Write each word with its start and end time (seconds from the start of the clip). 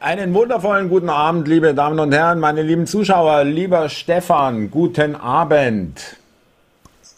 Einen 0.00 0.32
wundervollen 0.32 0.88
guten 0.88 1.10
Abend, 1.10 1.48
liebe 1.48 1.74
Damen 1.74 1.98
und 1.98 2.14
Herren, 2.14 2.38
meine 2.38 2.62
lieben 2.62 2.86
Zuschauer, 2.86 3.42
lieber 3.42 3.88
Stefan, 3.88 4.70
guten 4.70 5.16
Abend. 5.16 6.16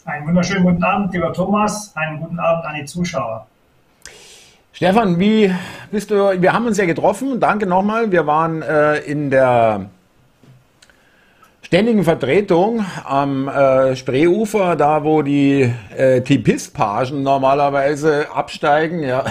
Einen 0.05 0.25
wunderschönen 0.25 0.63
guten 0.63 0.83
Abend, 0.83 1.13
lieber 1.13 1.31
Thomas, 1.31 1.91
einen 1.95 2.19
guten 2.19 2.39
Abend 2.39 2.65
an 2.65 2.73
die 2.73 2.85
Zuschauer. 2.85 3.45
Stefan, 4.73 5.19
wie 5.19 5.53
bist 5.91 6.09
du? 6.09 6.41
Wir 6.41 6.53
haben 6.53 6.65
uns 6.65 6.79
ja 6.79 6.85
getroffen, 6.85 7.39
danke 7.39 7.67
nochmal. 7.67 8.11
Wir 8.11 8.25
waren 8.25 8.63
äh, 8.63 8.97
in 9.01 9.29
der 9.29 9.85
ständigen 11.61 12.03
Vertretung 12.03 12.83
am 13.05 13.47
äh, 13.47 13.95
Spreeufer, 13.95 14.75
da 14.75 15.03
wo 15.03 15.21
die 15.21 15.71
äh, 15.95 16.21
Tipist-Pagen 16.21 17.21
normalerweise 17.21 18.25
absteigen. 18.33 19.03
Ja. 19.03 19.25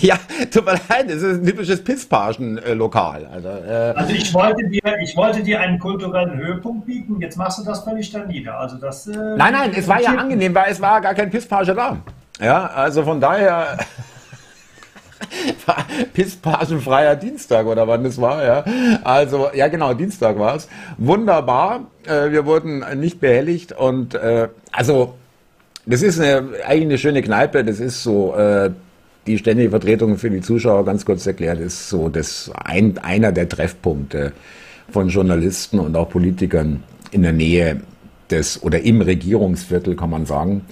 Ja, 0.00 0.18
tut 0.50 0.64
mir 0.64 0.78
leid, 0.88 1.08
es 1.08 1.22
ist 1.22 1.40
ein 1.40 1.46
typisches 1.46 1.82
Pisspagen-Lokal. 1.82 3.26
Also, 3.32 3.48
äh, 3.48 3.92
also 3.94 4.12
ich, 4.12 4.32
wollte 4.34 4.68
dir, 4.68 4.98
ich 5.02 5.16
wollte 5.16 5.42
dir 5.42 5.60
einen 5.60 5.78
kulturellen 5.78 6.36
Höhepunkt 6.36 6.86
bieten, 6.86 7.20
jetzt 7.20 7.36
machst 7.36 7.58
du 7.58 7.64
das 7.64 7.84
völlig 7.84 8.10
da 8.12 8.24
nieder. 8.24 8.58
Also 8.58 8.76
das, 8.76 9.06
äh, 9.06 9.16
nein, 9.36 9.52
nein, 9.52 9.72
es 9.76 9.88
war 9.88 10.00
ja 10.00 10.10
angenehm, 10.10 10.54
weil 10.54 10.70
es 10.70 10.80
war 10.80 11.00
gar 11.00 11.14
kein 11.14 11.30
Pisspage 11.30 11.74
da. 11.74 11.96
Ja, 12.40 12.66
also 12.66 13.04
von 13.04 13.20
daher... 13.20 13.78
Pisspagenfreier 16.12 17.16
Dienstag 17.16 17.66
oder 17.66 17.88
wann 17.88 18.04
das 18.04 18.20
war, 18.20 18.44
ja. 18.44 18.64
Also, 19.02 19.48
ja 19.54 19.68
genau, 19.68 19.94
Dienstag 19.94 20.38
war 20.38 20.56
es. 20.56 20.68
Wunderbar. 20.98 21.86
Äh, 22.04 22.30
wir 22.30 22.44
wurden 22.46 22.84
nicht 23.00 23.18
behelligt 23.18 23.72
und 23.72 24.14
äh, 24.14 24.48
also 24.72 25.14
das 25.86 26.02
ist 26.02 26.20
eine, 26.20 26.48
eigentlich 26.66 26.82
eine 26.82 26.98
schöne 26.98 27.22
Kneipe. 27.22 27.64
Das 27.64 27.80
ist 27.80 28.02
so 28.02 28.34
äh, 28.36 28.70
die 29.26 29.38
ständige 29.38 29.70
Vertretung 29.70 30.18
für 30.18 30.30
die 30.30 30.40
Zuschauer, 30.40 30.84
ganz 30.84 31.04
kurz 31.04 31.26
erklärt, 31.26 31.60
ist 31.60 31.88
so 31.88 32.08
das 32.08 32.50
ein, 32.54 32.98
einer 32.98 33.32
der 33.32 33.48
Treffpunkte 33.48 34.32
von 34.90 35.08
Journalisten 35.08 35.80
und 35.80 35.96
auch 35.96 36.08
Politikern 36.08 36.82
in 37.10 37.22
der 37.22 37.32
Nähe 37.32 37.80
des 38.30 38.62
oder 38.62 38.80
im 38.80 39.00
Regierungsviertel, 39.00 39.96
kann 39.96 40.10
man 40.10 40.26
sagen. 40.26 40.62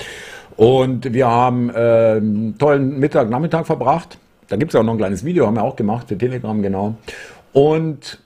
Und 0.56 1.12
wir 1.12 1.26
haben 1.26 1.70
äh, 1.70 1.72
einen 2.16 2.56
tollen 2.58 2.98
Mittag, 2.98 3.28
Nachmittag 3.28 3.66
verbracht. 3.66 4.18
Da 4.48 4.56
gibt 4.56 4.72
es 4.72 4.78
auch 4.78 4.84
noch 4.84 4.94
ein 4.94 4.98
kleines 4.98 5.24
Video, 5.24 5.46
haben 5.46 5.56
wir 5.56 5.64
auch 5.64 5.76
gemacht 5.76 6.08
für 6.08 6.18
Telegram, 6.18 6.60
genau. 6.62 6.94
Und 7.52 8.20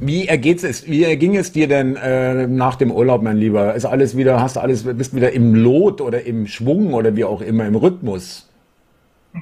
wie 0.00 0.26
ergeht's 0.26 0.86
wie 0.86 1.04
erging 1.04 1.36
es 1.36 1.52
dir 1.52 1.68
denn 1.68 1.96
äh, 1.96 2.46
nach 2.46 2.76
dem 2.76 2.90
Urlaub, 2.90 3.22
mein 3.22 3.36
Lieber? 3.36 3.74
Ist 3.74 3.84
alles 3.84 4.16
wieder, 4.16 4.40
hast 4.40 4.56
du 4.56 4.60
alles, 4.60 4.84
bist 4.84 5.14
wieder 5.14 5.32
im 5.32 5.54
Lot 5.54 6.00
oder 6.00 6.24
im 6.24 6.46
Schwung 6.46 6.94
oder 6.94 7.14
wie 7.16 7.24
auch 7.24 7.40
immer, 7.40 7.66
im 7.66 7.76
Rhythmus? 7.76 8.48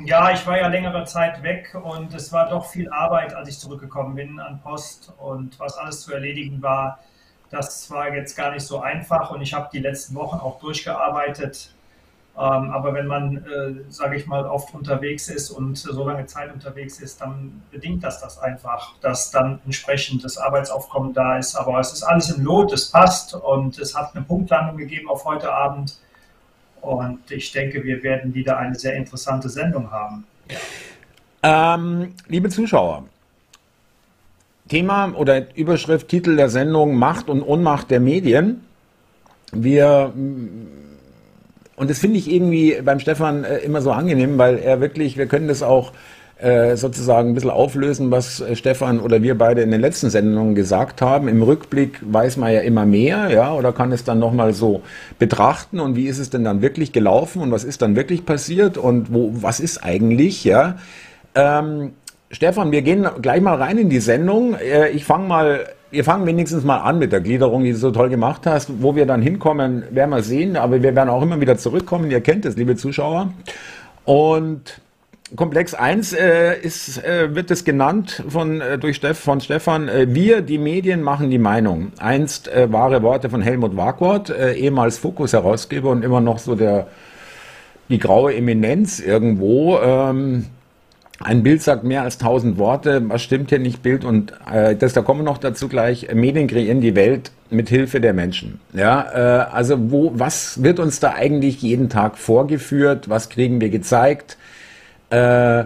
Ja, 0.02 0.32
ich 0.32 0.46
war 0.46 0.58
ja 0.58 0.66
längere 0.66 1.04
Zeit 1.04 1.42
weg 1.42 1.76
und 1.82 2.12
es 2.14 2.32
war 2.32 2.50
doch 2.50 2.66
viel 2.66 2.90
Arbeit, 2.90 3.34
als 3.34 3.48
ich 3.48 3.58
zurückgekommen 3.58 4.14
bin 4.16 4.40
an 4.40 4.60
Post 4.60 5.12
und 5.18 5.58
was 5.60 5.76
alles 5.78 6.00
zu 6.02 6.12
erledigen 6.12 6.60
war. 6.62 6.98
Das 7.50 7.90
war 7.90 8.12
jetzt 8.12 8.36
gar 8.36 8.50
nicht 8.50 8.66
so 8.66 8.80
einfach 8.80 9.30
und 9.30 9.40
ich 9.40 9.54
habe 9.54 9.68
die 9.72 9.78
letzten 9.78 10.14
Wochen 10.16 10.38
auch 10.38 10.58
durchgearbeitet. 10.58 11.74
Ähm, 12.36 12.70
aber 12.72 12.92
wenn 12.94 13.06
man, 13.06 13.36
äh, 13.46 13.90
sage 13.90 14.16
ich 14.16 14.26
mal, 14.26 14.44
oft 14.46 14.74
unterwegs 14.74 15.28
ist 15.28 15.50
und 15.50 15.76
so 15.76 16.06
lange 16.06 16.26
Zeit 16.26 16.52
unterwegs 16.52 16.98
ist, 16.98 17.20
dann 17.20 17.62
bedingt 17.70 18.02
das 18.02 18.20
das 18.20 18.38
einfach, 18.38 18.98
dass 19.00 19.30
dann 19.30 19.60
entsprechend 19.64 20.24
das 20.24 20.36
Arbeitsaufkommen 20.36 21.14
da 21.14 21.38
ist. 21.38 21.54
Aber 21.54 21.78
es 21.78 21.92
ist 21.92 22.02
alles 22.02 22.30
im 22.30 22.42
Lot, 22.44 22.72
es 22.72 22.90
passt 22.90 23.34
und 23.34 23.78
es 23.78 23.96
hat 23.96 24.14
eine 24.16 24.24
Punktlandung 24.24 24.76
gegeben 24.76 25.08
auf 25.08 25.24
heute 25.24 25.52
Abend. 25.52 25.96
Und 26.84 27.30
ich 27.30 27.50
denke, 27.52 27.82
wir 27.82 28.02
werden 28.02 28.34
wieder 28.34 28.58
eine 28.58 28.74
sehr 28.74 28.94
interessante 28.94 29.48
Sendung 29.48 29.90
haben. 29.90 30.24
Ähm, 31.42 32.14
liebe 32.28 32.48
Zuschauer, 32.48 33.04
Thema 34.68 35.12
oder 35.14 35.56
Überschrift, 35.56 36.08
Titel 36.08 36.36
der 36.36 36.48
Sendung 36.48 36.96
Macht 36.96 37.28
und 37.28 37.42
Unmacht 37.42 37.90
der 37.90 38.00
Medien. 38.00 38.64
Wir 39.52 40.12
und 41.76 41.90
das 41.90 41.98
finde 41.98 42.18
ich 42.18 42.30
irgendwie 42.30 42.80
beim 42.82 43.00
Stefan 43.00 43.44
äh, 43.44 43.58
immer 43.58 43.82
so 43.82 43.90
angenehm, 43.90 44.38
weil 44.38 44.58
er 44.58 44.80
wirklich, 44.80 45.16
wir 45.16 45.26
können 45.26 45.48
das 45.48 45.62
auch 45.62 45.92
äh, 46.44 46.76
sozusagen 46.76 47.30
ein 47.30 47.34
bisschen 47.34 47.48
auflösen, 47.48 48.10
was 48.10 48.40
äh, 48.40 48.54
Stefan 48.54 49.00
oder 49.00 49.22
wir 49.22 49.38
beide 49.38 49.62
in 49.62 49.70
den 49.70 49.80
letzten 49.80 50.10
Sendungen 50.10 50.54
gesagt 50.54 51.00
haben. 51.00 51.26
Im 51.26 51.42
Rückblick 51.42 52.00
weiß 52.02 52.36
man 52.36 52.52
ja 52.52 52.60
immer 52.60 52.84
mehr, 52.84 53.30
ja, 53.30 53.54
oder 53.54 53.72
kann 53.72 53.92
es 53.92 54.04
dann 54.04 54.18
nochmal 54.18 54.52
so 54.52 54.82
betrachten 55.18 55.80
und 55.80 55.96
wie 55.96 56.06
ist 56.06 56.18
es 56.18 56.28
denn 56.28 56.44
dann 56.44 56.60
wirklich 56.60 56.92
gelaufen 56.92 57.40
und 57.40 57.50
was 57.50 57.64
ist 57.64 57.80
dann 57.80 57.96
wirklich 57.96 58.26
passiert 58.26 58.76
und 58.76 59.10
wo, 59.10 59.30
was 59.32 59.58
ist 59.58 59.82
eigentlich, 59.82 60.44
ja. 60.44 60.76
Ähm, 61.34 61.92
Stefan, 62.30 62.72
wir 62.72 62.82
gehen 62.82 63.06
gleich 63.22 63.40
mal 63.40 63.54
rein 63.56 63.78
in 63.78 63.88
die 63.88 64.00
Sendung. 64.00 64.54
Äh, 64.54 64.90
ich 64.90 65.06
fange 65.06 65.26
mal, 65.26 65.60
wir 65.90 66.04
fangen 66.04 66.26
wenigstens 66.26 66.62
mal 66.62 66.78
an 66.78 66.98
mit 66.98 67.10
der 67.10 67.22
Gliederung, 67.22 67.64
die 67.64 67.72
du 67.72 67.78
so 67.78 67.90
toll 67.90 68.10
gemacht 68.10 68.42
hast. 68.44 68.82
Wo 68.82 68.94
wir 68.94 69.06
dann 69.06 69.22
hinkommen, 69.22 69.84
werden 69.92 70.10
wir 70.10 70.22
sehen, 70.22 70.56
aber 70.58 70.82
wir 70.82 70.94
werden 70.94 71.08
auch 71.08 71.22
immer 71.22 71.40
wieder 71.40 71.56
zurückkommen. 71.56 72.10
Ihr 72.10 72.20
kennt 72.20 72.44
es, 72.44 72.56
liebe 72.56 72.76
Zuschauer. 72.76 73.32
Und 74.04 74.80
Komplex 75.36 75.74
1 75.74 76.12
äh, 76.12 76.60
ist, 76.60 77.02
äh, 77.02 77.34
wird 77.34 77.50
es 77.50 77.64
genannt 77.64 78.22
von, 78.28 78.60
äh, 78.60 78.78
durch 78.78 78.96
Steff, 78.96 79.18
von 79.18 79.40
Stefan, 79.40 79.88
äh, 79.88 80.06
wir, 80.08 80.42
die 80.42 80.58
Medien, 80.58 81.02
machen 81.02 81.30
die 81.30 81.38
Meinung. 81.38 81.92
Einst 81.98 82.46
äh, 82.48 82.72
wahre 82.72 83.02
Worte 83.02 83.30
von 83.30 83.42
Helmut 83.42 83.76
Warkwort, 83.76 84.30
äh, 84.30 84.52
ehemals 84.52 84.98
Fokus-Herausgeber 84.98 85.90
und 85.90 86.04
immer 86.04 86.20
noch 86.20 86.38
so 86.38 86.54
der, 86.54 86.86
die 87.88 87.98
graue 87.98 88.34
Eminenz 88.34 89.00
irgendwo. 89.00 89.78
Ähm, 89.78 90.46
ein 91.18 91.42
Bild 91.42 91.62
sagt 91.62 91.82
mehr 91.82 92.02
als 92.02 92.18
tausend 92.18 92.58
Worte. 92.58 93.02
Was 93.08 93.22
stimmt 93.22 93.50
hier 93.50 93.58
nicht? 93.58 93.82
Bild 93.82 94.04
und 94.04 94.32
äh, 94.52 94.76
das, 94.76 94.92
da 94.92 95.02
kommen 95.02 95.20
wir 95.20 95.24
noch 95.24 95.38
dazu 95.38 95.68
gleich. 95.68 96.12
Medien 96.14 96.46
kreieren 96.46 96.80
die 96.80 96.94
Welt 96.94 97.32
mit 97.50 97.68
Hilfe 97.68 98.00
der 98.00 98.12
Menschen. 98.12 98.60
Ja, 98.72 99.06
äh, 99.12 99.50
also 99.50 99.90
wo, 99.90 100.12
was 100.14 100.62
wird 100.62 100.78
uns 100.78 101.00
da 101.00 101.12
eigentlich 101.12 101.60
jeden 101.62 101.88
Tag 101.88 102.18
vorgeführt? 102.18 103.08
Was 103.08 103.30
kriegen 103.30 103.60
wir 103.60 103.70
gezeigt? 103.70 104.36
Äh, 105.10 105.64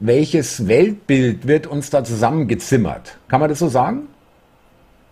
welches 0.00 0.66
Weltbild 0.66 1.46
wird 1.46 1.66
uns 1.66 1.90
da 1.90 2.02
zusammengezimmert? 2.02 3.18
Kann 3.28 3.40
man 3.40 3.48
das 3.48 3.60
so 3.60 3.68
sagen? 3.68 4.08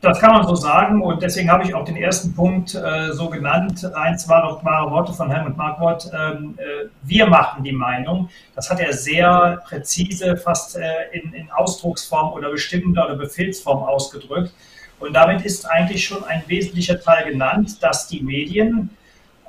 Das 0.01 0.19
kann 0.19 0.33
man 0.33 0.47
so 0.47 0.55
sagen 0.55 1.03
und 1.03 1.23
deswegen 1.23 1.51
habe 1.51 1.63
ich 1.63 1.75
auch 1.75 1.85
den 1.85 1.97
ersten 1.97 2.35
Punkt 2.35 2.75
äh, 2.75 3.13
so 3.13 3.29
genannt. 3.29 3.85
Eins 3.95 4.27
war 4.31 4.43
noch 4.45 4.65
wahre 4.65 4.91
Worte 4.91 5.13
von 5.13 5.31
Helmut 5.31 5.59
Marquardt. 5.59 6.11
Ähm, 6.15 6.55
äh, 6.57 6.89
wir 7.03 7.27
machen 7.27 7.63
die 7.63 7.73
Meinung. 7.73 8.31
Das 8.55 8.71
hat 8.71 8.81
er 8.81 8.95
sehr 8.95 9.63
präzise, 9.69 10.39
fast 10.39 10.77
äh, 10.77 10.83
in, 11.13 11.35
in, 11.35 11.51
Ausdrucksform 11.51 12.33
oder 12.33 12.51
bestimmter 12.51 13.05
oder 13.05 13.17
Befehlsform 13.17 13.83
ausgedrückt. 13.83 14.55
Und 15.01 15.13
damit 15.13 15.45
ist 15.45 15.71
eigentlich 15.71 16.03
schon 16.03 16.25
ein 16.25 16.45
wesentlicher 16.47 16.99
Teil 16.99 17.31
genannt, 17.31 17.83
dass 17.83 18.09
die 18.09 18.23
Medien 18.23 18.91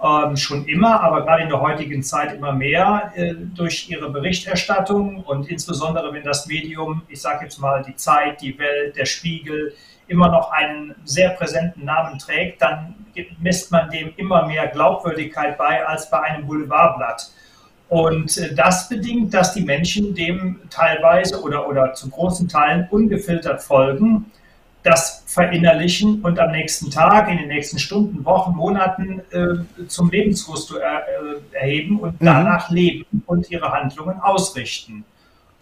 ähm, 0.04 0.36
schon 0.36 0.66
immer, 0.66 1.02
aber 1.02 1.24
gerade 1.26 1.44
in 1.44 1.50
der 1.50 1.62
heutigen 1.62 2.02
Zeit 2.02 2.34
immer 2.34 2.54
mehr 2.54 3.12
äh, 3.16 3.36
durch 3.36 3.90
ihre 3.90 4.10
Berichterstattung 4.10 5.24
und 5.24 5.48
insbesondere 5.50 6.12
wenn 6.14 6.24
das 6.24 6.48
Medium, 6.48 7.04
ich 7.08 7.22
sage 7.22 7.46
jetzt 7.46 7.60
mal 7.60 7.84
die 7.84 7.96
Zeit, 7.96 8.42
die 8.42 8.58
Welt, 8.58 8.96
der 8.96 9.06
Spiegel, 9.06 9.74
immer 10.08 10.30
noch 10.30 10.52
einen 10.52 10.96
sehr 11.06 11.30
präsenten 11.30 11.86
Namen 11.86 12.20
trägt, 12.20 12.62
dann 12.62 12.96
misst 13.40 13.72
man 13.72 13.90
dem 13.90 14.14
immer 14.18 14.46
mehr 14.46 14.68
Glaubwürdigkeit 14.68 15.58
bei 15.58 15.86
als 15.86 16.10
bei 16.10 16.20
einem 16.20 16.48
Boulevardblatt. 16.48 17.32
Und 17.88 18.38
äh, 18.38 18.56
das 18.56 18.90
bedingt, 18.90 19.34
dass 19.34 19.54
die 19.54 19.62
Menschen 19.62 20.16
dem 20.16 20.62
teilweise 20.70 21.42
oder, 21.42 21.68
oder 21.68 21.94
zu 21.94 22.10
großen 22.10 22.48
Teilen 22.48 22.88
ungefiltert 22.90 23.62
folgen 23.62 24.32
das 24.84 25.24
verinnerlichen 25.28 26.22
und 26.22 26.40
am 26.40 26.52
nächsten 26.52 26.90
Tag, 26.90 27.30
in 27.30 27.38
den 27.38 27.48
nächsten 27.48 27.80
Stunden, 27.80 28.26
Wochen, 28.26 28.56
Monaten 28.56 29.22
äh, 29.32 29.86
zum 29.88 30.10
Lebensgusto 30.10 30.78
er, 30.78 31.04
äh, 31.08 31.56
erheben 31.56 32.00
und 32.00 32.20
mhm. 32.20 32.26
danach 32.26 32.70
leben 32.70 33.24
und 33.28 33.50
ihre 33.52 33.72
Handlungen 33.72 34.20
ausrichten. 34.20 35.06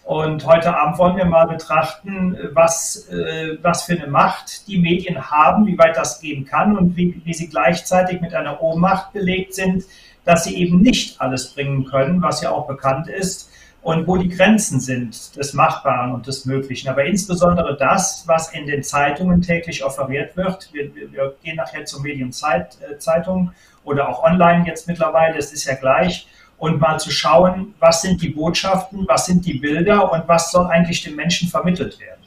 Und 0.06 0.46
heute 0.48 0.76
Abend 0.76 0.98
wollen 0.98 1.18
wir 1.18 1.26
mal 1.26 1.46
betrachten, 1.46 2.36
was, 2.54 3.08
äh, 3.10 3.58
was 3.62 3.84
für 3.84 3.94
eine 3.94 4.08
Macht 4.08 4.68
die 4.68 4.80
Medien 4.80 5.30
haben, 5.30 5.68
wie 5.68 5.78
weit 5.78 5.98
das 5.98 6.20
gehen 6.20 6.46
kann 6.46 6.76
und 6.78 6.98
wie, 6.98 7.22
wie 7.26 7.34
sie 7.34 7.48
gleichzeitig 7.48 8.20
mit 8.22 8.34
einer 8.34 8.62
Ohnmacht 8.62 9.14
belegt 9.14 9.54
sind, 9.54 9.84
dass 10.26 10.46
sie 10.46 10.56
eben 10.56 10.82
nicht 10.82 11.22
alles 11.22 11.54
bringen 11.54 11.86
können, 11.86 12.22
was 12.22 12.42
ja 12.42 12.52
auch 12.52 12.68
bekannt 12.68 13.08
ist 13.08 13.50
und 13.82 14.08
wo 14.08 14.18
die 14.18 14.30
Grenzen 14.30 14.80
sind 14.80 15.36
des 15.36 15.54
Machbaren 15.54 16.12
und 16.12 16.28
des 16.28 16.46
Möglichen. 16.46 16.90
Aber 16.90 17.06
insbesondere 17.06 17.78
das, 17.78 18.24
was 18.28 18.52
in 18.54 18.68
den 18.68 18.84
Zeitungen 18.84 19.42
täglich 19.42 19.84
offeriert 19.84 20.36
wird. 20.36 20.70
Wir, 20.74 20.94
wir 20.94 21.36
gehen 21.44 21.56
nachher 21.56 21.86
zur 21.86 22.02
Medienzeitung 22.02 23.52
oder 23.84 24.10
auch 24.10 24.24
online 24.24 24.66
jetzt 24.68 24.88
mittlerweile, 24.88 25.38
es 25.38 25.54
ist 25.54 25.66
ja 25.66 25.76
gleich. 25.76 26.28
Und 26.58 26.82
mal 26.82 27.00
zu 27.00 27.10
schauen, 27.10 27.74
was 27.80 28.02
sind 28.02 28.22
die 28.22 28.30
Botschaften, 28.30 29.08
was 29.08 29.28
sind 29.28 29.46
die 29.46 29.60
Bilder 29.60 30.12
und 30.12 30.28
was 30.28 30.52
soll 30.52 30.68
eigentlich 30.68 31.02
den 31.04 31.16
Menschen 31.16 31.48
vermittelt 31.48 31.98
werden. 32.02 32.20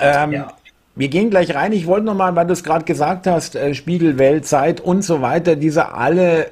Ähm, 0.00 0.32
ja. 0.32 0.48
Wir 0.96 1.08
gehen 1.08 1.30
gleich 1.30 1.54
rein. 1.54 1.72
Ich 1.72 1.86
wollte 1.86 2.04
nochmal, 2.04 2.34
weil 2.34 2.48
du 2.48 2.52
es 2.52 2.64
gerade 2.64 2.84
gesagt 2.84 3.28
hast, 3.28 3.54
äh, 3.54 3.74
Spiegel, 3.74 4.18
Welt, 4.18 4.44
Zeit 4.44 4.80
und 4.80 5.02
so 5.02 5.22
weiter, 5.22 5.54
diese 5.54 5.92
alle 5.92 6.50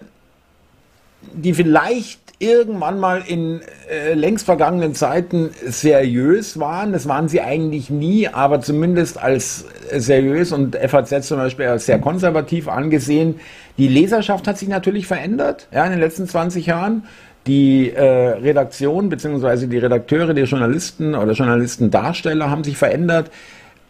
die 1.32 1.54
vielleicht 1.54 2.23
irgendwann 2.38 2.98
mal 2.98 3.22
in 3.26 3.60
äh, 3.88 4.14
längst 4.14 4.44
vergangenen 4.44 4.94
Zeiten 4.94 5.50
seriös 5.64 6.58
waren. 6.58 6.92
Das 6.92 7.08
waren 7.08 7.28
sie 7.28 7.40
eigentlich 7.40 7.90
nie, 7.90 8.28
aber 8.28 8.60
zumindest 8.60 9.22
als 9.22 9.66
seriös 9.92 10.52
und 10.52 10.76
FAZ 10.76 11.26
zum 11.26 11.38
Beispiel 11.38 11.66
als 11.66 11.86
sehr 11.86 11.98
konservativ 12.00 12.68
angesehen. 12.68 13.40
Die 13.78 13.88
Leserschaft 13.88 14.46
hat 14.48 14.58
sich 14.58 14.68
natürlich 14.68 15.06
verändert 15.06 15.68
ja, 15.72 15.84
in 15.84 15.92
den 15.92 16.00
letzten 16.00 16.26
20 16.26 16.66
Jahren. 16.66 17.04
Die 17.46 17.90
äh, 17.90 18.02
Redaktion 18.02 19.10
beziehungsweise 19.10 19.68
die 19.68 19.78
Redakteure, 19.78 20.32
die 20.32 20.42
Journalisten 20.42 21.14
oder 21.14 21.32
Journalistendarsteller 21.32 22.50
haben 22.50 22.64
sich 22.64 22.76
verändert. 22.76 23.30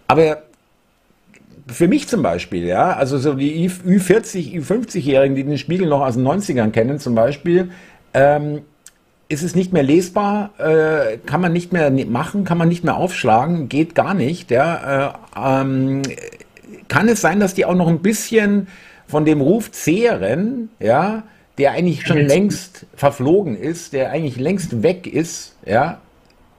Aber 0.09 0.43
für 1.67 1.89
mich 1.89 2.09
zum 2.09 2.23
Beispiel, 2.23 2.65
ja, 2.65 2.93
also 2.93 3.17
so 3.17 3.35
die 3.35 3.71
Ü40, 3.71 4.61
Ü50-Jährigen, 4.61 5.35
die 5.35 5.45
den 5.45 5.57
Spiegel 5.57 5.89
noch 5.89 6.03
aus 6.03 6.15
den 6.15 6.27
90ern 6.27 6.71
kennen 6.71 6.99
zum 6.99 7.15
Beispiel, 7.15 7.71
ähm, 8.15 8.63
ist 9.29 9.43
es 9.43 9.55
nicht 9.55 9.73
mehr 9.73 9.83
lesbar, 9.83 10.51
äh, 10.59 11.19
kann 11.19 11.41
man 11.41 11.53
nicht 11.53 11.73
mehr 11.73 11.91
machen, 11.91 12.45
kann 12.45 12.59
man 12.59 12.69
nicht 12.69 12.85
mehr 12.85 12.97
aufschlagen, 12.97 13.69
geht 13.69 13.95
gar 13.95 14.15
nicht. 14.15 14.51
Ja, 14.51 15.17
äh, 15.37 15.61
ähm, 15.61 16.03
kann 16.89 17.09
es 17.09 17.21
sein, 17.21 17.41
dass 17.41 17.55
die 17.55 17.65
auch 17.65 17.75
noch 17.75 17.89
ein 17.89 18.01
bisschen 18.01 18.69
von 19.07 19.25
dem 19.25 19.41
Ruf 19.41 19.71
zehren, 19.73 20.71
ja, 20.79 21.25
der 21.59 21.73
eigentlich 21.73 22.07
schon 22.07 22.19
längst 22.19 22.87
verflogen 22.95 23.57
ist, 23.57 23.93
der 23.93 24.11
eigentlich 24.11 24.37
längst 24.37 24.83
weg 24.83 25.07
ist, 25.07 25.57
ja? 25.65 25.99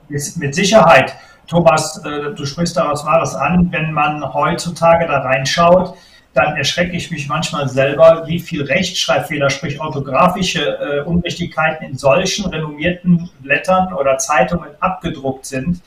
Mit 0.07 0.55
Sicherheit. 0.55 1.15
Thomas, 1.47 2.01
äh, 2.05 2.33
du 2.33 2.45
sprichst 2.45 2.77
da 2.77 2.89
was 2.89 3.05
Wahres 3.05 3.35
an. 3.35 3.71
Wenn 3.71 3.91
man 3.91 4.33
heutzutage 4.33 5.05
da 5.07 5.19
reinschaut, 5.19 5.95
dann 6.35 6.57
erschrecke 6.57 6.95
ich 6.97 7.09
mich 7.11 7.29
manchmal 7.29 7.69
selber, 7.69 8.25
wie 8.27 8.39
viel 8.39 8.63
Rechtschreibfehler, 8.63 9.49
sprich 9.49 9.79
orthografische 9.79 10.77
äh, 10.77 11.01
Unrichtigkeiten 11.01 11.85
in 11.85 11.97
solchen 11.97 12.45
renommierten 12.45 13.29
Blättern 13.39 13.93
oder 13.93 14.17
Zeitungen 14.17 14.69
abgedruckt 14.81 15.45
sind, 15.45 15.81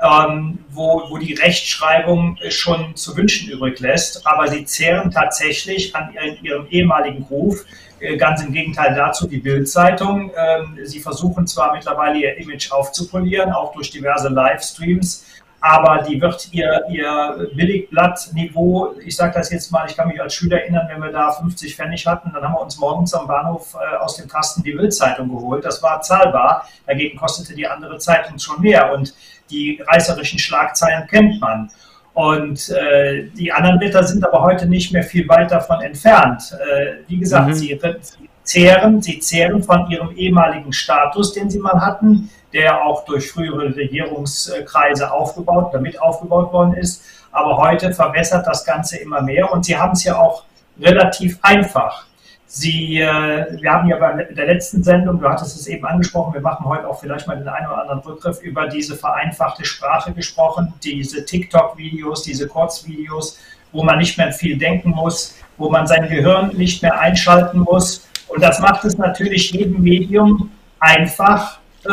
ähm, 0.00 0.60
wo, 0.70 1.02
wo 1.10 1.18
die 1.18 1.34
Rechtschreibung 1.34 2.38
schon 2.48 2.94
zu 2.94 3.16
wünschen 3.16 3.50
übrig 3.50 3.80
lässt. 3.80 4.24
Aber 4.24 4.46
sie 4.46 4.64
zehren 4.64 5.10
tatsächlich 5.10 5.96
an 5.96 6.14
ihren, 6.14 6.44
ihrem 6.44 6.66
ehemaligen 6.70 7.24
Ruf. 7.24 7.64
Äh, 7.98 8.16
ganz 8.16 8.40
im 8.40 8.52
Gegenteil 8.52 8.94
dazu 8.94 9.26
die 9.26 9.38
Bildzeitung. 9.38 10.30
Ähm, 10.36 10.78
sie 10.84 11.00
versuchen 11.00 11.48
zwar 11.48 11.74
mittlerweile 11.74 12.18
ihr 12.18 12.36
Image 12.38 12.70
aufzupolieren, 12.70 13.50
auch 13.50 13.72
durch 13.72 13.90
diverse 13.90 14.28
Livestreams, 14.28 15.26
aber 15.60 16.04
die 16.08 16.20
wird 16.20 16.48
ihr, 16.52 16.84
ihr 16.88 17.50
Billigblattniveau, 17.54 18.94
ich 19.04 19.16
sage 19.16 19.34
das 19.34 19.50
jetzt 19.50 19.72
mal, 19.72 19.88
ich 19.88 19.96
kann 19.96 20.08
mich 20.08 20.20
als 20.20 20.34
Schüler 20.34 20.60
erinnern, 20.60 20.86
wenn 20.88 21.02
wir 21.02 21.10
da 21.10 21.32
50 21.32 21.74
Pfennig 21.74 22.06
hatten, 22.06 22.30
dann 22.32 22.44
haben 22.44 22.54
wir 22.54 22.60
uns 22.60 22.78
morgens 22.78 23.12
am 23.14 23.26
Bahnhof 23.26 23.74
äh, 23.74 23.96
aus 23.96 24.16
dem 24.16 24.28
Kasten 24.28 24.62
die 24.62 24.72
Bildzeitung 24.72 25.28
geholt. 25.28 25.64
Das 25.64 25.82
war 25.82 26.00
zahlbar. 26.00 26.68
Dagegen 26.86 27.18
kostete 27.18 27.54
die 27.54 27.66
andere 27.66 27.98
Zeitung 27.98 28.38
schon 28.38 28.60
mehr 28.60 28.92
und 28.92 29.14
die 29.50 29.82
reißerischen 29.84 30.38
Schlagzeilen 30.38 31.08
kennt 31.08 31.40
man. 31.40 31.70
Und 32.14 32.68
äh, 32.70 33.28
die 33.30 33.52
anderen 33.52 33.78
Blätter 33.78 34.04
sind 34.04 34.24
aber 34.24 34.42
heute 34.42 34.66
nicht 34.66 34.92
mehr 34.92 35.02
viel 35.02 35.28
weit 35.28 35.50
davon 35.50 35.80
entfernt. 35.80 36.52
Äh, 36.52 37.04
wie 37.08 37.18
gesagt, 37.18 37.48
mhm. 37.48 37.54
sie, 37.54 37.78
sie, 38.00 38.28
zehren, 38.48 39.02
sie 39.02 39.20
zehren 39.20 39.62
von 39.62 39.90
ihrem 39.90 40.16
ehemaligen 40.16 40.72
Status, 40.72 41.34
den 41.34 41.50
sie 41.50 41.58
mal 41.58 41.80
hatten, 41.80 42.30
der 42.54 42.82
auch 42.82 43.04
durch 43.04 43.30
frühere 43.30 43.76
Regierungskreise 43.76 45.12
aufgebaut, 45.12 45.74
damit 45.74 46.00
aufgebaut 46.00 46.50
worden 46.52 46.72
ist. 46.72 47.04
Aber 47.30 47.58
heute 47.58 47.92
verbessert 47.92 48.46
das 48.46 48.64
Ganze 48.64 48.96
immer 48.96 49.20
mehr 49.20 49.52
und 49.52 49.66
sie 49.66 49.76
haben 49.76 49.92
es 49.92 50.04
ja 50.04 50.16
auch 50.16 50.44
relativ 50.80 51.38
einfach. 51.42 52.06
Sie, 52.46 52.98
äh, 52.98 53.60
wir 53.60 53.70
haben 53.70 53.86
ja 53.90 53.98
bei 53.98 54.24
der 54.24 54.46
letzten 54.46 54.82
Sendung, 54.82 55.20
du 55.20 55.28
hattest 55.28 55.54
es 55.54 55.66
eben 55.66 55.84
angesprochen, 55.84 56.32
wir 56.32 56.40
machen 56.40 56.64
heute 56.64 56.88
auch 56.88 56.98
vielleicht 56.98 57.26
mal 57.26 57.36
den 57.36 57.48
einen 57.48 57.66
oder 57.66 57.82
anderen 57.82 58.00
Rückgriff 58.00 58.40
über 58.40 58.66
diese 58.66 58.96
vereinfachte 58.96 59.66
Sprache 59.66 60.12
gesprochen, 60.12 60.72
diese 60.82 61.26
TikTok-Videos, 61.26 62.22
diese 62.22 62.48
Kurzvideos, 62.48 63.38
wo 63.72 63.84
man 63.84 63.98
nicht 63.98 64.16
mehr 64.16 64.32
viel 64.32 64.56
denken 64.56 64.90
muss, 64.90 65.36
wo 65.58 65.68
man 65.68 65.86
sein 65.86 66.08
Gehirn 66.08 66.56
nicht 66.56 66.82
mehr 66.82 66.98
einschalten 66.98 67.58
muss. 67.58 68.07
Und 68.28 68.42
das 68.42 68.60
macht 68.60 68.84
es 68.84 68.98
natürlich 68.98 69.50
jedem 69.52 69.82
Medium 69.82 70.50
einfach, 70.80 71.58
äh, 71.84 71.90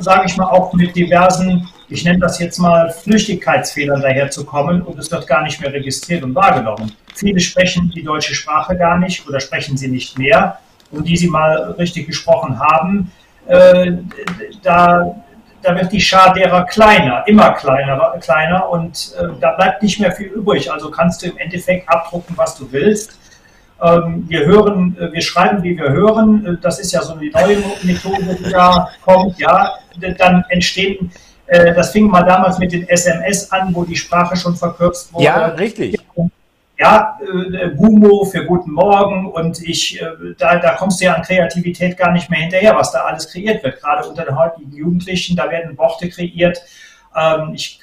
sage 0.00 0.26
ich 0.26 0.36
mal, 0.36 0.46
auch 0.46 0.72
mit 0.72 0.94
diversen, 0.94 1.68
ich 1.88 2.04
nenne 2.04 2.20
das 2.20 2.38
jetzt 2.38 2.58
mal 2.58 2.90
Flüchtigkeitsfehlern 2.90 4.00
daherzukommen 4.00 4.82
und 4.82 4.98
es 4.98 5.10
wird 5.10 5.26
gar 5.26 5.42
nicht 5.42 5.60
mehr 5.60 5.72
registriert 5.72 6.22
und 6.22 6.34
wahrgenommen. 6.34 6.92
Viele 7.14 7.40
sprechen 7.40 7.92
die 7.94 8.02
deutsche 8.02 8.34
Sprache 8.34 8.76
gar 8.76 8.98
nicht 8.98 9.26
oder 9.28 9.40
sprechen 9.40 9.76
sie 9.76 9.88
nicht 9.88 10.18
mehr. 10.18 10.58
Und 10.90 11.08
die 11.08 11.16
sie 11.16 11.28
mal 11.28 11.74
richtig 11.78 12.06
gesprochen 12.06 12.58
haben, 12.60 13.10
äh, 13.46 13.92
da, 14.62 15.16
da 15.62 15.74
wird 15.74 15.92
die 15.92 16.00
Schar 16.00 16.32
derer 16.32 16.64
kleiner, 16.64 17.26
immer 17.26 17.52
kleiner, 17.52 18.14
kleiner 18.20 18.68
und 18.68 19.14
äh, 19.18 19.26
da 19.40 19.52
bleibt 19.52 19.82
nicht 19.82 19.98
mehr 19.98 20.12
viel 20.12 20.26
übrig. 20.26 20.70
Also 20.70 20.90
kannst 20.90 21.22
du 21.22 21.26
im 21.26 21.38
Endeffekt 21.38 21.88
abdrucken, 21.88 22.36
was 22.36 22.56
du 22.56 22.70
willst. 22.70 23.18
Ähm, 23.84 24.24
wir 24.28 24.46
hören, 24.46 24.96
äh, 24.98 25.12
wir 25.12 25.20
schreiben, 25.20 25.62
wie 25.62 25.76
wir 25.76 25.90
hören. 25.90 26.46
Äh, 26.46 26.56
das 26.62 26.78
ist 26.80 26.92
ja 26.92 27.02
so 27.02 27.14
eine 27.14 27.30
neue 27.30 27.58
Methode, 27.82 28.36
die 28.38 28.50
da 28.50 28.88
kommt. 29.04 29.38
Ja, 29.38 29.74
dann 30.18 30.44
entstehen 30.48 31.12
äh, 31.46 31.74
das 31.74 31.92
fing 31.92 32.08
mal 32.08 32.22
damals 32.22 32.58
mit 32.58 32.72
den 32.72 32.88
SMS 32.88 33.52
an, 33.52 33.74
wo 33.74 33.84
die 33.84 33.96
Sprache 33.96 34.36
schon 34.36 34.56
verkürzt 34.56 35.12
wurde. 35.12 35.24
Ja, 35.24 35.46
richtig 35.48 35.98
ja, 36.76 37.20
Gumo 37.76 38.24
für 38.24 38.44
guten 38.46 38.72
Morgen 38.72 39.30
und 39.30 39.62
ich, 39.62 40.02
da, 40.38 40.58
da 40.58 40.74
kommst 40.74 41.00
du 41.00 41.04
ja 41.04 41.14
an 41.14 41.22
Kreativität 41.22 41.96
gar 41.96 42.10
nicht 42.10 42.30
mehr 42.30 42.40
hinterher, 42.40 42.74
was 42.74 42.90
da 42.90 43.04
alles 43.04 43.30
kreiert 43.30 43.62
wird. 43.62 43.80
Gerade 43.80 44.08
unter 44.08 44.24
den 44.24 44.36
heutigen 44.36 44.72
Jugendlichen, 44.72 45.36
da 45.36 45.48
werden 45.48 45.78
Worte 45.78 46.08
kreiert. 46.08 46.60
Ähm, 47.14 47.52
ich 47.54 47.80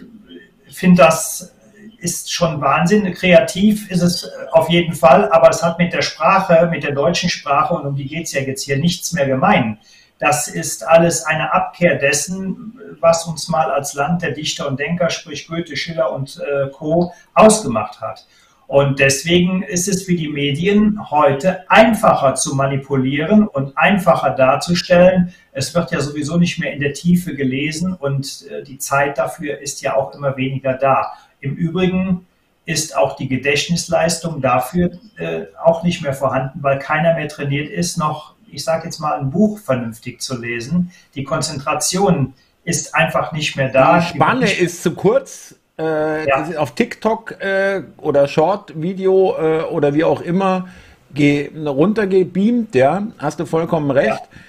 finde, 0.70 1.04
das 1.04 1.54
ist 2.02 2.34
schon 2.34 2.60
Wahnsinn. 2.62 3.14
Kreativ 3.14 3.90
ist 3.92 4.02
es 4.02 4.30
auf 4.52 4.70
jeden 4.70 4.94
Fall, 4.94 5.32
aber 5.32 5.50
es 5.50 5.64
hat 5.64 5.78
mit 5.78 5.94
der 5.94 6.02
Sprache, 6.02 6.68
mit 6.70 6.84
der 6.84 6.94
deutschen 6.94 7.30
Sprache, 7.30 7.74
und 7.76 7.86
um 7.86 7.96
die 7.96 8.08
geht 8.08 8.26
es 8.26 8.34
ja 8.34 8.42
jetzt 8.42 8.64
hier, 8.64 8.78
nichts 8.78 9.14
mehr 9.14 9.28
gemein. 9.28 9.78
Das 10.18 10.48
ist 10.48 10.88
alles 10.88 11.26
eine 11.26 11.54
Abkehr 11.54 11.96
dessen, 11.96 12.80
was 13.00 13.26
uns 13.26 13.48
mal 13.48 13.72
als 13.72 13.94
Land 13.94 14.22
der 14.22 14.32
Dichter 14.32 14.68
und 14.68 14.80
Denker, 14.80 15.10
sprich 15.10 15.48
Goethe, 15.48 15.76
Schiller 15.76 16.12
und 16.12 16.40
äh, 16.40 16.70
Co. 16.70 17.14
ausgemacht 17.34 18.02
hat. 18.02 18.28
Und 18.68 19.00
deswegen 19.00 19.64
ist 19.64 19.90
es 19.90 20.04
für 20.04 20.16
die 20.16 20.30
Medien 20.30 21.12
heute 21.12 21.70
einfacher 21.70 22.36
zu 22.36 22.56
manipulieren 22.56 23.48
und 23.48 23.78
einfacher 23.78 24.30
darzustellen. 24.30 25.34
Es 25.52 25.76
wird 25.76 25.92
ja 25.92 26.00
sowieso 26.00 26.38
nicht 26.38 26.58
mehr 26.58 26.72
in 26.72 26.80
der 26.80 26.94
Tiefe 26.94 27.36
gelesen 27.36 27.94
und 27.94 28.46
äh, 28.50 28.64
die 28.64 28.78
Zeit 28.78 29.18
dafür 29.18 29.60
ist 29.60 29.82
ja 29.82 29.96
auch 29.96 30.16
immer 30.16 30.38
weniger 30.38 30.74
da. 30.74 31.12
Im 31.42 31.56
Übrigen 31.56 32.26
ist 32.66 32.96
auch 32.96 33.16
die 33.16 33.28
Gedächtnisleistung 33.28 34.42
dafür 34.42 34.92
äh, 35.18 35.46
auch 35.64 35.84
nicht 35.84 36.02
mehr 36.02 36.14
vorhanden, 36.14 36.60
weil 36.62 36.80
keiner 36.80 37.16
mehr 37.16 37.28
trainiert 37.28 37.70
ist, 37.70 37.98
noch, 37.98 38.36
ich 38.50 38.64
sage 38.64 38.86
jetzt 38.86 39.00
mal, 39.00 39.20
ein 39.20 39.32
Buch 39.32 39.60
vernünftig 39.60 40.22
zu 40.22 40.40
lesen. 40.40 40.92
Die 41.16 41.24
Konzentration 41.24 42.34
ist 42.64 42.96
einfach 42.96 43.32
nicht 43.32 43.56
mehr 43.56 43.70
da. 43.70 44.00
Die 44.00 44.16
Spanne 44.16 44.52
ist 44.52 44.84
zu 44.84 44.92
kurz 44.92 45.56
äh, 45.80 46.28
ja. 46.28 46.46
auf 46.58 46.76
TikTok 46.76 47.42
äh, 47.42 47.84
oder 47.98 48.28
Short-Video 48.28 49.36
äh, 49.38 49.62
oder 49.64 49.94
wie 49.94 50.04
auch 50.04 50.22
immer 50.22 50.68
ge 51.14 51.52
runtergebeamt, 51.58 52.76
ja, 52.76 53.08
hast 53.18 53.40
du 53.40 53.46
vollkommen 53.46 53.92
recht. 53.92 54.08
Ja. 54.10 54.40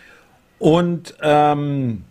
Und 0.58 1.14
ähm, 1.22 2.04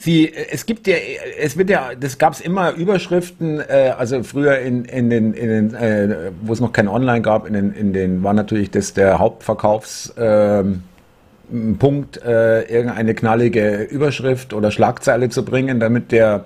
sie, 0.00 0.32
es 0.32 0.66
gibt 0.66 0.86
ja, 0.86 0.96
es 1.38 1.56
wird 1.56 1.70
ja, 1.70 1.94
das 1.94 2.18
gab 2.18 2.32
es 2.32 2.40
immer 2.40 2.72
Überschriften, 2.72 3.60
äh, 3.60 3.94
also 3.96 4.22
früher 4.22 4.58
in, 4.58 4.84
in 4.86 5.10
den, 5.10 5.34
in 5.34 5.48
den 5.48 5.74
äh, 5.74 6.32
wo 6.42 6.52
es 6.52 6.60
noch 6.60 6.72
kein 6.72 6.88
Online 6.88 7.20
gab, 7.20 7.46
in 7.46 7.52
den, 7.52 7.72
in 7.72 7.92
den 7.92 8.22
war 8.22 8.32
natürlich 8.32 8.70
das 8.70 8.94
der 8.94 9.18
Hauptverkaufs 9.18 10.10
äh, 10.16 10.64
Punkt, 11.78 12.22
äh, 12.22 12.62
irgendeine 12.62 13.14
knallige 13.14 13.82
Überschrift 13.82 14.54
oder 14.54 14.70
Schlagzeile 14.70 15.28
zu 15.28 15.44
bringen, 15.44 15.80
damit 15.80 16.12
der 16.12 16.44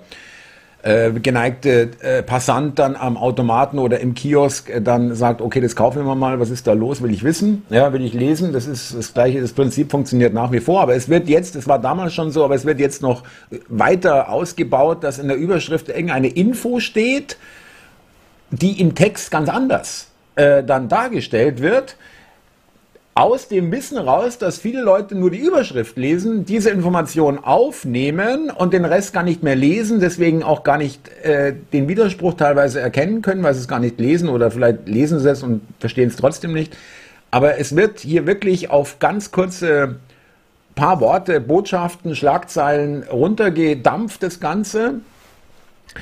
äh, 0.85 1.11
geneigte 1.11 1.89
äh, 2.01 2.21
Passant 2.21 2.77
dann 2.77 2.95
am 2.95 3.17
Automaten 3.17 3.79
oder 3.79 3.99
im 4.01 4.13
Kiosk 4.13 4.69
äh, 4.69 4.81
dann 4.81 5.15
sagt, 5.15 5.41
okay, 5.41 5.59
das 5.59 5.75
kaufen 5.75 6.05
wir 6.05 6.13
mal, 6.13 6.39
was 6.39 6.51
ist 6.51 6.67
da 6.67 6.73
los, 6.73 7.01
will 7.01 7.11
ich 7.11 7.23
wissen, 7.23 7.65
ja, 7.71 7.91
will 7.91 8.05
ich 8.05 8.13
lesen, 8.13 8.53
das 8.53 8.67
ist 8.67 8.95
das 8.95 9.13
gleiche, 9.13 9.41
das 9.41 9.53
Prinzip 9.53 9.89
funktioniert 9.89 10.35
nach 10.35 10.51
wie 10.51 10.59
vor, 10.59 10.81
aber 10.81 10.95
es 10.95 11.09
wird 11.09 11.27
jetzt, 11.27 11.55
das 11.55 11.67
war 11.67 11.79
damals 11.79 12.13
schon 12.13 12.31
so, 12.31 12.45
aber 12.45 12.53
es 12.53 12.65
wird 12.65 12.79
jetzt 12.79 13.01
noch 13.01 13.23
weiter 13.67 14.29
ausgebaut, 14.29 15.03
dass 15.03 15.17
in 15.17 15.27
der 15.27 15.37
Überschrift 15.37 15.89
irgendeine 15.89 16.27
Info 16.27 16.79
steht, 16.79 17.37
die 18.51 18.79
im 18.79 18.93
Text 18.93 19.31
ganz 19.31 19.49
anders 19.49 20.09
äh, 20.35 20.63
dann 20.63 20.87
dargestellt 20.87 21.63
wird, 21.63 21.97
aus 23.17 23.47
dem 23.47 23.71
Wissen 23.71 23.97
raus, 23.97 24.39
dass 24.39 24.57
viele 24.57 24.81
Leute 24.81 25.15
nur 25.15 25.31
die 25.31 25.37
Überschrift 25.37 25.95
lesen, 25.95 26.43
diese 26.43 26.69
Information 26.69 27.41
aufnehmen 27.41 28.49
und 28.49 28.73
den 28.73 28.83
Rest 28.83 29.13
gar 29.13 29.23
nicht 29.23 29.41
mehr 29.41 29.55
lesen, 29.55 30.01
deswegen 30.01 30.43
auch 30.43 30.63
gar 30.63 30.77
nicht 30.77 31.07
äh, 31.23 31.53
den 31.71 31.87
Widerspruch 31.87 32.33
teilweise 32.33 32.81
erkennen 32.81 33.21
können, 33.21 33.41
weil 33.41 33.53
sie 33.53 33.61
es 33.61 33.69
gar 33.69 33.79
nicht 33.79 34.01
lesen 34.01 34.27
oder 34.27 34.51
vielleicht 34.51 34.89
lesen 34.89 35.19
sie 35.19 35.29
es 35.29 35.43
und 35.43 35.61
verstehen 35.79 36.09
es 36.09 36.17
trotzdem 36.17 36.51
nicht. 36.51 36.75
Aber 37.31 37.57
es 37.57 37.73
wird 37.77 38.01
hier 38.01 38.27
wirklich 38.27 38.69
auf 38.69 38.99
ganz 38.99 39.31
kurze 39.31 39.95
paar 40.75 40.99
Worte, 40.99 41.39
Botschaften, 41.39 42.17
Schlagzeilen 42.17 43.03
runtergedampft, 43.03 44.23
das 44.23 44.41
Ganze. 44.41 44.95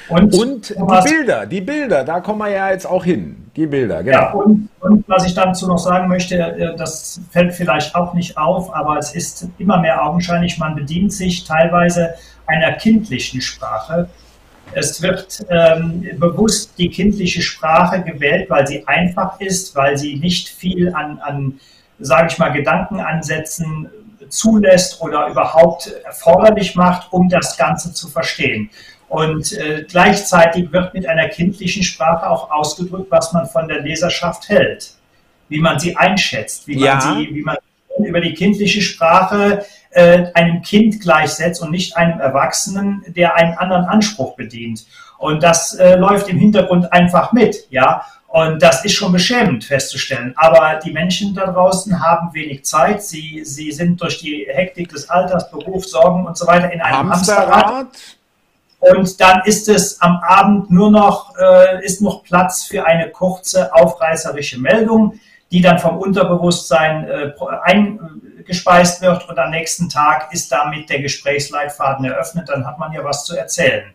Und, 0.10 0.34
und 0.34 0.70
die 0.70 1.10
Bilder, 1.10 1.46
die 1.46 1.62
Bilder, 1.62 2.04
da 2.04 2.20
kommen 2.20 2.40
wir 2.40 2.50
ja 2.50 2.72
jetzt 2.72 2.86
auch 2.86 3.04
hin. 3.04 3.52
Die 3.56 3.68
Bilder, 3.68 4.04
genau. 4.04 4.18
Ja, 4.18 4.32
und, 4.32 4.70
und, 4.80 5.04
was 5.08 5.26
ich 5.26 5.34
dazu 5.34 5.68
noch 5.68 5.78
sagen 5.78 6.08
möchte, 6.08 6.38
äh, 6.38 6.76
das 6.76 7.22
fällt 7.30 7.54
vielleicht 7.54 7.94
auch 7.96 8.14
nicht 8.14 8.38
auf, 8.38 8.74
aber 8.74 8.98
es 8.98 9.14
ist 9.14 9.48
immer 9.60 9.80
mehr 9.80 10.04
augenscheinlich, 10.04 10.58
man 10.58 10.76
bedient 10.76 11.14
sich 11.14 11.44
teilweise 11.44 12.16
einer 12.48 12.74
kindlichen 12.74 13.42
Sprache. 13.42 14.10
Es 14.74 15.02
wird 15.02 15.46
ähm, 15.50 16.08
bewusst 16.18 16.74
die 16.78 16.90
kindliche 16.90 17.42
Sprache 17.42 18.02
gewählt, 18.02 18.50
weil 18.50 18.66
sie 18.66 18.88
einfach 18.88 19.40
ist, 19.40 19.76
weil 19.76 19.98
sie 19.98 20.16
nicht 20.16 20.50
viel 20.50 20.94
an, 20.96 21.20
an 21.20 21.60
sage 22.00 22.30
ich 22.32 22.40
mal, 22.40 22.50
Gedankenansätzen 22.50 23.90
zulässt 24.30 25.00
oder 25.02 25.28
überhaupt 25.28 25.92
erforderlich 26.06 26.76
macht, 26.76 27.12
um 27.14 27.30
das 27.30 27.56
Ganze 27.56 27.94
zu 27.94 28.08
verstehen. 28.08 28.70
Und 29.10 29.54
äh, 29.54 29.86
gleichzeitig 29.88 30.72
wird 30.72 30.94
mit 30.94 31.08
einer 31.08 31.28
kindlichen 31.30 31.84
Sprache 31.84 32.30
auch 32.30 32.50
ausgedrückt, 32.50 33.12
was 33.12 33.32
man 33.34 33.46
von 33.46 33.68
der 33.68 33.82
Leserschaft 33.82 34.50
hält, 34.50 34.94
wie 35.50 35.60
man 35.60 35.80
sie 35.80 35.96
einschätzt, 35.96 36.68
wie 36.68 36.76
man, 36.76 36.84
ja. 36.84 37.02
sie, 37.02 37.30
wie 37.34 37.44
man 37.44 37.58
über 38.00 38.22
die 38.22 38.34
kindliche 38.34 38.82
Sprache 38.82 39.66
äh, 39.92 40.26
einem 40.34 40.62
Kind 40.62 41.00
gleichsetzt 41.00 41.62
und 41.62 41.72
nicht 41.72 41.96
einem 41.96 42.20
Erwachsenen, 42.20 43.04
der 43.08 43.36
einen 43.36 43.54
anderen 43.58 43.86
Anspruch 43.86 44.36
bedient. 44.36 44.86
Und 45.20 45.44
das 45.44 45.76
äh, 45.76 45.96
läuft 45.96 46.28
im 46.30 46.38
Hintergrund 46.38 46.92
einfach 46.92 47.32
mit, 47.32 47.68
ja. 47.70 48.04
Und 48.28 48.64
das 48.64 48.84
ist 48.84 48.94
schon 48.94 49.12
beschämend 49.12 49.64
festzustellen. 49.64 50.34
Aber 50.38 50.80
die 50.84 50.92
Menschen 50.92 51.36
da 51.36 51.46
draußen 51.46 52.04
haben 52.04 52.34
wenig 52.34 52.66
Zeit. 52.66 53.04
Sie, 53.04 53.44
sie 53.46 53.72
sind 53.72 54.02
durch 54.02 54.18
die 54.18 54.48
Hektik 54.52 54.90
des 54.90 55.08
Alters, 55.08 55.52
Beruf, 55.52 55.86
Sorgen 55.86 56.26
und 56.26 56.36
so 56.36 56.48
weiter 56.48 56.72
in 56.72 56.82
einem 56.82 57.12
Hamsterrad. 57.12 57.66
Hamsterrad. 57.66 57.88
Und 58.92 59.22
dann 59.22 59.44
ist 59.46 59.70
es 59.70 60.02
am 60.02 60.18
Abend 60.18 60.70
nur 60.70 60.92
noch, 60.92 61.34
äh, 61.38 61.86
ist 61.86 62.02
noch 62.02 62.24
Platz 62.24 62.66
für 62.66 62.86
eine 62.86 63.10
kurze, 63.10 63.74
aufreißerische 63.74 64.60
Meldung, 64.60 65.20
die 65.54 65.62
dann 65.62 65.80
vom 65.80 65.98
Unterbewusstsein 66.00 67.08
äh, 67.08 67.32
eingespeist 67.62 69.02
wird 69.02 69.30
und 69.30 69.40
am 69.40 69.52
nächsten 69.52 69.88
Tag 69.88 70.34
ist 70.34 70.52
damit 70.52 70.90
der 70.90 71.02
Gesprächsleitfaden 71.02 72.04
eröffnet. 72.04 72.50
Dann 72.50 72.66
hat 72.66 72.78
man 72.78 72.92
ja 72.92 73.06
was 73.06 73.24
zu 73.24 73.38
erzählen. 73.38 73.94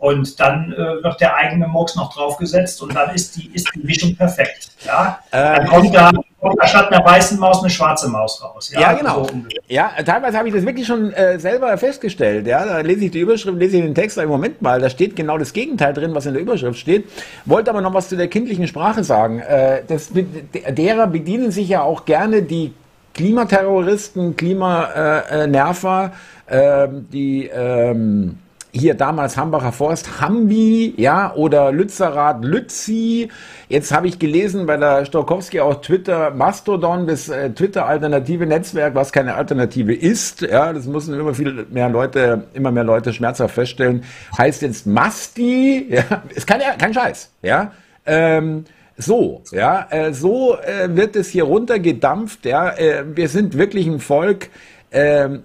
Und 0.00 0.40
dann 0.40 0.72
äh, 0.72 1.04
wird 1.04 1.20
der 1.20 1.36
eigene 1.36 1.68
Murks 1.68 1.94
noch 1.94 2.14
draufgesetzt 2.14 2.80
und 2.82 2.94
dann 2.94 3.14
ist 3.14 3.36
die, 3.36 3.50
ist 3.52 3.68
die 3.74 3.80
Mischung 3.80 4.16
perfekt. 4.16 4.70
Ja? 4.86 5.18
Äh, 5.30 5.56
dann 5.56 5.66
kommt 5.66 5.94
da, 5.94 6.10
kommt 6.40 6.58
da 6.58 6.66
statt 6.66 6.90
einer 6.90 7.04
weißen 7.04 7.38
Maus 7.38 7.60
eine 7.60 7.68
schwarze 7.68 8.08
Maus 8.08 8.42
raus. 8.42 8.70
Ja, 8.72 8.80
ja 8.80 8.92
genau. 8.94 9.24
So 9.24 9.30
ja, 9.68 9.90
teilweise 10.02 10.38
habe 10.38 10.48
ich 10.48 10.54
das 10.54 10.64
wirklich 10.64 10.86
schon 10.86 11.12
äh, 11.12 11.38
selber 11.38 11.76
festgestellt. 11.76 12.46
Ja? 12.46 12.64
Da 12.64 12.80
lese 12.80 13.04
ich 13.04 13.10
die 13.10 13.20
Überschrift, 13.20 13.58
lese 13.58 13.76
ich 13.76 13.82
den 13.82 13.94
Text, 13.94 14.16
im 14.16 14.30
Moment 14.30 14.62
mal, 14.62 14.80
da 14.80 14.88
steht 14.88 15.16
genau 15.16 15.36
das 15.36 15.52
Gegenteil 15.52 15.92
drin, 15.92 16.14
was 16.14 16.24
in 16.24 16.32
der 16.32 16.40
Überschrift 16.40 16.78
steht. 16.78 17.06
Wollte 17.44 17.68
aber 17.68 17.82
noch 17.82 17.92
was 17.92 18.08
zu 18.08 18.16
der 18.16 18.28
kindlichen 18.28 18.66
Sprache 18.66 19.04
sagen. 19.04 19.40
Äh, 19.40 19.82
das, 19.86 20.12
derer 20.14 21.08
bedienen 21.08 21.50
sich 21.50 21.68
ja 21.68 21.82
auch 21.82 22.06
gerne 22.06 22.40
die 22.40 22.72
Klimaterroristen, 23.12 24.34
Klimanerver, 24.34 26.12
äh, 26.46 26.88
die 26.90 27.50
ähm, 27.52 28.38
hier 28.72 28.94
damals 28.94 29.36
Hambacher 29.36 29.72
Forst, 29.72 30.20
Hambi, 30.20 30.94
ja, 30.96 31.34
oder 31.34 31.72
Lützerath, 31.72 32.44
Lützi. 32.44 33.28
Jetzt 33.68 33.92
habe 33.92 34.08
ich 34.08 34.18
gelesen 34.18 34.66
bei 34.66 34.76
der 34.76 35.04
Stokowski 35.04 35.60
auch 35.60 35.80
Twitter, 35.80 36.30
Mastodon, 36.30 37.06
das 37.06 37.28
äh, 37.28 37.50
Twitter-alternative 37.50 38.46
Netzwerk, 38.46 38.94
was 38.94 39.12
keine 39.12 39.34
Alternative 39.34 39.94
ist, 39.94 40.42
ja, 40.42 40.72
das 40.72 40.86
müssen 40.86 41.18
immer 41.18 41.34
viel 41.34 41.66
mehr 41.70 41.88
Leute, 41.88 42.44
immer 42.54 42.70
mehr 42.70 42.84
Leute 42.84 43.12
schmerzhaft 43.12 43.54
feststellen, 43.54 44.04
heißt 44.36 44.62
jetzt 44.62 44.86
Masti, 44.86 45.86
ja, 45.90 46.22
ist 46.34 46.46
kein, 46.46 46.60
kein 46.78 46.94
Scheiß, 46.94 47.30
ja, 47.42 47.72
ähm, 48.06 48.64
so, 48.96 49.42
ja, 49.52 49.86
äh, 49.90 50.12
so 50.12 50.56
äh, 50.58 50.94
wird 50.94 51.16
es 51.16 51.28
hier 51.28 51.44
runtergedampft, 51.44 52.44
ja, 52.46 52.70
äh, 52.70 53.04
wir 53.14 53.28
sind 53.28 53.56
wirklich 53.56 53.86
ein 53.86 54.00
Volk, 54.00 54.50
ähm, 54.92 55.42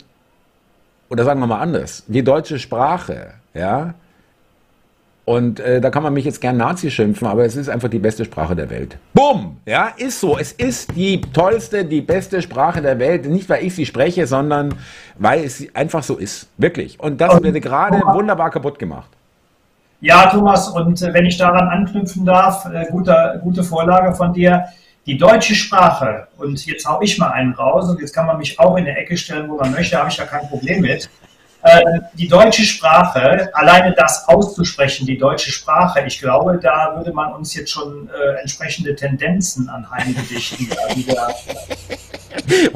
oder 1.09 1.24
sagen 1.24 1.39
wir 1.39 1.47
mal 1.47 1.59
anders, 1.59 2.03
die 2.07 2.24
deutsche 2.24 2.59
Sprache, 2.59 3.33
ja, 3.53 3.93
und 5.25 5.59
äh, 5.59 5.81
da 5.81 5.89
kann 5.89 6.03
man 6.03 6.13
mich 6.13 6.24
jetzt 6.24 6.39
gern 6.39 6.57
Nazi 6.57 6.91
schimpfen, 6.91 7.27
aber 7.27 7.45
es 7.45 7.55
ist 7.55 7.67
einfach 7.67 7.89
die 7.89 7.97
beste 7.97 8.25
Sprache 8.25 8.55
der 8.55 8.69
Welt. 8.69 8.97
Bumm! 9.13 9.57
Ja, 9.65 9.89
ist 9.97 10.19
so. 10.19 10.38
Es 10.38 10.51
ist 10.51 10.95
die 10.95 11.19
tollste, 11.19 11.83
die 11.83 12.01
beste 12.01 12.43
Sprache 12.43 12.79
der 12.79 13.00
Welt. 13.00 13.25
Nicht, 13.25 13.50
weil 13.50 13.65
ich 13.65 13.74
sie 13.74 13.88
spreche, 13.88 14.27
sondern 14.27 14.75
weil 15.17 15.43
es 15.43 15.65
einfach 15.75 16.03
so 16.03 16.17
ist. 16.17 16.47
Wirklich. 16.59 17.00
Und 17.00 17.19
das 17.19 17.41
wird 17.41 17.59
gerade 17.63 18.01
wunderbar 18.05 18.51
kaputt 18.51 18.77
gemacht. 18.77 19.09
Ja, 20.00 20.29
Thomas, 20.29 20.69
und 20.69 21.01
äh, 21.01 21.12
wenn 21.12 21.25
ich 21.25 21.38
daran 21.38 21.69
anknüpfen 21.69 22.24
darf, 22.24 22.67
äh, 22.71 22.85
guter, 22.91 23.39
gute 23.41 23.63
Vorlage 23.63 24.13
von 24.13 24.31
dir. 24.31 24.65
Die 25.05 25.17
deutsche 25.17 25.53
Sprache, 25.53 26.27
und 26.38 26.65
jetzt 26.65 26.88
hau 26.88 27.00
ich 27.01 27.17
mal 27.19 27.29
einen 27.29 27.53
raus, 27.53 27.88
und 27.89 28.01
jetzt 28.01 28.13
kann 28.13 28.25
man 28.25 28.39
mich 28.39 28.59
auch 28.59 28.75
in 28.75 28.85
der 28.85 28.97
Ecke 28.97 29.15
stellen, 29.15 29.47
wo 29.50 29.57
man 29.57 29.71
möchte, 29.71 29.97
habe 29.97 30.09
ich 30.09 30.17
ja 30.17 30.25
kein 30.25 30.47
Problem 30.50 30.81
mit. 30.81 31.09
Äh, 31.62 31.81
die 32.13 32.27
deutsche 32.27 32.63
Sprache, 32.63 33.50
alleine 33.53 33.93
das 33.93 34.27
auszusprechen, 34.27 35.05
die 35.05 35.17
deutsche 35.17 35.51
Sprache, 35.51 36.03
ich 36.05 36.19
glaube, 36.19 36.59
da 36.62 36.93
würde 36.95 37.12
man 37.12 37.33
uns 37.33 37.55
jetzt 37.55 37.71
schon 37.71 38.09
äh, 38.09 38.39
entsprechende 38.39 38.95
Tendenzen 38.95 39.69
anheimgedichten. 39.69 40.65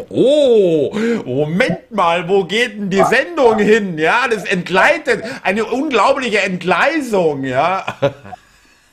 oh, 0.10 0.92
Moment 1.26 1.92
mal, 1.92 2.28
wo 2.28 2.46
geht 2.46 2.80
denn 2.80 2.90
die 2.90 3.04
Sendung 3.04 3.60
hin? 3.60 3.98
Ja, 3.98 4.28
das 4.28 4.46
entgleitet, 4.46 5.24
eine 5.44 5.66
unglaubliche 5.66 6.42
Entgleisung, 6.42 7.44
ja. 7.44 7.86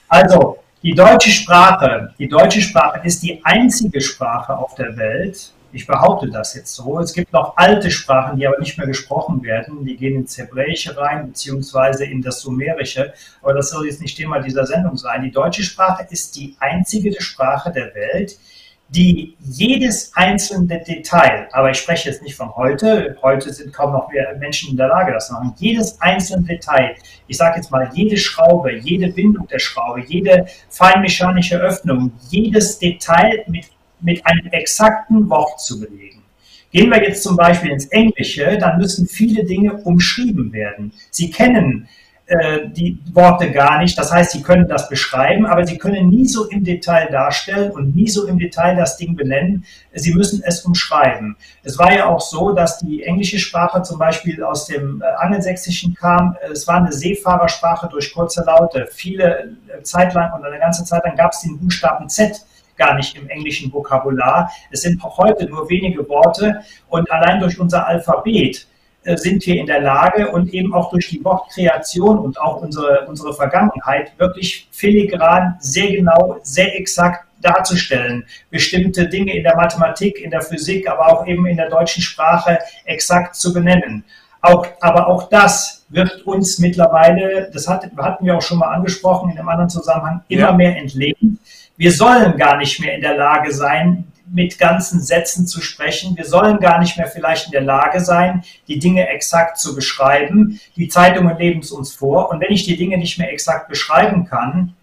Also, 0.09 0.59
die 0.87 0.95
deutsche 0.95 1.31
Sprache, 1.33 2.15
die 2.17 2.29
deutsche 2.29 2.61
Sprache 2.61 3.01
ist 3.05 3.21
die 3.21 3.41
einzige 3.43 4.01
Sprache 4.01 4.57
auf 4.57 4.77
der 4.77 4.97
Welt, 4.97 5.53
ich 5.73 5.85
behaupte 5.85 6.31
das 6.31 6.55
jetzt 6.55 6.75
so. 6.77 7.01
Es 7.01 7.13
gibt 7.13 7.33
noch 7.33 7.57
alte 7.57 7.91
Sprachen, 7.91 8.39
die 8.39 8.47
aber 8.47 8.61
nicht 8.61 8.79
mehr 8.79 8.87
gesprochen 8.87 9.43
werden. 9.43 9.85
Die 9.85 9.97
gehen 9.97 10.15
ins 10.15 10.39
Hebräische 10.39 10.97
rein, 10.97 11.27
beziehungsweise 11.27 12.05
in 12.05 12.23
das 12.23 12.41
Sumerische. 12.41 13.13
Aber 13.43 13.53
das 13.53 13.71
soll 13.71 13.87
jetzt 13.87 14.01
nicht 14.01 14.17
Thema 14.17 14.39
dieser 14.39 14.65
Sendung 14.65 14.97
sein. 14.97 15.25
Die 15.25 15.33
deutsche 15.33 15.65
Sprache 15.65 16.07
ist 16.09 16.37
die 16.37 16.57
einzige 16.61 17.21
Sprache 17.21 17.73
der 17.73 17.95
Welt, 17.97 18.39
die 18.39 18.56
jedes 18.89 20.13
einzelne 20.15 20.83
Detail, 20.83 21.49
aber 21.53 21.71
ich 21.71 21.79
spreche 21.79 22.09
jetzt 22.09 22.23
nicht 22.23 22.37
von 22.37 22.55
heute, 22.55 23.17
heute 23.21 23.53
sind 23.53 23.73
kaum 23.73 23.93
noch 23.93 24.11
mehr 24.11 24.37
Menschen 24.39 24.71
in 24.71 24.77
der 24.77 24.89
Lage, 24.89 25.13
das 25.13 25.27
zu 25.27 25.35
machen, 25.35 25.55
jedes 25.59 26.01
einzelne 26.01 26.45
Detail, 26.45 26.95
ich 27.27 27.37
sage 27.37 27.57
jetzt 27.57 27.71
mal, 27.71 27.91
jede 27.95 28.17
Schraube, 28.17 28.73
jede 28.77 29.09
Bindung 29.09 29.49
der 29.49 29.59
Schraube, 29.59 30.05
jede 30.07 30.47
feinmechanische 30.69 31.59
Öffnung, 31.59 32.13
jedes 32.31 32.79
Detail 32.79 33.45
mit, 33.49 33.67
mit 34.01 34.25
einem 34.25 34.47
exakten 34.53 35.29
Wort 35.29 35.61
zu 35.61 35.81
belegen. 35.81 36.23
Gehen 36.71 36.91
wir 36.91 37.03
jetzt 37.03 37.23
zum 37.23 37.37
Beispiel 37.37 37.73
ins 37.73 37.87
Englische, 37.87 38.57
dann 38.59 38.79
müssen 38.79 39.07
viele 39.09 39.45
Dinge 39.45 39.75
umschrieben 39.83 40.53
werden. 40.53 40.93
Sie 41.11 41.31
kennen 41.31 41.85
äh, 41.85 42.06
die 42.29 42.99
Worte 43.13 43.53
gar 43.53 43.79
nicht. 43.79 43.97
Das 43.97 44.13
heißt, 44.13 44.33
sie 44.33 44.43
können 44.43 44.67
das 44.67 44.89
beschreiben, 44.89 45.47
aber 45.47 45.65
sie 45.65 45.79
können 45.79 46.09
nie 46.09 46.27
so 46.27 46.49
im 46.49 46.65
Detail 46.65 47.09
darstellen 47.09 47.71
und 47.71 47.95
nie 47.95 48.09
so 48.09 48.27
im 48.27 48.37
Detail 48.39 48.75
das 48.75 48.97
Ding 48.97 49.15
benennen. 49.15 49.65
Sie 49.95 50.13
müssen 50.13 50.43
es 50.45 50.65
umschreiben. 50.65 51.37
Es 51.63 51.79
war 51.79 51.95
ja 51.95 52.07
auch 52.07 52.21
so, 52.21 52.53
dass 52.53 52.79
die 52.79 53.05
englische 53.05 53.39
Sprache 53.39 53.83
zum 53.83 53.99
Beispiel 53.99 54.43
aus 54.43 54.67
dem 54.67 55.03
äh, 55.03 55.07
Angelsächsischen 55.19 55.95
kam. 55.95 56.37
Es 56.53 56.67
war 56.67 56.77
eine 56.77 56.93
Seefahrersprache 56.93 57.89
durch 57.89 58.13
kurze 58.13 58.43
Laute. 58.45 58.89
Viele 58.91 59.55
äh, 59.69 59.83
Zeit 59.83 60.13
lang 60.15 60.33
und 60.33 60.45
eine 60.45 60.59
ganze 60.59 60.85
Zeit 60.85 61.05
lang 61.05 61.17
gab 61.17 61.33
es 61.33 61.43
den 61.43 61.59
Buchstaben 61.59 62.09
Z 62.09 62.45
gar 62.77 62.95
nicht 62.95 63.17
im 63.17 63.29
englischen 63.29 63.73
Vokabular. 63.73 64.51
Es 64.71 64.83
sind 64.83 65.03
auch 65.03 65.17
heute 65.19 65.47
nur 65.47 65.69
wenige 65.71 66.09
Worte 66.09 66.61
und 66.89 67.11
allein 67.11 67.41
durch 67.41 67.59
unser 67.59 67.87
Alphabet 67.87 68.57
äh, 68.57 68.76
sind 69.15 69.47
wir 69.47 69.57
in 69.57 69.67
der 69.67 69.81
Lage 69.81 70.31
und 70.31 70.53
eben 70.53 70.75
auch 70.75 70.91
durch 70.91 71.09
die 71.09 71.25
Wortkreation 71.25 72.19
und 72.19 72.41
auch 72.41 72.61
unsere, 72.61 73.07
unsere 73.07 73.33
Vergangenheit 73.33 74.13
wirklich 74.19 74.69
filigran, 74.73 75.57
sehr 75.61 75.93
genau, 75.93 76.39
sehr 76.43 76.77
exakt 76.79 77.27
darzustellen, 77.41 78.25
bestimmte 78.51 79.09
Dinge 79.09 79.37
in 79.37 79.45
der 79.45 79.57
Mathematik, 79.57 80.21
in 80.21 80.31
der 80.31 80.43
Physik, 80.43 80.89
aber 80.89 81.07
auch 81.13 81.27
eben 81.27 81.47
in 81.47 81.57
der 81.57 81.69
deutschen 81.69 82.03
Sprache 82.03 82.59
exakt 82.85 83.37
zu 83.37 83.53
benennen. 83.53 84.05
Auch, 84.41 84.67
aber 84.81 85.07
auch 85.07 85.29
das 85.29 85.85
wird 85.89 86.23
uns 86.27 86.59
mittlerweile, 86.59 87.51
das 87.53 87.69
hat, 87.69 87.89
hatten 87.97 88.27
wir 88.27 88.37
auch 88.37 88.43
schon 88.43 88.59
mal 88.59 88.73
angesprochen 88.73 89.31
in 89.31 89.39
einem 89.39 89.49
anderen 89.49 89.71
Zusammenhang, 89.71 90.23
immer 90.29 90.41
ja. 90.41 90.53
mehr 90.53 90.77
entlehnt. 90.77 91.39
Wir 91.77 91.93
sollen 91.93 92.37
gar 92.37 92.57
nicht 92.57 92.81
mehr 92.81 92.95
in 92.95 93.01
der 93.01 93.17
Lage 93.17 93.53
sein, 93.53 94.05
mit 94.29 94.59
ganzen 94.59 95.01
Sätzen 95.01 95.47
zu 95.47 95.61
sprechen. 95.61 96.17
Wir 96.17 96.25
sollen 96.25 96.59
gar 96.59 96.79
nicht 96.81 96.97
mehr 96.97 97.07
vielleicht 97.07 97.47
in 97.47 97.53
der 97.53 97.63
Lage 97.63 98.01
sein, 98.01 98.43
die 98.69 98.79
Dinge 98.79 99.09
exakt 99.09 99.59
zu 99.59 99.75
beschreiben. 99.75 100.61
Die 100.77 100.89
Zeitungen 100.89 101.37
leben 101.39 101.61
es 101.61 101.71
uns 101.71 101.95
vor. 101.95 102.31
Und 102.31 102.41
wenn 102.41 102.53
ich 102.53 102.65
die 102.65 102.77
Dinge 102.77 102.99
nicht 102.99 103.19
mehr 103.19 103.33
exakt 103.33 103.69
beschreiben 103.69 104.27
kann, 104.27 104.75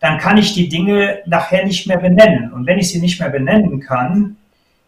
dann 0.00 0.18
kann 0.18 0.36
ich 0.36 0.54
die 0.54 0.68
Dinge 0.68 1.20
nachher 1.26 1.64
nicht 1.64 1.86
mehr 1.86 1.98
benennen. 1.98 2.52
Und 2.52 2.66
wenn 2.66 2.78
ich 2.78 2.90
sie 2.90 3.00
nicht 3.00 3.18
mehr 3.20 3.30
benennen 3.30 3.80
kann, 3.80 4.36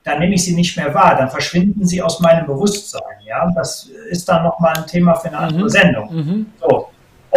dann 0.05 0.21
nehme 0.21 0.35
ich 0.35 0.45
sie 0.45 0.55
nicht 0.55 0.77
mehr 0.77 0.95
wahr, 0.95 1.17
dann 1.17 1.31
verschwinden 1.31 1.85
sie 1.85 2.01
aus 2.01 2.21
meinem 2.21 2.47
Bewusstsein. 2.47 3.03
Ja, 3.25 3.51
das 3.55 3.91
ist 4.09 4.29
dann 4.29 4.45
nochmal 4.45 4.75
ein 4.77 4.87
Thema 4.87 5.15
für 5.15 5.29
eine 5.29 5.39
andere 5.39 5.65
mhm. 5.65 5.69
Sendung. 5.69 6.15
Mhm. 6.15 6.47
So. 6.61 6.91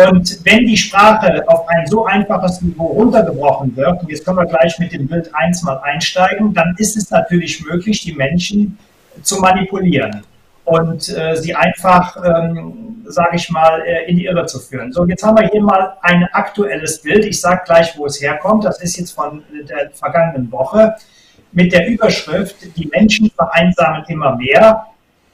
Und 0.08 0.40
wenn 0.46 0.66
die 0.66 0.78
Sprache 0.78 1.44
auf 1.48 1.68
ein 1.68 1.88
so 1.88 2.06
einfaches 2.06 2.62
Niveau 2.62 2.88
runtergebrochen 2.88 3.76
wird, 3.76 4.02
und 4.02 4.10
jetzt 4.10 4.26
können 4.26 4.38
wir 4.38 4.46
gleich 4.46 4.78
mit 4.80 4.94
dem 4.94 5.08
Bild 5.08 5.30
1 5.34 5.64
mal 5.64 5.80
einsteigen, 5.84 6.54
dann 6.54 6.76
ist 6.78 6.96
es 6.96 7.10
natürlich 7.10 7.64
möglich, 7.66 8.02
die 8.02 8.14
Menschen 8.14 8.78
zu 9.22 9.40
manipulieren 9.40 10.24
und 10.70 11.10
äh, 11.10 11.36
sie 11.36 11.56
einfach, 11.56 12.16
ähm, 12.24 13.04
sage 13.06 13.36
ich 13.38 13.50
mal, 13.50 13.82
äh, 13.82 14.10
in 14.10 14.18
die 14.18 14.26
Irre 14.26 14.46
zu 14.46 14.60
führen. 14.60 14.92
So, 14.94 15.06
jetzt 15.08 15.24
haben 15.24 15.38
wir 15.38 15.48
hier 15.48 15.62
mal 15.62 15.98
ein 16.02 16.28
aktuelles 16.32 17.02
Bild. 17.02 17.26
Ich 17.26 17.42
sage 17.42 17.62
gleich, 17.66 17.98
wo 17.98 18.06
es 18.06 18.22
herkommt. 18.22 18.66
Das 18.66 18.82
ist 18.82 18.98
jetzt 18.98 19.12
von 19.12 19.44
der 19.68 19.90
vergangenen 19.92 20.52
Woche 20.52 20.96
mit 21.52 21.74
der 21.74 21.88
Überschrift, 21.88 22.56
die 22.78 22.88
Menschen 22.88 23.32
vereinsamen 23.32 24.04
immer 24.08 24.36
mehr. 24.36 24.86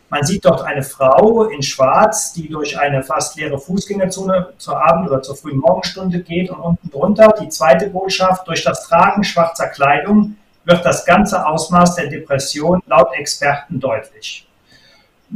Man 0.09 0.23
sieht 0.23 0.45
dort 0.45 0.61
eine 0.61 0.83
Frau 0.83 1.45
in 1.45 1.63
Schwarz, 1.63 2.33
die 2.33 2.47
durch 2.47 2.79
eine 2.79 3.03
fast 3.03 3.35
leere 3.37 3.59
Fußgängerzone 3.59 4.53
zur 4.57 4.83
Abend- 4.85 5.09
oder 5.09 5.21
zur 5.21 5.35
frühen 5.35 5.57
Morgenstunde 5.57 6.19
geht 6.19 6.49
und 6.49 6.59
unten 6.59 6.89
drunter 6.91 7.33
die 7.41 7.49
zweite 7.49 7.89
Botschaft, 7.89 8.47
durch 8.47 8.63
das 8.63 8.87
Tragen 8.87 9.23
schwarzer 9.23 9.67
Kleidung 9.67 10.37
wird 10.63 10.85
das 10.85 11.05
ganze 11.05 11.45
Ausmaß 11.45 11.95
der 11.95 12.07
Depression 12.07 12.81
laut 12.87 13.13
Experten 13.13 13.79
deutlich. 13.79 14.47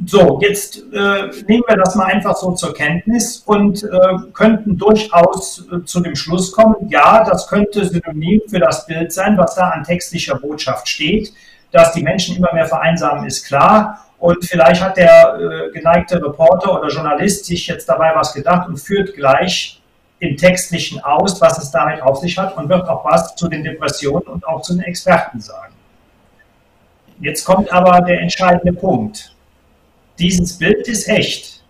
So, 0.06 0.40
jetzt 0.42 0.78
äh, 0.94 1.30
nehmen 1.48 1.64
wir 1.68 1.76
das 1.76 1.96
mal 1.96 2.06
einfach 2.06 2.36
so 2.36 2.52
zur 2.52 2.74
Kenntnis 2.74 3.38
und 3.46 3.84
äh, 3.84 3.88
könnten 4.34 4.78
durchaus 4.78 5.66
äh, 5.72 5.84
zu 5.84 6.00
dem 6.00 6.16
Schluss 6.16 6.52
kommen, 6.52 6.76
ja, 6.90 7.24
das 7.24 7.48
könnte 7.48 7.86
synonym 7.86 8.42
für 8.48 8.60
das 8.60 8.86
Bild 8.86 9.12
sein, 9.12 9.38
was 9.38 9.56
da 9.56 9.70
an 9.70 9.84
textlicher 9.84 10.36
Botschaft 10.36 10.88
steht. 10.88 11.34
Dass 11.72 11.94
die 11.94 12.04
Menschen 12.04 12.36
immer 12.36 12.54
mehr 12.54 12.66
vereinsamen, 12.66 13.26
ist 13.26 13.46
klar. 13.46 14.06
Und 14.20 14.46
vielleicht 14.46 14.82
hat 14.82 14.98
der 14.98 15.40
äh, 15.40 15.72
geneigte 15.72 16.22
Reporter 16.22 16.78
oder 16.80 16.90
Journalist 16.90 17.46
sich 17.46 17.68
jetzt 17.68 17.88
dabei 17.88 18.12
was 18.16 18.34
gedacht 18.34 18.68
und 18.68 18.78
führt 18.78 19.16
gleich 19.16 19.82
im 20.20 20.36
Textlichen 20.36 21.00
aus, 21.02 21.40
was 21.40 21.58
es 21.58 21.72
damit 21.72 22.02
auf 22.02 22.18
sich 22.20 22.38
hat 22.38 22.56
und 22.58 22.68
wird 22.68 22.88
auch 22.90 23.06
was 23.06 23.36
zu 23.36 23.48
den 23.48 23.64
Depressionen 23.64 24.28
und 24.28 24.46
auch 24.46 24.62
zu 24.62 24.74
den 24.74 24.84
Experten 24.84 25.40
sagen. 25.40 25.74
Jetzt 27.22 27.46
kommt 27.46 27.72
aber 27.72 28.02
der 28.02 28.20
entscheidende 28.22 28.74
Punkt. 28.74 29.34
Dieses 30.18 30.58
Bild 30.58 30.88
ist 30.88 31.08
echt. 31.08 31.64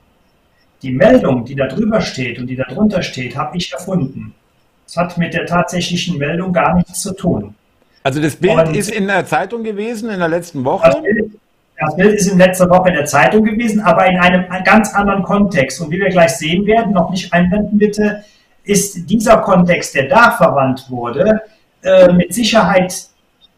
Die 0.82 0.92
Meldung, 0.92 1.46
die 1.46 1.56
da 1.56 1.68
drüber 1.68 2.02
steht 2.02 2.40
und 2.40 2.48
die 2.48 2.56
da 2.56 2.64
drunter 2.64 3.04
steht, 3.04 3.36
habe 3.36 3.58
ich 3.58 3.72
erfunden. 3.72 4.34
Es 4.88 4.96
hat 4.96 5.18
mit 5.18 5.34
der 5.34 5.46
tatsächlichen 5.46 6.18
Meldung 6.18 6.52
gar 6.52 6.76
nichts 6.76 7.02
zu 7.02 7.14
tun. 7.14 7.54
Also 8.02 8.22
das 8.22 8.36
Bild 8.36 8.58
und 8.58 8.76
ist 8.76 8.90
in 8.90 9.08
der 9.08 9.26
Zeitung 9.26 9.64
gewesen 9.64 10.10
in 10.10 10.20
der 10.20 10.30
letzten 10.30 10.64
Woche? 10.64 10.90
Das 10.90 11.02
Bild, 11.02 11.32
das 11.80 11.96
Bild 11.96 12.16
ist 12.16 12.28
in 12.28 12.38
letzter 12.38 12.70
Woche 12.70 12.90
in 12.90 12.96
der 12.96 13.06
Zeitung 13.06 13.44
gewesen, 13.44 13.80
aber 13.82 14.06
in 14.06 14.18
einem 14.20 14.46
ganz 14.64 14.94
anderen 14.94 15.24
Kontext. 15.24 15.80
Und 15.80 15.92
wie 15.92 16.00
wir 16.00 16.10
gleich 16.10 16.32
sehen 16.32 16.66
werden, 16.66 16.94
noch 16.94 17.10
nicht 17.10 17.32
einblenden 17.34 17.78
bitte, 17.78 18.24
ist 18.64 19.10
dieser 19.10 19.38
Kontext, 19.38 19.96
der 19.96 20.08
da 20.08 20.32
verwandt 20.32 20.86
wurde, 20.90 21.42
äh, 21.82 22.12
mit 22.12 22.34
Sicherheit 22.34 22.94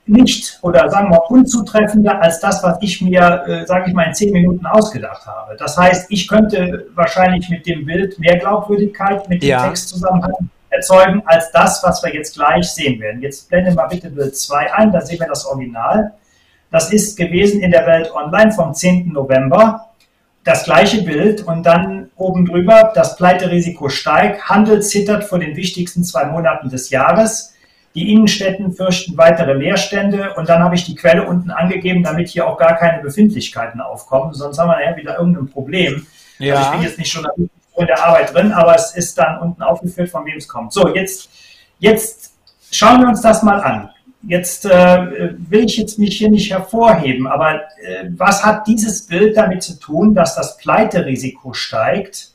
nicht 0.05 0.59
oder 0.61 0.89
sagen 0.89 1.11
wir 1.11 1.29
unzutreffender 1.29 2.21
als 2.21 2.39
das, 2.39 2.63
was 2.63 2.77
ich 2.81 3.01
mir, 3.01 3.43
äh, 3.47 3.65
sage 3.65 3.85
ich 3.87 3.93
mal, 3.93 4.03
in 4.03 4.13
zehn 4.13 4.31
Minuten 4.31 4.65
ausgedacht 4.65 5.25
habe. 5.25 5.55
Das 5.57 5.77
heißt, 5.77 6.07
ich 6.09 6.27
könnte 6.27 6.87
wahrscheinlich 6.95 7.49
mit 7.49 7.65
dem 7.65 7.85
Bild 7.85 8.19
mehr 8.19 8.37
Glaubwürdigkeit 8.37 9.27
mit 9.29 9.41
dem 9.41 9.49
ja. 9.49 9.67
Textzusammenhang 9.67 10.49
erzeugen, 10.69 11.21
als 11.25 11.51
das, 11.51 11.81
was 11.83 12.03
wir 12.03 12.13
jetzt 12.13 12.35
gleich 12.35 12.69
sehen 12.69 12.99
werden. 12.99 13.21
Jetzt 13.21 13.49
blende 13.49 13.73
mal 13.73 13.87
bitte 13.87 14.09
Bild 14.09 14.35
2 14.35 14.73
ein, 14.73 14.91
da 14.91 15.01
sehen 15.01 15.19
wir 15.19 15.27
das 15.27 15.45
Original. 15.45 16.13
Das 16.71 16.91
ist 16.91 17.17
gewesen 17.17 17.61
in 17.61 17.71
der 17.71 17.85
Welt 17.85 18.11
Online 18.15 18.51
vom 18.51 18.73
10. 18.73 19.11
November. 19.11 19.89
Das 20.43 20.63
gleiche 20.63 21.03
Bild 21.03 21.45
und 21.45 21.63
dann 21.63 22.09
oben 22.15 22.47
drüber, 22.47 22.91
das 22.95 23.15
Pleiterisiko 23.15 23.89
steigt, 23.89 24.49
Handel 24.49 24.81
zittert 24.81 25.23
vor 25.23 25.37
den 25.37 25.55
wichtigsten 25.55 26.03
zwei 26.03 26.25
Monaten 26.25 26.69
des 26.69 26.89
Jahres. 26.89 27.53
Die 27.93 28.11
Innenstädten 28.11 28.71
fürchten 28.71 29.17
weitere 29.17 29.53
Leerstände 29.53 30.33
und 30.35 30.49
dann 30.49 30.63
habe 30.63 30.75
ich 30.75 30.85
die 30.85 30.95
Quelle 30.95 31.27
unten 31.27 31.51
angegeben, 31.51 32.03
damit 32.03 32.29
hier 32.29 32.47
auch 32.47 32.57
gar 32.57 32.75
keine 32.75 33.03
Befindlichkeiten 33.03 33.81
aufkommen, 33.81 34.33
sonst 34.33 34.57
haben 34.57 34.69
wir 34.69 34.83
ja 34.83 34.95
wieder 34.95 35.19
irgendein 35.19 35.49
Problem. 35.49 36.07
Ja. 36.39 36.55
Also 36.55 36.65
ich 36.65 36.71
bin 36.71 36.81
jetzt 36.87 36.97
nicht 36.97 37.11
schon 37.11 37.27
in 37.37 37.87
der 37.87 38.03
Arbeit 38.03 38.33
drin, 38.33 38.51
aber 38.51 38.75
es 38.75 38.95
ist 38.95 39.17
dann 39.17 39.39
unten 39.39 39.61
aufgeführt, 39.61 40.09
von 40.09 40.25
wem 40.25 40.37
es 40.37 40.47
kommt. 40.47 40.73
So, 40.73 40.95
jetzt, 40.95 41.29
jetzt 41.79 42.33
schauen 42.71 43.01
wir 43.01 43.09
uns 43.09 43.21
das 43.21 43.43
mal 43.43 43.59
an. 43.59 43.89
Jetzt 44.23 44.65
äh, 44.65 45.33
will 45.49 45.65
ich 45.65 45.77
jetzt 45.77 45.97
mich 45.97 46.17
hier 46.17 46.29
nicht 46.29 46.51
hervorheben, 46.51 47.25
aber 47.25 47.55
äh, 47.55 48.09
was 48.15 48.45
hat 48.45 48.67
dieses 48.67 49.07
Bild 49.07 49.35
damit 49.35 49.63
zu 49.63 49.79
tun, 49.79 50.13
dass 50.13 50.35
das 50.35 50.57
Pleiterisiko 50.57 51.53
steigt? 51.53 52.29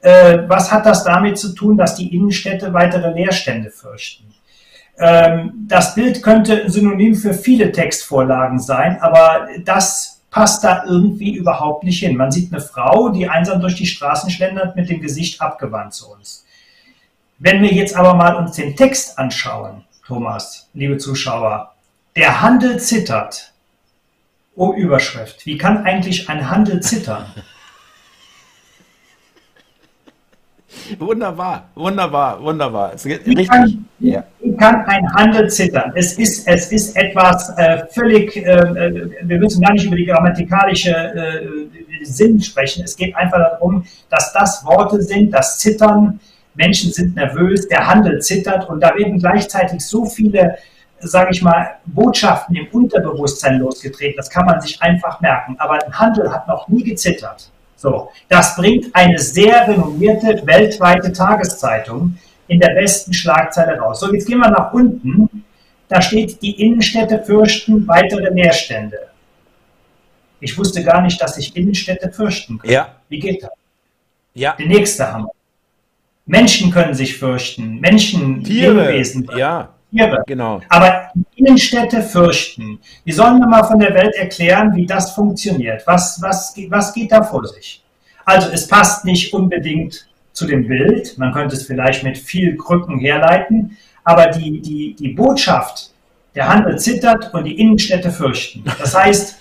Äh, 0.00 0.38
was 0.48 0.72
hat 0.72 0.84
das 0.84 1.04
damit 1.04 1.38
zu 1.38 1.54
tun, 1.54 1.76
dass 1.76 1.94
die 1.94 2.14
Innenstädte 2.14 2.72
weitere 2.72 3.12
Leerstände 3.12 3.70
fürchten? 3.70 4.34
Ähm, 4.98 5.66
das 5.68 5.94
Bild 5.94 6.22
könnte 6.24 6.64
ein 6.64 6.70
Synonym 6.70 7.14
für 7.14 7.34
viele 7.34 7.70
Textvorlagen 7.70 8.58
sein, 8.58 9.00
aber 9.00 9.46
das 9.64 10.22
passt 10.30 10.64
da 10.64 10.84
irgendwie 10.84 11.34
überhaupt 11.34 11.84
nicht 11.84 12.00
hin. 12.00 12.16
Man 12.16 12.32
sieht 12.32 12.52
eine 12.52 12.60
Frau, 12.60 13.10
die 13.10 13.28
einsam 13.28 13.60
durch 13.60 13.76
die 13.76 13.86
Straßen 13.86 14.30
schlendert 14.30 14.76
mit 14.76 14.90
dem 14.90 15.00
Gesicht 15.00 15.40
abgewandt 15.40 15.94
zu 15.94 16.10
uns. 16.12 16.44
Wenn 17.38 17.62
wir 17.62 17.72
jetzt 17.72 17.96
aber 17.96 18.14
mal 18.14 18.34
uns 18.34 18.56
den 18.56 18.74
Text 18.74 19.18
anschauen, 19.18 19.84
Thomas, 20.08 20.70
liebe 20.72 20.96
Zuschauer, 20.96 21.74
der 22.16 22.40
Handel 22.40 22.80
zittert. 22.80 23.52
Oh 24.56 24.72
Überschrift, 24.72 25.44
wie 25.44 25.58
kann 25.58 25.84
eigentlich 25.84 26.30
ein 26.30 26.48
Handel 26.48 26.80
zittern? 26.80 27.26
Wunderbar, 30.98 31.68
wunderbar, 31.74 32.42
wunderbar. 32.42 32.94
Wie 33.04 33.46
kann, 33.46 33.86
ja. 33.98 34.24
kann 34.58 34.86
ein 34.86 35.12
Handel 35.12 35.50
zittern? 35.50 35.92
Es 35.94 36.14
ist, 36.14 36.48
es 36.48 36.72
ist 36.72 36.96
etwas 36.96 37.50
äh, 37.58 37.84
völlig, 37.90 38.34
äh, 38.36 38.40
äh, 38.40 39.10
wir 39.22 39.38
müssen 39.38 39.60
gar 39.60 39.72
nicht 39.72 39.84
über 39.84 39.96
die 39.96 40.06
grammatikalische 40.06 40.90
äh, 40.90 42.04
Sinn 42.04 42.40
sprechen. 42.40 42.84
Es 42.84 42.96
geht 42.96 43.14
einfach 43.14 43.38
darum, 43.38 43.84
dass 44.08 44.32
das 44.32 44.64
Worte 44.64 45.02
sind, 45.02 45.32
das 45.32 45.58
Zittern. 45.58 46.20
Menschen 46.58 46.92
sind 46.92 47.14
nervös, 47.14 47.68
der 47.68 47.86
Handel 47.86 48.20
zittert 48.20 48.68
und 48.68 48.80
da 48.80 48.94
werden 48.96 49.18
gleichzeitig 49.18 49.80
so 49.80 50.04
viele, 50.04 50.58
sage 50.98 51.30
ich 51.30 51.40
mal, 51.40 51.76
Botschaften 51.86 52.56
im 52.56 52.66
Unterbewusstsein 52.72 53.60
losgetreten. 53.60 54.16
Das 54.16 54.28
kann 54.28 54.44
man 54.44 54.60
sich 54.60 54.82
einfach 54.82 55.20
merken. 55.20 55.54
Aber 55.58 55.74
ein 55.74 55.98
Handel 55.98 56.30
hat 56.32 56.48
noch 56.48 56.66
nie 56.68 56.82
gezittert. 56.82 57.50
So, 57.76 58.10
das 58.28 58.56
bringt 58.56 58.92
eine 58.92 59.20
sehr 59.20 59.68
renommierte 59.68 60.44
weltweite 60.44 61.12
Tageszeitung 61.12 62.18
in 62.48 62.58
der 62.58 62.74
besten 62.74 63.12
Schlagzeile 63.12 63.78
raus. 63.78 64.00
So, 64.00 64.12
jetzt 64.12 64.26
gehen 64.26 64.38
wir 64.38 64.50
nach 64.50 64.72
unten. 64.72 65.44
Da 65.86 66.02
steht, 66.02 66.42
die 66.42 66.60
Innenstädte 66.60 67.22
fürchten 67.22 67.86
weitere 67.86 68.30
Leerstände. 68.30 68.98
Ich 70.40 70.58
wusste 70.58 70.82
gar 70.82 71.02
nicht, 71.02 71.22
dass 71.22 71.36
sich 71.36 71.56
Innenstädte 71.56 72.10
fürchten 72.10 72.58
können. 72.58 72.72
Ja. 72.72 72.96
Wie 73.08 73.20
geht 73.20 73.44
das? 73.44 73.50
Ja. 74.34 74.56
Der 74.58 74.66
nächste 74.66 75.12
Hammer. 75.12 75.30
Menschen 76.28 76.70
können 76.70 76.94
sich 76.94 77.18
fürchten. 77.18 77.80
Menschen, 77.80 78.44
Tiere, 78.44 78.74
Lebewesen. 78.74 79.28
Ja. 79.36 79.70
Tiere. 79.90 80.22
Genau. 80.26 80.60
Aber 80.68 81.10
Innenstädte 81.34 82.02
fürchten. 82.02 82.78
Wie 83.04 83.12
sollen 83.12 83.38
wir 83.40 83.46
mal 83.46 83.64
von 83.64 83.80
der 83.80 83.94
Welt 83.94 84.14
erklären, 84.14 84.76
wie 84.76 84.86
das 84.86 85.12
funktioniert? 85.12 85.86
Was, 85.86 86.20
was, 86.20 86.54
was 86.68 86.92
geht 86.92 87.10
da 87.12 87.22
vor 87.22 87.46
sich? 87.46 87.82
Also 88.26 88.50
es 88.50 88.68
passt 88.68 89.06
nicht 89.06 89.32
unbedingt 89.32 90.06
zu 90.34 90.46
dem 90.46 90.68
Bild. 90.68 91.16
Man 91.16 91.32
könnte 91.32 91.56
es 91.56 91.66
vielleicht 91.66 92.04
mit 92.04 92.18
viel 92.18 92.58
Krücken 92.58 92.98
herleiten. 92.98 93.78
Aber 94.04 94.26
die, 94.26 94.60
die, 94.60 94.94
die 94.94 95.08
Botschaft, 95.08 95.90
der 96.34 96.46
Handel 96.46 96.78
zittert 96.78 97.32
und 97.32 97.44
die 97.44 97.58
Innenstädte 97.58 98.10
fürchten. 98.10 98.64
Das 98.78 98.94
heißt, 98.94 99.38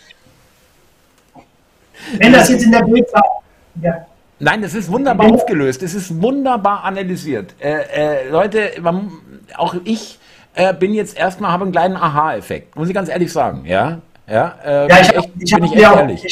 wenn 2.17 2.32
das 2.32 2.47
jetzt 2.50 2.63
in 2.63 2.71
der 2.71 2.84
Bild 2.84 3.08
ja. 3.82 4.07
Nein, 4.39 4.62
das 4.62 4.76
ist 4.76 4.91
wunderbar 4.91 5.32
aufgelöst. 5.32 5.82
Es 5.82 5.95
ist 5.95 6.21
wunderbar 6.21 6.84
analysiert. 6.84 7.56
Äh, 7.60 8.26
äh, 8.26 8.30
Leute, 8.30 8.71
man, 8.82 9.12
auch 9.56 9.76
ich 9.84 10.19
äh, 10.54 10.73
bin 10.73 10.93
jetzt 10.93 11.17
erstmal, 11.17 11.52
habe 11.52 11.63
einen 11.63 11.71
kleinen 11.71 11.95
Aha-Effekt, 11.95 12.76
muss 12.76 12.88
ich 12.88 12.93
ganz 12.93 13.10
ehrlich 13.10 13.32
sagen, 13.32 13.63
ja. 13.65 14.00
Ja, 14.28 14.56
äh, 14.63 14.89
ja 14.89 15.02
ich, 15.02 15.15
hab, 15.15 15.26
ich, 15.39 15.54
bin 15.54 15.63
ich 15.63 15.76
echt 15.76 15.88
auch, 15.88 15.97
ehrlich. 15.97 16.26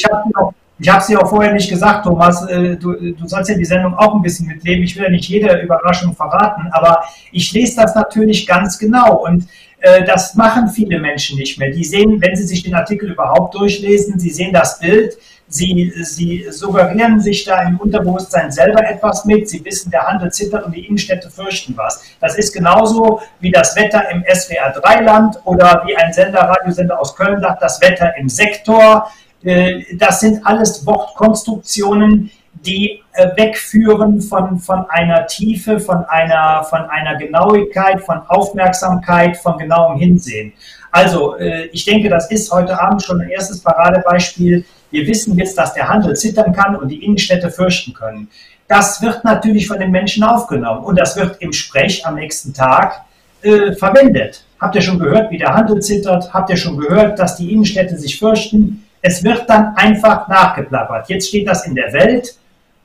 Ich 0.78 0.88
habe 0.90 1.00
es 1.00 1.06
dir 1.06 1.22
auch 1.22 1.28
vorher 1.28 1.54
nicht 1.54 1.70
gesagt, 1.70 2.04
Thomas. 2.04 2.46
Äh, 2.48 2.76
du, 2.76 2.92
du 2.92 3.26
sollst 3.26 3.48
ja 3.48 3.56
die 3.56 3.64
Sendung 3.64 3.94
auch 3.94 4.14
ein 4.14 4.22
bisschen 4.22 4.46
mitleben. 4.46 4.84
Ich 4.84 4.94
will 4.94 5.04
ja 5.04 5.10
nicht 5.10 5.28
jede 5.28 5.58
Überraschung 5.60 6.14
verraten, 6.14 6.68
aber 6.72 7.02
ich 7.32 7.50
lese 7.52 7.80
das 7.80 7.94
natürlich 7.94 8.46
ganz 8.46 8.78
genau 8.78 9.24
und 9.24 9.48
äh, 9.80 10.04
das 10.04 10.34
machen 10.34 10.68
viele 10.68 11.00
Menschen 11.00 11.38
nicht 11.38 11.58
mehr. 11.58 11.70
Die 11.70 11.84
sehen, 11.84 12.20
wenn 12.20 12.36
sie 12.36 12.44
sich 12.44 12.62
den 12.62 12.74
Artikel 12.74 13.10
überhaupt 13.10 13.54
durchlesen, 13.54 14.18
sie 14.18 14.30
sehen 14.30 14.52
das 14.52 14.78
Bild, 14.78 15.16
Sie, 15.48 15.92
sie 16.02 16.46
suggerieren 16.50 17.20
sich 17.20 17.44
da 17.44 17.62
im 17.62 17.78
Unterbewusstsein 17.78 18.50
selber 18.50 18.84
etwas 18.84 19.24
mit. 19.24 19.48
Sie 19.48 19.64
wissen, 19.64 19.90
der 19.90 20.06
Handel 20.06 20.32
zittert 20.32 20.64
und 20.64 20.74
die 20.74 20.86
Innenstädte 20.86 21.30
fürchten 21.30 21.76
was. 21.76 22.02
Das 22.20 22.36
ist 22.36 22.52
genauso 22.52 23.20
wie 23.38 23.52
das 23.52 23.76
Wetter 23.76 24.10
im 24.10 24.24
SWR 24.24 24.74
3-Land 24.76 25.38
oder 25.44 25.84
wie 25.86 25.96
ein 25.96 26.12
Sender, 26.12 26.40
Radiosender 26.40 26.98
aus 26.98 27.14
Köln 27.14 27.40
sagt, 27.40 27.62
das 27.62 27.80
Wetter 27.80 28.16
im 28.16 28.28
Sektor. 28.28 29.08
Äh, 29.44 29.84
das 29.96 30.20
sind 30.20 30.44
alles 30.44 30.84
Wortkonstruktionen, 30.84 32.30
die 32.66 33.02
äh, 33.12 33.28
wegführen 33.36 34.20
von, 34.20 34.58
von 34.58 34.86
einer 34.88 35.26
Tiefe, 35.26 35.78
von 35.78 36.04
einer, 36.06 36.64
von 36.64 36.80
einer 36.80 37.16
Genauigkeit, 37.16 38.00
von 38.00 38.20
Aufmerksamkeit, 38.26 39.36
von 39.36 39.58
genauem 39.58 39.98
Hinsehen. 39.98 40.52
Also, 40.90 41.36
äh, 41.36 41.66
ich 41.66 41.84
denke, 41.84 42.08
das 42.08 42.30
ist 42.30 42.50
heute 42.50 42.80
Abend 42.80 43.02
schon 43.02 43.20
ein 43.20 43.28
erstes 43.28 43.60
Paradebeispiel. 43.60 44.64
Wir 44.90 45.06
wissen 45.06 45.38
jetzt, 45.38 45.58
dass 45.58 45.74
der 45.74 45.88
Handel 45.88 46.16
zittern 46.16 46.52
kann 46.52 46.76
und 46.76 46.88
die 46.88 47.04
Innenstädte 47.04 47.50
fürchten 47.50 47.92
können. 47.92 48.28
Das 48.68 49.00
wird 49.02 49.24
natürlich 49.24 49.68
von 49.68 49.78
den 49.78 49.90
Menschen 49.90 50.24
aufgenommen 50.24 50.84
und 50.84 50.98
das 50.98 51.16
wird 51.16 51.40
im 51.40 51.52
Sprech 51.52 52.04
am 52.06 52.16
nächsten 52.16 52.52
Tag 52.52 53.02
äh, 53.42 53.72
verwendet. 53.72 54.44
Habt 54.60 54.74
ihr 54.74 54.82
schon 54.82 54.98
gehört, 54.98 55.30
wie 55.30 55.38
der 55.38 55.54
Handel 55.54 55.80
zittert? 55.80 56.32
Habt 56.32 56.50
ihr 56.50 56.56
schon 56.56 56.76
gehört, 56.78 57.18
dass 57.18 57.36
die 57.36 57.52
Innenstädte 57.52 57.96
sich 57.96 58.18
fürchten? 58.18 58.84
Es 59.02 59.22
wird 59.22 59.48
dann 59.48 59.76
einfach 59.76 60.26
nachgeplappert. 60.26 61.08
Jetzt 61.08 61.28
steht 61.28 61.46
das 61.46 61.66
in 61.66 61.74
der 61.74 61.92
Welt 61.92 62.36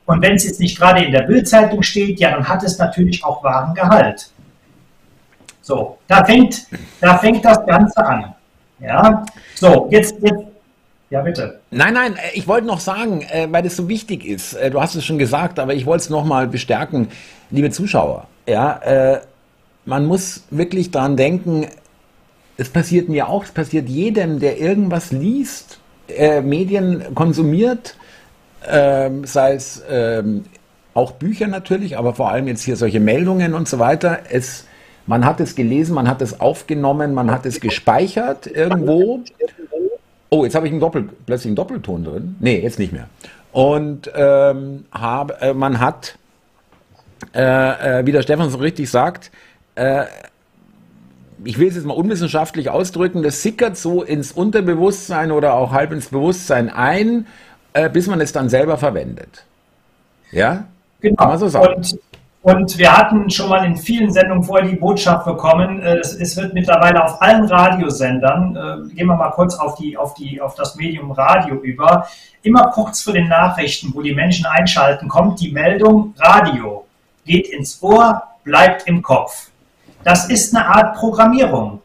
und 0.06 0.22
wenn 0.22 0.34
es 0.34 0.44
jetzt 0.44 0.60
nicht 0.60 0.78
gerade 0.78 1.04
in 1.04 1.12
der 1.12 1.22
Bildzeitung 1.22 1.82
steht, 1.82 2.20
ja, 2.20 2.30
dann 2.30 2.48
hat 2.48 2.62
es 2.62 2.78
natürlich 2.78 3.24
auch 3.24 3.42
wahren 3.42 3.74
Gehalt. 3.74 4.30
So, 5.62 5.98
da 6.08 6.24
fängt, 6.24 6.66
da 7.00 7.18
fängt 7.18 7.44
das 7.44 7.64
Ganze 7.64 8.04
an. 8.04 8.34
Ja, 8.80 9.24
so, 9.54 9.88
jetzt, 9.90 10.16
jetzt 10.20 10.44
ja, 11.12 11.20
bitte. 11.20 11.60
Nein, 11.70 11.92
nein, 11.92 12.14
äh, 12.16 12.30
ich 12.32 12.48
wollte 12.48 12.66
noch 12.66 12.80
sagen, 12.80 13.20
äh, 13.20 13.46
weil 13.50 13.62
das 13.62 13.76
so 13.76 13.86
wichtig 13.86 14.24
ist. 14.24 14.54
Äh, 14.54 14.70
du 14.70 14.80
hast 14.80 14.94
es 14.94 15.04
schon 15.04 15.18
gesagt, 15.18 15.58
aber 15.58 15.74
ich 15.74 15.84
wollte 15.84 16.04
es 16.04 16.10
nochmal 16.10 16.46
bestärken, 16.46 17.08
liebe 17.50 17.70
Zuschauer. 17.70 18.26
Ja, 18.48 19.20
man 19.84 20.06
muss 20.06 20.42
wirklich 20.50 20.90
daran 20.90 21.16
denken, 21.16 21.68
es 22.56 22.68
passiert 22.70 23.08
mir 23.08 23.28
auch, 23.28 23.44
es 23.44 23.52
passiert 23.52 23.88
jedem, 23.88 24.40
der 24.40 24.58
irgendwas 24.58 25.12
liest, 25.12 25.78
Medien 26.42 27.14
konsumiert, 27.14 27.96
ähm, 28.68 29.24
sei 29.24 29.54
es 29.54 29.80
ähm, 29.88 30.44
auch 30.92 31.12
Bücher 31.12 31.46
natürlich, 31.46 31.96
aber 31.96 32.14
vor 32.14 32.30
allem 32.32 32.48
jetzt 32.48 32.62
hier 32.62 32.74
solche 32.74 32.98
Meldungen 32.98 33.54
und 33.54 33.68
so 33.68 33.78
weiter. 33.78 34.20
Es, 34.28 34.66
man 35.06 35.24
hat 35.24 35.38
es 35.38 35.54
gelesen, 35.54 35.94
man 35.94 36.08
hat 36.08 36.20
es 36.20 36.40
aufgenommen, 36.40 37.14
man 37.14 37.30
hat 37.30 37.46
es 37.46 37.60
gespeichert 37.60 38.48
irgendwo 38.48 39.20
oh, 40.32 40.44
jetzt 40.44 40.54
habe 40.54 40.66
ich 40.66 40.72
einen 40.72 40.80
Doppel, 40.80 41.10
plötzlich 41.26 41.50
einen 41.50 41.56
Doppelton 41.56 42.04
drin. 42.04 42.36
Nee, 42.40 42.60
jetzt 42.60 42.78
nicht 42.78 42.92
mehr. 42.92 43.06
Und 43.52 44.10
ähm, 44.14 44.86
hab, 44.90 45.42
äh, 45.42 45.52
man 45.52 45.78
hat, 45.78 46.16
äh, 47.34 48.00
äh, 48.00 48.06
wie 48.06 48.12
der 48.12 48.22
Stefan 48.22 48.48
so 48.48 48.56
richtig 48.56 48.90
sagt, 48.90 49.30
äh, 49.74 50.04
ich 51.44 51.58
will 51.58 51.68
es 51.68 51.74
jetzt 51.74 51.84
mal 51.84 51.92
unwissenschaftlich 51.92 52.70
ausdrücken, 52.70 53.22
das 53.22 53.42
sickert 53.42 53.76
so 53.76 54.02
ins 54.02 54.32
Unterbewusstsein 54.32 55.32
oder 55.32 55.52
auch 55.52 55.72
halb 55.72 55.92
ins 55.92 56.08
Bewusstsein 56.08 56.70
ein, 56.70 57.26
äh, 57.74 57.90
bis 57.90 58.06
man 58.06 58.20
es 58.22 58.32
dann 58.32 58.48
selber 58.48 58.78
verwendet. 58.78 59.44
Ja? 60.30 60.64
Genau. 61.02 61.16
Kann 61.16 61.28
man 61.28 61.38
so 61.38 61.48
sagen. 61.48 61.74
Und 61.74 61.98
und 62.42 62.76
wir 62.76 62.96
hatten 62.96 63.30
schon 63.30 63.48
mal 63.48 63.64
in 63.64 63.76
vielen 63.76 64.12
Sendungen 64.12 64.42
vorher 64.42 64.68
die 64.68 64.76
Botschaft 64.76 65.24
bekommen, 65.24 65.80
äh, 65.80 65.98
es, 65.98 66.14
es 66.14 66.36
wird 66.36 66.54
mittlerweile 66.54 67.04
auf 67.04 67.22
allen 67.22 67.44
Radiosendern, 67.44 68.56
äh, 68.56 68.94
gehen 68.94 69.06
wir 69.06 69.16
mal 69.16 69.30
kurz 69.30 69.54
auf, 69.54 69.76
die, 69.76 69.96
auf, 69.96 70.14
die, 70.14 70.40
auf 70.40 70.56
das 70.56 70.74
Medium 70.74 71.12
Radio 71.12 71.56
über, 71.56 72.08
immer 72.42 72.70
kurz 72.70 73.02
vor 73.02 73.12
den 73.12 73.28
Nachrichten, 73.28 73.92
wo 73.94 74.02
die 74.02 74.14
Menschen 74.14 74.46
einschalten, 74.46 75.08
kommt 75.08 75.40
die 75.40 75.52
Meldung, 75.52 76.14
Radio 76.18 76.84
geht 77.24 77.48
ins 77.48 77.80
Ohr, 77.82 78.22
bleibt 78.42 78.88
im 78.88 79.02
Kopf. 79.02 79.50
Das 80.02 80.28
ist 80.28 80.54
eine 80.54 80.66
Art 80.66 80.96
Programmierung. 80.96 81.81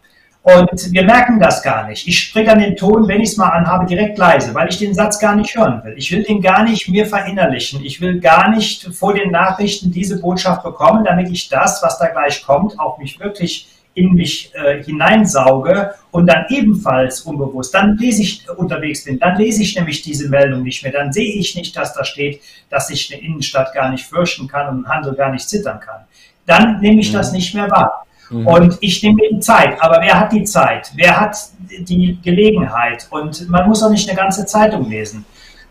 Und 0.47 0.93
wir 0.93 1.03
merken 1.03 1.41
das 1.41 1.61
gar 1.61 1.85
nicht. 1.87 2.07
Ich 2.07 2.19
spreche 2.19 2.45
dann 2.45 2.59
den 2.59 2.77
Ton, 2.77 3.05
wenn 3.09 3.19
ich 3.19 3.31
es 3.31 3.37
mal 3.37 3.49
anhabe, 3.49 3.85
direkt 3.85 4.17
leise, 4.17 4.55
weil 4.55 4.69
ich 4.69 4.77
den 4.77 4.93
Satz 4.93 5.19
gar 5.19 5.35
nicht 5.35 5.53
hören 5.53 5.83
will. 5.83 5.93
Ich 5.97 6.09
will 6.09 6.23
den 6.23 6.41
gar 6.41 6.63
nicht 6.63 6.87
mir 6.87 7.05
verinnerlichen. 7.05 7.83
Ich 7.83 7.99
will 7.99 8.21
gar 8.21 8.49
nicht 8.49 8.85
vor 8.95 9.13
den 9.13 9.29
Nachrichten 9.29 9.91
diese 9.91 10.21
Botschaft 10.21 10.63
bekommen, 10.63 11.03
damit 11.03 11.29
ich 11.29 11.49
das, 11.49 11.83
was 11.83 11.99
da 11.99 12.07
gleich 12.07 12.45
kommt, 12.45 12.79
auch 12.79 12.97
mich 12.97 13.19
wirklich 13.19 13.67
in 13.93 14.13
mich 14.13 14.53
äh, 14.53 14.81
hineinsauge 14.83 15.95
und 16.11 16.27
dann 16.27 16.45
ebenfalls 16.47 17.21
unbewusst, 17.21 17.73
dann 17.73 17.97
lese 17.97 18.21
ich 18.21 18.47
unterwegs 18.49 19.03
bin, 19.03 19.19
dann 19.19 19.35
lese 19.37 19.63
ich 19.63 19.75
nämlich 19.75 20.01
diese 20.01 20.29
Meldung 20.29 20.63
nicht 20.63 20.81
mehr, 20.81 20.93
dann 20.93 21.11
sehe 21.11 21.33
ich 21.33 21.55
nicht, 21.55 21.75
dass 21.75 21.93
da 21.93 22.05
steht, 22.05 22.39
dass 22.69 22.89
ich 22.89 23.11
eine 23.11 23.21
Innenstadt 23.21 23.73
gar 23.73 23.89
nicht 23.89 24.05
fürchten 24.05 24.47
kann 24.47 24.69
und 24.69 24.83
ein 24.83 24.87
Handel 24.87 25.13
gar 25.15 25.31
nicht 25.31 25.49
zittern 25.49 25.81
kann. 25.81 26.05
Dann 26.45 26.79
nehme 26.79 27.01
ich 27.01 27.11
das 27.11 27.31
mhm. 27.31 27.37
nicht 27.37 27.53
mehr 27.53 27.69
wahr. 27.69 28.06
Mhm. 28.29 28.47
Und 28.47 28.77
ich 28.81 29.01
nehme 29.03 29.21
die 29.31 29.39
Zeit. 29.39 29.81
Aber 29.81 30.01
wer 30.01 30.19
hat 30.19 30.31
die 30.31 30.43
Zeit? 30.43 30.91
Wer 30.95 31.19
hat 31.19 31.37
die 31.59 32.19
Gelegenheit? 32.21 33.07
Und 33.09 33.49
man 33.49 33.67
muss 33.67 33.83
auch 33.83 33.89
nicht 33.89 34.07
eine 34.09 34.17
ganze 34.17 34.45
Zeitung 34.45 34.89
lesen. 34.89 35.25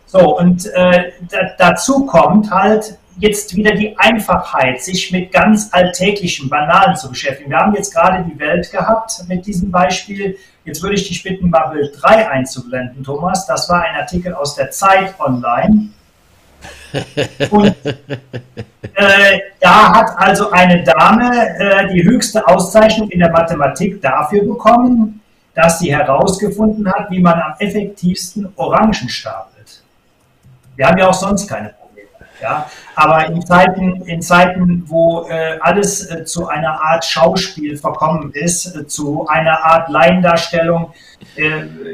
So, 0.07 0.38
und 0.38 0.66
äh, 0.66 1.12
dazu 1.59 2.07
kommt 2.07 2.51
halt 2.51 2.99
jetzt 3.19 3.57
wieder 3.57 3.75
die 3.75 3.99
Einfachheit, 3.99 4.83
sich 4.83 5.11
mit 5.11 5.33
ganz 5.33 5.71
alltäglichen, 5.73 6.49
banalen 6.49 6.97
zu 6.97 7.09
beschäftigen. 7.09 7.51
Wir 7.51 7.59
haben 7.59 7.75
jetzt 7.75 7.95
gerade 7.95 8.25
die 8.25 8.38
Welt 8.38 8.71
gehabt 8.71 9.25
mit 9.29 9.47
diesem 9.47 9.71
Beispiel. 9.71 10.37
Jetzt 10.64 10.83
würde 10.83 10.97
ich 10.97 11.09
dich 11.09 11.23
bitten, 11.23 11.51
mal 11.51 11.71
Bild 11.71 11.97
3 12.01 12.29
einzublenden, 12.29 13.03
Thomas. 13.05 13.47
Das 13.47 13.69
war 13.69 13.83
ein 13.83 13.97
Artikel 13.97 14.35
aus 14.35 14.55
der 14.55 14.71
Zeit 14.71 15.14
online. 15.19 15.90
Und 17.50 17.74
äh, 18.94 19.40
da 19.61 19.92
hat 19.92 20.18
also 20.18 20.50
eine 20.50 20.83
Dame 20.83 21.59
äh, 21.59 21.92
die 21.92 22.02
höchste 22.05 22.46
Auszeichnung 22.46 23.11
in 23.11 23.20
der 23.20 23.31
Mathematik 23.31 24.00
dafür 24.00 24.44
bekommen, 24.44 25.20
dass 25.55 25.79
sie 25.79 25.94
herausgefunden 25.94 26.90
hat, 26.92 27.11
wie 27.11 27.20
man 27.20 27.40
am 27.40 27.55
effektivsten 27.59 28.52
Orangen 28.57 29.09
stapelt. 29.09 29.83
Wir 30.76 30.87
haben 30.87 30.98
ja 30.98 31.09
auch 31.09 31.14
sonst 31.14 31.48
keine 31.48 31.70
Probleme. 31.70 32.09
Ja? 32.42 32.66
Aber 32.94 33.26
in 33.26 33.44
Zeiten, 33.44 34.02
in 34.02 34.20
Zeiten 34.20 34.85
wo 34.87 35.26
äh, 35.29 35.59
alles 35.61 36.11
äh, 36.11 36.24
zu 36.24 36.46
einer 36.48 36.83
Art 36.83 37.05
Schauspiel 37.05 37.76
verkommen 37.76 38.33
ist, 38.33 38.76
äh, 38.76 38.87
zu 38.87 39.26
einer 39.29 39.64
Art 39.64 39.88
Laiendarstellung, 39.88 40.92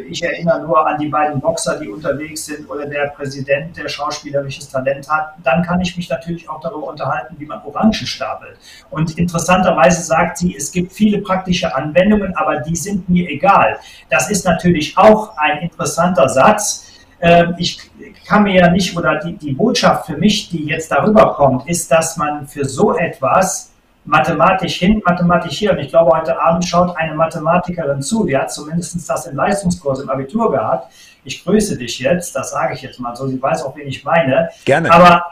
ich 0.08 0.22
erinnere 0.22 0.62
nur 0.62 0.87
an 0.87 0.98
die 0.98 1.08
beiden 1.08 1.40
Boxer, 1.40 1.78
die 1.78 1.88
unterwegs 1.88 2.46
sind, 2.46 2.68
oder 2.68 2.87
der 2.87 3.08
Präsident, 3.08 3.76
der 3.76 3.88
schauspielerisches 3.88 4.68
Talent 4.68 5.08
hat, 5.08 5.35
dann 5.42 5.62
kann 5.62 5.80
ich 5.80 5.96
mich 5.96 6.08
natürlich 6.08 6.48
auch 6.48 6.61
darüber 6.61 6.88
unterhalten, 6.88 7.37
wie 7.38 7.46
man 7.46 7.62
Orangen 7.64 7.92
stapelt. 7.92 8.56
Und 8.90 9.18
interessanterweise 9.18 10.02
sagt 10.02 10.38
sie, 10.38 10.56
es 10.56 10.70
gibt 10.70 10.92
viele 10.92 11.18
praktische 11.18 11.74
Anwendungen, 11.74 12.35
aber 12.37 12.61
die 12.61 12.76
sind 12.76 13.08
mir 13.08 13.28
egal. 13.28 13.78
Das 14.11 14.30
ist 14.30 14.44
natürlich 14.44 14.96
auch 14.96 15.37
ein 15.37 15.58
interessanter 15.58 16.28
Satz. 16.28 16.88
Ähm, 17.20 17.54
ich 17.58 17.78
kann 18.26 18.44
mir 18.44 18.54
ja 18.54 18.70
nicht, 18.70 18.96
oder 18.96 19.18
die, 19.18 19.37
die 19.37 19.52
Botschaft 19.52 20.06
für 20.06 20.16
mich, 20.16 20.50
die 20.50 20.66
jetzt 20.66 20.90
darüber 20.90 21.35
kommt, 21.35 21.68
ist, 21.68 21.90
dass 21.90 22.16
man 22.16 22.46
für 22.46 22.64
so 22.64 22.96
etwas 22.96 23.71
mathematisch 24.04 24.78
hin, 24.78 25.02
mathematisch 25.04 25.58
hier. 25.58 25.72
Und 25.72 25.78
ich 25.78 25.88
glaube, 25.88 26.16
heute 26.16 26.40
Abend 26.40 26.64
schaut 26.64 26.96
eine 26.96 27.14
Mathematikerin 27.14 28.02
zu, 28.02 28.26
die 28.26 28.36
hat 28.36 28.52
zumindest 28.52 29.08
das 29.08 29.26
im 29.26 29.36
Leistungskurs 29.36 30.00
im 30.00 30.10
Abitur 30.10 30.50
gehabt. 30.50 30.92
Ich 31.24 31.44
grüße 31.44 31.78
dich 31.78 31.98
jetzt, 32.00 32.34
das 32.34 32.50
sage 32.50 32.74
ich 32.74 32.82
jetzt 32.82 32.98
mal 32.98 33.14
so, 33.14 33.26
sie 33.28 33.40
weiß 33.40 33.64
auch, 33.64 33.76
wen 33.76 33.86
ich 33.86 34.04
meine. 34.04 34.50
Gerne. 34.64 34.90
Aber, 34.90 35.24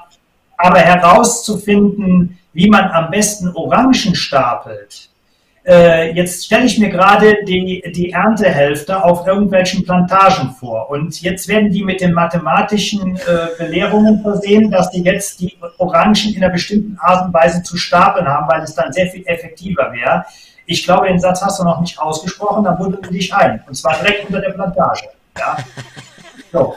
aber 0.56 0.78
herauszufinden, 0.78 2.38
wie 2.52 2.68
man 2.68 2.90
am 2.90 3.10
besten 3.10 3.48
Orangen 3.54 4.14
stapelt, 4.14 5.10
äh, 5.66 6.12
jetzt 6.12 6.46
stelle 6.46 6.64
ich 6.64 6.78
mir 6.78 6.88
gerade 6.88 7.36
die, 7.46 7.82
die 7.94 8.12
Erntehälfte 8.12 9.04
auf 9.04 9.26
irgendwelchen 9.26 9.84
Plantagen 9.84 10.52
vor. 10.52 10.90
Und 10.90 11.20
jetzt 11.20 11.48
werden 11.48 11.70
die 11.70 11.84
mit 11.84 12.00
den 12.00 12.12
mathematischen 12.12 13.16
äh, 13.16 13.48
Belehrungen 13.58 14.22
versehen, 14.22 14.70
dass 14.70 14.90
die 14.90 15.02
jetzt 15.02 15.40
die 15.40 15.56
Orangen 15.78 16.34
in 16.34 16.42
einer 16.42 16.52
bestimmten 16.52 16.98
Art 16.98 17.26
und 17.26 17.34
Weise 17.34 17.62
zu 17.62 17.76
stapeln 17.76 18.26
haben, 18.26 18.48
weil 18.48 18.62
es 18.62 18.74
dann 18.74 18.92
sehr 18.92 19.06
viel 19.08 19.26
effektiver 19.26 19.92
wäre. 19.92 20.24
Ich 20.64 20.84
glaube, 20.84 21.08
den 21.08 21.18
Satz 21.18 21.42
hast 21.42 21.60
du 21.60 21.64
noch 21.64 21.80
nicht 21.80 21.98
ausgesprochen, 21.98 22.64
dann 22.64 22.78
wundert 22.78 23.04
du 23.04 23.10
dich 23.10 23.34
ein. 23.34 23.62
Und 23.66 23.74
zwar 23.74 23.98
direkt 23.98 24.26
unter 24.26 24.40
der 24.40 24.50
Plantage. 24.50 25.08
Ja, 25.38 25.56
so. 26.52 26.76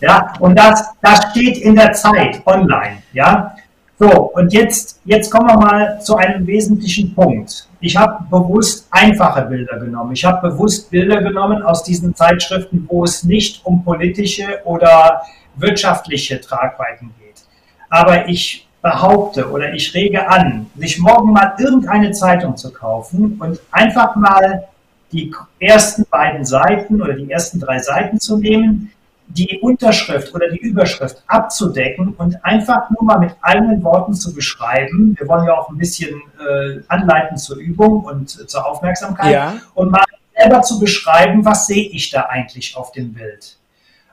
ja 0.00 0.32
und 0.40 0.56
das, 0.56 0.84
das 1.00 1.30
steht 1.30 1.58
in 1.58 1.74
der 1.74 1.92
Zeit 1.92 2.42
online. 2.46 3.02
Ja, 3.12 3.54
so, 4.00 4.08
und 4.32 4.50
jetzt, 4.54 4.98
jetzt 5.04 5.30
kommen 5.30 5.48
wir 5.48 5.58
mal 5.58 6.00
zu 6.00 6.16
einem 6.16 6.46
wesentlichen 6.46 7.14
Punkt. 7.14 7.68
Ich 7.80 7.98
habe 7.98 8.24
bewusst 8.30 8.88
einfache 8.90 9.42
Bilder 9.42 9.78
genommen. 9.78 10.12
Ich 10.12 10.24
habe 10.24 10.48
bewusst 10.48 10.90
Bilder 10.90 11.20
genommen 11.20 11.62
aus 11.62 11.84
diesen 11.84 12.14
Zeitschriften, 12.14 12.86
wo 12.88 13.04
es 13.04 13.24
nicht 13.24 13.60
um 13.66 13.84
politische 13.84 14.62
oder 14.64 15.20
wirtschaftliche 15.56 16.40
Tragweiten 16.40 17.12
geht. 17.18 17.44
Aber 17.90 18.26
ich 18.26 18.66
behaupte 18.80 19.50
oder 19.50 19.74
ich 19.74 19.92
rege 19.92 20.26
an, 20.26 20.70
sich 20.78 20.98
morgen 20.98 21.34
mal 21.34 21.52
irgendeine 21.58 22.12
Zeitung 22.12 22.56
zu 22.56 22.72
kaufen 22.72 23.36
und 23.38 23.60
einfach 23.70 24.16
mal 24.16 24.64
die 25.12 25.30
ersten 25.58 26.06
beiden 26.10 26.46
Seiten 26.46 27.02
oder 27.02 27.12
die 27.12 27.30
ersten 27.30 27.60
drei 27.60 27.78
Seiten 27.80 28.18
zu 28.18 28.38
nehmen, 28.38 28.92
die 29.30 29.58
Unterschrift 29.60 30.34
oder 30.34 30.48
die 30.50 30.58
Überschrift 30.58 31.22
abzudecken 31.26 32.14
und 32.14 32.44
einfach 32.44 32.90
nur 32.90 33.04
mal 33.04 33.18
mit 33.18 33.32
eigenen 33.40 33.82
Worten 33.82 34.14
zu 34.14 34.34
beschreiben. 34.34 35.16
Wir 35.18 35.28
wollen 35.28 35.46
ja 35.46 35.54
auch 35.54 35.68
ein 35.70 35.78
bisschen 35.78 36.20
äh, 36.38 36.80
anleiten 36.88 37.36
zur 37.36 37.56
Übung 37.56 38.04
und 38.04 38.38
äh, 38.40 38.46
zur 38.46 38.66
Aufmerksamkeit. 38.66 39.32
Ja. 39.32 39.54
Und 39.74 39.90
mal 39.90 40.04
selber 40.36 40.62
zu 40.62 40.78
beschreiben, 40.78 41.44
was 41.44 41.66
sehe 41.66 41.88
ich 41.90 42.10
da 42.10 42.22
eigentlich 42.22 42.76
auf 42.76 42.92
dem 42.92 43.12
Bild. 43.12 43.56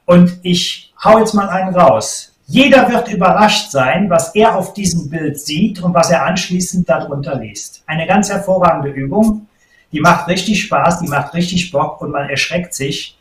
Und 0.06 0.40
ich 0.44 0.94
hau 1.04 1.20
jetzt 1.20 1.34
mal 1.34 1.50
einen 1.50 1.76
raus. 1.76 2.34
Jeder 2.46 2.90
wird 2.90 3.12
überrascht 3.12 3.72
sein, 3.72 4.10
was 4.10 4.34
er 4.34 4.56
auf 4.56 4.74
diesem 4.74 5.10
Bild 5.10 5.40
sieht 5.40 5.82
und 5.84 5.94
was 5.94 6.12
er 6.12 6.26
anschließend 6.26 6.88
darunter 6.88 7.36
liest. 7.36 7.84
Eine 7.88 8.08
ganz 8.08 8.30
hervorragende 8.30 8.90
Übung. 8.90 9.48
Die 9.92 10.00
macht 10.00 10.28
richtig 10.28 10.64
Spaß, 10.64 11.00
die 11.00 11.08
macht 11.08 11.34
richtig 11.34 11.72
Bock 11.72 12.02
und 12.02 12.12
man 12.12 12.30
erschreckt 12.30 12.74
sich, 12.74 13.17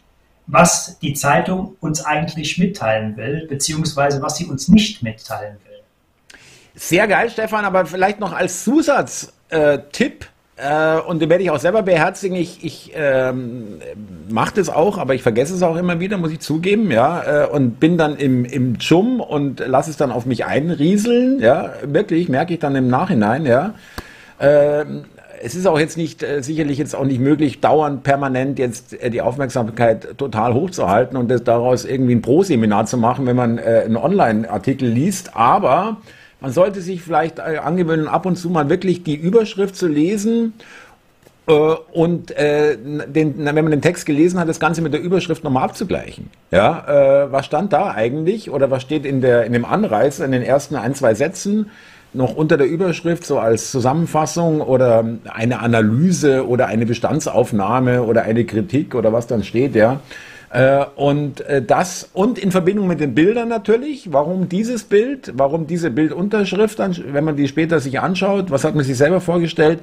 was 0.46 0.98
die 1.00 1.14
Zeitung 1.14 1.76
uns 1.80 2.04
eigentlich 2.04 2.58
mitteilen 2.58 3.16
will, 3.16 3.46
beziehungsweise 3.48 4.22
was 4.22 4.36
sie 4.36 4.46
uns 4.46 4.68
nicht 4.68 5.02
mitteilen 5.02 5.56
will. 5.64 6.40
Sehr 6.74 7.08
geil, 7.08 7.30
Stefan, 7.30 7.64
aber 7.64 7.86
vielleicht 7.86 8.20
noch 8.20 8.32
als 8.32 8.64
Zusatztipp, 8.64 10.26
äh, 10.56 10.98
und 11.00 11.20
den 11.20 11.28
werde 11.28 11.44
ich 11.44 11.50
auch 11.50 11.58
selber 11.58 11.82
beherzigen. 11.82 12.34
Ich, 12.34 12.64
ich 12.64 12.92
ähm, 12.94 13.80
mache 14.28 14.54
das 14.54 14.70
auch, 14.70 14.96
aber 14.96 15.14
ich 15.14 15.22
vergesse 15.22 15.54
es 15.54 15.62
auch 15.62 15.76
immer 15.76 16.00
wieder, 16.00 16.16
muss 16.16 16.32
ich 16.32 16.40
zugeben, 16.40 16.90
ja. 16.90 17.44
Äh, 17.44 17.46
und 17.48 17.78
bin 17.78 17.98
dann 17.98 18.16
im, 18.16 18.46
im 18.46 18.78
Dschum 18.78 19.20
und 19.20 19.60
lasse 19.60 19.90
es 19.90 19.98
dann 19.98 20.10
auf 20.10 20.24
mich 20.24 20.46
einrieseln, 20.46 21.40
ja. 21.40 21.74
Wirklich, 21.82 22.30
merke 22.30 22.54
ich 22.54 22.60
dann 22.60 22.74
im 22.74 22.88
Nachhinein, 22.88 23.44
ja. 23.44 23.74
Ähm, 24.40 25.04
es 25.42 25.54
ist 25.54 25.66
auch 25.66 25.78
jetzt 25.78 25.96
nicht, 25.96 26.22
äh, 26.22 26.42
sicherlich 26.42 26.78
jetzt 26.78 26.94
auch 26.94 27.04
nicht 27.04 27.20
möglich, 27.20 27.60
dauernd 27.60 28.02
permanent 28.02 28.58
jetzt 28.58 29.00
äh, 29.00 29.10
die 29.10 29.20
Aufmerksamkeit 29.20 30.18
total 30.18 30.54
hochzuhalten 30.54 31.16
und 31.16 31.30
das 31.30 31.44
daraus 31.44 31.84
irgendwie 31.84 32.14
ein 32.14 32.22
Pro-Seminar 32.22 32.86
zu 32.86 32.96
machen, 32.96 33.26
wenn 33.26 33.36
man 33.36 33.58
äh, 33.58 33.82
einen 33.84 33.96
Online-Artikel 33.96 34.88
liest. 34.88 35.36
Aber 35.36 35.98
man 36.40 36.52
sollte 36.52 36.80
sich 36.80 37.02
vielleicht 37.02 37.38
äh, 37.38 37.58
angewöhnen, 37.58 38.08
ab 38.08 38.26
und 38.26 38.36
zu 38.36 38.50
mal 38.50 38.68
wirklich 38.68 39.02
die 39.02 39.16
Überschrift 39.16 39.76
zu 39.76 39.88
lesen 39.88 40.54
äh, 41.46 41.52
und 41.52 42.30
äh, 42.32 42.76
den, 42.76 43.44
wenn 43.44 43.54
man 43.54 43.70
den 43.70 43.82
Text 43.82 44.06
gelesen 44.06 44.38
hat, 44.38 44.48
das 44.48 44.60
Ganze 44.60 44.82
mit 44.82 44.92
der 44.92 45.00
Überschrift 45.00 45.44
nochmal 45.44 45.64
abzugleichen. 45.64 46.30
Ja, 46.50 47.24
äh, 47.24 47.32
was 47.32 47.46
stand 47.46 47.72
da 47.72 47.90
eigentlich 47.90 48.50
oder 48.50 48.70
was 48.70 48.82
steht 48.82 49.04
in, 49.06 49.20
der, 49.20 49.44
in 49.44 49.52
dem 49.52 49.64
Anreiz 49.64 50.18
in 50.18 50.32
den 50.32 50.42
ersten 50.42 50.76
ein, 50.76 50.94
zwei 50.94 51.14
Sätzen 51.14 51.70
noch 52.16 52.34
unter 52.34 52.56
der 52.56 52.66
Überschrift 52.66 53.24
so 53.24 53.38
als 53.38 53.70
Zusammenfassung 53.70 54.60
oder 54.60 55.04
eine 55.32 55.60
Analyse 55.60 56.46
oder 56.48 56.66
eine 56.66 56.86
Bestandsaufnahme 56.86 58.02
oder 58.02 58.22
eine 58.22 58.44
Kritik 58.44 58.94
oder 58.94 59.12
was 59.12 59.26
dann 59.26 59.44
steht, 59.44 59.74
ja. 59.74 60.00
Äh, 60.50 60.84
und 60.94 61.40
äh, 61.42 61.60
das 61.62 62.08
und 62.12 62.38
in 62.38 62.50
Verbindung 62.50 62.86
mit 62.86 63.00
den 63.00 63.14
Bildern 63.14 63.48
natürlich. 63.48 64.12
Warum 64.12 64.48
dieses 64.48 64.84
Bild? 64.84 65.32
Warum 65.36 65.66
diese 65.66 65.90
Bildunterschrift? 65.90 66.78
Wenn 66.78 67.24
man 67.24 67.36
die 67.36 67.48
später 67.48 67.80
sich 67.80 68.00
anschaut, 68.00 68.50
was 68.50 68.64
hat 68.64 68.74
man 68.74 68.84
sich 68.84 68.96
selber 68.96 69.20
vorgestellt? 69.20 69.80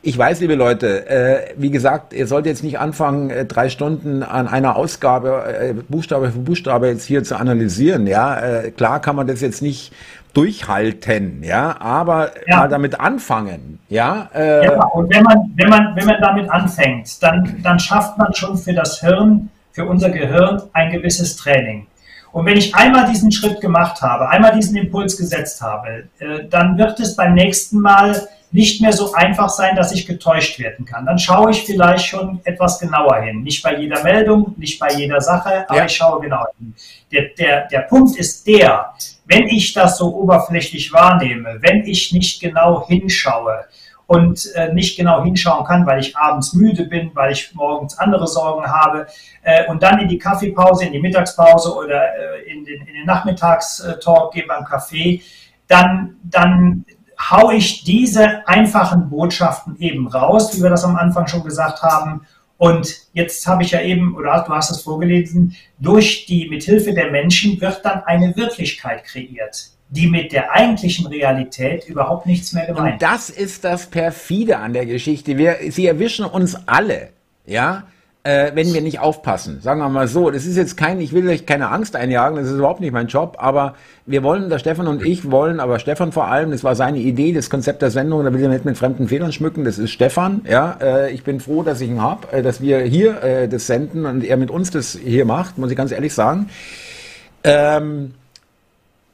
Ich 0.00 0.16
weiß, 0.16 0.40
liebe 0.40 0.54
Leute, 0.54 1.08
äh, 1.08 1.54
wie 1.56 1.70
gesagt, 1.70 2.12
ihr 2.12 2.26
sollt 2.26 2.46
jetzt 2.46 2.62
nicht 2.62 2.78
anfangen, 2.78 3.48
drei 3.48 3.68
Stunden 3.68 4.22
an 4.22 4.46
einer 4.46 4.76
Ausgabe, 4.76 5.74
Buchstabe 5.88 6.30
für 6.30 6.38
Buchstabe 6.38 6.86
jetzt 6.86 7.04
hier 7.04 7.24
zu 7.24 7.36
analysieren. 7.36 8.06
Ja, 8.06 8.62
klar 8.76 9.00
kann 9.00 9.16
man 9.16 9.26
das 9.26 9.40
jetzt 9.40 9.60
nicht 9.60 9.92
durchhalten, 10.34 11.42
ja, 11.42 11.80
aber 11.80 12.30
ja. 12.46 12.58
mal 12.58 12.68
damit 12.68 13.00
anfangen, 13.00 13.80
ja. 13.88 14.28
Äh, 14.34 14.66
ja, 14.66 14.84
und 14.84 15.12
wenn 15.12 15.22
man, 15.22 15.52
wenn 15.56 15.68
man, 15.68 15.96
wenn 15.96 16.06
man 16.06 16.20
damit 16.20 16.50
anfängt, 16.50 17.22
dann, 17.22 17.60
dann 17.62 17.78
schafft 17.78 18.18
man 18.18 18.32
schon 18.34 18.56
für 18.56 18.72
das 18.72 19.00
Hirn 19.00 19.50
für 19.72 19.86
unser 19.86 20.10
Gehirn 20.10 20.62
ein 20.72 20.90
gewisses 20.90 21.36
Training. 21.36 21.86
Und 22.32 22.46
wenn 22.46 22.56
ich 22.56 22.74
einmal 22.74 23.08
diesen 23.08 23.32
Schritt 23.32 23.60
gemacht 23.60 24.02
habe, 24.02 24.28
einmal 24.28 24.52
diesen 24.52 24.76
Impuls 24.76 25.16
gesetzt 25.16 25.62
habe, 25.62 26.04
äh, 26.18 26.44
dann 26.48 26.76
wird 26.76 27.00
es 27.00 27.16
beim 27.16 27.34
nächsten 27.34 27.80
Mal 27.80 28.28
nicht 28.50 28.80
mehr 28.80 28.92
so 28.92 29.12
einfach 29.12 29.48
sein, 29.48 29.76
dass 29.76 29.92
ich 29.92 30.06
getäuscht 30.06 30.58
werden 30.58 30.84
kann. 30.84 31.04
Dann 31.06 31.18
schaue 31.18 31.50
ich 31.50 31.64
vielleicht 31.64 32.06
schon 32.06 32.40
etwas 32.44 32.78
genauer 32.78 33.20
hin. 33.22 33.42
Nicht 33.42 33.62
bei 33.62 33.76
jeder 33.76 34.02
Meldung, 34.02 34.54
nicht 34.56 34.78
bei 34.78 34.92
jeder 34.92 35.20
Sache, 35.20 35.68
aber 35.68 35.78
ja. 35.78 35.84
ich 35.84 35.96
schaue 35.96 36.20
genauer 36.20 36.48
hin. 36.58 36.74
Der, 37.12 37.28
der, 37.38 37.68
der 37.68 37.80
Punkt 37.80 38.16
ist 38.16 38.46
der, 38.46 38.92
wenn 39.26 39.46
ich 39.48 39.72
das 39.74 39.98
so 39.98 40.14
oberflächlich 40.14 40.92
wahrnehme, 40.92 41.58
wenn 41.60 41.84
ich 41.84 42.12
nicht 42.12 42.40
genau 42.40 42.86
hinschaue, 42.86 43.66
und 44.08 44.50
äh, 44.54 44.72
nicht 44.72 44.96
genau 44.96 45.22
hinschauen 45.22 45.66
kann, 45.66 45.86
weil 45.86 46.00
ich 46.00 46.16
abends 46.16 46.54
müde 46.54 46.84
bin, 46.84 47.10
weil 47.12 47.30
ich 47.30 47.54
morgens 47.54 47.98
andere 47.98 48.26
Sorgen 48.26 48.66
habe 48.66 49.06
äh, 49.42 49.66
und 49.68 49.82
dann 49.82 50.00
in 50.00 50.08
die 50.08 50.18
Kaffeepause, 50.18 50.86
in 50.86 50.92
die 50.92 50.98
Mittagspause 50.98 51.74
oder 51.74 52.04
äh, 52.16 52.50
in, 52.50 52.64
den, 52.64 52.86
in 52.86 52.94
den 52.94 53.04
Nachmittagstalk 53.04 54.32
gehe 54.32 54.46
beim 54.46 54.64
Kaffee, 54.64 55.20
dann, 55.66 56.16
dann 56.22 56.86
hau 57.18 57.50
ich 57.50 57.84
diese 57.84 58.46
einfachen 58.46 59.10
Botschaften 59.10 59.76
eben 59.80 60.06
raus, 60.08 60.56
wie 60.56 60.62
wir 60.62 60.70
das 60.70 60.84
am 60.84 60.96
Anfang 60.96 61.26
schon 61.26 61.42
gesagt 61.42 61.82
haben. 61.82 62.22
Und 62.56 62.94
jetzt 63.12 63.46
habe 63.46 63.62
ich 63.62 63.70
ja 63.70 63.80
eben, 63.80 64.16
oder 64.16 64.44
du 64.46 64.52
hast 64.52 64.70
es 64.70 64.82
vorgelesen, 64.82 65.54
durch 65.78 66.26
die 66.26 66.48
Mithilfe 66.48 66.92
der 66.92 67.10
Menschen 67.10 67.60
wird 67.60 67.84
dann 67.84 68.02
eine 68.04 68.34
Wirklichkeit 68.36 69.04
kreiert 69.04 69.70
die 69.90 70.06
mit 70.06 70.32
der 70.32 70.52
eigentlichen 70.52 71.06
Realität 71.06 71.86
überhaupt 71.86 72.26
nichts 72.26 72.52
mehr 72.52 72.66
gemeint. 72.66 72.94
Und 72.94 73.02
das 73.02 73.30
ist 73.30 73.64
das 73.64 73.86
perfide 73.86 74.58
an 74.58 74.72
der 74.72 74.86
Geschichte. 74.86 75.38
Wir, 75.38 75.56
sie 75.70 75.86
erwischen 75.86 76.26
uns 76.26 76.56
alle, 76.66 77.10
ja, 77.46 77.84
äh, 78.24 78.50
wenn 78.54 78.72
wir 78.74 78.80
nicht 78.80 79.00
aufpassen. 79.00 79.60
Sagen 79.62 79.80
wir 79.80 79.88
mal 79.88 80.08
so, 80.08 80.30
das 80.30 80.44
ist 80.44 80.56
jetzt 80.56 80.76
kein, 80.76 81.00
ich 81.00 81.12
will 81.12 81.28
euch 81.28 81.46
keine 81.46 81.70
Angst 81.70 81.96
einjagen, 81.96 82.36
das 82.36 82.48
ist 82.48 82.58
überhaupt 82.58 82.80
nicht 82.80 82.92
mein 82.92 83.06
Job, 83.06 83.36
aber 83.38 83.74
wir 84.06 84.22
wollen, 84.22 84.50
der 84.50 84.58
Stefan 84.58 84.86
und 84.88 85.04
ich 85.04 85.30
wollen, 85.30 85.60
aber 85.60 85.78
Stefan 85.78 86.12
vor 86.12 86.26
allem, 86.26 86.50
das 86.50 86.64
war 86.64 86.74
seine 86.74 86.98
Idee, 86.98 87.32
das 87.32 87.48
Konzept 87.48 87.80
der 87.80 87.90
Sendung, 87.90 88.24
da 88.24 88.32
will 88.32 88.42
ich 88.42 88.48
nicht 88.48 88.64
mit 88.64 88.76
fremden 88.76 89.08
Federn 89.08 89.32
schmücken, 89.32 89.64
das 89.64 89.78
ist 89.78 89.92
Stefan, 89.92 90.42
ja, 90.48 90.76
äh, 90.80 91.12
ich 91.12 91.22
bin 91.22 91.40
froh, 91.40 91.62
dass 91.62 91.80
ich 91.80 91.88
ihn 91.88 92.02
hab, 92.02 92.32
äh, 92.32 92.42
dass 92.42 92.60
wir 92.60 92.80
hier 92.80 93.22
äh, 93.22 93.48
das 93.48 93.66
senden 93.66 94.04
und 94.04 94.24
er 94.24 94.36
mit 94.36 94.50
uns 94.50 94.70
das 94.70 94.98
hier 95.02 95.24
macht, 95.24 95.56
muss 95.56 95.70
ich 95.70 95.76
ganz 95.76 95.92
ehrlich 95.92 96.12
sagen. 96.12 96.50
Ähm, 97.44 98.14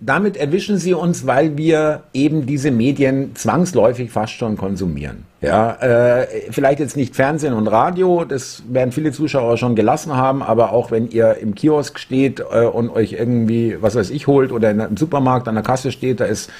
damit 0.00 0.36
erwischen 0.36 0.78
sie 0.78 0.92
uns, 0.92 1.26
weil 1.26 1.56
wir 1.56 2.02
eben 2.12 2.46
diese 2.46 2.70
Medien 2.70 3.34
zwangsläufig 3.36 4.10
fast 4.10 4.32
schon 4.32 4.56
konsumieren. 4.56 5.24
Ja, 5.40 5.74
äh, 5.74 6.26
vielleicht 6.50 6.80
jetzt 6.80 6.96
nicht 6.96 7.14
Fernsehen 7.14 7.54
und 7.54 7.68
Radio, 7.68 8.24
das 8.24 8.62
werden 8.68 8.92
viele 8.92 9.12
Zuschauer 9.12 9.56
schon 9.56 9.76
gelassen 9.76 10.16
haben, 10.16 10.42
aber 10.42 10.72
auch 10.72 10.90
wenn 10.90 11.10
ihr 11.10 11.36
im 11.36 11.54
Kiosk 11.54 11.98
steht 11.98 12.40
äh, 12.40 12.64
und 12.64 12.90
euch 12.90 13.12
irgendwie, 13.12 13.76
was 13.80 13.94
weiß 13.94 14.10
ich, 14.10 14.26
holt 14.26 14.52
oder 14.52 14.70
in 14.70 14.80
einem 14.80 14.96
Supermarkt 14.96 15.48
an 15.48 15.54
der 15.54 15.64
Kasse 15.64 15.92
steht, 15.92 16.20
da 16.20 16.24
ist 16.24 16.50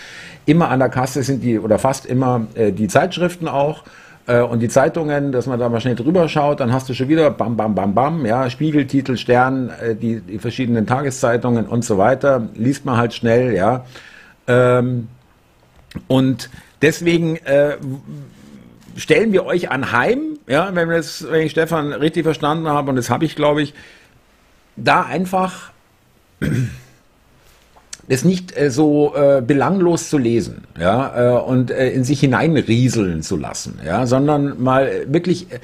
immer 0.47 0.69
an 0.69 0.79
der 0.79 0.91
Kasse 0.91 1.23
sind 1.23 1.43
die 1.43 1.59
oder 1.59 1.79
fast 1.79 2.07
immer 2.07 2.47
äh, 2.55 2.73
die 2.73 2.89
Zeitschriften 2.89 3.49
auch 3.49 3.85
äh, 4.27 4.41
und 4.41 4.61
die 4.61 4.69
Zeitungen, 4.69 5.33
dass 5.33 5.47
man 5.47 5.59
da 5.59 5.69
mal 5.69 5.81
schnell 5.81 5.95
drüber 5.95 6.29
schaut, 6.29 6.61
dann 6.61 6.73
hast 6.73 6.89
du 6.89 6.95
schon 6.95 7.09
wieder 7.09 7.31
bam, 7.31 7.57
bam, 7.57 7.75
bam, 7.75 7.95
bam, 7.95 8.27
ja, 8.27 8.49
Spiegeltitel, 8.49 9.17
Stern, 9.17 9.71
äh, 9.71 9.95
die, 9.95 10.21
die 10.21 10.39
verschiedenen 10.39 10.87
Tageszeitungen 10.87 11.67
und 11.67 11.85
so 11.85 11.99
weiter, 11.99 12.49
liest 12.55 12.85
man 12.85 12.97
halt 12.97 13.13
schnell, 13.13 13.55
ja. 13.55 13.85
Ähm, 14.47 15.09
und 16.09 16.51
deswegen 16.83 17.37
äh, 17.37 17.77
stellen 18.97 19.33
wir 19.33 19.45
euch 19.45 19.71
anheim, 19.71 20.39
ja, 20.47 20.75
wenn, 20.75 20.89
das, 20.89 21.27
wenn 21.31 21.43
ich 21.43 21.53
Stefan 21.53 21.93
richtig 21.93 22.25
verstanden 22.25 22.69
habe, 22.69 22.91
und 22.91 22.97
das 22.97 23.11
habe 23.11 23.25
ich, 23.25 23.37
glaube 23.37 23.63
ich, 23.63 23.75
da 24.77 25.03
einfach 25.03 25.71
das 28.09 28.25
nicht 28.25 28.57
äh, 28.57 28.71
so 28.71 29.15
äh, 29.15 29.43
belanglos 29.43 30.11
zu 30.11 30.19
lesen, 30.19 30.65
ja, 30.79 31.39
äh, 31.39 31.41
und 31.41 31.71
äh, 31.71 31.91
in 31.91 32.05
sich 32.05 32.21
hineinrieseln 32.21 33.23
zu 33.23 33.37
lassen, 33.37 33.81
ja, 33.85 34.07
sondern 34.07 34.63
mal 34.63 34.91
wirklich, 35.07 35.51
äh, 35.53 35.59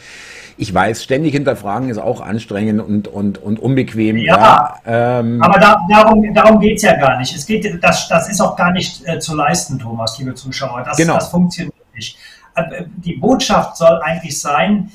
ich 0.57 0.73
weiß, 0.73 1.03
ständig 1.03 1.33
hinterfragen 1.33 1.89
ist 1.89 1.99
auch 1.99 2.21
anstrengend 2.21 2.83
und, 2.83 3.09
und, 3.09 3.39
und 3.39 3.59
unbequem. 3.59 4.19
Ja, 4.19 4.77
ja 4.85 5.19
ähm, 5.21 5.43
aber 5.43 5.59
da, 5.59 5.81
darum, 5.89 6.35
darum 6.35 6.61
geht 6.61 6.77
es 6.77 6.83
ja 6.83 6.97
gar 6.97 7.19
nicht. 7.19 7.35
Es 7.35 7.47
geht, 7.47 7.83
das, 7.83 8.09
das 8.09 8.29
ist 8.29 8.41
auch 8.43 8.57
gar 8.57 8.71
nicht 8.71 9.03
äh, 9.07 9.19
zu 9.19 9.35
leisten, 9.35 9.79
Thomas, 9.79 10.19
liebe 10.19 10.35
Zuschauer. 10.35 10.83
Das, 10.83 10.99
genau. 10.99 11.15
das 11.15 11.29
funktioniert 11.29 11.75
nicht. 11.95 12.19
Äh, 12.57 12.85
die 12.97 13.15
Botschaft 13.15 13.79
soll 13.79 14.01
eigentlich 14.03 14.39
sein, 14.39 14.91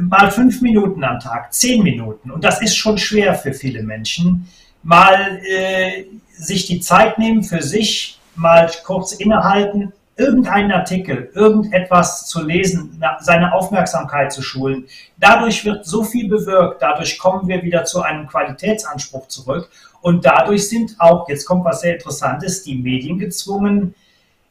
mal 0.00 0.32
fünf 0.32 0.60
Minuten 0.60 1.04
am 1.04 1.20
Tag, 1.20 1.52
zehn 1.52 1.82
Minuten, 1.82 2.32
und 2.32 2.42
das 2.42 2.60
ist 2.60 2.76
schon 2.76 2.98
schwer 2.98 3.34
für 3.34 3.52
viele 3.52 3.82
Menschen, 3.82 4.48
mal 4.82 5.40
äh, 5.48 6.04
sich 6.36 6.66
die 6.66 6.80
Zeit 6.80 7.18
nehmen 7.18 7.42
für 7.42 7.62
sich, 7.62 8.18
mal 8.34 8.70
kurz 8.84 9.12
innehalten, 9.12 9.92
irgendeinen 10.16 10.70
Artikel, 10.70 11.30
irgendetwas 11.34 12.26
zu 12.26 12.42
lesen, 12.42 13.02
seine 13.20 13.52
Aufmerksamkeit 13.52 14.32
zu 14.32 14.42
schulen. 14.42 14.86
Dadurch 15.18 15.64
wird 15.64 15.86
so 15.86 16.04
viel 16.04 16.28
bewirkt, 16.28 16.82
dadurch 16.82 17.18
kommen 17.18 17.48
wir 17.48 17.62
wieder 17.62 17.84
zu 17.84 18.02
einem 18.02 18.26
Qualitätsanspruch 18.26 19.28
zurück 19.28 19.70
und 20.02 20.24
dadurch 20.24 20.68
sind 20.68 20.96
auch, 20.98 21.28
jetzt 21.28 21.46
kommt 21.46 21.64
was 21.64 21.80
sehr 21.80 21.94
Interessantes, 21.94 22.62
die 22.62 22.76
Medien 22.76 23.18
gezwungen, 23.18 23.94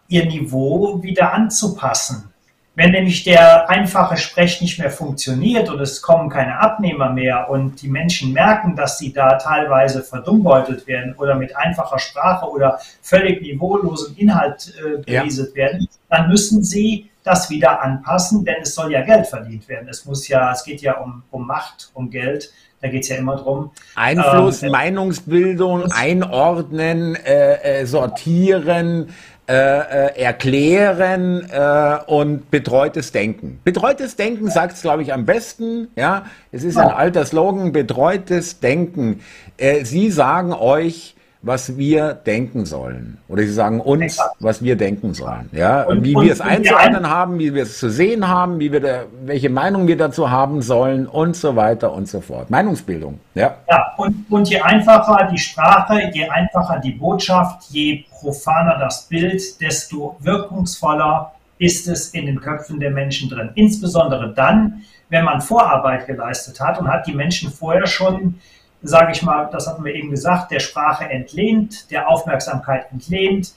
ihr 0.07 0.25
Niveau 0.25 1.01
wieder 1.01 1.33
anzupassen. 1.33 2.32
Wenn 2.75 2.91
nämlich 2.91 3.23
der 3.23 3.69
einfache 3.69 4.17
Sprech 4.17 4.59
nicht 4.59 4.79
mehr 4.79 4.89
funktioniert 4.89 5.69
und 5.69 5.79
es 5.79 6.01
kommen 6.01 6.29
keine 6.29 6.59
Abnehmer 6.59 7.11
mehr 7.11 7.49
und 7.49 7.81
die 7.83 7.87
Menschen 7.87 8.33
merken, 8.33 8.75
dass 8.75 8.97
sie 8.97 9.13
da 9.13 9.37
teilweise 9.37 10.01
verdummbeutelt 10.01 10.87
werden 10.87 11.13
oder 11.17 11.35
mit 11.35 11.55
einfacher 11.55 11.99
Sprache 11.99 12.49
oder 12.49 12.79
völlig 13.01 13.43
niveaulosem 13.43 14.15
Inhalt 14.17 14.73
äh, 14.79 14.97
berieselt 15.03 15.51
ja. 15.51 15.55
werden, 15.55 15.87
dann 16.09 16.29
müssen 16.29 16.63
sie 16.63 17.11
das 17.23 17.49
wieder 17.49 17.81
anpassen, 17.81 18.43
denn 18.43 18.55
es 18.61 18.73
soll 18.75 18.91
ja 18.91 19.01
Geld 19.01 19.27
verdient 19.27 19.67
werden. 19.69 19.87
Es 19.87 20.05
muss 20.05 20.27
ja, 20.27 20.51
es 20.51 20.63
geht 20.63 20.81
ja 20.81 20.97
um, 20.97 21.23
um 21.31 21.45
Macht, 21.45 21.91
um 21.93 22.09
Geld. 22.09 22.51
Da 22.81 22.89
geht 22.89 23.03
es 23.03 23.09
ja 23.09 23.15
immer 23.15 23.37
drum. 23.37 23.71
Einfluss, 23.95 24.61
ähm, 24.61 24.71
Meinungsbildung, 24.71 25.89
einordnen, 25.93 27.15
äh, 27.15 27.81
äh, 27.81 27.85
sortieren, 27.85 29.13
äh, 29.45 29.55
äh, 29.55 30.21
erklären 30.21 31.49
äh, 31.51 31.97
und 32.07 32.49
betreutes 32.49 33.11
Denken. 33.11 33.59
Betreutes 33.65 34.15
Denken 34.15 34.49
sagt 34.49 34.77
es, 34.77 34.81
glaube 34.81 35.03
ich, 35.03 35.11
am 35.11 35.25
besten. 35.25 35.89
Ja, 35.97 36.27
es 36.53 36.63
ist 36.63 36.77
ein 36.77 36.87
alter 36.87 37.25
Slogan, 37.25 37.73
betreutes 37.73 38.61
Denken. 38.61 39.19
Äh, 39.57 39.83
Sie 39.83 40.11
sagen 40.11 40.53
euch, 40.53 41.12
was 41.43 41.77
wir 41.77 42.13
denken 42.13 42.65
sollen. 42.65 43.17
Oder 43.27 43.43
sie 43.43 43.51
sagen 43.51 43.81
uns, 43.81 44.17
was 44.39 44.63
wir 44.63 44.77
denken 44.77 45.13
sollen. 45.13 45.49
Ja, 45.51 45.83
und, 45.83 46.03
wie 46.03 46.15
wir 46.15 46.31
es 46.31 46.39
einzuordnen 46.39 47.09
haben, 47.09 47.37
wie 47.37 47.53
wir 47.53 47.63
es 47.63 47.79
zu 47.79 47.89
sehen 47.89 48.29
haben, 48.29 48.59
wie 48.59 48.71
wir 48.71 48.79
da, 48.79 49.03
welche 49.25 49.49
Meinung 49.49 49.85
wir 49.87 49.97
dazu 49.97 50.31
haben 50.31 50.61
sollen 50.61 51.05
und 51.05 51.35
so 51.35 51.57
weiter 51.57 51.91
und 51.91 52.07
so 52.07 52.21
fort. 52.21 52.49
Meinungsbildung. 52.49 53.19
Ja. 53.35 53.55
Ja, 53.69 53.93
und, 53.97 54.25
und 54.29 54.49
je 54.49 54.61
einfacher 54.61 55.29
die 55.31 55.37
Sprache, 55.37 56.09
je 56.13 56.29
einfacher 56.29 56.79
die 56.79 56.93
Botschaft, 56.93 57.69
je 57.69 58.05
profaner 58.09 58.79
das 58.79 59.03
Bild, 59.03 59.59
desto 59.59 60.15
wirkungsvoller 60.21 61.33
ist 61.57 61.89
es 61.89 62.09
in 62.09 62.25
den 62.25 62.39
Köpfen 62.39 62.79
der 62.79 62.91
Menschen 62.91 63.29
drin. 63.29 63.49
Insbesondere 63.55 64.33
dann, 64.33 64.83
wenn 65.09 65.25
man 65.25 65.41
Vorarbeit 65.41 66.07
geleistet 66.07 66.61
hat 66.61 66.79
und 66.79 66.87
hat 66.87 67.05
die 67.05 67.13
Menschen 67.13 67.51
vorher 67.51 67.85
schon 67.85 68.35
sage 68.83 69.13
ich 69.13 69.23
mal, 69.23 69.49
das 69.51 69.67
hatten 69.67 69.83
wir 69.83 69.95
eben 69.95 70.11
gesagt, 70.11 70.51
der 70.51 70.59
Sprache 70.59 71.05
entlehnt, 71.09 71.89
der 71.89 72.09
Aufmerksamkeit 72.09 72.91
entlehnt. 72.91 73.53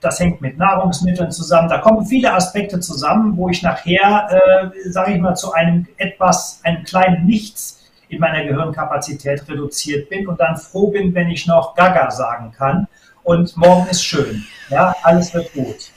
Das 0.00 0.20
hängt 0.20 0.40
mit 0.40 0.58
Nahrungsmitteln 0.58 1.30
zusammen. 1.30 1.68
Da 1.68 1.78
kommen 1.78 2.06
viele 2.06 2.32
Aspekte 2.32 2.80
zusammen, 2.80 3.36
wo 3.36 3.48
ich 3.48 3.62
nachher, 3.62 4.28
äh, 4.30 4.90
sage 4.90 5.14
ich 5.14 5.20
mal, 5.20 5.34
zu 5.34 5.52
einem 5.52 5.86
etwas, 5.96 6.60
einem 6.62 6.84
kleinen 6.84 7.26
Nichts 7.26 7.82
in 8.08 8.20
meiner 8.20 8.44
Gehirnkapazität 8.44 9.48
reduziert 9.48 10.08
bin 10.08 10.28
und 10.28 10.40
dann 10.40 10.56
froh 10.56 10.88
bin, 10.88 11.14
wenn 11.14 11.30
ich 11.30 11.46
noch 11.46 11.74
Gaga 11.74 12.10
sagen 12.10 12.52
kann. 12.56 12.86
Und 13.24 13.56
morgen 13.56 13.88
ist 13.88 14.04
schön. 14.04 14.44
Ja, 14.70 14.94
alles 15.02 15.34
wird 15.34 15.52
gut. 15.52 15.90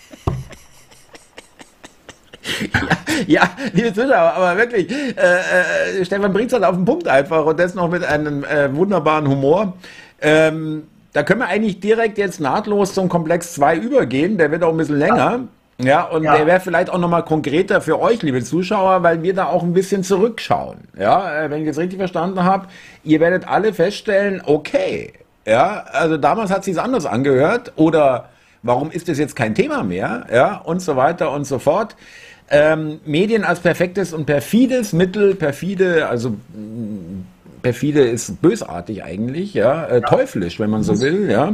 ja, 2.73 2.87
ja, 3.27 3.49
liebe 3.73 3.93
Zuschauer, 3.93 4.33
aber 4.35 4.57
wirklich, 4.57 4.89
äh, 4.91 5.99
äh, 6.01 6.05
Stefan 6.05 6.33
bringt 6.33 6.47
es 6.47 6.53
halt 6.53 6.63
auf 6.63 6.75
den 6.75 6.85
Punkt 6.85 7.07
einfach 7.07 7.45
und 7.45 7.59
das 7.59 7.73
noch 7.73 7.89
mit 7.89 8.03
einem 8.03 8.43
äh, 8.43 8.73
wunderbaren 8.75 9.27
Humor. 9.27 9.73
Ähm, 10.21 10.83
da 11.13 11.23
können 11.23 11.41
wir 11.41 11.47
eigentlich 11.47 11.79
direkt 11.79 12.17
jetzt 12.17 12.39
nahtlos 12.39 12.93
zum 12.93 13.09
Komplex 13.09 13.53
2 13.53 13.77
übergehen, 13.77 14.37
der 14.37 14.51
wird 14.51 14.63
auch 14.63 14.71
ein 14.71 14.77
bisschen 14.77 14.99
länger. 14.99 15.47
Ja, 15.79 16.03
und 16.03 16.23
ja. 16.23 16.35
der 16.35 16.47
wäre 16.47 16.59
vielleicht 16.59 16.89
auch 16.89 16.97
nochmal 16.97 17.23
konkreter 17.23 17.81
für 17.81 17.99
euch, 17.99 18.23
liebe 18.23 18.43
Zuschauer, 18.43 19.03
weil 19.03 19.21
wir 19.21 19.35
da 19.35 19.45
auch 19.45 19.61
ein 19.61 19.73
bisschen 19.73 20.03
zurückschauen. 20.03 20.77
Ja, 20.97 21.43
äh, 21.43 21.51
wenn 21.51 21.61
ich 21.61 21.67
es 21.67 21.77
richtig 21.77 21.99
verstanden 21.99 22.43
habe, 22.43 22.67
ihr 23.03 23.19
werdet 23.19 23.47
alle 23.47 23.73
feststellen, 23.73 24.41
okay, 24.43 25.13
ja, 25.45 25.85
also 25.91 26.17
damals 26.17 26.51
hat 26.51 26.63
sich 26.63 26.79
anders 26.79 27.05
angehört 27.05 27.73
oder 27.75 28.29
warum 28.63 28.91
ist 28.91 29.07
das 29.07 29.19
jetzt 29.19 29.35
kein 29.35 29.53
Thema 29.53 29.83
mehr, 29.83 30.25
ja, 30.33 30.57
und 30.57 30.81
so 30.81 30.95
weiter 30.95 31.31
und 31.31 31.45
so 31.45 31.59
fort. 31.59 31.95
Ähm, 32.49 32.99
Medien 33.05 33.43
als 33.43 33.59
perfektes 33.59 34.13
und 34.13 34.25
perfides 34.25 34.93
Mittel, 34.93 35.35
perfide, 35.35 36.07
also 36.07 36.29
mm, 36.29 37.25
perfide 37.61 38.01
ist 38.07 38.41
bösartig 38.41 39.03
eigentlich, 39.03 39.53
ja, 39.53 39.85
äh, 39.85 40.01
teuflisch, 40.01 40.57
wenn 40.59 40.69
man 40.69 40.83
so 40.83 41.01
will, 41.01 41.29
ja, 41.29 41.53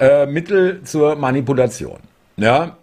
äh, 0.00 0.26
Mittel 0.26 0.82
zur 0.82 1.14
Manipulation, 1.14 1.98
ja. 2.36 2.76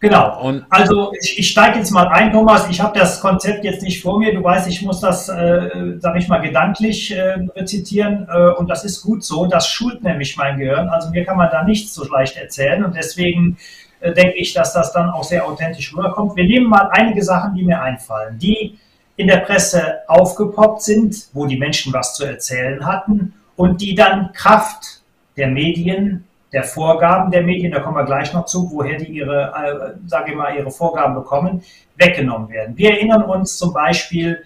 Genau. 0.00 0.40
Und 0.42 0.64
also 0.70 1.12
ich, 1.20 1.40
ich 1.40 1.50
steige 1.50 1.78
jetzt 1.78 1.90
mal 1.90 2.06
ein, 2.06 2.32
Thomas. 2.32 2.68
Ich 2.70 2.80
habe 2.80 2.96
das 2.96 3.20
Konzept 3.20 3.64
jetzt 3.64 3.82
nicht 3.82 4.00
vor 4.00 4.20
mir. 4.20 4.32
Du 4.32 4.44
weißt, 4.44 4.68
ich 4.68 4.82
muss 4.82 5.00
das, 5.00 5.28
äh, 5.28 5.96
sage 5.98 6.20
ich 6.20 6.28
mal, 6.28 6.38
gedanklich 6.38 7.10
äh, 7.10 7.46
rezitieren. 7.56 8.28
Äh, 8.30 8.50
und 8.50 8.70
das 8.70 8.84
ist 8.84 9.02
gut 9.02 9.24
so. 9.24 9.46
Das 9.46 9.68
schult 9.68 10.04
nämlich 10.04 10.36
mein 10.36 10.56
Gehirn. 10.56 10.88
Also 10.88 11.10
mir 11.10 11.24
kann 11.24 11.36
man 11.36 11.50
da 11.50 11.64
nichts 11.64 11.94
so 11.94 12.04
leicht 12.08 12.36
erzählen. 12.36 12.84
Und 12.84 12.94
deswegen 12.94 13.58
äh, 14.00 14.12
denke 14.12 14.36
ich, 14.36 14.52
dass 14.54 14.72
das 14.72 14.92
dann 14.92 15.10
auch 15.10 15.24
sehr 15.24 15.46
authentisch 15.46 15.94
rüberkommt. 15.94 16.36
Wir 16.36 16.44
nehmen 16.44 16.66
mal 16.66 16.88
einige 16.92 17.22
Sachen, 17.22 17.54
die 17.54 17.64
mir 17.64 17.80
einfallen, 17.80 18.38
die 18.38 18.78
in 19.16 19.26
der 19.26 19.38
Presse 19.38 19.98
aufgepoppt 20.06 20.82
sind, 20.82 21.28
wo 21.32 21.46
die 21.46 21.58
Menschen 21.58 21.92
was 21.92 22.14
zu 22.14 22.24
erzählen 22.24 22.86
hatten 22.86 23.34
und 23.56 23.80
die 23.80 23.94
dann 23.94 24.32
Kraft 24.32 25.02
der 25.36 25.48
Medien, 25.48 26.24
der 26.52 26.62
Vorgaben 26.62 27.30
der 27.30 27.42
Medien, 27.42 27.72
da 27.72 27.80
kommen 27.80 27.96
wir 27.96 28.04
gleich 28.04 28.32
noch 28.32 28.46
zu, 28.46 28.70
woher 28.70 28.96
die 28.96 29.12
ihre, 29.12 29.52
äh, 29.52 30.08
sage 30.08 30.30
ich 30.30 30.36
mal, 30.36 30.56
ihre 30.56 30.70
Vorgaben 30.70 31.14
bekommen, 31.14 31.62
weggenommen 31.96 32.48
werden. 32.48 32.76
Wir 32.76 32.92
erinnern 32.92 33.24
uns 33.24 33.58
zum 33.58 33.72
Beispiel 33.72 34.44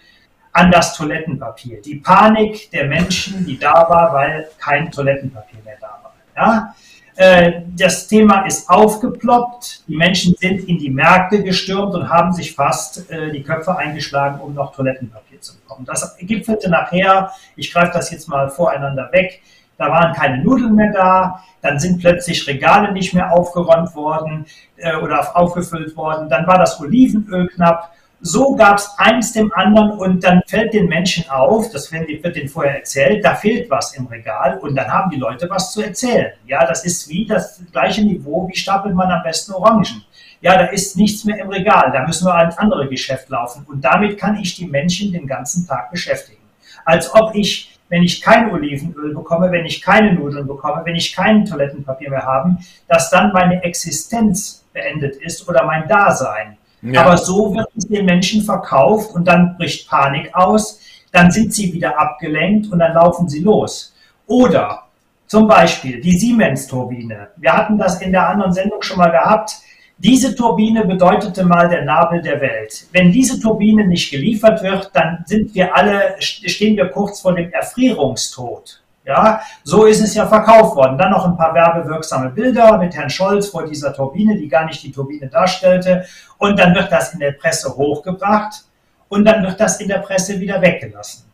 an 0.52 0.70
das 0.70 0.94
Toilettenpapier, 0.96 1.80
die 1.80 1.96
Panik 1.96 2.70
der 2.70 2.86
Menschen, 2.86 3.46
die 3.46 3.58
da 3.58 3.88
war, 3.88 4.12
weil 4.12 4.48
kein 4.58 4.90
Toilettenpapier 4.90 5.60
mehr 5.64 5.76
da 5.80 6.00
war. 6.02 6.14
Ja? 6.36 6.74
Äh, 7.22 7.62
das 7.76 8.08
Thema 8.08 8.44
ist 8.46 8.68
aufgeploppt. 8.68 9.84
Die 9.86 9.94
Menschen 9.94 10.34
sind 10.40 10.68
in 10.68 10.78
die 10.78 10.90
Märkte 10.90 11.44
gestürmt 11.44 11.94
und 11.94 12.08
haben 12.08 12.32
sich 12.32 12.52
fast 12.52 13.08
äh, 13.12 13.30
die 13.30 13.44
Köpfe 13.44 13.76
eingeschlagen, 13.76 14.40
um 14.40 14.54
noch 14.54 14.74
Toilettenpapier 14.74 15.40
zu 15.40 15.56
bekommen. 15.56 15.84
Das 15.84 16.16
gipfelte 16.18 16.68
nachher, 16.68 17.30
ich 17.54 17.72
greife 17.72 17.92
das 17.94 18.10
jetzt 18.10 18.28
mal 18.28 18.50
voreinander 18.50 19.08
weg, 19.12 19.40
da 19.78 19.88
waren 19.88 20.12
keine 20.14 20.42
Nudeln 20.42 20.74
mehr 20.74 20.92
da, 20.92 21.44
dann 21.60 21.78
sind 21.78 22.00
plötzlich 22.00 22.44
Regale 22.48 22.90
nicht 22.90 23.14
mehr 23.14 23.32
aufgeräumt 23.32 23.94
worden 23.94 24.46
äh, 24.76 24.96
oder 24.96 25.36
aufgefüllt 25.36 25.96
worden, 25.96 26.28
dann 26.28 26.44
war 26.48 26.58
das 26.58 26.80
Olivenöl 26.80 27.46
knapp 27.46 27.92
so 28.24 28.54
gab 28.54 28.78
es 28.78 28.88
eins 28.98 29.32
dem 29.32 29.52
anderen 29.52 29.90
und 29.98 30.22
dann 30.22 30.42
fällt 30.46 30.72
den 30.72 30.86
Menschen 30.86 31.28
auf, 31.28 31.70
das 31.72 31.90
wird 31.90 32.36
denen 32.36 32.48
vorher 32.48 32.76
erzählt, 32.76 33.24
da 33.24 33.34
fehlt 33.34 33.68
was 33.68 33.96
im 33.96 34.06
Regal 34.06 34.58
und 34.58 34.76
dann 34.76 34.86
haben 34.86 35.10
die 35.10 35.16
Leute 35.16 35.50
was 35.50 35.72
zu 35.72 35.82
erzählen. 35.82 36.32
Ja, 36.46 36.64
das 36.64 36.84
ist 36.84 37.08
wie 37.08 37.26
das 37.26 37.60
gleiche 37.72 38.02
Niveau, 38.02 38.48
wie 38.48 38.56
stapelt 38.56 38.94
man 38.94 39.10
am 39.10 39.24
besten 39.24 39.52
Orangen. 39.52 40.04
Ja, 40.40 40.56
da 40.56 40.66
ist 40.66 40.96
nichts 40.96 41.24
mehr 41.24 41.38
im 41.38 41.48
Regal, 41.48 41.90
da 41.92 42.06
müssen 42.06 42.26
wir 42.26 42.34
ans 42.34 42.56
andere 42.58 42.88
Geschäft 42.88 43.28
laufen 43.28 43.66
und 43.68 43.84
damit 43.84 44.18
kann 44.18 44.36
ich 44.36 44.54
die 44.54 44.66
Menschen 44.66 45.12
den 45.12 45.26
ganzen 45.26 45.66
Tag 45.66 45.90
beschäftigen. 45.90 46.42
Als 46.84 47.12
ob 47.12 47.34
ich, 47.34 47.76
wenn 47.88 48.04
ich 48.04 48.22
kein 48.22 48.52
Olivenöl 48.52 49.14
bekomme, 49.14 49.50
wenn 49.50 49.66
ich 49.66 49.82
keine 49.82 50.14
Nudeln 50.14 50.46
bekomme, 50.46 50.82
wenn 50.84 50.94
ich 50.94 51.12
kein 51.12 51.44
Toilettenpapier 51.44 52.10
mehr 52.10 52.24
habe, 52.24 52.56
dass 52.86 53.10
dann 53.10 53.32
meine 53.32 53.64
Existenz 53.64 54.64
beendet 54.72 55.16
ist 55.16 55.48
oder 55.48 55.64
mein 55.64 55.88
Dasein. 55.88 56.56
Ja. 56.82 57.02
Aber 57.02 57.16
so 57.16 57.54
wird 57.54 57.68
es 57.76 57.86
den 57.86 58.04
Menschen 58.04 58.42
verkauft 58.42 59.14
und 59.14 59.26
dann 59.26 59.56
bricht 59.56 59.88
Panik 59.88 60.34
aus, 60.34 60.80
dann 61.12 61.30
sind 61.30 61.54
sie 61.54 61.72
wieder 61.72 61.98
abgelenkt 61.98 62.72
und 62.72 62.80
dann 62.80 62.94
laufen 62.94 63.28
sie 63.28 63.40
los. 63.40 63.94
Oder 64.26 64.84
zum 65.26 65.46
Beispiel 65.46 66.00
die 66.00 66.18
Siemens-Turbine. 66.18 67.28
Wir 67.36 67.52
hatten 67.52 67.78
das 67.78 68.00
in 68.02 68.12
der 68.12 68.28
anderen 68.28 68.52
Sendung 68.52 68.82
schon 68.82 68.98
mal 68.98 69.10
gehabt. 69.10 69.52
Diese 69.96 70.34
Turbine 70.34 70.84
bedeutete 70.84 71.44
mal 71.44 71.68
der 71.68 71.84
Nabel 71.84 72.20
der 72.20 72.40
Welt. 72.40 72.86
Wenn 72.92 73.12
diese 73.12 73.38
Turbine 73.38 73.86
nicht 73.86 74.10
geliefert 74.10 74.62
wird, 74.62 74.90
dann 74.92 75.22
sind 75.26 75.54
wir 75.54 75.76
alle, 75.76 76.16
stehen 76.18 76.76
wir 76.76 76.88
kurz 76.88 77.20
vor 77.20 77.34
dem 77.34 77.52
Erfrierungstod. 77.52 78.81
Ja, 79.04 79.40
so 79.64 79.86
ist 79.86 80.00
es 80.00 80.14
ja 80.14 80.26
verkauft 80.26 80.76
worden. 80.76 80.96
Dann 80.96 81.10
noch 81.10 81.26
ein 81.26 81.36
paar 81.36 81.52
werbewirksame 81.54 82.30
Bilder 82.30 82.78
mit 82.78 82.94
Herrn 82.94 83.10
Scholz 83.10 83.48
vor 83.48 83.66
dieser 83.66 83.92
Turbine, 83.92 84.36
die 84.36 84.48
gar 84.48 84.64
nicht 84.64 84.82
die 84.82 84.92
Turbine 84.92 85.28
darstellte. 85.28 86.04
Und 86.38 86.58
dann 86.58 86.74
wird 86.74 86.92
das 86.92 87.12
in 87.12 87.18
der 87.18 87.32
Presse 87.32 87.74
hochgebracht 87.74 88.64
und 89.08 89.24
dann 89.24 89.42
wird 89.42 89.60
das 89.60 89.80
in 89.80 89.88
der 89.88 89.98
Presse 89.98 90.38
wieder 90.38 90.62
weggelassen. 90.62 91.24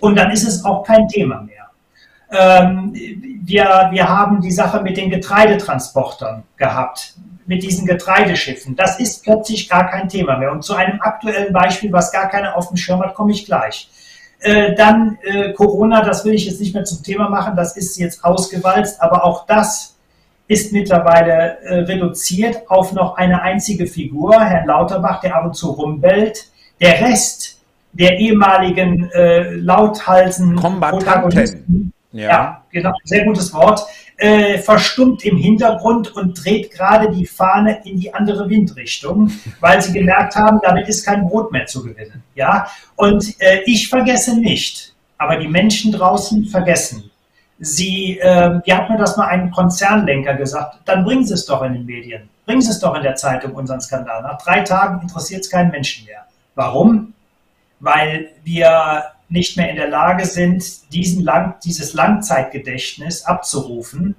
Und 0.00 0.16
dann 0.16 0.30
ist 0.30 0.46
es 0.46 0.64
auch 0.64 0.84
kein 0.84 1.08
Thema 1.08 1.42
mehr. 1.42 1.66
Ähm, 2.30 2.92
wir, 3.42 3.88
wir 3.90 4.08
haben 4.08 4.40
die 4.40 4.52
Sache 4.52 4.80
mit 4.80 4.96
den 4.96 5.10
Getreidetransportern 5.10 6.44
gehabt, 6.56 7.14
mit 7.46 7.62
diesen 7.62 7.86
Getreideschiffen. 7.86 8.76
Das 8.76 9.00
ist 9.00 9.24
plötzlich 9.24 9.68
gar 9.68 9.88
kein 9.90 10.08
Thema 10.08 10.36
mehr. 10.36 10.52
Und 10.52 10.62
zu 10.62 10.74
einem 10.74 11.00
aktuellen 11.00 11.52
Beispiel, 11.52 11.92
was 11.92 12.12
gar 12.12 12.28
keiner 12.28 12.56
auf 12.56 12.68
dem 12.68 12.76
Schirm 12.76 13.00
hat, 13.00 13.14
komme 13.14 13.32
ich 13.32 13.44
gleich. 13.44 13.88
Äh, 14.40 14.74
dann 14.74 15.18
äh, 15.22 15.52
Corona, 15.52 16.02
das 16.02 16.24
will 16.24 16.34
ich 16.34 16.46
jetzt 16.46 16.60
nicht 16.60 16.74
mehr 16.74 16.84
zum 16.84 17.02
Thema 17.02 17.28
machen, 17.28 17.56
das 17.56 17.76
ist 17.76 17.98
jetzt 17.98 18.24
ausgewalzt, 18.24 19.02
aber 19.02 19.24
auch 19.24 19.46
das 19.46 19.96
ist 20.46 20.72
mittlerweile 20.72 21.58
äh, 21.60 21.80
reduziert 21.80 22.70
auf 22.70 22.92
noch 22.92 23.16
eine 23.16 23.42
einzige 23.42 23.86
Figur, 23.86 24.40
Herrn 24.40 24.66
Lauterbach, 24.66 25.20
der 25.20 25.36
ab 25.36 25.44
und 25.44 25.54
zu 25.54 25.70
rumbellt. 25.70 26.46
Der 26.80 27.00
Rest 27.00 27.58
der 27.92 28.18
ehemaligen 28.18 29.10
äh, 29.10 29.54
Lauthalsen 29.54 30.56
Kombattanten. 30.56 31.92
Ja. 32.12 32.28
ja, 32.28 32.62
genau, 32.70 32.92
sehr 33.04 33.24
gutes 33.24 33.52
Wort. 33.52 33.84
Äh, 34.18 34.58
verstummt 34.58 35.24
im 35.24 35.36
Hintergrund 35.36 36.14
und 36.14 36.44
dreht 36.44 36.72
gerade 36.72 37.10
die 37.10 37.24
Fahne 37.24 37.80
in 37.84 38.00
die 38.00 38.12
andere 38.12 38.50
Windrichtung, 38.50 39.30
weil 39.60 39.80
sie 39.80 39.92
gemerkt 39.92 40.34
haben, 40.34 40.58
damit 40.62 40.88
ist 40.88 41.06
kein 41.06 41.26
Brot 41.26 41.52
mehr 41.52 41.66
zu 41.66 41.84
gewinnen. 41.84 42.22
Ja? 42.34 42.66
Und 42.96 43.40
äh, 43.40 43.62
ich 43.64 43.88
vergesse 43.88 44.38
nicht, 44.38 44.92
aber 45.16 45.36
die 45.36 45.48
Menschen 45.48 45.92
draußen 45.92 46.46
vergessen. 46.46 47.10
Sie, 47.60 48.18
äh, 48.18 48.60
wie 48.64 48.72
hat 48.72 48.90
mir 48.90 48.98
das 48.98 49.16
mal 49.16 49.28
ein 49.28 49.50
Konzernlenker 49.50 50.34
gesagt, 50.34 50.78
dann 50.84 51.04
bringen 51.04 51.24
Sie 51.24 51.34
es 51.34 51.44
doch 51.46 51.62
in 51.62 51.72
den 51.72 51.86
Medien, 51.86 52.28
bringen 52.44 52.60
Sie 52.60 52.70
es 52.70 52.78
doch 52.78 52.94
in 52.94 53.02
der 53.02 53.16
Zeitung, 53.16 53.52
unseren 53.52 53.80
Skandal. 53.80 54.22
Nach 54.22 54.40
drei 54.40 54.60
Tagen 54.60 55.00
interessiert 55.00 55.42
es 55.42 55.50
keinen 55.50 55.70
Menschen 55.70 56.06
mehr. 56.06 56.26
Warum? 56.54 57.14
Weil 57.80 58.30
wir 58.44 59.04
nicht 59.28 59.56
mehr 59.56 59.70
in 59.70 59.76
der 59.76 59.88
Lage 59.88 60.24
sind, 60.24 60.92
diesen 60.92 61.22
Lang 61.22 61.56
dieses 61.64 61.92
Langzeitgedächtnis 61.94 63.24
abzurufen, 63.24 64.16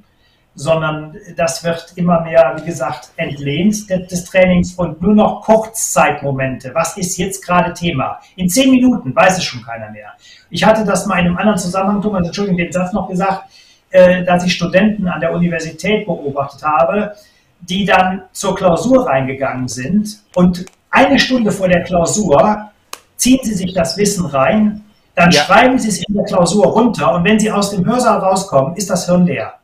sondern 0.56 1.16
das 1.38 1.64
wird 1.64 1.94
immer 1.96 2.22
mehr, 2.22 2.56
wie 2.60 2.66
gesagt, 2.66 3.12
entlehnt 3.16 3.90
des 3.90 4.26
Trainings 4.26 4.74
und 4.74 5.02
nur 5.02 5.16
noch 5.16 5.42
Kurzzeitmomente. 5.42 6.72
Was 6.74 6.98
ist 6.98 7.18
jetzt 7.18 7.46
gerade 7.46 7.74
Thema? 7.74 8.20
In 8.36 8.50
zehn 8.50 8.70
Minuten 8.70 9.16
weiß 9.16 9.38
es 9.38 9.44
schon 9.46 9.64
keiner 9.64 9.90
mehr. 9.92 10.12
Ich 10.50 10.64
hatte 10.64 10.84
das 10.84 11.06
mal 11.06 11.20
in 11.20 11.28
einem 11.28 11.38
anderen 11.38 11.58
Zusammenhang, 11.58 12.02
Thomas, 12.02 12.26
Entschuldigung, 12.26 12.58
den 12.58 12.72
Satz 12.72 12.92
noch 12.94 13.08
gesagt, 13.08 13.46
äh, 13.92 14.24
dass 14.24 14.44
ich 14.46 14.54
Studenten 14.54 15.08
an 15.08 15.22
der 15.22 15.34
Universität 15.34 16.06
beobachtet 16.06 16.64
habe, 16.64 17.16
die 17.62 17.86
dann 17.86 18.24
zur 18.34 18.56
Klausur 18.56 19.08
reingegangen 19.08 19.68
sind 19.68 20.20
und 20.36 20.66
eine 20.92 21.20
Stunde 21.20 21.52
vor 21.52 21.68
der 21.68 21.84
Klausur 21.84 22.70
ziehen 23.16 23.40
sie 23.44 23.54
sich 23.54 23.74
das 23.74 23.98
Wissen 23.98 24.26
rein 24.26 24.84
dann 25.20 25.32
ja. 25.32 25.44
schreiben 25.44 25.78
Sie 25.78 25.90
es 25.90 25.98
in 25.98 26.14
der 26.14 26.24
Klausur 26.24 26.68
runter 26.68 27.14
und 27.14 27.26
wenn 27.26 27.38
Sie 27.38 27.52
aus 27.52 27.72
dem 27.72 27.86
Hörsaal 27.86 28.20
rauskommen, 28.20 28.78
ist 28.78 28.90
das 28.90 29.06
Hirn 29.06 29.26
leer. 29.26 29.56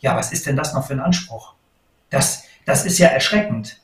Ja, 0.00 0.16
was 0.16 0.32
ist 0.32 0.46
denn 0.46 0.56
das 0.56 0.72
noch 0.72 0.86
für 0.86 0.94
ein 0.94 1.00
Anspruch? 1.00 1.52
Das, 2.08 2.44
das 2.64 2.86
ist 2.86 2.96
ja 2.98 3.08
erschreckend. 3.08 3.82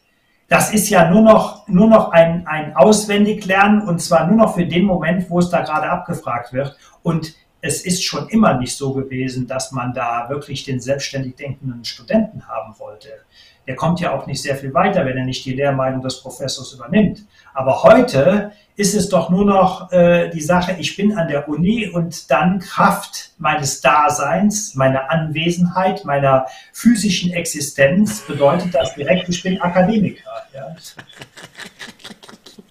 Das 0.48 0.72
ist 0.72 0.88
ja 0.88 1.10
nur 1.10 1.20
noch, 1.20 1.68
nur 1.68 1.88
noch 1.88 2.12
ein, 2.12 2.46
ein 2.46 2.74
Auswendiglernen 2.74 3.82
und 3.82 4.00
zwar 4.00 4.26
nur 4.26 4.36
noch 4.36 4.54
für 4.54 4.64
den 4.64 4.86
Moment, 4.86 5.28
wo 5.28 5.40
es 5.40 5.50
da 5.50 5.60
gerade 5.60 5.90
abgefragt 5.90 6.54
wird. 6.54 6.74
Und 7.02 7.34
es 7.60 7.84
ist 7.84 8.02
schon 8.02 8.30
immer 8.30 8.54
nicht 8.54 8.74
so 8.74 8.94
gewesen, 8.94 9.46
dass 9.46 9.72
man 9.72 9.92
da 9.92 10.30
wirklich 10.30 10.64
den 10.64 10.80
selbstständig 10.80 11.36
denkenden 11.36 11.84
Studenten 11.84 12.48
haben 12.48 12.78
wollte. 12.78 13.10
Der 13.66 13.76
kommt 13.76 14.00
ja 14.00 14.12
auch 14.12 14.26
nicht 14.26 14.40
sehr 14.40 14.56
viel 14.56 14.72
weiter, 14.72 15.04
wenn 15.04 15.18
er 15.18 15.26
nicht 15.26 15.44
die 15.44 15.52
Lehrmeinung 15.52 16.00
des 16.00 16.22
Professors 16.22 16.72
übernimmt. 16.72 17.26
Aber 17.54 17.84
heute 17.84 18.52
ist 18.76 18.94
es 18.94 19.08
doch 19.08 19.30
nur 19.30 19.44
noch 19.44 19.92
äh, 19.92 20.28
die 20.30 20.40
Sache, 20.40 20.76
ich 20.78 20.96
bin 20.96 21.16
an 21.16 21.28
der 21.28 21.48
Uni 21.48 21.88
und 21.88 22.28
dann 22.30 22.58
Kraft 22.58 23.30
meines 23.38 23.80
Daseins, 23.80 24.74
meiner 24.74 25.10
Anwesenheit, 25.10 26.04
meiner 26.04 26.46
physischen 26.72 27.32
Existenz 27.32 28.22
bedeutet 28.22 28.74
das 28.74 28.94
direkt, 28.94 29.28
ich 29.28 29.42
bin 29.42 29.60
Akademiker. 29.60 30.30
Ja. 30.52 30.74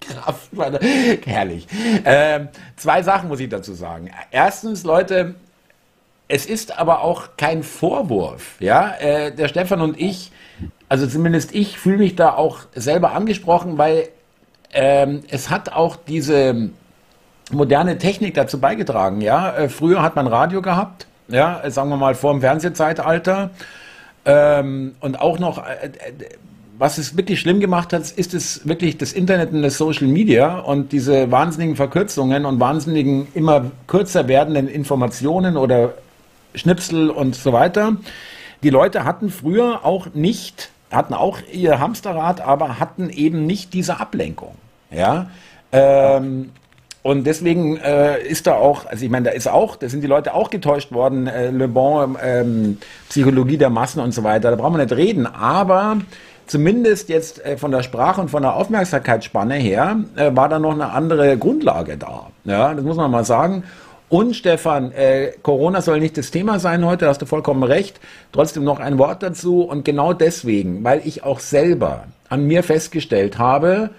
Kraft 0.00 0.52
meiner, 0.52 0.78
herrlich. 1.24 1.66
Ähm, 2.04 2.48
zwei 2.76 3.02
Sachen 3.02 3.28
muss 3.28 3.40
ich 3.40 3.48
dazu 3.48 3.72
sagen. 3.72 4.10
Erstens, 4.30 4.84
Leute, 4.84 5.36
es 6.28 6.44
ist 6.44 6.78
aber 6.78 7.00
auch 7.00 7.36
kein 7.38 7.62
Vorwurf. 7.62 8.56
Ja, 8.60 8.94
äh, 8.98 9.34
der 9.34 9.48
Stefan 9.48 9.80
und 9.80 9.98
ich, 9.98 10.30
also 10.90 11.06
zumindest 11.06 11.54
ich, 11.54 11.78
fühle 11.78 11.98
mich 11.98 12.16
da 12.16 12.34
auch 12.34 12.60
selber 12.74 13.12
angesprochen, 13.12 13.78
weil 13.78 14.08
ähm, 14.74 15.22
es 15.28 15.50
hat 15.50 15.72
auch 15.72 15.96
diese 15.96 16.70
moderne 17.50 17.98
Technik 17.98 18.34
dazu 18.34 18.60
beigetragen. 18.60 19.20
Ja, 19.20 19.54
äh, 19.56 19.68
früher 19.68 20.02
hat 20.02 20.16
man 20.16 20.26
Radio 20.26 20.62
gehabt, 20.62 21.06
ja, 21.28 21.62
sagen 21.70 21.88
wir 21.88 21.96
mal 21.96 22.14
vor 22.14 22.32
dem 22.32 22.40
Fernsehzeitalter 22.40 23.50
ähm, 24.24 24.94
und 25.00 25.20
auch 25.20 25.38
noch. 25.38 25.58
Äh, 25.58 25.90
was 26.76 26.98
es 26.98 27.16
wirklich 27.16 27.38
schlimm 27.38 27.60
gemacht 27.60 27.92
hat, 27.92 28.10
ist 28.10 28.34
es 28.34 28.66
wirklich 28.66 28.98
das 28.98 29.12
Internet 29.12 29.52
und 29.52 29.62
das 29.62 29.78
Social 29.78 30.08
Media 30.08 30.58
und 30.58 30.90
diese 30.90 31.30
wahnsinnigen 31.30 31.76
Verkürzungen 31.76 32.44
und 32.44 32.58
wahnsinnigen 32.58 33.28
immer 33.34 33.70
kürzer 33.86 34.26
werdenden 34.26 34.66
Informationen 34.66 35.56
oder 35.56 35.94
Schnipsel 36.54 37.10
und 37.10 37.36
so 37.36 37.52
weiter. 37.52 37.96
Die 38.64 38.70
Leute 38.70 39.04
hatten 39.04 39.30
früher 39.30 39.84
auch 39.84 40.14
nicht, 40.14 40.70
hatten 40.90 41.14
auch 41.14 41.38
ihr 41.52 41.78
Hamsterrad, 41.78 42.40
aber 42.40 42.80
hatten 42.80 43.08
eben 43.08 43.46
nicht 43.46 43.72
diese 43.72 44.00
Ablenkung. 44.00 44.56
Ja. 44.94 45.30
Ähm, 45.72 46.50
und 47.02 47.26
deswegen 47.26 47.76
äh, 47.76 48.22
ist 48.22 48.46
da 48.46 48.54
auch, 48.54 48.86
also 48.86 49.04
ich 49.04 49.10
meine, 49.10 49.26
da 49.26 49.30
ist 49.32 49.46
auch, 49.46 49.76
da 49.76 49.88
sind 49.90 50.00
die 50.00 50.06
Leute 50.06 50.32
auch 50.32 50.48
getäuscht 50.48 50.90
worden, 50.90 51.26
äh, 51.26 51.50
Le 51.50 51.68
Bon, 51.68 52.16
ähm, 52.22 52.78
Psychologie 53.10 53.58
der 53.58 53.68
Massen 53.68 54.00
und 54.00 54.12
so 54.12 54.24
weiter, 54.24 54.50
da 54.50 54.56
brauchen 54.56 54.78
wir 54.78 54.84
nicht 54.84 54.96
reden, 54.96 55.26
aber 55.26 55.98
zumindest 56.46 57.10
jetzt 57.10 57.44
äh, 57.44 57.58
von 57.58 57.72
der 57.72 57.82
Sprache 57.82 58.22
und 58.22 58.30
von 58.30 58.42
der 58.42 58.54
Aufmerksamkeitsspanne 58.54 59.56
her 59.56 59.98
äh, 60.16 60.34
war 60.34 60.48
da 60.48 60.58
noch 60.58 60.72
eine 60.72 60.92
andere 60.92 61.36
Grundlage 61.36 61.98
da. 61.98 62.28
Ja, 62.44 62.72
das 62.72 62.82
muss 62.82 62.96
man 62.96 63.10
mal 63.10 63.24
sagen. 63.24 63.64
Und 64.08 64.34
Stefan, 64.34 64.92
äh, 64.92 65.32
Corona 65.42 65.82
soll 65.82 66.00
nicht 66.00 66.16
das 66.16 66.30
Thema 66.30 66.58
sein 66.58 66.86
heute, 66.86 67.08
hast 67.08 67.20
du 67.20 67.26
vollkommen 67.26 67.64
recht. 67.64 68.00
Trotzdem 68.32 68.64
noch 68.64 68.80
ein 68.80 68.96
Wort 68.96 69.22
dazu 69.22 69.62
und 69.62 69.84
genau 69.84 70.14
deswegen, 70.14 70.84
weil 70.84 71.02
ich 71.04 71.22
auch 71.22 71.40
selber 71.40 72.04
an 72.28 72.46
mir 72.46 72.62
festgestellt 72.62 73.38
habe, 73.38 73.90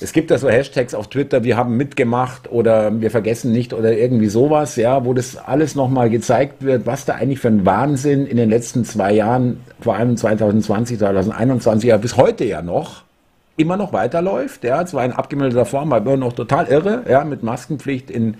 es 0.00 0.12
gibt 0.12 0.30
da 0.30 0.38
so 0.38 0.48
Hashtags 0.48 0.94
auf 0.94 1.08
Twitter, 1.08 1.42
wir 1.42 1.56
haben 1.56 1.76
mitgemacht 1.76 2.50
oder 2.50 3.00
wir 3.00 3.10
vergessen 3.10 3.50
nicht 3.50 3.72
oder 3.72 3.96
irgendwie 3.96 4.28
sowas, 4.28 4.76
ja, 4.76 5.04
wo 5.04 5.12
das 5.12 5.36
alles 5.36 5.74
nochmal 5.74 6.08
gezeigt 6.08 6.62
wird, 6.62 6.86
was 6.86 7.04
da 7.04 7.14
eigentlich 7.14 7.40
für 7.40 7.48
ein 7.48 7.66
Wahnsinn 7.66 8.26
in 8.26 8.36
den 8.36 8.48
letzten 8.48 8.84
zwei 8.84 9.12
Jahren, 9.12 9.60
vor 9.80 9.96
allem 9.96 10.16
2020, 10.16 10.98
2021, 10.98 11.88
ja 11.88 11.96
bis 11.96 12.16
heute 12.16 12.44
ja 12.44 12.62
noch, 12.62 13.02
immer 13.56 13.76
noch 13.76 13.92
weiterläuft, 13.92 14.62
ja, 14.62 14.86
zwar 14.86 15.04
in 15.04 15.12
abgemeldeter 15.12 15.64
Form, 15.64 15.92
aber 15.92 16.16
noch 16.16 16.32
total 16.32 16.66
irre, 16.66 17.02
ja, 17.08 17.24
mit 17.24 17.42
Maskenpflicht 17.42 18.08
in, 18.08 18.36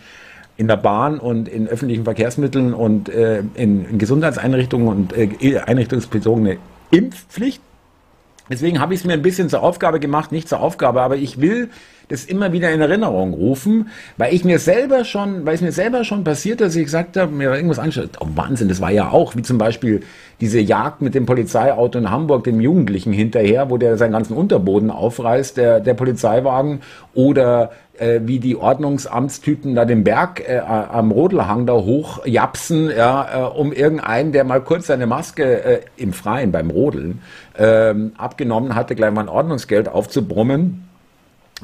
in 0.56 0.68
der 0.68 0.76
Bahn 0.76 1.18
und 1.18 1.48
in 1.48 1.66
öffentlichen 1.66 2.04
Verkehrsmitteln 2.04 2.72
und 2.72 3.08
äh, 3.08 3.42
in, 3.54 3.84
in 3.84 3.98
Gesundheitseinrichtungen 3.98 4.86
und 4.86 5.12
äh, 5.16 5.58
einrichtungsbezogene 5.58 6.58
Impfpflicht. 6.92 7.62
Deswegen 8.50 8.80
habe 8.80 8.94
ich 8.94 9.00
es 9.00 9.06
mir 9.06 9.12
ein 9.12 9.22
bisschen 9.22 9.48
zur 9.48 9.62
Aufgabe 9.62 10.00
gemacht, 10.00 10.32
nicht 10.32 10.48
zur 10.48 10.60
Aufgabe, 10.60 11.02
aber 11.02 11.16
ich 11.16 11.40
will 11.40 11.70
das 12.08 12.24
immer 12.24 12.52
wieder 12.52 12.70
in 12.72 12.80
Erinnerung 12.80 13.34
rufen, 13.34 13.88
weil 14.16 14.34
ich 14.34 14.44
mir 14.44 14.58
selber 14.58 15.04
schon, 15.04 15.44
weil 15.46 15.54
es 15.54 15.60
mir 15.60 15.72
selber 15.72 16.04
schon 16.04 16.24
passiert, 16.24 16.60
dass 16.60 16.74
ich 16.74 16.84
gesagt 16.84 17.16
habe, 17.16 17.32
mir 17.32 17.54
irgendwas 17.54 17.78
angeschaut, 17.78 18.10
oh 18.20 18.28
Wahnsinn, 18.34 18.68
das 18.68 18.80
war 18.80 18.90
ja 18.90 19.10
auch, 19.10 19.36
wie 19.36 19.42
zum 19.42 19.58
Beispiel 19.58 20.02
diese 20.40 20.60
Jagd 20.60 21.02
mit 21.02 21.14
dem 21.14 21.26
Polizeiauto 21.26 21.98
in 21.98 22.10
Hamburg, 22.10 22.44
dem 22.44 22.60
Jugendlichen 22.60 23.12
hinterher, 23.12 23.70
wo 23.70 23.76
der 23.76 23.96
seinen 23.98 24.12
ganzen 24.12 24.34
Unterboden 24.34 24.90
aufreißt, 24.90 25.56
der, 25.56 25.80
der 25.80 25.94
Polizeiwagen, 25.94 26.80
oder 27.14 27.72
äh, 27.98 28.20
wie 28.24 28.38
die 28.38 28.56
Ordnungsamtstypen 28.56 29.74
da 29.74 29.84
den 29.84 30.04
Berg 30.04 30.40
äh, 30.48 30.58
am 30.58 31.10
Rodelhang 31.10 31.66
da 31.66 31.74
hochjapsen, 31.74 32.90
ja, 32.96 33.48
äh, 33.48 33.58
um 33.58 33.72
irgendeinen, 33.72 34.32
der 34.32 34.44
mal 34.44 34.60
kurz 34.60 34.86
seine 34.86 35.06
Maske 35.06 35.64
äh, 35.64 35.80
im 35.96 36.12
Freien 36.12 36.52
beim 36.52 36.70
Rodeln 36.70 37.20
ähm, 37.58 38.12
abgenommen 38.16 38.74
hatte, 38.74 38.94
gleich 38.94 39.12
mal 39.12 39.22
ein 39.22 39.28
Ordnungsgeld 39.28 39.88
aufzubrummen. 39.88 40.88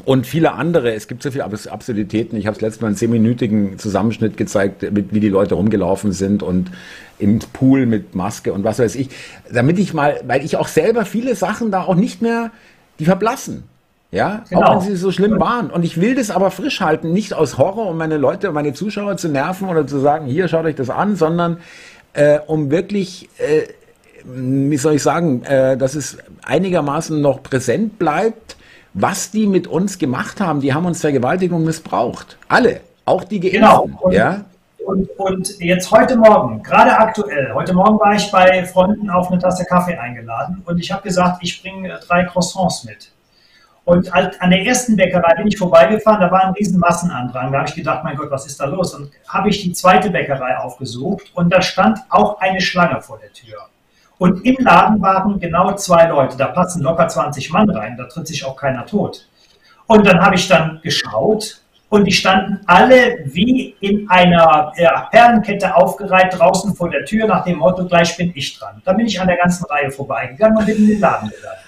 Und 0.05 0.27
viele 0.27 0.55
andere, 0.55 0.93
es 0.93 1.07
gibt 1.07 1.23
so 1.23 1.31
viele 1.31 1.45
Absurditäten. 1.45 2.37
Ich 2.37 2.47
habe 2.47 2.57
es 2.57 2.61
letztes 2.61 2.81
Mal 2.81 2.89
einen 2.89 2.97
zehnminütigen 2.97 3.79
Zusammenschnitt 3.79 4.37
gezeigt, 4.37 4.85
wie 4.91 5.21
die 5.21 5.29
Leute 5.29 5.55
rumgelaufen 5.55 6.11
sind 6.11 6.43
und 6.43 6.73
im 7.21 7.39
Pool 7.39 7.87
mit 7.87 8.17
Maske 8.17 8.53
und 8.53 8.65
was 8.65 8.81
weiß 8.81 8.97
ich. 8.97 9.11
Damit 9.53 9.79
ich 9.79 9.95
mal, 9.95 10.21
weil 10.27 10.45
ich 10.45 10.57
auch 10.57 10.67
selber 10.67 11.05
viele 11.05 11.37
Sachen 11.37 11.71
da 11.71 11.83
auch 11.83 11.95
nicht 11.95 12.23
mehr, 12.23 12.51
die 12.99 13.05
verblassen. 13.05 13.63
Ja, 14.11 14.45
genau. 14.49 14.63
auch 14.63 14.87
wenn 14.87 14.91
sie 14.91 14.97
so 14.97 15.13
schlimm 15.13 15.41
waren. 15.41 15.71
Und 15.71 15.85
ich 15.85 16.01
will 16.01 16.15
das 16.15 16.31
aber 16.31 16.51
frisch 16.51 16.81
halten, 16.81 17.13
nicht 17.13 17.35
aus 17.35 17.59
Horror, 17.59 17.89
um 17.89 17.97
meine 17.97 18.17
Leute, 18.17 18.51
meine 18.53 18.73
Zuschauer 18.73 19.17
zu 19.17 19.29
nerven 19.29 19.69
oder 19.69 19.87
zu 19.87 19.99
sagen, 19.99 20.27
hier 20.27 20.47
schaut 20.49 20.65
euch 20.67 20.77
das 20.77 20.91
an, 20.91 21.17
sondern 21.17 21.59
äh, 22.13 22.39
um 22.47 22.71
wirklich, 22.71 23.29
äh, 23.39 23.63
wie 24.25 24.77
soll 24.77 24.95
ich 24.95 25.03
sagen, 25.03 25.43
äh, 25.45 25.77
dass 25.77 25.95
es 25.95 26.18
einigermaßen 26.43 27.20
noch 27.20 27.43
präsent 27.43 27.99
bleibt, 27.99 28.57
was 28.95 29.31
die 29.31 29.47
mit 29.47 29.66
uns 29.66 29.99
gemacht 29.99 30.41
haben. 30.41 30.61
Die 30.61 30.72
haben 30.72 30.87
uns 30.87 31.01
Vergewaltigung 31.01 31.64
missbraucht. 31.64 32.39
Alle, 32.49 32.81
auch 33.05 33.25
die 33.25 33.41
Geimpften. 33.41 33.61
Genau. 33.62 33.89
Und, 34.01 34.12
ja? 34.12 34.45
und, 34.87 35.09
und 35.18 35.59
jetzt 35.61 35.91
heute 35.91 36.16
Morgen, 36.16 36.62
gerade 36.62 36.97
aktuell, 36.97 37.53
heute 37.55 37.75
Morgen 37.75 37.99
war 37.99 38.14
ich 38.14 38.31
bei 38.31 38.64
Freunden 38.64 39.11
auf 39.11 39.31
eine 39.31 39.41
Tasse 39.41 39.64
Kaffee 39.64 39.97
eingeladen 39.97 40.62
und 40.64 40.79
ich 40.79 40.91
habe 40.91 41.03
gesagt, 41.03 41.39
ich 41.43 41.61
bringe 41.62 41.99
drei 42.07 42.25
Croissants 42.25 42.85
mit. 42.85 43.11
Und 43.85 44.11
an 44.14 44.51
der 44.51 44.64
ersten 44.64 44.97
Bäckerei 44.97 45.35
bin 45.35 45.47
ich 45.47 45.59
vorbeigefahren, 45.59 46.18
da 46.18 46.31
war 46.31 46.45
ein 46.47 46.55
riesen 46.55 46.79
Massenandrang. 46.79 47.53
Da 47.53 47.59
habe 47.59 47.68
ich 47.68 47.75
gedacht, 47.75 48.03
mein 48.03 48.16
Gott, 48.16 48.31
was 48.31 48.47
ist 48.47 48.59
da 48.59 48.64
los? 48.64 48.95
Und 48.95 49.11
habe 49.29 49.51
ich 49.51 49.62
die 49.62 49.72
zweite 49.72 50.09
Bäckerei 50.09 50.57
aufgesucht 50.57 51.31
und 51.35 51.53
da 51.53 51.61
stand 51.61 51.99
auch 52.09 52.41
eine 52.41 52.62
Schlange 52.62 53.03
vor 53.03 53.18
der 53.18 53.31
Tür. 53.35 53.68
Und 54.25 54.43
im 54.47 54.57
Laden 54.64 55.03
waren 55.03 55.39
genau 55.39 55.75
zwei 55.75 56.07
Leute, 56.07 56.39
da 56.39 56.47
passen 56.47 56.83
locker 56.83 57.07
20 57.07 57.51
Mann 57.51 57.68
rein, 57.68 57.95
da 57.99 58.05
tritt 58.05 58.27
sich 58.27 58.43
auch 58.43 58.57
keiner 58.57 58.87
tot. 58.87 59.29
Und 59.87 60.07
dann 60.07 60.18
habe 60.18 60.35
ich 60.37 60.49
dann 60.49 60.81
geschaut 60.83 61.61
und 61.91 62.07
die 62.07 62.11
standen 62.11 62.59
alle 62.64 63.18
wie 63.27 63.77
in 63.81 64.09
einer 64.09 64.72
ja, 64.79 65.09
Perlenkette 65.11 65.77
aufgereiht 65.77 66.39
draußen 66.39 66.75
vor 66.75 66.89
der 66.89 67.05
Tür 67.05 67.27
nach 67.27 67.45
dem 67.45 67.59
Motto, 67.59 67.85
gleich 67.85 68.16
bin 68.16 68.33
ich 68.35 68.59
dran. 68.59 68.81
Da 68.87 68.95
bin 68.95 69.05
ich 69.05 69.20
an 69.20 69.27
der 69.27 69.37
ganzen 69.37 69.66
Reihe 69.66 69.91
vorbeigegangen 69.91 70.57
und 70.57 70.64
bin 70.64 70.77
in 70.79 70.87
den 70.87 71.01
Laden 71.01 71.29
gegangen. 71.29 71.59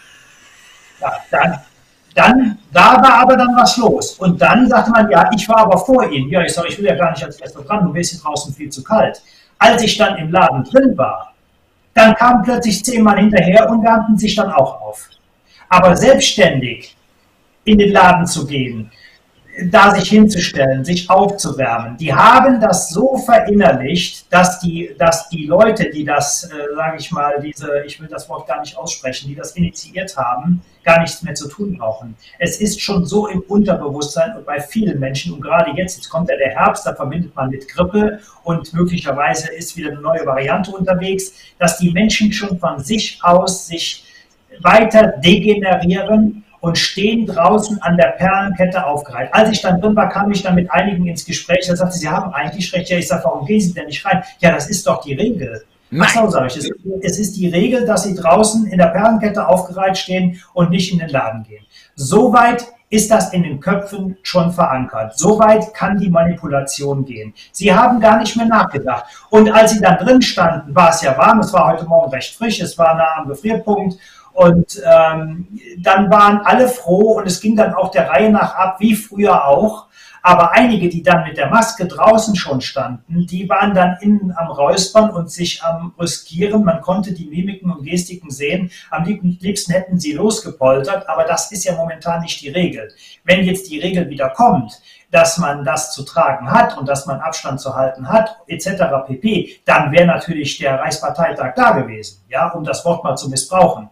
Ja, 1.02 1.12
dann, 1.30 1.58
dann, 2.14 2.58
da 2.72 3.02
war 3.02 3.18
aber 3.20 3.36
dann 3.36 3.54
was 3.54 3.76
los. 3.76 4.12
Und 4.14 4.40
dann 4.40 4.66
sagte 4.66 4.92
man, 4.92 5.10
ja, 5.10 5.28
ich 5.36 5.46
war 5.46 5.58
aber 5.58 5.76
vor 5.76 6.10
Ihnen. 6.10 6.30
Ja, 6.30 6.40
ich 6.40 6.54
sage, 6.54 6.68
ich 6.68 6.78
will 6.78 6.86
ja 6.86 6.94
gar 6.94 7.10
nicht 7.10 7.22
als 7.22 7.38
erster 7.38 7.60
dran, 7.60 7.84
du 7.84 7.92
bist 7.92 8.12
hier 8.12 8.20
draußen 8.22 8.54
viel 8.54 8.70
zu 8.70 8.82
kalt. 8.82 9.20
Als 9.58 9.82
ich 9.82 9.98
dann 9.98 10.16
im 10.16 10.32
Laden 10.32 10.64
drin 10.64 10.96
war, 10.96 11.34
dann 11.96 12.14
kamen 12.14 12.42
plötzlich 12.42 12.84
zehn 12.84 13.02
Mann 13.02 13.16
hinterher 13.16 13.70
und 13.70 13.82
wärmten 13.82 14.18
sich 14.18 14.34
dann 14.34 14.52
auch 14.52 14.82
auf. 14.82 15.08
Aber 15.70 15.96
selbstständig 15.96 16.94
in 17.64 17.78
den 17.78 17.90
Laden 17.90 18.26
zu 18.26 18.46
gehen, 18.46 18.90
da 19.64 19.94
sich 19.94 20.10
hinzustellen, 20.10 20.84
sich 20.84 21.08
aufzuwärmen. 21.08 21.96
Die 21.96 22.14
haben 22.14 22.60
das 22.60 22.90
so 22.90 23.16
verinnerlicht, 23.16 24.30
dass 24.30 24.60
die, 24.60 24.94
dass 24.98 25.28
die 25.30 25.46
Leute, 25.46 25.90
die 25.90 26.04
das, 26.04 26.44
äh, 26.44 26.74
sage 26.74 26.96
ich 26.98 27.10
mal, 27.10 27.40
diese, 27.40 27.82
ich 27.86 27.98
will 28.00 28.08
das 28.08 28.28
Wort 28.28 28.46
gar 28.46 28.60
nicht 28.60 28.76
aussprechen, 28.76 29.28
die 29.28 29.34
das 29.34 29.52
initiiert 29.52 30.16
haben, 30.16 30.62
gar 30.84 31.00
nichts 31.00 31.22
mehr 31.22 31.34
zu 31.34 31.48
tun 31.48 31.78
brauchen. 31.78 32.16
Es 32.38 32.60
ist 32.60 32.80
schon 32.80 33.06
so 33.06 33.28
im 33.28 33.40
Unterbewusstsein 33.48 34.36
und 34.36 34.44
bei 34.44 34.60
vielen 34.60 35.00
Menschen, 35.00 35.32
und 35.32 35.40
gerade 35.40 35.70
jetzt, 35.74 35.96
jetzt 35.96 36.10
kommt 36.10 36.28
ja 36.28 36.36
der 36.36 36.50
Herbst, 36.50 36.86
da 36.86 36.94
verbindet 36.94 37.34
man 37.34 37.48
mit 37.48 37.66
Grippe 37.66 38.20
und 38.44 38.72
möglicherweise 38.74 39.52
ist 39.52 39.76
wieder 39.76 39.90
eine 39.90 40.00
neue 40.00 40.26
Variante 40.26 40.70
unterwegs, 40.70 41.32
dass 41.58 41.78
die 41.78 41.92
Menschen 41.92 42.30
schon 42.32 42.58
von 42.58 42.78
sich 42.78 43.18
aus 43.22 43.66
sich 43.66 44.04
weiter 44.60 45.14
degenerieren 45.24 46.44
und 46.60 46.78
stehen 46.78 47.26
draußen 47.26 47.80
an 47.82 47.96
der 47.96 48.14
Perlenkette 48.18 48.84
aufgereiht. 48.84 49.32
Als 49.32 49.50
ich 49.50 49.60
dann 49.62 49.80
drin 49.80 49.96
war, 49.96 50.08
kam 50.08 50.30
ich 50.30 50.42
dann 50.42 50.54
mit 50.54 50.70
einigen 50.70 51.06
ins 51.06 51.24
Gespräch. 51.24 51.66
Da 51.66 51.76
sagte 51.76 51.98
sie, 51.98 52.08
haben 52.08 52.32
eigentlich 52.32 52.72
recht. 52.72 52.90
Ja, 52.90 52.98
ich 52.98 53.08
sage, 53.08 53.24
warum 53.24 53.46
gehen 53.46 53.60
Sie 53.60 53.72
denn 53.72 53.86
nicht 53.86 54.04
rein? 54.04 54.22
Ja, 54.40 54.52
das 54.52 54.68
ist 54.68 54.86
doch 54.86 55.02
die 55.02 55.14
Regel. 55.14 55.64
Ach 56.00 56.10
so, 56.10 56.28
sage 56.28 56.46
ich. 56.48 56.70
Es 57.02 57.18
ist 57.18 57.36
die 57.36 57.48
Regel, 57.48 57.86
dass 57.86 58.04
Sie 58.04 58.14
draußen 58.14 58.66
in 58.66 58.78
der 58.78 58.86
Perlenkette 58.86 59.46
aufgereiht 59.46 59.96
stehen 59.96 60.40
und 60.52 60.70
nicht 60.70 60.92
in 60.92 60.98
den 60.98 61.10
Laden 61.10 61.44
gehen. 61.44 61.64
Soweit 61.94 62.66
ist 62.88 63.10
das 63.10 63.32
in 63.32 63.42
den 63.42 63.60
Köpfen 63.60 64.16
schon 64.22 64.52
verankert. 64.52 65.18
Soweit 65.18 65.74
kann 65.74 65.98
die 65.98 66.10
Manipulation 66.10 67.04
gehen. 67.04 67.34
Sie 67.50 67.74
haben 67.74 68.00
gar 68.00 68.18
nicht 68.18 68.36
mehr 68.36 68.46
nachgedacht. 68.46 69.04
Und 69.30 69.50
als 69.50 69.72
sie 69.72 69.80
dann 69.80 69.98
drin 69.98 70.22
standen, 70.22 70.74
war 70.74 70.90
es 70.90 71.02
ja 71.02 71.16
warm, 71.18 71.40
es 71.40 71.52
war 71.52 71.72
heute 71.72 71.84
Morgen 71.84 72.12
recht 72.12 72.34
frisch, 72.34 72.60
es 72.60 72.78
war 72.78 72.94
nah 72.94 73.16
am 73.18 73.28
Gefrierpunkt 73.28 73.98
und 74.36 74.82
ähm, 74.84 75.48
dann 75.78 76.10
waren 76.10 76.40
alle 76.44 76.68
froh 76.68 77.16
und 77.16 77.26
es 77.26 77.40
ging 77.40 77.56
dann 77.56 77.72
auch 77.72 77.90
der 77.90 78.10
Reihe 78.10 78.30
nach 78.30 78.54
ab, 78.54 78.76
wie 78.80 78.94
früher 78.94 79.46
auch. 79.46 79.86
Aber 80.22 80.52
einige, 80.52 80.88
die 80.88 81.02
dann 81.02 81.22
mit 81.22 81.38
der 81.38 81.48
Maske 81.48 81.86
draußen 81.86 82.36
schon 82.36 82.60
standen, 82.60 83.26
die 83.26 83.48
waren 83.48 83.74
dann 83.74 83.96
innen 84.00 84.34
am 84.36 84.48
Räuspern 84.48 85.10
und 85.10 85.30
sich 85.30 85.62
am 85.62 85.94
Riskieren. 85.98 86.64
Man 86.64 86.82
konnte 86.82 87.14
die 87.14 87.26
Mimiken 87.26 87.70
und 87.70 87.84
Gestiken 87.84 88.30
sehen. 88.30 88.70
Am 88.90 89.04
liebsten 89.04 89.72
hätten 89.72 89.98
sie 89.98 90.12
losgepoltert, 90.12 91.08
aber 91.08 91.24
das 91.24 91.50
ist 91.52 91.64
ja 91.64 91.74
momentan 91.74 92.20
nicht 92.20 92.42
die 92.42 92.50
Regel. 92.50 92.92
Wenn 93.24 93.44
jetzt 93.44 93.70
die 93.70 93.78
Regel 93.78 94.10
wieder 94.10 94.30
kommt, 94.30 94.82
dass 95.10 95.38
man 95.38 95.64
das 95.64 95.92
zu 95.92 96.02
tragen 96.02 96.50
hat 96.50 96.76
und 96.76 96.88
dass 96.88 97.06
man 97.06 97.20
Abstand 97.20 97.60
zu 97.60 97.74
halten 97.74 98.08
hat, 98.08 98.36
etc. 98.48 99.06
pp., 99.06 99.60
dann 99.64 99.92
wäre 99.92 100.06
natürlich 100.06 100.58
der 100.58 100.80
Reichsparteitag 100.80 101.54
da 101.54 101.70
gewesen, 101.70 102.24
ja, 102.28 102.48
um 102.48 102.64
das 102.64 102.84
Wort 102.84 103.04
mal 103.04 103.16
zu 103.16 103.30
missbrauchen. 103.30 103.88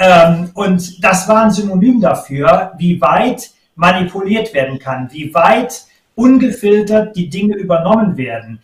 Ähm, 0.00 0.50
und 0.54 1.04
das 1.04 1.28
war 1.28 1.44
ein 1.44 1.50
Synonym 1.50 2.00
dafür, 2.00 2.72
wie 2.78 2.98
weit 3.02 3.50
manipuliert 3.74 4.52
werden 4.54 4.78
kann, 4.78 5.12
wie 5.12 5.32
weit 5.34 5.82
ungefiltert 6.14 7.14
die 7.14 7.28
Dinge 7.28 7.54
übernommen 7.54 8.16
werden, 8.16 8.60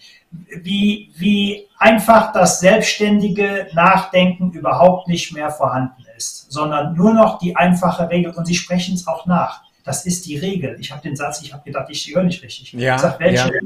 wie, 0.62 1.10
wie 1.16 1.66
einfach 1.78 2.32
das 2.32 2.60
selbstständige 2.60 3.68
Nachdenken 3.74 4.50
überhaupt 4.52 5.08
nicht 5.08 5.32
mehr 5.34 5.50
vorhanden 5.50 6.04
ist, 6.16 6.50
sondern 6.50 6.94
nur 6.94 7.12
noch 7.12 7.38
die 7.38 7.54
einfache 7.54 8.08
Regel. 8.08 8.32
Und 8.32 8.46
Sie 8.46 8.54
sprechen 8.54 8.94
es 8.94 9.06
auch 9.06 9.26
nach. 9.26 9.60
Das 9.84 10.06
ist 10.06 10.24
die 10.26 10.38
Regel. 10.38 10.78
Ich 10.80 10.90
habe 10.90 11.02
den 11.02 11.16
Satz, 11.16 11.42
ich 11.42 11.52
habe 11.52 11.62
gedacht, 11.64 11.88
ich 11.90 12.12
höre 12.14 12.22
nicht 12.22 12.42
richtig. 12.42 12.72
Ja, 12.72 12.96
ich 12.96 13.02
sag, 13.02 13.20
welche 13.20 13.48
ja. 13.48 13.60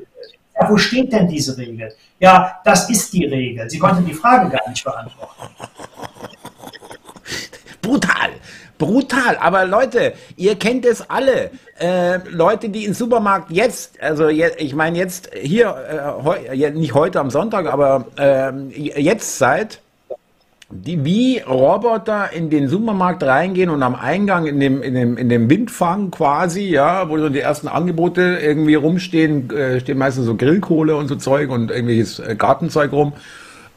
ja, 0.60 0.68
wo 0.68 0.76
steht 0.76 1.12
denn 1.12 1.28
diese 1.28 1.56
Regel? 1.56 1.92
Ja, 2.18 2.60
das 2.64 2.90
ist 2.90 3.12
die 3.12 3.26
Regel. 3.26 3.70
Sie 3.70 3.78
konnten 3.78 4.04
die 4.04 4.12
Frage 4.14 4.50
gar 4.50 4.68
nicht 4.68 4.84
beantworten 4.84 5.46
brutal. 7.82 8.30
Brutal, 8.78 9.36
aber 9.38 9.66
Leute, 9.66 10.14
ihr 10.36 10.54
kennt 10.54 10.86
es 10.86 11.10
alle. 11.10 11.50
Äh, 11.78 12.18
Leute, 12.30 12.70
die 12.70 12.86
im 12.86 12.94
Supermarkt 12.94 13.50
jetzt, 13.50 14.02
also 14.02 14.30
je, 14.30 14.46
ich 14.56 14.74
meine 14.74 14.96
jetzt 14.96 15.30
hier, 15.38 15.66
äh, 15.68 16.24
heu, 16.24 16.70
nicht 16.72 16.94
heute 16.94 17.20
am 17.20 17.28
Sonntag, 17.28 17.70
aber 17.70 18.06
äh, 18.18 18.50
jetzt 18.98 19.36
seid, 19.36 19.80
die 20.70 21.04
wie 21.04 21.40
Roboter 21.40 22.32
in 22.32 22.48
den 22.48 22.68
Supermarkt 22.68 23.22
reingehen 23.22 23.70
und 23.70 23.82
am 23.82 23.96
Eingang 23.96 24.46
in 24.46 24.60
dem, 24.60 24.82
in 24.82 24.94
dem, 24.94 25.16
in 25.18 25.28
dem 25.28 25.50
Windfang 25.50 26.10
quasi, 26.10 26.62
ja, 26.62 27.08
wo 27.10 27.18
so 27.18 27.28
die 27.28 27.40
ersten 27.40 27.68
Angebote 27.68 28.38
irgendwie 28.40 28.76
rumstehen, 28.76 29.50
äh, 29.50 29.80
stehen 29.80 29.98
meistens 29.98 30.26
so 30.26 30.36
Grillkohle 30.36 30.96
und 30.96 31.08
so 31.08 31.16
Zeug 31.16 31.50
und 31.50 31.70
irgendwelches 31.70 32.20
äh, 32.20 32.36
Gartenzeug 32.36 32.92
rum. 32.92 33.12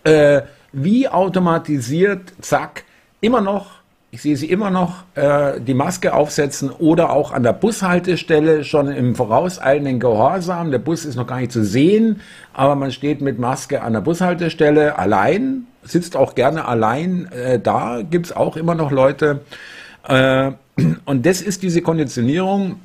Äh, 0.04 0.44
wie 0.72 1.10
automatisiert, 1.10 2.34
zack, 2.42 2.84
immer 3.22 3.42
noch 3.42 3.83
ich 4.14 4.22
sehe 4.22 4.38
sie 4.38 4.46
immer 4.46 4.70
noch 4.70 5.06
äh, 5.16 5.60
die 5.60 5.74
Maske 5.74 6.14
aufsetzen 6.14 6.70
oder 6.70 7.10
auch 7.10 7.32
an 7.32 7.42
der 7.42 7.54
Bushaltestelle 7.54 8.64
schon 8.64 8.92
im 8.92 9.16
vorauseilenden 9.16 10.00
Gehorsam. 10.00 10.70
Der 10.70 10.78
Bus 10.78 11.04
ist 11.04 11.16
noch 11.16 11.26
gar 11.26 11.40
nicht 11.40 11.52
zu 11.52 11.66
sehen, 11.66 12.22
aber 12.54 12.76
man 12.76 12.92
steht 12.92 13.22
mit 13.22 13.40
Maske 13.40 13.82
an 13.82 13.94
der 13.94 14.02
Bushaltestelle 14.02 15.00
allein, 15.00 15.66
sitzt 15.82 16.16
auch 16.16 16.36
gerne 16.36 16.68
allein 16.68 17.28
äh, 17.32 17.60
da. 17.60 18.04
Gibt 18.04 18.28
es 18.28 18.36
auch 18.36 18.56
immer 18.56 18.76
noch 18.76 18.92
Leute. 18.92 19.40
Äh, 20.08 20.52
und 21.06 21.26
das 21.26 21.42
ist 21.42 21.64
diese 21.64 21.82
Konditionierung, 21.82 22.76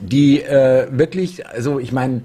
die 0.00 0.40
äh, 0.40 0.86
wirklich, 0.92 1.46
also 1.46 1.78
ich 1.78 1.92
meine, 1.92 2.22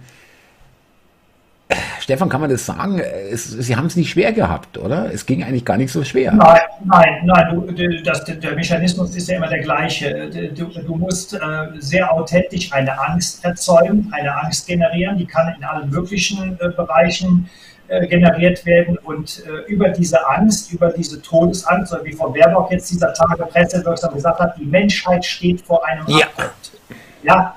Stefan, 2.00 2.30
kann 2.30 2.42
man 2.42 2.50
das 2.50 2.66
sagen? 2.66 3.00
Es, 3.00 3.46
Sie 3.46 3.76
haben 3.76 3.86
es 3.86 3.96
nicht 3.96 4.10
schwer 4.10 4.34
gehabt, 4.34 4.78
oder? 4.78 5.14
Es 5.14 5.26
ging 5.26 5.44
eigentlich 5.44 5.66
gar 5.66 5.78
nicht 5.78 5.92
so 5.92 6.04
schwer. 6.04 6.32
Nein, 6.34 6.60
nein, 6.86 7.22
nein. 7.26 7.76
Du, 7.76 8.04
das, 8.04 8.24
der 8.26 8.56
Mechanismus 8.56 9.16
ist 9.16 9.30
ja 9.30 9.38
immer 9.38 9.48
der 9.48 9.60
gleiche. 9.60 10.30
Du, 10.56 10.66
du 10.66 10.96
musst 10.96 11.34
äh, 11.34 11.40
sehr 11.80 12.12
authentisch 12.12 12.72
eine 12.74 13.00
Angst 13.00 13.44
erzeugen, 13.46 14.12
eine 14.12 14.36
Angst 14.44 14.68
generieren. 14.68 15.18
Die 15.18 15.26
kann 15.26 15.54
in 15.58 15.64
allen 15.64 15.90
möglichen 15.90 16.58
äh, 16.60 16.70
Bereichen 16.70 17.50
äh, 17.88 18.08
generiert 18.08 18.66
werden. 18.66 18.98
Und 19.00 19.44
äh, 19.46 19.72
über 19.72 19.90
diese 19.90 20.28
Angst, 20.28 20.72
über 20.72 20.90
diese 20.90 21.22
Todesangst, 21.22 21.96
wie 22.04 22.14
Frau 22.14 22.30
Baerbock 22.30 22.72
jetzt 22.72 22.92
dieser 22.92 23.14
Tage 23.14 23.46
pressewirksam 23.46 24.14
gesagt 24.14 24.40
hat, 24.40 24.58
die 24.58 24.66
Menschheit 24.66 25.26
steht 25.26 25.62
vor 25.62 25.86
einem 25.86 26.06
ja. 26.08 26.26
Abgrund. 26.26 26.52
Ja, 27.24 27.56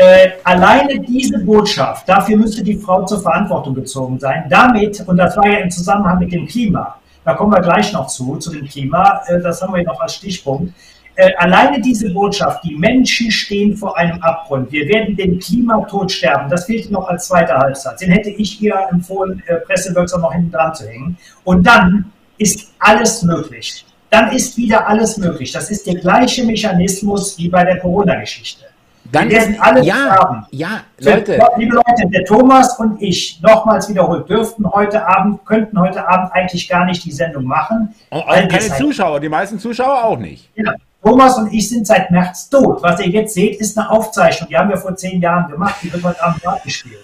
äh, 0.00 0.30
alleine 0.44 0.98
diese 1.00 1.38
Botschaft, 1.40 2.08
dafür 2.08 2.38
müsste 2.38 2.64
die 2.64 2.78
Frau 2.78 3.04
zur 3.04 3.20
Verantwortung 3.20 3.74
gezogen 3.74 4.18
sein. 4.18 4.46
Damit, 4.48 5.06
und 5.06 5.18
das 5.18 5.36
war 5.36 5.46
ja 5.46 5.58
im 5.58 5.70
Zusammenhang 5.70 6.18
mit 6.18 6.32
dem 6.32 6.46
Klima, 6.46 6.96
da 7.22 7.34
kommen 7.34 7.52
wir 7.52 7.60
gleich 7.60 7.92
noch 7.92 8.06
zu, 8.06 8.36
zu 8.36 8.50
dem 8.50 8.66
Klima, 8.66 9.20
äh, 9.26 9.38
das 9.40 9.60
haben 9.60 9.74
wir 9.74 9.82
noch 9.84 10.00
als 10.00 10.14
Stichpunkt. 10.14 10.72
Äh, 11.16 11.34
alleine 11.36 11.82
diese 11.82 12.08
Botschaft, 12.14 12.64
die 12.64 12.76
Menschen 12.76 13.30
stehen 13.30 13.76
vor 13.76 13.98
einem 13.98 14.22
Abgrund, 14.22 14.72
wir 14.72 14.88
werden 14.88 15.16
den 15.16 15.38
Klimatod 15.38 16.10
sterben, 16.10 16.48
das 16.48 16.64
fehlt 16.64 16.90
noch 16.90 17.06
als 17.06 17.26
zweiter 17.26 17.58
Halbsatz. 17.58 18.00
Den 18.00 18.10
hätte 18.10 18.30
ich 18.30 18.62
ihr 18.62 18.74
empfohlen, 18.90 19.42
äh, 19.48 19.56
pressewirksam 19.56 20.22
noch 20.22 20.32
hinten 20.32 20.50
dran 20.50 20.74
zu 20.74 20.88
hängen. 20.88 21.18
Und 21.44 21.66
dann 21.66 22.10
ist 22.38 22.72
alles 22.78 23.22
möglich. 23.22 23.84
Dann 24.08 24.32
ist 24.32 24.56
wieder 24.56 24.88
alles 24.88 25.18
möglich. 25.18 25.52
Das 25.52 25.70
ist 25.70 25.86
der 25.86 25.96
gleiche 25.96 26.42
Mechanismus 26.44 27.36
wie 27.36 27.50
bei 27.50 27.64
der 27.64 27.78
Corona-Geschichte. 27.80 28.69
Dann 29.12 29.28
wir 29.28 29.38
werden 29.38 29.56
alle 29.60 29.82
ja, 29.82 29.94
sterben. 29.94 30.46
Ja, 30.50 30.80
Leute. 30.98 31.38
Liebe 31.56 31.74
Leute, 31.74 32.08
der 32.12 32.24
Thomas 32.24 32.78
und 32.78 33.02
ich, 33.02 33.40
nochmals 33.42 33.88
wiederholt, 33.88 34.28
dürften 34.28 34.70
heute 34.70 35.06
Abend, 35.06 35.44
könnten 35.44 35.80
heute 35.80 36.06
Abend 36.06 36.32
eigentlich 36.32 36.68
gar 36.68 36.84
nicht 36.84 37.04
die 37.04 37.10
Sendung 37.10 37.44
machen. 37.44 37.94
Und 38.10 38.20
auch 38.20 38.28
keine 38.28 38.72
Zuschauer, 38.76 39.18
die 39.20 39.28
meisten 39.28 39.58
Zuschauer 39.58 40.04
auch 40.04 40.18
nicht. 40.18 40.48
Ja. 40.54 40.74
Thomas 41.02 41.38
und 41.38 41.52
ich 41.52 41.68
sind 41.68 41.86
seit 41.86 42.10
März 42.10 42.50
tot. 42.50 42.82
Was 42.82 43.00
ihr 43.00 43.08
jetzt 43.08 43.34
seht, 43.34 43.58
ist 43.58 43.76
eine 43.76 43.90
Aufzeichnung. 43.90 44.48
Die 44.48 44.56
haben 44.56 44.68
wir 44.68 44.76
vor 44.76 44.94
zehn 44.94 45.20
Jahren 45.20 45.50
gemacht. 45.50 45.76
Die 45.82 45.92
wird 45.92 46.04
heute 46.04 46.22
Abend 46.22 46.46
abgespielt. 46.46 47.00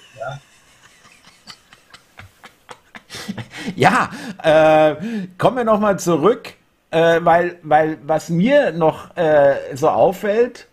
Ja, 3.75 4.11
ja 4.45 4.91
äh, 4.91 4.97
kommen 5.39 5.57
wir 5.57 5.65
nochmal 5.65 5.99
zurück, 5.99 6.53
äh, 6.91 7.21
weil, 7.23 7.59
weil 7.63 7.99
was 8.05 8.29
mir 8.29 8.71
noch 8.73 9.17
äh, 9.17 9.75
so 9.75 9.89
auffällt, 9.89 10.66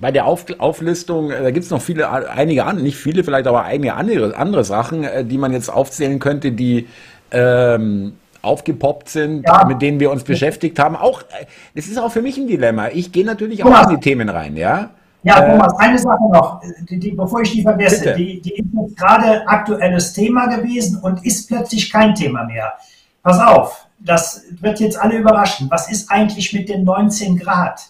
bei 0.00 0.10
der 0.10 0.26
Auf 0.26 0.46
Auflistung, 0.58 1.30
äh, 1.30 1.42
da 1.42 1.50
gibt 1.50 1.64
es 1.64 1.70
noch 1.70 1.80
viele, 1.80 2.10
einige 2.10 2.64
andere, 2.64 2.84
nicht 2.84 2.96
viele 2.96 3.24
vielleicht, 3.24 3.46
aber 3.46 3.64
einige 3.64 3.94
andere, 3.94 4.36
andere 4.36 4.64
Sachen, 4.64 5.04
äh, 5.04 5.24
die 5.24 5.38
man 5.38 5.52
jetzt 5.52 5.68
aufzählen 5.68 6.18
könnte, 6.18 6.52
die 6.52 6.86
ähm, 7.30 8.14
aufgepoppt 8.42 9.08
sind, 9.08 9.46
ja. 9.46 9.64
mit 9.64 9.82
denen 9.82 9.98
wir 9.98 10.10
uns 10.10 10.24
beschäftigt 10.24 10.78
haben. 10.78 10.96
Auch, 10.96 11.22
äh, 11.22 11.46
das 11.74 11.86
ist 11.86 11.98
auch 11.98 12.12
für 12.12 12.22
mich 12.22 12.36
ein 12.36 12.46
Dilemma. 12.46 12.88
Ich 12.88 13.12
gehe 13.12 13.24
natürlich 13.24 13.64
auch 13.64 13.88
in 13.88 13.96
die 13.96 14.00
Themen 14.00 14.28
rein, 14.28 14.56
ja. 14.56 14.90
Ja, 15.22 15.42
äh, 15.42 15.50
Thomas, 15.50 15.76
eine 15.78 15.98
Sache 15.98 16.22
noch, 16.30 16.62
die, 16.88 17.00
die, 17.00 17.10
bevor 17.10 17.40
ich 17.40 17.50
die 17.50 17.62
vergesse. 17.62 18.14
Die, 18.14 18.40
die 18.40 18.54
ist 18.54 18.68
jetzt 18.72 18.96
gerade 18.96 19.48
aktuelles 19.48 20.12
Thema 20.12 20.46
gewesen 20.46 21.00
und 21.00 21.24
ist 21.24 21.48
plötzlich 21.48 21.90
kein 21.90 22.14
Thema 22.14 22.44
mehr. 22.44 22.74
Pass 23.22 23.40
auf, 23.40 23.86
das 23.98 24.44
wird 24.60 24.78
jetzt 24.78 25.00
alle 25.00 25.16
überraschen. 25.16 25.68
Was 25.70 25.90
ist 25.90 26.10
eigentlich 26.12 26.52
mit 26.52 26.68
den 26.68 26.84
19 26.84 27.38
Grad? 27.38 27.80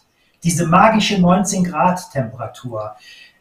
Diese 0.46 0.64
magische 0.64 1.20
19 1.20 1.64
Grad 1.64 2.08
Temperatur. 2.12 2.94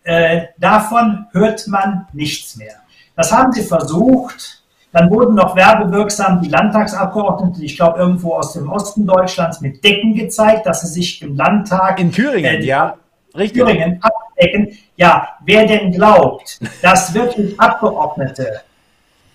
Äh, 0.04 0.48
davon 0.58 1.28
hört 1.34 1.68
man 1.68 2.08
nichts 2.14 2.56
mehr. 2.56 2.74
Das 3.16 3.32
haben 3.32 3.52
sie 3.52 3.62
versucht. 3.62 4.64
Dann 4.92 5.12
wurden 5.12 5.36
noch 5.36 5.56
werbewirksam 5.56 6.42
die 6.42 6.50
Landtagsabgeordneten, 6.50 7.62
ich 7.62 7.76
glaube 7.76 8.00
irgendwo 8.00 8.34
aus 8.34 8.54
dem 8.54 8.72
Osten 8.72 9.06
Deutschlands, 9.06 9.62
mit 9.62 9.84
Decken 9.84 10.16
gezeigt, 10.16 10.66
dass 10.66 10.82
sie 10.82 10.88
sich 10.88 11.22
im 11.22 11.36
Landtag. 11.36 12.00
In 12.00 12.12
Thüringen, 12.12 12.62
äh, 12.62 12.66
ja. 12.66 12.96
Richtig. 13.38 13.62
Thüringen 13.62 14.02
abdecken. 14.02 14.76
Ja, 14.96 15.28
wer 15.46 15.68
denn 15.68 15.92
glaubt, 15.92 16.60
dass 16.82 17.14
wirklich 17.14 17.60
Abgeordnete 17.60 18.62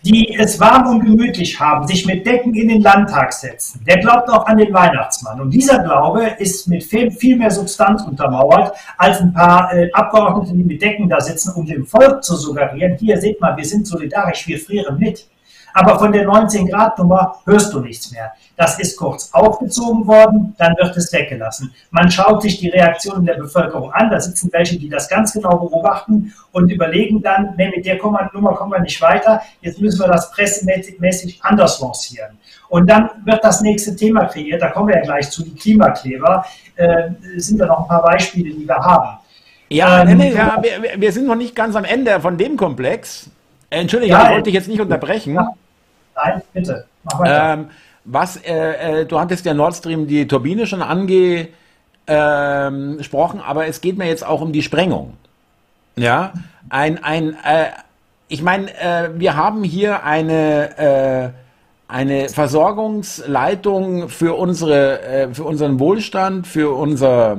die 0.02 0.34
es 0.34 0.58
warm 0.58 0.86
und 0.88 1.00
gemütlich 1.00 1.58
haben, 1.60 1.86
sich 1.86 2.06
mit 2.06 2.26
Decken 2.26 2.54
in 2.54 2.68
den 2.68 2.82
Landtag 2.82 3.32
setzen, 3.32 3.82
der 3.86 3.98
glaubt 3.98 4.28
auch 4.28 4.46
an 4.46 4.56
den 4.56 4.72
Weihnachtsmann. 4.72 5.40
Und 5.40 5.50
dieser 5.50 5.82
Glaube 5.82 6.24
ist 6.38 6.68
mit 6.68 6.84
viel, 6.84 7.10
viel 7.10 7.36
mehr 7.36 7.50
Substanz 7.50 8.02
untermauert, 8.02 8.74
als 8.96 9.20
ein 9.20 9.32
paar 9.32 9.72
äh, 9.72 9.90
Abgeordnete, 9.92 10.56
die 10.56 10.64
mit 10.64 10.80
Decken 10.80 11.08
da 11.08 11.20
sitzen, 11.20 11.52
um 11.54 11.66
dem 11.66 11.86
Volk 11.86 12.24
zu 12.24 12.36
suggerieren, 12.36 12.96
hier 12.98 13.20
seht 13.20 13.40
mal, 13.40 13.56
wir 13.56 13.64
sind 13.64 13.86
solidarisch, 13.86 14.46
wir 14.46 14.58
frieren 14.58 14.98
mit. 14.98 15.26
Aber 15.74 15.98
von 15.98 16.12
der 16.12 16.26
19-Grad-Nummer 16.26 17.36
hörst 17.44 17.72
du 17.72 17.80
nichts 17.80 18.10
mehr. 18.12 18.32
Das 18.56 18.78
ist 18.78 18.96
kurz 18.96 19.30
aufgezogen 19.32 20.06
worden, 20.06 20.54
dann 20.58 20.76
wird 20.76 20.96
es 20.96 21.12
weggelassen. 21.12 21.72
Man 21.90 22.10
schaut 22.10 22.42
sich 22.42 22.58
die 22.58 22.68
Reaktionen 22.68 23.24
der 23.24 23.34
Bevölkerung 23.34 23.92
an. 23.92 24.10
Da 24.10 24.20
sitzen 24.20 24.50
welche, 24.52 24.78
die 24.78 24.88
das 24.88 25.08
ganz 25.08 25.32
genau 25.32 25.56
beobachten 25.56 26.32
und 26.52 26.70
überlegen 26.70 27.22
dann, 27.22 27.54
nee, 27.56 27.70
mit 27.74 27.86
der 27.86 27.96
Nummer 27.96 28.54
kommen 28.54 28.72
wir 28.72 28.80
nicht 28.80 29.00
weiter. 29.00 29.40
Jetzt 29.60 29.80
müssen 29.80 30.00
wir 30.00 30.08
das 30.08 30.30
pressemäßig 30.32 31.40
anders 31.42 31.80
lancieren. 31.80 32.38
Und 32.68 32.88
dann 32.88 33.10
wird 33.24 33.42
das 33.42 33.62
nächste 33.62 33.96
Thema 33.96 34.26
kreiert. 34.26 34.62
Da 34.62 34.68
kommen 34.68 34.88
wir 34.88 34.96
ja 34.96 35.02
gleich 35.02 35.30
zu, 35.30 35.42
die 35.42 35.54
Klimakleber. 35.54 36.44
Äh, 36.76 37.10
sind 37.36 37.58
da 37.58 37.66
noch 37.66 37.80
ein 37.80 37.88
paar 37.88 38.02
Beispiele, 38.02 38.54
die 38.54 38.66
wir 38.66 38.76
haben. 38.76 39.18
Ja, 39.70 40.02
ähm, 40.02 40.18
nee, 40.18 40.32
ja 40.32 40.60
wir, 40.60 41.00
wir, 41.00 41.12
sind 41.12 41.26
noch 41.26 41.36
nicht 41.36 41.54
ganz 41.54 41.76
am 41.76 41.84
Ende 41.84 42.20
von 42.20 42.36
dem 42.36 42.56
Komplex. 42.56 43.30
Entschuldigung, 43.70 44.18
ja, 44.18 44.24
ich 44.24 44.30
wollte 44.30 44.42
dich 44.44 44.54
jetzt 44.54 44.68
nicht 44.68 44.80
unterbrechen. 44.80 45.34
Ja. 45.34 45.52
Nein, 46.24 46.42
bitte. 46.52 46.86
Mach. 47.04 47.20
Ähm, 47.24 47.70
was, 48.04 48.36
äh, 48.38 49.00
äh, 49.02 49.06
du 49.06 49.18
hattest 49.20 49.44
ja 49.44 49.54
Nord 49.54 49.74
Stream 49.76 50.06
die 50.06 50.26
Turbine 50.26 50.66
schon 50.66 50.82
angesprochen, 50.82 51.40
aber 53.40 53.66
es 53.66 53.80
geht 53.80 53.98
mir 53.98 54.06
jetzt 54.06 54.26
auch 54.26 54.40
um 54.40 54.52
die 54.52 54.62
Sprengung. 54.62 55.14
Ja, 55.96 56.32
ein, 56.68 57.02
ein, 57.04 57.36
äh, 57.44 57.66
ich 58.28 58.42
meine, 58.42 58.70
äh, 58.80 59.10
wir 59.14 59.36
haben 59.36 59.64
hier 59.64 60.04
eine, 60.04 60.78
äh, 60.78 61.30
eine 61.88 62.28
Versorgungsleitung 62.28 64.08
für 64.08 64.38
unsere, 64.38 65.30
für 65.32 65.42
unseren 65.42 65.80
Wohlstand, 65.80 66.46
für 66.46 66.70
unser, 66.76 67.38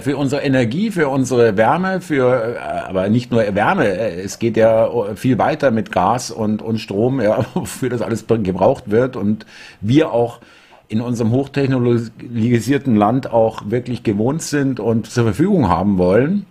für 0.00 0.16
unsere 0.16 0.42
Energie, 0.42 0.90
für 0.90 1.08
unsere 1.08 1.58
Wärme, 1.58 2.00
für 2.00 2.56
äh, 2.56 2.88
aber 2.88 3.10
nicht 3.10 3.30
nur 3.30 3.42
Wärme, 3.54 3.86
äh, 3.86 4.22
es 4.22 4.38
geht 4.38 4.56
ja 4.56 4.90
viel 5.14 5.38
weiter 5.38 5.70
mit 5.70 5.92
Gas 5.92 6.30
und, 6.30 6.62
und 6.62 6.78
Strom, 6.78 7.20
ja, 7.20 7.42
für 7.64 7.90
das 7.90 8.00
alles 8.00 8.26
gebraucht 8.26 8.90
wird 8.90 9.16
und 9.16 9.44
wir 9.80 10.12
auch 10.12 10.40
in 10.88 11.00
unserem 11.00 11.32
hochtechnologisierten 11.32 12.96
Land 12.96 13.30
auch 13.30 13.70
wirklich 13.70 14.02
gewohnt 14.02 14.42
sind 14.42 14.80
und 14.80 15.10
zur 15.10 15.24
Verfügung 15.24 15.68
haben 15.68 15.98
wollen. 15.98 16.46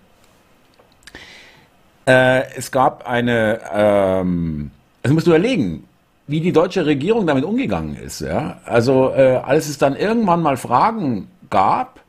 Äh, 2.05 2.53
es 2.55 2.71
gab 2.71 3.07
eine, 3.07 3.61
ähm, 3.73 4.71
also 5.01 5.13
musst 5.13 5.27
du 5.27 5.31
überlegen, 5.31 5.85
wie 6.27 6.41
die 6.41 6.51
deutsche 6.51 6.85
Regierung 6.85 7.25
damit 7.25 7.45
umgegangen 7.45 7.95
ist. 7.95 8.21
Ja? 8.21 8.59
Also 8.65 9.11
äh, 9.15 9.39
als 9.43 9.69
es 9.69 9.77
dann 9.77 9.95
irgendwann 9.95 10.41
mal 10.41 10.57
Fragen 10.57 11.29
gab, 11.49 12.02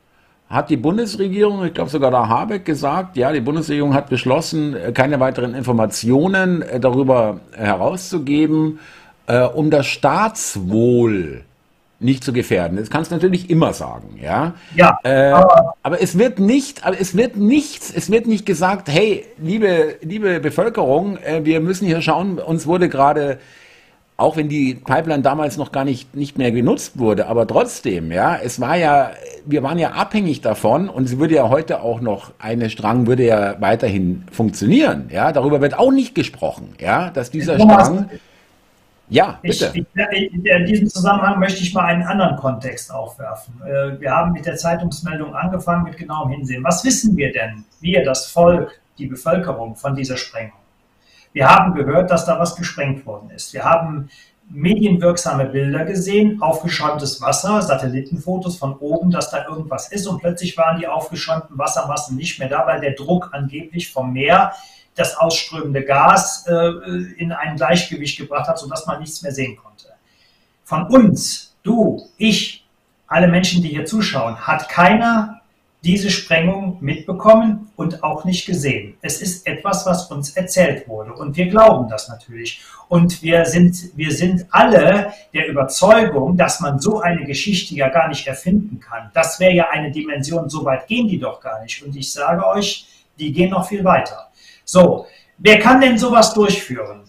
hat 0.55 0.70
die 0.70 0.76
Bundesregierung, 0.76 1.64
ich 1.64 1.74
glaube 1.74 1.90
sogar 1.90 2.12
der 2.12 2.28
Habeck 2.28 2.64
gesagt, 2.64 3.16
ja, 3.16 3.32
die 3.32 3.40
Bundesregierung 3.40 3.92
hat 3.92 4.09
beschlossen, 4.09 4.76
äh, 4.76 4.92
keine 4.92 5.18
weiteren 5.18 5.52
Informationen 5.55 6.62
äh, 6.62 6.78
darüber 6.78 7.40
herauszugeben, 7.57 8.78
äh, 9.26 9.42
um 9.42 9.70
das 9.70 9.86
Staatswohl 9.86 11.42
nicht 11.98 12.22
zu 12.22 12.32
gefährden. 12.32 12.76
Das 12.76 12.88
kannst 12.88 13.11
du 13.11 13.16
natürlich 13.16 13.50
immer 13.50 13.72
sagen, 13.72 14.18
ja. 14.22 14.55
Ja. 14.76 14.98
Äh, 15.02 15.30
aber, 15.30 15.74
aber, 15.82 16.00
es 16.00 16.18
wird 16.18 16.38
nicht, 16.38 16.86
aber 16.86 17.00
es 17.00 17.16
wird 17.16 17.36
nichts, 17.36 17.92
es 17.92 18.11
wird 18.11 18.28
nicht 18.28 18.46
gesagt, 18.46 18.88
hey, 18.88 19.24
liebe, 19.38 19.96
liebe 20.02 20.38
Bevölkerung, 20.38 21.18
wir 21.42 21.61
müssen 21.61 21.86
hier 21.86 22.00
schauen, 22.00 22.38
uns 22.38 22.66
wurde 22.66 22.88
gerade 22.88 23.38
auch 24.16 24.36
wenn 24.36 24.48
die 24.48 24.74
Pipeline 24.74 25.22
damals 25.22 25.56
noch 25.56 25.72
gar 25.72 25.84
nicht, 25.84 26.14
nicht 26.14 26.38
mehr 26.38 26.52
genutzt 26.52 26.98
wurde, 26.98 27.26
aber 27.26 27.46
trotzdem, 27.46 28.12
ja, 28.12 28.36
es 28.36 28.60
war 28.60 28.76
ja, 28.76 29.10
wir 29.44 29.62
waren 29.64 29.78
ja 29.78 29.90
abhängig 29.90 30.40
davon 30.40 30.88
und 30.88 31.08
sie 31.08 31.18
würde 31.18 31.34
ja 31.34 31.48
heute 31.48 31.80
auch 31.80 32.00
noch, 32.00 32.32
eine 32.38 32.70
Strang 32.70 33.08
würde 33.08 33.26
ja 33.26 33.60
weiterhin 33.60 34.24
funktionieren, 34.30 35.08
ja, 35.12 35.32
darüber 35.32 35.60
wird 35.60 35.76
auch 35.76 35.90
nicht 35.90 36.14
gesprochen, 36.14 36.74
ja, 36.80 37.10
dass 37.10 37.32
dieser 37.32 37.58
Strang, 37.58 38.08
ja, 39.08 39.38
bitte. 39.42 39.72
Ich, 39.74 39.84
ich, 40.12 40.46
in 40.46 40.64
diesem 40.64 40.88
Zusammenhang 40.88 41.38
möchte 41.38 41.62
ich 41.62 41.74
mal 41.74 41.84
einen 41.84 42.04
anderen 42.04 42.36
Kontext 42.36 42.90
aufwerfen. 42.90 43.60
Äh, 43.62 44.00
wir 44.00 44.10
haben 44.10 44.32
mit 44.32 44.46
der 44.46 44.56
Zeitungsmeldung 44.56 45.34
angefangen 45.34 45.84
mit 45.84 45.98
genauem 45.98 46.30
Hinsehen. 46.30 46.64
Was 46.64 46.84
wissen 46.84 47.14
wir 47.16 47.30
denn, 47.30 47.64
wir, 47.80 48.02
das 48.02 48.26
Volk, 48.26 48.80
die 48.96 49.06
Bevölkerung 49.06 49.76
von 49.76 49.94
dieser 49.94 50.16
Sprengung? 50.16 50.63
Wir 51.35 51.51
haben 51.51 51.74
gehört, 51.74 52.12
dass 52.12 52.24
da 52.24 52.39
was 52.39 52.55
gesprengt 52.55 53.05
worden 53.07 53.30
ist. 53.30 53.53
Wir 53.53 53.64
haben 53.64 54.09
medienwirksame 54.49 55.47
Bilder 55.47 55.85
gesehen, 55.85 56.41
aufgeschäumtes 56.41 57.20
Wasser, 57.20 57.61
Satellitenfotos 57.61 58.57
von 58.57 58.76
oben, 58.76 59.11
dass 59.11 59.30
da 59.30 59.45
irgendwas 59.49 59.89
ist 59.89 60.07
und 60.07 60.20
plötzlich 60.20 60.57
waren 60.57 60.78
die 60.78 60.87
aufgeschäumten 60.87 61.59
Wassermassen 61.59 62.16
nicht 62.16 62.39
mehr 62.39 62.49
da, 62.49 62.64
weil 62.66 62.80
der 62.80 62.93
Druck 62.93 63.30
angeblich 63.32 63.91
vom 63.91 64.12
Meer 64.12 64.53
das 64.95 65.16
ausströmende 65.16 65.85
Gas 65.85 66.47
äh, 66.47 66.68
in 67.16 67.32
ein 67.32 67.57
Gleichgewicht 67.57 68.16
gebracht 68.16 68.47
hat, 68.47 68.59
sodass 68.59 68.87
man 68.87 69.01
nichts 69.01 69.22
mehr 69.22 69.32
sehen 69.32 69.57
konnte. 69.57 69.89
Von 70.62 70.87
uns, 70.87 71.57
du, 71.64 72.07
ich, 72.16 72.64
alle 73.09 73.26
Menschen, 73.26 73.61
die 73.61 73.70
hier 73.70 73.87
zuschauen, 73.87 74.37
hat 74.47 74.68
keiner 74.68 75.41
diese 75.85 76.11
Sprengung 76.11 76.78
mitbekommen 76.80 77.70
und 77.76 78.03
auch 78.03 78.24
nicht 78.24 78.47
gesehen. 78.47 78.95
Es 79.03 79.20
ist 79.20 79.47
etwas, 79.47 79.85
was 79.85 80.11
uns 80.11 80.30
erzählt 80.37 80.89
wurde 80.89 81.12
und 81.12 81.37
wir 81.37 81.47
glauben 81.47 81.89
das 81.89 82.09
natürlich. 82.09 82.62
Und 82.89 83.22
wir 83.22 83.45
sind, 83.45 83.76
wir 83.97 84.12
sind 84.12 84.47
alle 84.51 85.12
der 85.32 85.49
Überzeugung, 85.49 86.37
dass 86.37 86.61
man 86.61 86.78
so 86.78 87.01
eine 87.01 87.24
Geschichte 87.24 87.74
ja 87.74 87.89
gar 87.89 88.09
nicht 88.09 88.26
erfinden 88.26 88.80
kann. 88.80 89.11
Das 89.14 89.41
wäre 89.41 89.53
ja 89.53 89.68
eine 89.70 89.91
Dimension, 89.91 90.49
so 90.49 90.64
weit 90.64 90.87
gehen 90.87 91.09
die 91.09 91.18
doch 91.18 91.41
gar 91.41 91.62
nicht. 91.62 91.82
Und 91.82 91.95
ich 91.97 92.12
sage 92.12 92.47
euch, 92.47 92.87
die 93.18 93.32
gehen 93.32 93.51
noch 93.51 93.68
viel 93.68 93.85
weiter. 93.85 94.28
So, 94.64 95.07
wer 95.39 95.59
kann 95.59 95.80
denn 95.80 95.99
sowas 95.99 96.32
durchführen? 96.35 97.03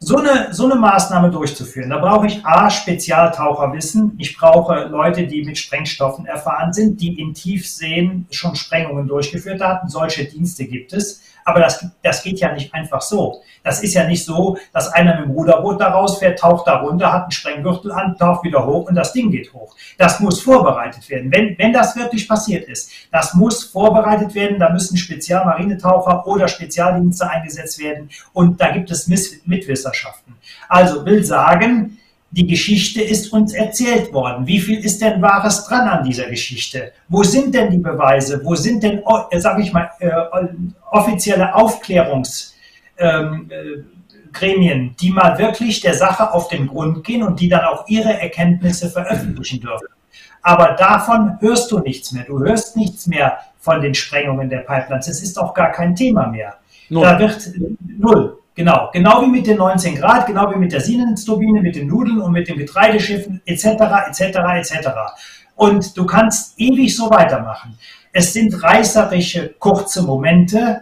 So 0.00 0.16
eine, 0.16 0.54
so 0.54 0.64
eine 0.64 0.76
Maßnahme 0.76 1.30
durchzuführen, 1.30 1.90
da 1.90 1.98
brauche 1.98 2.26
ich 2.26 2.44
A, 2.44 2.70
Spezialtaucherwissen. 2.70 4.14
Ich 4.18 4.36
brauche 4.36 4.84
Leute, 4.84 5.26
die 5.26 5.44
mit 5.44 5.58
Sprengstoffen 5.58 6.26
erfahren 6.26 6.72
sind, 6.72 7.00
die 7.00 7.20
in 7.20 7.34
Tiefseen 7.34 8.26
schon 8.30 8.54
Sprengungen 8.54 9.08
durchgeführt 9.08 9.60
hatten. 9.60 9.88
Solche 9.88 10.24
Dienste 10.24 10.66
gibt 10.66 10.92
es. 10.92 11.20
Aber 11.48 11.60
das, 11.60 11.82
das 12.02 12.22
geht 12.22 12.40
ja 12.40 12.52
nicht 12.52 12.74
einfach 12.74 13.00
so. 13.00 13.40
Das 13.64 13.82
ist 13.82 13.94
ja 13.94 14.04
nicht 14.04 14.22
so, 14.22 14.58
dass 14.74 14.92
einer 14.92 15.18
mit 15.18 15.24
dem 15.24 15.30
Ruderboot 15.30 15.80
da 15.80 15.88
rausfährt, 15.88 16.38
taucht 16.38 16.66
da 16.66 16.76
runter, 16.80 17.10
hat 17.10 17.22
einen 17.22 17.30
Sprenggürtel 17.30 17.90
an, 17.90 18.18
taucht 18.18 18.44
wieder 18.44 18.66
hoch 18.66 18.86
und 18.86 18.94
das 18.94 19.14
Ding 19.14 19.30
geht 19.30 19.54
hoch. 19.54 19.74
Das 19.96 20.20
muss 20.20 20.42
vorbereitet 20.42 21.08
werden. 21.08 21.32
Wenn, 21.32 21.56
wenn 21.56 21.72
das 21.72 21.96
wirklich 21.96 22.28
passiert 22.28 22.68
ist, 22.68 22.90
das 23.10 23.32
muss 23.32 23.64
vorbereitet 23.64 24.34
werden. 24.34 24.58
Da 24.58 24.68
müssen 24.68 24.98
Spezialmarinetaucher 24.98 26.26
oder 26.26 26.48
Spezialdienste 26.48 27.30
eingesetzt 27.30 27.78
werden. 27.78 28.10
Und 28.34 28.60
da 28.60 28.70
gibt 28.70 28.90
es 28.90 29.08
Mitwisserschaften. 29.08 30.36
Also 30.68 31.06
will 31.06 31.24
sagen, 31.24 31.97
die 32.30 32.46
Geschichte 32.46 33.00
ist 33.00 33.32
uns 33.32 33.54
erzählt 33.54 34.12
worden. 34.12 34.46
Wie 34.46 34.60
viel 34.60 34.84
ist 34.84 35.00
denn 35.00 35.22
Wahres 35.22 35.64
dran 35.66 35.88
an 35.88 36.04
dieser 36.04 36.28
Geschichte? 36.28 36.92
Wo 37.08 37.22
sind 37.22 37.54
denn 37.54 37.70
die 37.70 37.78
Beweise? 37.78 38.44
Wo 38.44 38.54
sind 38.54 38.82
denn, 38.82 39.02
äh, 39.30 39.40
sage 39.40 39.62
ich 39.62 39.72
mal, 39.72 39.90
äh, 40.00 40.10
offizielle 40.90 41.54
Aufklärungsgremien, 41.54 42.50
ähm, 43.00 44.90
äh, 44.90 44.94
die 45.00 45.10
mal 45.10 45.38
wirklich 45.38 45.80
der 45.80 45.94
Sache 45.94 46.32
auf 46.32 46.48
den 46.48 46.66
Grund 46.66 47.02
gehen 47.02 47.22
und 47.22 47.40
die 47.40 47.48
dann 47.48 47.64
auch 47.64 47.88
ihre 47.88 48.20
Erkenntnisse 48.20 48.90
veröffentlichen 48.90 49.60
dürfen? 49.60 49.86
Aber 50.42 50.76
davon 50.78 51.38
hörst 51.40 51.72
du 51.72 51.78
nichts 51.78 52.12
mehr. 52.12 52.24
Du 52.24 52.38
hörst 52.40 52.76
nichts 52.76 53.06
mehr 53.06 53.38
von 53.58 53.80
den 53.80 53.94
Sprengungen 53.94 54.50
der 54.50 54.58
Pipelines. 54.58 55.08
Es 55.08 55.22
ist 55.22 55.38
auch 55.38 55.54
gar 55.54 55.72
kein 55.72 55.94
Thema 55.94 56.26
mehr. 56.26 56.56
Null. 56.90 57.02
Da 57.02 57.18
wird 57.18 57.50
null. 57.98 58.37
Genau, 58.58 58.90
genau 58.92 59.22
wie 59.22 59.28
mit 59.28 59.46
den 59.46 59.58
19 59.58 59.94
Grad, 59.94 60.26
genau 60.26 60.50
wie 60.50 60.58
mit 60.58 60.72
der 60.72 60.80
Siemens-Turbine, 60.80 61.62
mit 61.62 61.76
den 61.76 61.86
Nudeln 61.86 62.20
und 62.20 62.32
mit 62.32 62.48
den 62.48 62.58
Getreideschiffen 62.58 63.40
etc. 63.46 63.66
etc. 64.08 64.20
etc. 64.56 64.88
Und 65.54 65.96
du 65.96 66.04
kannst 66.04 66.58
ewig 66.58 66.96
so 66.96 67.08
weitermachen. 67.08 67.78
Es 68.12 68.32
sind 68.32 68.60
reißerische, 68.60 69.54
kurze 69.60 70.02
Momente. 70.02 70.80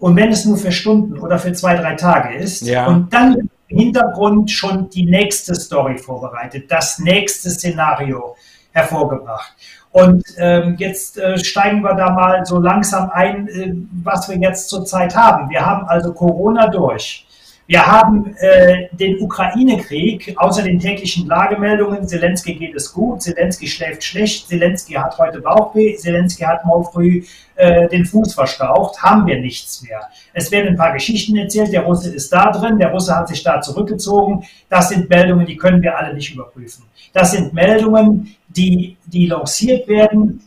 Und 0.00 0.16
wenn 0.16 0.32
es 0.32 0.44
nur 0.44 0.56
für 0.56 0.72
Stunden 0.72 1.20
oder 1.20 1.38
für 1.38 1.52
zwei, 1.52 1.76
drei 1.76 1.94
Tage 1.94 2.34
ist, 2.34 2.62
ja. 2.62 2.84
und 2.86 3.14
dann 3.14 3.48
im 3.68 3.78
Hintergrund 3.78 4.50
schon 4.50 4.90
die 4.90 5.06
nächste 5.06 5.54
Story 5.54 5.96
vorbereitet, 5.98 6.68
das 6.68 6.98
nächste 6.98 7.48
Szenario 7.50 8.34
hervorgebracht. 8.72 9.54
Und 9.96 10.26
ähm, 10.36 10.76
jetzt 10.76 11.16
äh, 11.16 11.38
steigen 11.38 11.80
wir 11.80 11.94
da 11.94 12.10
mal 12.10 12.44
so 12.44 12.58
langsam 12.58 13.08
ein, 13.08 13.48
äh, 13.48 13.72
was 14.04 14.28
wir 14.28 14.36
jetzt 14.36 14.68
zurzeit 14.68 15.16
haben. 15.16 15.48
Wir 15.48 15.64
haben 15.64 15.88
also 15.88 16.12
Corona 16.12 16.68
durch. 16.68 17.25
Wir 17.68 17.84
haben 17.84 18.36
äh, 18.36 18.88
den 18.92 19.20
Ukraine-Krieg, 19.20 20.36
außer 20.36 20.62
den 20.62 20.78
täglichen 20.78 21.26
Lagemeldungen, 21.26 22.06
Zelensky 22.06 22.54
geht 22.54 22.76
es 22.76 22.92
gut, 22.92 23.22
Zelensky 23.22 23.66
schläft 23.66 24.04
schlecht, 24.04 24.48
Zelensky 24.48 24.94
hat 24.94 25.18
heute 25.18 25.40
Bauchweh, 25.40 25.96
Zelensky 25.96 26.44
hat 26.44 26.64
morgen 26.64 26.84
früh 26.84 27.24
äh, 27.56 27.88
den 27.88 28.04
Fuß 28.04 28.34
verstaucht, 28.34 29.02
haben 29.02 29.26
wir 29.26 29.40
nichts 29.40 29.82
mehr. 29.82 30.00
Es 30.32 30.52
werden 30.52 30.68
ein 30.68 30.76
paar 30.76 30.92
Geschichten 30.92 31.36
erzählt, 31.36 31.72
der 31.72 31.82
Russe 31.82 32.14
ist 32.14 32.32
da 32.32 32.52
drin, 32.52 32.78
der 32.78 32.92
Russe 32.92 33.16
hat 33.16 33.26
sich 33.26 33.42
da 33.42 33.60
zurückgezogen. 33.60 34.44
Das 34.68 34.90
sind 34.90 35.10
Meldungen, 35.10 35.44
die 35.44 35.56
können 35.56 35.82
wir 35.82 35.98
alle 35.98 36.14
nicht 36.14 36.32
überprüfen. 36.32 36.84
Das 37.12 37.32
sind 37.32 37.52
Meldungen, 37.52 38.36
die, 38.46 38.96
die 39.06 39.26
lanciert 39.26 39.88
werden, 39.88 40.40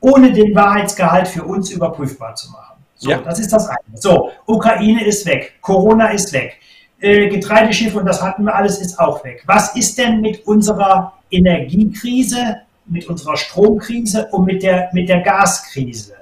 ohne 0.00 0.32
den 0.32 0.54
Wahrheitsgehalt 0.54 1.28
für 1.28 1.44
uns 1.44 1.70
überprüfbar 1.70 2.34
zu 2.34 2.50
machen. 2.50 2.63
So, 3.04 3.10
ja. 3.10 3.18
das 3.18 3.38
ist 3.38 3.52
das 3.52 3.68
eine. 3.68 3.78
So, 3.96 4.30
Ukraine 4.46 5.04
ist 5.04 5.26
weg, 5.26 5.58
Corona 5.60 6.08
ist 6.08 6.32
weg, 6.32 6.58
äh, 7.00 7.28
Getreideschiff 7.28 7.94
und 7.94 8.06
das 8.06 8.22
hatten 8.22 8.44
wir 8.44 8.54
alles 8.54 8.80
ist 8.80 8.98
auch 8.98 9.22
weg. 9.24 9.42
Was 9.46 9.76
ist 9.76 9.98
denn 9.98 10.22
mit 10.22 10.46
unserer 10.46 11.12
Energiekrise, 11.30 12.62
mit 12.86 13.06
unserer 13.06 13.36
Stromkrise 13.36 14.28
und 14.32 14.46
mit 14.46 14.62
der, 14.62 14.88
mit 14.94 15.10
der 15.10 15.20
Gaskrise? 15.20 16.14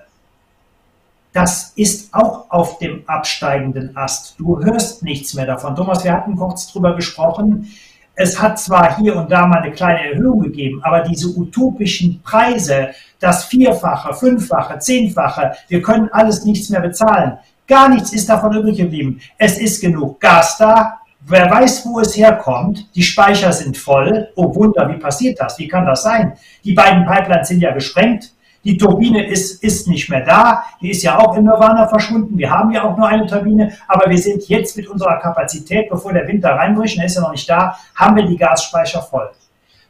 Das 1.33 1.72
ist 1.76 2.12
auch 2.12 2.51
auf 2.51 2.78
dem 2.78 3.05
absteigenden 3.07 3.97
Ast. 3.97 4.35
Du 4.41 4.59
hörst 4.59 5.05
nichts 5.05 5.35
mehr 5.35 5.47
davon. 5.47 5.76
Thomas, 5.76 6.03
wir 6.03 6.12
hatten 6.12 6.35
kurz 6.35 6.66
drüber 6.66 6.97
gesprochen. 6.97 7.70
Es 8.15 8.41
hat 8.41 8.59
zwar 8.59 8.99
hier 8.99 9.17
und 9.17 9.31
da 9.31 9.47
mal 9.47 9.63
eine 9.63 9.73
kleine 9.73 10.13
Erhöhung 10.13 10.41
gegeben, 10.41 10.81
aber 10.83 11.01
diese 11.01 11.29
utopischen 11.29 12.21
Preise, 12.23 12.91
das 13.19 13.45
Vierfache, 13.45 14.13
Fünffache, 14.13 14.79
Zehnfache, 14.79 15.53
wir 15.69 15.81
können 15.81 16.11
alles 16.13 16.45
nichts 16.45 16.69
mehr 16.69 16.81
bezahlen. 16.81 17.39
Gar 17.67 17.89
nichts 17.89 18.13
ist 18.13 18.29
davon 18.29 18.55
übrig 18.55 18.77
geblieben. 18.77 19.21
Es 19.39 19.57
ist 19.59 19.81
genug 19.81 20.21
Gas 20.21 20.59
da. 20.59 20.99
Wer 21.25 21.51
weiß, 21.51 21.87
wo 21.87 22.01
es 22.01 22.17
herkommt. 22.17 22.95
Die 22.95 23.03
Speicher 23.03 23.53
sind 23.53 23.77
voll. 23.77 24.29
Oh 24.35 24.55
Wunder, 24.55 24.89
wie 24.91 24.99
passiert 24.99 25.41
das? 25.41 25.59
Wie 25.59 25.69
kann 25.69 25.87
das 25.87 26.03
sein? 26.03 26.35
Die 26.65 26.75
beiden 26.75 27.07
Pipelines 27.07 27.49
sind 27.49 27.61
ja 27.61 27.73
gesprengt. 27.73 28.33
Die 28.65 28.77
Turbine 28.77 29.27
ist, 29.27 29.63
ist 29.63 29.89
nicht 29.89 30.09
mehr 30.09 30.25
da. 30.25 30.65
Die 30.81 30.91
ist 30.91 31.03
ja 31.03 31.19
auch 31.19 31.37
im 31.37 31.45
Nirvana 31.45 31.89
verschwunden. 31.89 32.39
Wir 32.39 32.51
haben 32.51 32.71
ja 32.71 32.85
auch 32.85 32.97
nur 32.97 33.09
eine 33.09 33.27
Turbine. 33.27 33.73
Aber 33.89 34.09
wir 34.09 34.19
sind 34.19 34.49
jetzt 34.49 34.77
mit 34.77 34.87
unserer 34.89 35.19
Kapazität, 35.19 35.89
bevor 35.89 36.13
der 36.13 36.29
Winter 36.29 36.51
reinbricht, 36.51 36.99
er 36.99 37.07
ist 37.07 37.17
ja 37.17 37.23
noch 37.23 37.33
nicht 37.33 37.49
da, 37.49 37.77
haben 37.97 38.17
wir 38.17 38.25
die 38.25 38.37
Gasspeicher 38.37 39.03
voll. 39.03 39.31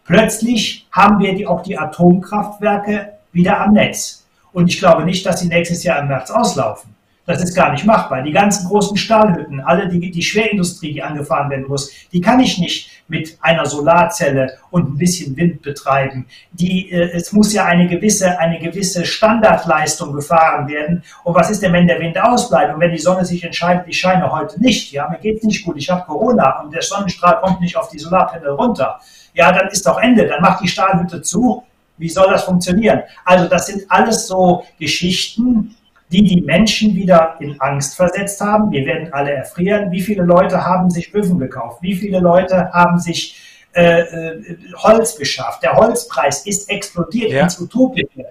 Plötzlich 0.05 0.87
haben 0.91 1.21
wir 1.21 1.35
die, 1.35 1.47
auch 1.47 1.63
die 1.63 1.79
Atomkraftwerke 1.79 3.13
wieder 3.33 3.61
am 3.61 3.75
Netz. 3.75 4.27
Und 4.53 4.69
ich 4.69 4.79
glaube 4.79 5.05
nicht, 5.05 5.25
dass 5.25 5.41
sie 5.41 5.49
nächstes 5.49 5.85
Jahr 5.85 6.01
im 6.01 6.09
März 6.09 6.31
auslaufen. 6.31 6.95
Das 7.25 7.43
ist 7.43 7.55
gar 7.55 7.71
nicht 7.71 7.85
machbar. 7.85 8.23
Die 8.23 8.33
ganzen 8.33 8.67
großen 8.69 8.97
Stahlhütten, 8.97 9.61
alle 9.61 9.89
die, 9.89 10.11
die 10.11 10.23
Schwerindustrie, 10.23 10.93
die 10.93 11.03
angefahren 11.03 11.51
werden 11.51 11.69
muss, 11.69 11.91
die 12.13 12.21
kann 12.21 12.41
ich 12.41 12.59
nicht 12.59 12.91
mit 13.13 13.37
einer 13.43 13.67
Solarzelle 13.67 14.59
und 14.71 14.95
ein 14.95 14.97
bisschen 14.97 15.37
Wind 15.37 15.61
betreiben. 15.61 16.27
Die, 16.53 16.91
äh, 16.91 17.11
es 17.13 17.31
muss 17.31 17.53
ja 17.53 17.67
eine 17.67 17.87
gewisse, 17.87 18.39
eine 18.39 18.59
gewisse 18.59 19.05
Standardleistung 19.05 20.15
gefahren 20.15 20.67
werden. 20.67 21.05
Und 21.23 21.35
was 21.35 21.51
ist 21.51 21.63
denn, 21.63 21.75
wenn 21.75 21.87
der 21.87 22.01
Wind 22.01 22.19
ausbleibt 22.19 22.73
und 22.73 22.81
wenn 22.81 22.91
die 22.91 22.99
Sonne 22.99 23.27
sich 23.27 23.45
entscheidet, 23.45 23.85
ich 23.87 24.01
scheine 24.01 24.33
heute 24.33 24.59
nicht? 24.63 24.93
Ja, 24.93 25.11
mir 25.11 25.19
geht's 25.19 25.45
nicht 25.45 25.63
gut, 25.63 25.77
ich 25.77 25.91
habe 25.91 26.07
Corona 26.07 26.63
und 26.63 26.73
der 26.73 26.81
Sonnenstrahl 26.81 27.39
kommt 27.43 27.61
nicht 27.61 27.77
auf 27.77 27.91
die 27.91 27.99
Solarpanel 27.99 28.53
runter. 28.53 28.99
Ja, 29.35 29.53
dann 29.53 29.69
ist 29.69 29.87
doch 29.87 30.01
Ende. 30.01 30.27
Dann 30.27 30.41
macht 30.41 30.63
die 30.63 30.69
Stahlhütte 30.69 31.21
zu. 31.21 31.63
Wie 31.99 32.09
soll 32.09 32.31
das 32.31 32.45
funktionieren? 32.45 33.03
Also 33.27 33.47
das 33.47 33.67
sind 33.67 33.83
alles 33.91 34.27
so 34.27 34.65
Geschichten, 34.79 35.77
die 36.13 36.23
die 36.23 36.43
Menschen 36.43 36.95
wieder 36.95 37.37
in 37.41 37.61
Angst 37.61 37.97
versetzt 37.97 38.41
haben. 38.41 38.71
Wir 38.71 38.85
werden 38.87 39.13
alle 39.13 39.33
erfrieren. 39.33 39.91
Wie 39.91 40.03
viele 40.03 40.23
Leute 40.23 40.65
haben 40.65 40.91
sich 40.91 41.15
Öfen 41.15 41.39
gekauft? 41.39 41.79
Wie 41.81 41.95
viele 41.95 42.21
Leute 42.21 42.71
haben 42.73 42.99
sich 42.99 43.41
äh, 43.75 44.01
äh, 44.01 44.59
Holz 44.77 45.17
beschafft? 45.17 45.63
Der 45.63 45.75
Holzpreis 45.75 46.47
ist 46.47 46.69
explodiert 46.69 47.33
ja. 47.33 47.45
ins 47.45 47.59
Utopische. 47.59 48.27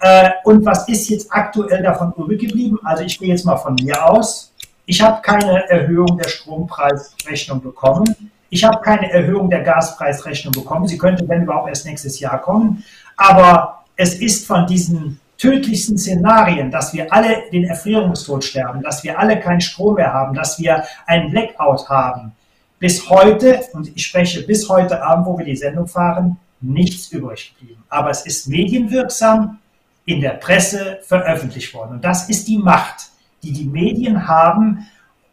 Äh, 0.00 0.30
und 0.44 0.64
was 0.64 0.88
ist 0.88 1.08
jetzt 1.10 1.28
aktuell 1.30 1.82
davon 1.82 2.12
übrig 2.16 2.40
geblieben? 2.40 2.78
Also 2.84 3.04
ich 3.04 3.18
gehe 3.18 3.28
jetzt 3.28 3.44
mal 3.44 3.56
von 3.56 3.74
mir 3.74 4.04
aus. 4.08 4.52
Ich 4.86 5.02
habe 5.02 5.20
keine 5.20 5.68
Erhöhung 5.68 6.16
der 6.16 6.28
Strompreisrechnung 6.28 7.60
bekommen. 7.60 8.30
Ich 8.48 8.64
habe 8.64 8.80
keine 8.80 9.10
Erhöhung 9.10 9.50
der 9.50 9.62
Gaspreisrechnung 9.62 10.52
bekommen. 10.54 10.86
Sie 10.86 10.96
könnte, 10.96 11.28
wenn 11.28 11.42
überhaupt, 11.42 11.68
erst 11.68 11.84
nächstes 11.84 12.20
Jahr 12.20 12.40
kommen. 12.40 12.84
Aber 13.16 13.84
es 13.96 14.14
ist 14.14 14.46
von 14.46 14.66
diesen 14.66 15.20
tödlichsten 15.38 15.98
Szenarien, 15.98 16.70
dass 16.70 16.92
wir 16.94 17.12
alle 17.12 17.42
den 17.52 17.64
Erfrierungstod 17.64 18.44
sterben, 18.44 18.82
dass 18.82 19.04
wir 19.04 19.18
alle 19.18 19.38
keinen 19.38 19.60
Strom 19.60 19.96
mehr 19.96 20.12
haben, 20.12 20.34
dass 20.34 20.58
wir 20.58 20.84
einen 21.06 21.30
Blackout 21.30 21.88
haben, 21.88 22.32
bis 22.78 23.08
heute, 23.08 23.60
und 23.72 23.90
ich 23.94 24.06
spreche 24.06 24.42
bis 24.42 24.68
heute 24.68 25.02
Abend, 25.02 25.26
wo 25.26 25.38
wir 25.38 25.44
die 25.44 25.56
Sendung 25.56 25.86
fahren, 25.86 26.36
nichts 26.60 27.10
übrig 27.10 27.54
geblieben. 27.58 27.82
Aber 27.88 28.10
es 28.10 28.26
ist 28.26 28.48
medienwirksam 28.48 29.58
in 30.04 30.20
der 30.20 30.30
Presse 30.30 30.98
veröffentlicht 31.02 31.72
worden. 31.74 31.92
Und 31.92 32.04
das 32.04 32.28
ist 32.28 32.46
die 32.48 32.58
Macht, 32.58 33.10
die 33.42 33.52
die 33.52 33.64
Medien 33.64 34.26
haben, 34.28 34.86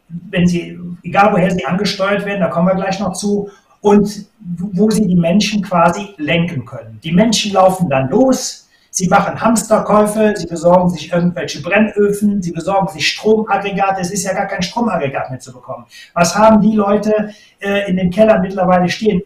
wenn 0.08 0.46
sie, 0.46 0.78
egal 1.02 1.32
woher 1.32 1.50
sie 1.50 1.64
angesteuert 1.64 2.24
werden, 2.24 2.40
da 2.40 2.48
kommen 2.48 2.68
wir 2.68 2.74
gleich 2.74 3.00
noch 3.00 3.12
zu, 3.12 3.50
und 3.80 4.26
wo 4.40 4.90
sie 4.90 5.06
die 5.06 5.14
Menschen 5.14 5.62
quasi 5.62 6.14
lenken 6.16 6.64
können. 6.64 6.98
Die 7.04 7.12
Menschen 7.12 7.52
laufen 7.52 7.90
dann 7.90 8.08
los, 8.08 8.63
Sie 8.96 9.08
machen 9.08 9.40
Hamsterkäufe, 9.40 10.34
sie 10.36 10.46
besorgen 10.46 10.88
sich 10.88 11.10
irgendwelche 11.10 11.60
Brennöfen, 11.60 12.40
sie 12.40 12.52
besorgen 12.52 12.86
sich 12.86 13.08
Stromaggregate. 13.08 14.00
Es 14.00 14.12
ist 14.12 14.22
ja 14.22 14.32
gar 14.32 14.46
kein 14.46 14.62
Stromaggregat 14.62 15.30
mehr 15.30 15.40
zu 15.40 15.52
bekommen. 15.52 15.84
Was 16.12 16.36
haben 16.36 16.60
die 16.60 16.76
Leute 16.76 17.34
äh, 17.58 17.90
in 17.90 17.96
den 17.96 18.08
Kellern 18.08 18.40
mittlerweile 18.40 18.88
stehen? 18.88 19.20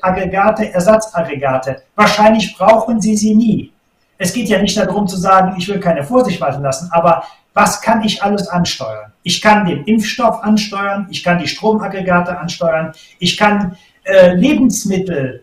Aggregate, 0.00 0.72
Ersatzaggregate. 0.72 1.82
Wahrscheinlich 1.96 2.56
brauchen 2.56 3.00
sie 3.00 3.16
sie 3.16 3.34
nie. 3.34 3.72
Es 4.16 4.32
geht 4.32 4.48
ja 4.48 4.62
nicht 4.62 4.76
darum 4.76 5.08
zu 5.08 5.16
sagen, 5.16 5.56
ich 5.58 5.66
will 5.66 5.80
keine 5.80 6.04
Vorsicht 6.04 6.40
walten 6.40 6.62
lassen, 6.62 6.88
aber 6.92 7.24
was 7.52 7.82
kann 7.82 8.04
ich 8.04 8.22
alles 8.22 8.46
ansteuern? 8.46 9.12
Ich 9.24 9.42
kann 9.42 9.66
den 9.66 9.82
Impfstoff 9.86 10.40
ansteuern, 10.44 11.08
ich 11.10 11.24
kann 11.24 11.40
die 11.40 11.48
Stromaggregate 11.48 12.38
ansteuern, 12.38 12.92
ich 13.18 13.36
kann 13.36 13.76
äh, 14.04 14.34
Lebensmittel 14.34 15.42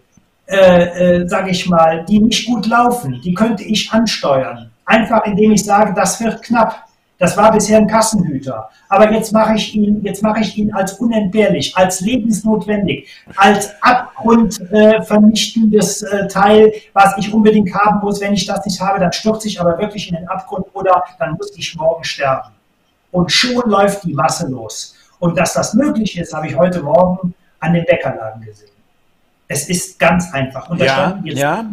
äh, 0.51 1.21
äh, 1.21 1.27
sage 1.27 1.49
ich 1.51 1.69
mal, 1.69 2.03
die 2.05 2.19
nicht 2.19 2.45
gut 2.45 2.67
laufen, 2.67 3.21
die 3.23 3.33
könnte 3.33 3.63
ich 3.63 3.89
ansteuern. 3.91 4.69
Einfach 4.85 5.25
indem 5.25 5.53
ich 5.53 5.63
sage, 5.63 5.93
das 5.95 6.19
wird 6.19 6.43
knapp. 6.43 6.83
Das 7.17 7.37
war 7.37 7.51
bisher 7.51 7.77
ein 7.77 7.87
Kassenhüter. 7.87 8.69
Aber 8.89 9.09
jetzt 9.11 9.31
mache 9.31 9.55
ich 9.55 9.73
ihn, 9.75 10.03
jetzt 10.03 10.21
mache 10.23 10.41
ich 10.41 10.57
ihn 10.57 10.73
als 10.73 10.93
unentbehrlich, 10.93 11.77
als 11.77 12.01
lebensnotwendig, 12.01 13.07
als 13.35 13.71
abgrundvernichtendes 13.81 16.01
äh, 16.01 16.17
äh, 16.17 16.27
Teil, 16.27 16.73
was 16.93 17.15
ich 17.17 17.31
unbedingt 17.31 17.71
haben 17.75 17.99
muss. 18.01 18.19
Wenn 18.19 18.33
ich 18.33 18.45
das 18.45 18.65
nicht 18.65 18.81
habe, 18.81 18.99
dann 18.99 19.13
stürze 19.13 19.47
ich 19.47 19.61
aber 19.61 19.77
wirklich 19.77 20.09
in 20.09 20.15
den 20.15 20.27
Abgrund 20.27 20.65
oder 20.73 21.03
dann 21.19 21.37
muss 21.37 21.55
ich 21.55 21.75
morgen 21.75 22.03
sterben. 22.03 22.49
Und 23.11 23.31
schon 23.31 23.69
läuft 23.69 24.03
die 24.03 24.13
Masse 24.13 24.49
los. 24.49 24.95
Und 25.19 25.37
dass 25.37 25.53
das 25.53 25.75
möglich 25.75 26.17
ist, 26.17 26.33
habe 26.33 26.47
ich 26.47 26.57
heute 26.57 26.81
Morgen 26.81 27.35
an 27.59 27.73
den 27.73 27.85
Bäckerladen 27.85 28.41
gesehen. 28.41 28.71
Es 29.51 29.67
ist 29.67 29.99
ganz 29.99 30.33
einfach. 30.33 30.69
Und 30.69 30.79
ja, 30.79 31.21
ja. 31.25 31.65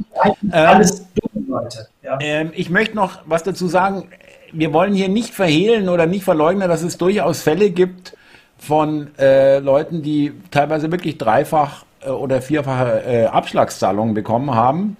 alles 0.51 1.07
ähm, 1.37 1.47
Leute. 1.49 1.87
Ja. 2.03 2.19
Ähm, 2.21 2.51
ich 2.55 2.71
möchte 2.71 2.97
noch 2.97 3.21
was 3.25 3.45
dazu 3.45 3.69
sagen. 3.69 4.09
Wir 4.53 4.73
wollen 4.73 4.95
hier 4.95 5.09
nicht 5.09 5.33
verhehlen 5.33 5.89
oder 5.89 6.07
nicht 6.07 6.25
verleugnen, 6.25 6.69
dass 6.69 6.83
es 6.83 6.99
durchaus 6.99 7.43
Fälle 7.43 7.71
gibt 7.71 8.17
von 8.57 9.17
äh, 9.17 9.61
Leuten, 9.61 10.03
die 10.03 10.33
teilweise 10.51 10.91
wirklich 10.91 11.19
dreifach 11.19 11.85
äh, 12.01 12.11
oder 12.11 12.43
vierfache 12.43 13.05
äh, 13.07 13.27
Abschlagszahlungen 13.27 14.13
bekommen 14.13 14.55
haben. 14.55 14.97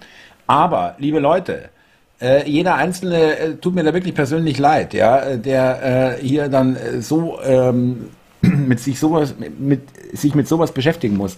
Aber, 0.47 0.95
liebe 0.99 1.19
Leute, 1.19 1.69
äh, 2.21 2.49
jeder 2.49 2.75
Einzelne 2.75 3.37
äh, 3.37 3.55
tut 3.55 3.75
mir 3.75 3.83
da 3.83 3.93
wirklich 3.93 4.15
persönlich 4.15 4.57
leid, 4.57 4.93
ja, 4.93 5.35
der 5.35 6.17
äh, 6.21 6.25
hier 6.25 6.47
dann 6.47 6.77
so 7.01 7.39
ähm, 7.43 8.11
mit 8.41 8.79
sich 8.79 8.99
sowas, 8.99 9.35
mit, 9.57 9.81
sich 10.13 10.33
mit 10.33 10.47
sowas 10.47 10.71
beschäftigen 10.71 11.17
muss. 11.17 11.35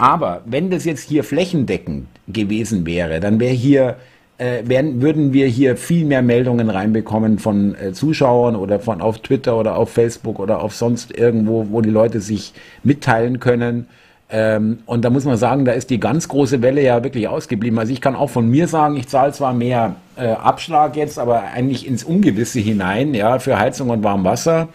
Aber 0.00 0.40
wenn 0.46 0.70
das 0.70 0.86
jetzt 0.86 1.06
hier 1.10 1.22
flächendeckend 1.22 2.06
gewesen 2.26 2.86
wäre, 2.86 3.20
dann 3.20 3.38
wäre 3.38 3.52
hier 3.52 3.96
äh, 4.38 4.62
werden, 4.66 5.02
würden 5.02 5.34
wir 5.34 5.46
hier 5.46 5.76
viel 5.76 6.06
mehr 6.06 6.22
Meldungen 6.22 6.70
reinbekommen 6.70 7.38
von 7.38 7.74
äh, 7.74 7.92
Zuschauern 7.92 8.56
oder 8.56 8.80
von 8.80 9.02
auf 9.02 9.18
Twitter 9.18 9.58
oder 9.58 9.76
auf 9.76 9.90
Facebook 9.90 10.38
oder 10.38 10.62
auf 10.62 10.74
sonst 10.74 11.14
irgendwo, 11.14 11.66
wo 11.68 11.82
die 11.82 11.90
Leute 11.90 12.22
sich 12.22 12.54
mitteilen 12.82 13.40
können. 13.40 13.88
Ähm, 14.30 14.78
und 14.86 15.04
da 15.04 15.10
muss 15.10 15.26
man 15.26 15.36
sagen, 15.36 15.66
da 15.66 15.72
ist 15.72 15.90
die 15.90 16.00
ganz 16.00 16.28
große 16.28 16.62
Welle 16.62 16.80
ja 16.80 17.04
wirklich 17.04 17.28
ausgeblieben. 17.28 17.78
Also 17.78 17.92
ich 17.92 18.00
kann 18.00 18.16
auch 18.16 18.30
von 18.30 18.48
mir 18.48 18.68
sagen, 18.68 18.96
ich 18.96 19.06
zahle 19.06 19.32
zwar 19.32 19.52
mehr 19.52 19.96
äh, 20.16 20.28
Abschlag 20.28 20.96
jetzt, 20.96 21.18
aber 21.18 21.42
eigentlich 21.42 21.86
ins 21.86 22.04
Ungewisse 22.04 22.60
hinein, 22.60 23.12
ja, 23.12 23.38
für 23.38 23.58
Heizung 23.58 23.90
und 23.90 24.02
Warmwasser. 24.02 24.68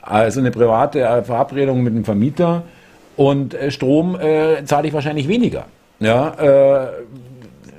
Also 0.00 0.38
eine 0.38 0.52
private 0.52 1.00
äh, 1.00 1.24
Verabredung 1.24 1.82
mit 1.82 1.92
dem 1.92 2.04
Vermieter. 2.04 2.62
Und 3.20 3.52
äh, 3.52 3.70
Strom 3.70 4.18
äh, 4.18 4.64
zahle 4.64 4.88
ich 4.88 4.94
wahrscheinlich 4.94 5.28
weniger. 5.28 5.66
Ja, 5.98 6.30
äh, 6.38 6.88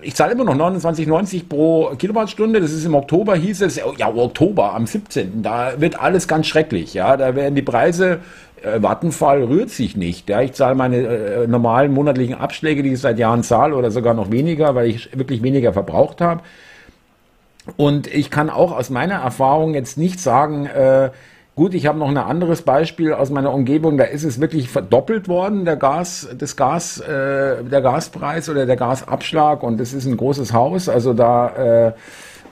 ich 0.03 0.13
zahle 0.13 0.33
immer 0.33 0.43
noch 0.43 0.53
29,90 0.53 1.49
pro 1.49 1.95
Kilowattstunde. 1.97 2.61
Das 2.61 2.71
ist 2.71 2.85
im 2.85 2.93
Oktober, 2.93 3.35
hieß 3.35 3.61
es, 3.61 3.81
ja, 3.97 4.07
Oktober 4.07 4.75
am 4.75 4.85
17. 4.85 5.41
Da 5.41 5.81
wird 5.81 5.99
alles 5.99 6.27
ganz 6.27 6.45
schrecklich. 6.45 6.93
Ja, 6.93 7.17
da 7.17 7.35
werden 7.35 7.55
die 7.55 7.63
Preise 7.63 8.19
äh, 8.61 8.83
Vattenfall 8.83 9.43
rührt 9.43 9.71
sich 9.71 9.97
nicht. 9.97 10.29
Ja, 10.29 10.41
ich 10.41 10.53
zahle 10.53 10.75
meine 10.75 10.97
äh, 10.97 11.47
normalen 11.47 11.91
monatlichen 11.91 12.35
Abschläge, 12.35 12.83
die 12.83 12.93
ich 12.93 12.99
seit 12.99 13.17
Jahren 13.17 13.41
zahle, 13.41 13.75
oder 13.75 13.89
sogar 13.89 14.13
noch 14.13 14.29
weniger, 14.29 14.75
weil 14.75 14.89
ich 14.89 15.09
wirklich 15.17 15.41
weniger 15.41 15.73
verbraucht 15.73 16.21
habe. 16.21 16.41
Und 17.77 18.05
ich 18.05 18.29
kann 18.29 18.51
auch 18.51 18.77
aus 18.77 18.91
meiner 18.91 19.15
Erfahrung 19.15 19.73
jetzt 19.73 19.97
nicht 19.97 20.19
sagen, 20.19 20.67
äh, 20.67 21.09
gut, 21.55 21.73
ich 21.73 21.85
habe 21.85 21.99
noch 21.99 22.09
ein 22.09 22.17
anderes 22.17 22.61
Beispiel 22.61 23.13
aus 23.13 23.29
meiner 23.29 23.53
Umgebung, 23.53 23.97
da 23.97 24.05
ist 24.05 24.23
es 24.23 24.39
wirklich 24.39 24.69
verdoppelt 24.69 25.27
worden, 25.27 25.65
der 25.65 25.75
Gas, 25.75 26.29
das 26.37 26.55
Gas, 26.55 26.99
äh, 26.99 27.63
der 27.63 27.81
Gaspreis 27.81 28.49
oder 28.49 28.65
der 28.65 28.77
Gasabschlag 28.77 29.63
und 29.63 29.79
es 29.79 29.93
ist 29.93 30.05
ein 30.05 30.17
großes 30.17 30.53
Haus, 30.53 30.89
also 30.89 31.13
da, 31.13 31.93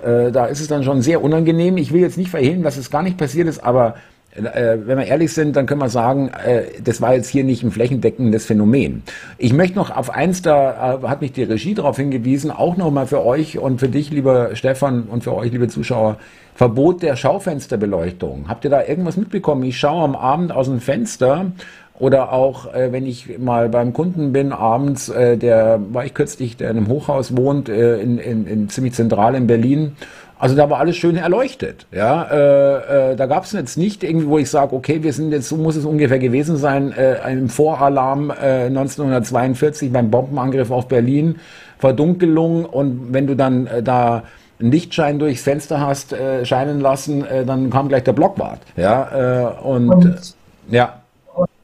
äh, 0.04 0.28
äh, 0.28 0.32
da 0.32 0.46
ist 0.46 0.62
es 0.62 0.68
dann 0.68 0.84
schon 0.84 1.02
sehr 1.02 1.24
unangenehm. 1.24 1.78
Ich 1.78 1.92
will 1.92 2.02
jetzt 2.02 2.18
nicht 2.18 2.30
verhehlen, 2.30 2.64
dass 2.64 2.78
es 2.78 2.92
gar 2.92 3.04
nicht 3.04 3.18
passiert 3.18 3.48
ist, 3.48 3.64
aber 3.64 3.96
äh, 4.36 4.78
wenn 4.86 4.98
wir 4.98 5.06
ehrlich 5.06 5.34
sind, 5.34 5.56
dann 5.56 5.66
können 5.66 5.82
wir 5.82 5.90
sagen, 5.90 6.30
äh, 6.30 6.82
das 6.84 7.02
war 7.02 7.16
jetzt 7.16 7.30
hier 7.30 7.44
nicht 7.44 7.64
ein 7.64 7.72
flächendeckendes 7.72 8.46
Phänomen. 8.46 9.04
Ich 9.38 9.54
möchte 9.54 9.76
noch 9.76 9.96
auf 9.96 10.12
eins, 10.12 10.42
da 10.42 11.00
äh, 11.02 11.08
hat 11.08 11.22
mich 11.22 11.32
die 11.32 11.44
Regie 11.44 11.74
darauf 11.74 11.98
hingewiesen, 11.98 12.52
auch 12.52 12.78
nochmal 12.78 13.08
für 13.08 13.26
euch 13.26 13.58
und 13.58 13.80
für 13.80 13.90
dich, 13.90 14.12
lieber 14.12 14.56
Stefan, 14.56 15.04
und 15.04 15.24
für 15.24 15.34
euch, 15.34 15.52
liebe 15.52 15.68
Zuschauer, 15.68 16.18
Verbot 16.60 17.02
der 17.04 17.16
Schaufensterbeleuchtung. 17.16 18.50
Habt 18.50 18.66
ihr 18.66 18.70
da 18.70 18.86
irgendwas 18.86 19.16
mitbekommen? 19.16 19.64
Ich 19.64 19.80
schaue 19.80 20.04
am 20.04 20.14
Abend 20.14 20.52
aus 20.52 20.68
dem 20.68 20.82
Fenster 20.82 21.54
oder 21.98 22.34
auch, 22.34 22.74
äh, 22.74 22.92
wenn 22.92 23.06
ich 23.06 23.40
mal 23.40 23.70
beim 23.70 23.94
Kunden 23.94 24.34
bin, 24.34 24.52
abends, 24.52 25.08
äh, 25.08 25.38
der 25.38 25.80
war 25.94 26.04
ich 26.04 26.14
kürzlich, 26.14 26.58
der 26.58 26.70
in 26.72 26.76
einem 26.76 26.88
Hochhaus 26.90 27.38
wohnt, 27.38 27.70
äh, 27.70 28.02
in, 28.02 28.18
in, 28.18 28.46
in 28.46 28.68
ziemlich 28.68 28.94
zentral 28.94 29.36
in 29.36 29.48
Berlin 29.48 29.96
also 30.42 30.56
da 30.56 30.70
war 30.70 30.80
alles 30.80 30.96
schön 30.96 31.18
erleuchtet. 31.18 31.86
Ja, 31.92 32.24
äh, 32.24 33.12
äh, 33.12 33.16
da 33.18 33.26
gab 33.26 33.44
es 33.44 33.52
jetzt 33.52 33.78
nicht 33.78 34.06
irgendwie, 34.06 34.28
wo 34.28 34.38
ich 34.38 34.50
sage, 34.50 34.74
okay, 34.74 35.04
wir 35.04 35.12
sind 35.12 35.34
jetzt, 35.34 35.50
so 35.50 35.58
muss 35.58 35.76
es 35.76 35.84
ungefähr 35.84 36.18
gewesen 36.18 36.56
sein, 36.56 36.94
äh, 36.94 37.18
einem 37.22 37.50
Voralarm 37.50 38.32
äh, 38.32 38.68
1942 38.68 39.92
beim 39.92 40.10
Bombenangriff 40.10 40.72
auf 40.72 40.88
Berlin, 40.88 41.40
Verdunkelung 41.78 42.64
und 42.64 43.12
wenn 43.12 43.28
du 43.28 43.36
dann 43.36 43.68
äh, 43.68 43.84
da 43.84 44.24
Lichtschein 44.60 45.20
durchs 45.20 45.42
Fenster 45.42 45.80
hast 45.80 46.14
äh, 46.14 46.46
scheinen 46.46 46.82
lassen, 46.82 47.26
äh, 47.26 47.46
dann 47.46 47.70
kam 47.70 47.88
gleich 47.88 48.04
der 48.04 48.14
Blockwart. 48.14 48.60
Ja, 48.76 49.48
äh, 49.48 49.62
und, 49.62 49.90
und 49.90 50.36
ja. 50.70 51.02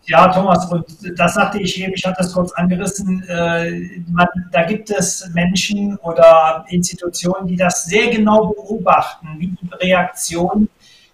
Ja, 0.07 0.27
Thomas, 0.27 0.71
und 0.71 0.85
das 1.17 1.33
sagte 1.33 1.59
ich 1.59 1.81
eben, 1.81 1.93
ich 1.95 2.05
hatte 2.05 2.21
es 2.21 2.31
kurz 2.31 2.51
angerissen, 2.51 3.23
äh, 3.27 3.71
man, 4.07 4.27
da 4.51 4.63
gibt 4.63 4.91
es 4.91 5.27
Menschen 5.33 5.97
oder 5.97 6.63
Institutionen, 6.69 7.47
die 7.47 7.55
das 7.55 7.85
sehr 7.85 8.11
genau 8.11 8.53
beobachten, 8.53 9.27
wie 9.39 9.47
die 9.47 9.69
Reaktion 9.81 10.69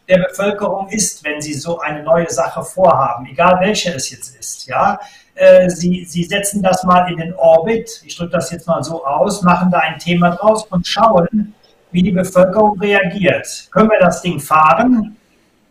der 0.09 0.19
Bevölkerung 0.27 0.89
ist, 0.89 1.23
wenn 1.23 1.39
sie 1.41 1.53
so 1.53 1.79
eine 1.79 2.03
neue 2.03 2.29
Sache 2.29 2.63
vorhaben, 2.63 3.27
egal 3.27 3.61
welche 3.61 3.93
es 3.95 4.11
jetzt 4.11 4.37
ist. 4.37 4.67
Ja? 4.67 4.99
Äh, 5.35 5.69
sie, 5.69 6.03
sie 6.03 6.25
setzen 6.25 6.61
das 6.61 6.83
mal 6.83 7.09
in 7.09 7.17
den 7.17 7.33
Orbit, 7.35 8.01
ich 8.05 8.17
drücke 8.17 8.33
das 8.33 8.51
jetzt 8.51 8.67
mal 8.67 8.83
so 8.83 9.05
aus, 9.05 9.41
machen 9.41 9.71
da 9.71 9.79
ein 9.79 9.99
Thema 9.99 10.31
draus 10.31 10.65
und 10.65 10.85
schauen, 10.85 11.53
wie 11.91 12.03
die 12.03 12.11
Bevölkerung 12.11 12.79
reagiert. 12.79 13.67
Können 13.71 13.89
wir 13.89 13.99
das 13.99 14.21
Ding 14.21 14.39
fahren? 14.39 15.17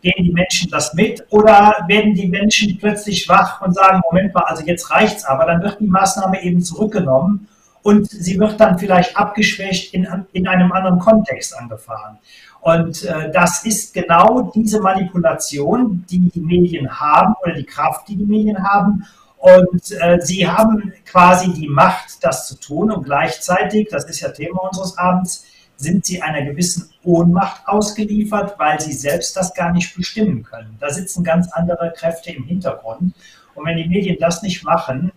gehen 0.02 0.24
die 0.24 0.32
Menschen 0.32 0.70
das 0.70 0.94
mit 0.94 1.24
oder 1.30 1.84
werden 1.86 2.14
die 2.14 2.26
Menschen 2.26 2.78
plötzlich 2.78 3.28
wach 3.28 3.60
und 3.60 3.74
sagen, 3.74 4.00
Moment 4.10 4.34
mal, 4.34 4.44
also 4.44 4.64
jetzt 4.64 4.90
reicht's 4.90 5.24
aber, 5.24 5.46
dann 5.46 5.62
wird 5.62 5.80
die 5.80 5.86
Maßnahme 5.86 6.42
eben 6.42 6.62
zurückgenommen 6.62 7.48
und 7.82 8.08
sie 8.08 8.38
wird 8.38 8.60
dann 8.60 8.78
vielleicht 8.78 9.16
abgeschwächt 9.16 9.94
in, 9.94 10.06
in 10.32 10.46
einem 10.46 10.72
anderen 10.72 10.98
Kontext 10.98 11.56
angefahren. 11.56 12.18
Und 12.60 13.04
äh, 13.04 13.30
das 13.32 13.64
ist 13.64 13.94
genau 13.94 14.52
diese 14.54 14.80
Manipulation, 14.80 16.04
die 16.10 16.28
die 16.28 16.40
Medien 16.40 17.00
haben 17.00 17.34
oder 17.42 17.54
die 17.54 17.64
Kraft, 17.64 18.08
die 18.08 18.16
die 18.16 18.26
Medien 18.26 18.62
haben. 18.62 19.06
Und 19.38 19.92
äh, 19.92 20.18
sie 20.20 20.46
haben 20.46 20.92
quasi 21.06 21.50
die 21.54 21.68
Macht, 21.68 22.22
das 22.22 22.46
zu 22.46 22.60
tun 22.60 22.90
und 22.90 23.04
gleichzeitig, 23.04 23.88
das 23.90 24.04
ist 24.04 24.20
ja 24.20 24.28
Thema 24.28 24.58
unseres 24.68 24.98
Abends, 24.98 25.46
sind 25.80 26.04
sie 26.04 26.20
einer 26.20 26.42
gewissen 26.42 26.90
Ohnmacht 27.04 27.66
ausgeliefert, 27.66 28.58
weil 28.58 28.78
sie 28.80 28.92
selbst 28.92 29.34
das 29.34 29.54
gar 29.54 29.72
nicht 29.72 29.96
bestimmen 29.96 30.42
können. 30.42 30.76
Da 30.78 30.90
sitzen 30.90 31.24
ganz 31.24 31.50
andere 31.52 31.92
Kräfte 31.96 32.30
im 32.32 32.44
Hintergrund. 32.44 33.14
Und 33.54 33.64
wenn 33.64 33.78
die 33.78 33.88
Medien 33.88 34.18
das 34.20 34.42
nicht 34.42 34.62
machen, 34.62 35.10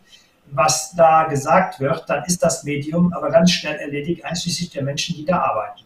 was 0.52 0.94
da 0.96 1.26
gesagt 1.26 1.82
wird, 1.82 2.10
dann 2.10 2.24
ist 2.24 2.42
das 2.42 2.64
Medium 2.64 3.12
aber 3.12 3.30
ganz 3.30 3.52
schnell 3.52 3.76
erledigt, 3.76 4.24
einschließlich 4.24 4.70
der 4.70 4.84
Menschen, 4.84 5.16
die 5.16 5.26
da 5.26 5.40
arbeiten. 5.40 5.82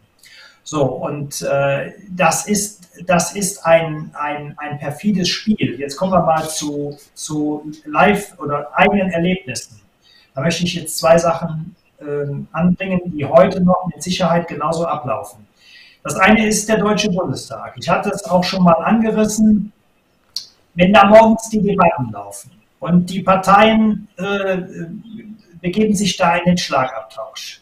So, 0.63 0.83
und 0.83 1.41
äh, 1.41 1.93
das 2.09 2.45
ist, 2.45 2.89
das 3.07 3.33
ist 3.35 3.65
ein, 3.65 4.11
ein, 4.13 4.53
ein 4.57 4.77
perfides 4.77 5.29
Spiel. 5.29 5.79
Jetzt 5.79 5.95
kommen 5.95 6.11
wir 6.11 6.21
mal 6.21 6.47
zu, 6.47 6.97
zu 7.15 7.71
Live- 7.85 8.37
oder 8.37 8.69
eigenen 8.77 9.09
Erlebnissen. 9.09 9.81
Da 10.35 10.41
möchte 10.41 10.65
ich 10.65 10.75
jetzt 10.75 10.99
zwei 10.99 11.17
Sachen 11.17 11.76
ähm, 12.01 12.47
anbringen, 12.51 13.01
die 13.05 13.25
heute 13.25 13.61
noch 13.63 13.87
mit 13.87 14.01
Sicherheit 14.03 14.47
genauso 14.47 14.85
ablaufen. 14.85 15.47
Das 16.03 16.15
eine 16.15 16.47
ist 16.47 16.69
der 16.69 16.77
Deutsche 16.77 17.09
Bundestag. 17.09 17.73
Ich 17.77 17.89
hatte 17.89 18.09
es 18.09 18.23
auch 18.25 18.43
schon 18.43 18.63
mal 18.63 18.73
angerissen, 18.83 19.71
wenn 20.75 20.93
da 20.93 21.05
morgens 21.05 21.49
die 21.49 21.61
Debatten 21.61 22.11
laufen 22.11 22.51
und 22.79 23.09
die 23.09 23.21
Parteien 23.21 24.07
äh, 24.17 24.59
begeben 25.59 25.95
sich 25.95 26.15
da 26.15 26.37
in 26.37 26.45
den 26.45 26.57
Schlagabtausch. 26.57 27.61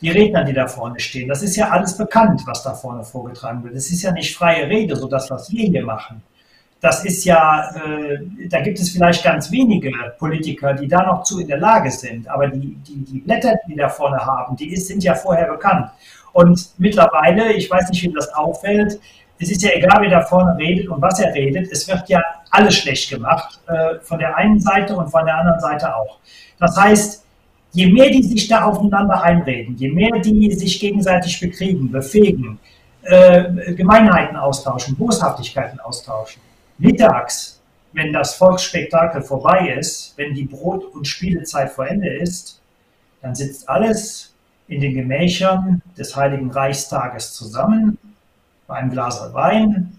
Die 0.00 0.10
Redner, 0.10 0.44
die 0.44 0.52
da 0.52 0.66
vorne 0.66 1.00
stehen, 1.00 1.28
das 1.28 1.42
ist 1.42 1.56
ja 1.56 1.70
alles 1.70 1.96
bekannt, 1.96 2.42
was 2.44 2.62
da 2.62 2.74
vorne 2.74 3.04
vorgetragen 3.04 3.64
wird. 3.64 3.74
Es 3.74 3.90
ist 3.90 4.02
ja 4.02 4.12
nicht 4.12 4.36
freie 4.36 4.68
Rede, 4.68 4.96
so 4.96 5.08
das, 5.08 5.30
was 5.30 5.50
wir 5.50 5.66
hier 5.66 5.84
machen 5.84 6.22
das 6.86 7.04
ist 7.04 7.24
ja, 7.24 7.68
äh, 7.74 8.48
da 8.48 8.60
gibt 8.60 8.78
es 8.78 8.90
vielleicht 8.90 9.24
ganz 9.24 9.50
wenige 9.50 9.90
Politiker, 10.20 10.72
die 10.72 10.86
da 10.86 11.04
noch 11.04 11.24
zu 11.24 11.40
in 11.40 11.48
der 11.48 11.58
Lage 11.58 11.90
sind. 11.90 12.28
Aber 12.28 12.46
die, 12.46 12.76
die, 12.76 13.04
die 13.04 13.18
Blätter, 13.18 13.54
die 13.68 13.74
da 13.74 13.88
vorne 13.88 14.18
haben, 14.18 14.54
die 14.54 14.72
ist, 14.72 14.86
sind 14.86 15.02
ja 15.02 15.16
vorher 15.16 15.48
bekannt. 15.48 15.90
Und 16.32 16.70
mittlerweile, 16.78 17.52
ich 17.54 17.68
weiß 17.68 17.90
nicht, 17.90 18.04
wie 18.04 18.12
das 18.12 18.32
auffällt, 18.32 19.00
es 19.36 19.50
ist 19.50 19.62
ja 19.62 19.70
egal, 19.74 19.98
wer 20.00 20.10
da 20.10 20.20
vorne 20.22 20.56
redet 20.56 20.88
und 20.88 21.02
was 21.02 21.18
er 21.18 21.34
redet, 21.34 21.72
es 21.72 21.88
wird 21.88 22.08
ja 22.08 22.22
alles 22.50 22.76
schlecht 22.76 23.10
gemacht, 23.10 23.58
äh, 23.66 23.98
von 24.00 24.20
der 24.20 24.36
einen 24.36 24.60
Seite 24.60 24.94
und 24.96 25.08
von 25.10 25.26
der 25.26 25.36
anderen 25.38 25.58
Seite 25.58 25.92
auch. 25.92 26.20
Das 26.60 26.76
heißt, 26.76 27.24
je 27.72 27.86
mehr 27.86 28.10
die 28.10 28.22
sich 28.22 28.46
da 28.46 28.62
aufeinander 28.62 29.20
einreden, 29.20 29.74
je 29.76 29.90
mehr 29.90 30.20
die 30.20 30.52
sich 30.52 30.78
gegenseitig 30.78 31.40
bekriegen, 31.40 31.90
befähigen, 31.90 32.60
äh, 33.02 33.74
Gemeinheiten 33.74 34.36
austauschen, 34.36 34.96
Boshaftigkeiten 34.96 35.80
austauschen, 35.80 36.40
Mittags, 36.78 37.60
wenn 37.92 38.12
das 38.12 38.34
Volksspektakel 38.34 39.22
vorbei 39.22 39.74
ist, 39.78 40.12
wenn 40.16 40.34
die 40.34 40.44
Brot- 40.44 40.94
und 40.94 41.06
Spielezeit 41.06 41.70
vor 41.70 41.86
Ende 41.86 42.12
ist, 42.14 42.60
dann 43.22 43.34
sitzt 43.34 43.68
alles 43.68 44.34
in 44.68 44.80
den 44.80 44.94
Gemächern 44.94 45.82
des 45.96 46.14
Heiligen 46.16 46.50
Reichstages 46.50 47.32
zusammen, 47.34 47.98
bei 48.66 48.74
einem 48.74 48.90
Glas 48.90 49.32
Wein 49.32 49.98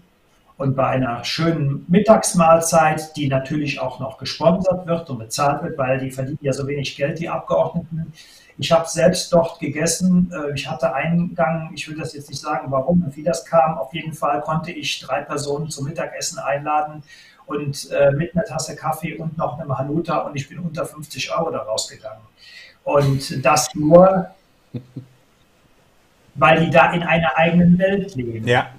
und 0.58 0.76
bei 0.76 0.86
einer 0.86 1.24
schönen 1.24 1.84
Mittagsmahlzeit, 1.88 3.16
die 3.16 3.28
natürlich 3.28 3.80
auch 3.80 3.98
noch 4.00 4.18
gesponsert 4.18 4.86
wird 4.86 5.08
und 5.08 5.18
bezahlt 5.18 5.62
wird, 5.62 5.78
weil 5.78 5.98
die 5.98 6.10
verdienen 6.10 6.38
ja 6.42 6.52
so 6.52 6.66
wenig 6.66 6.96
Geld, 6.96 7.18
die 7.18 7.28
Abgeordneten. 7.28 8.12
Ich 8.58 8.72
habe 8.72 8.88
selbst 8.88 9.32
dort 9.32 9.60
gegessen. 9.60 10.32
Äh, 10.32 10.54
ich 10.54 10.68
hatte 10.68 10.92
Eingang, 10.92 11.70
ich 11.74 11.88
will 11.88 11.96
das 11.96 12.12
jetzt 12.12 12.28
nicht 12.28 12.40
sagen, 12.40 12.70
warum 12.70 13.04
und 13.04 13.16
wie 13.16 13.22
das 13.22 13.44
kam. 13.44 13.78
Auf 13.78 13.94
jeden 13.94 14.12
Fall 14.12 14.40
konnte 14.40 14.72
ich 14.72 15.00
drei 15.00 15.22
Personen 15.22 15.70
zum 15.70 15.86
Mittagessen 15.86 16.40
einladen 16.40 17.04
und 17.46 17.90
äh, 17.92 18.10
mit 18.10 18.34
einer 18.34 18.44
Tasse 18.44 18.74
Kaffee 18.74 19.16
und 19.16 19.38
noch 19.38 19.58
einem 19.58 19.76
Hanuta 19.78 20.18
und 20.18 20.36
ich 20.36 20.48
bin 20.48 20.58
unter 20.58 20.84
50 20.84 21.32
Euro 21.32 21.50
da 21.50 21.58
rausgegangen. 21.58 22.22
Und 22.82 23.44
das 23.44 23.68
nur, 23.74 24.28
weil 26.34 26.64
die 26.64 26.70
da 26.70 26.92
in 26.92 27.02
einer 27.04 27.36
eigenen 27.36 27.78
Welt 27.78 28.14
leben. 28.16 28.46
Ja. 28.46 28.70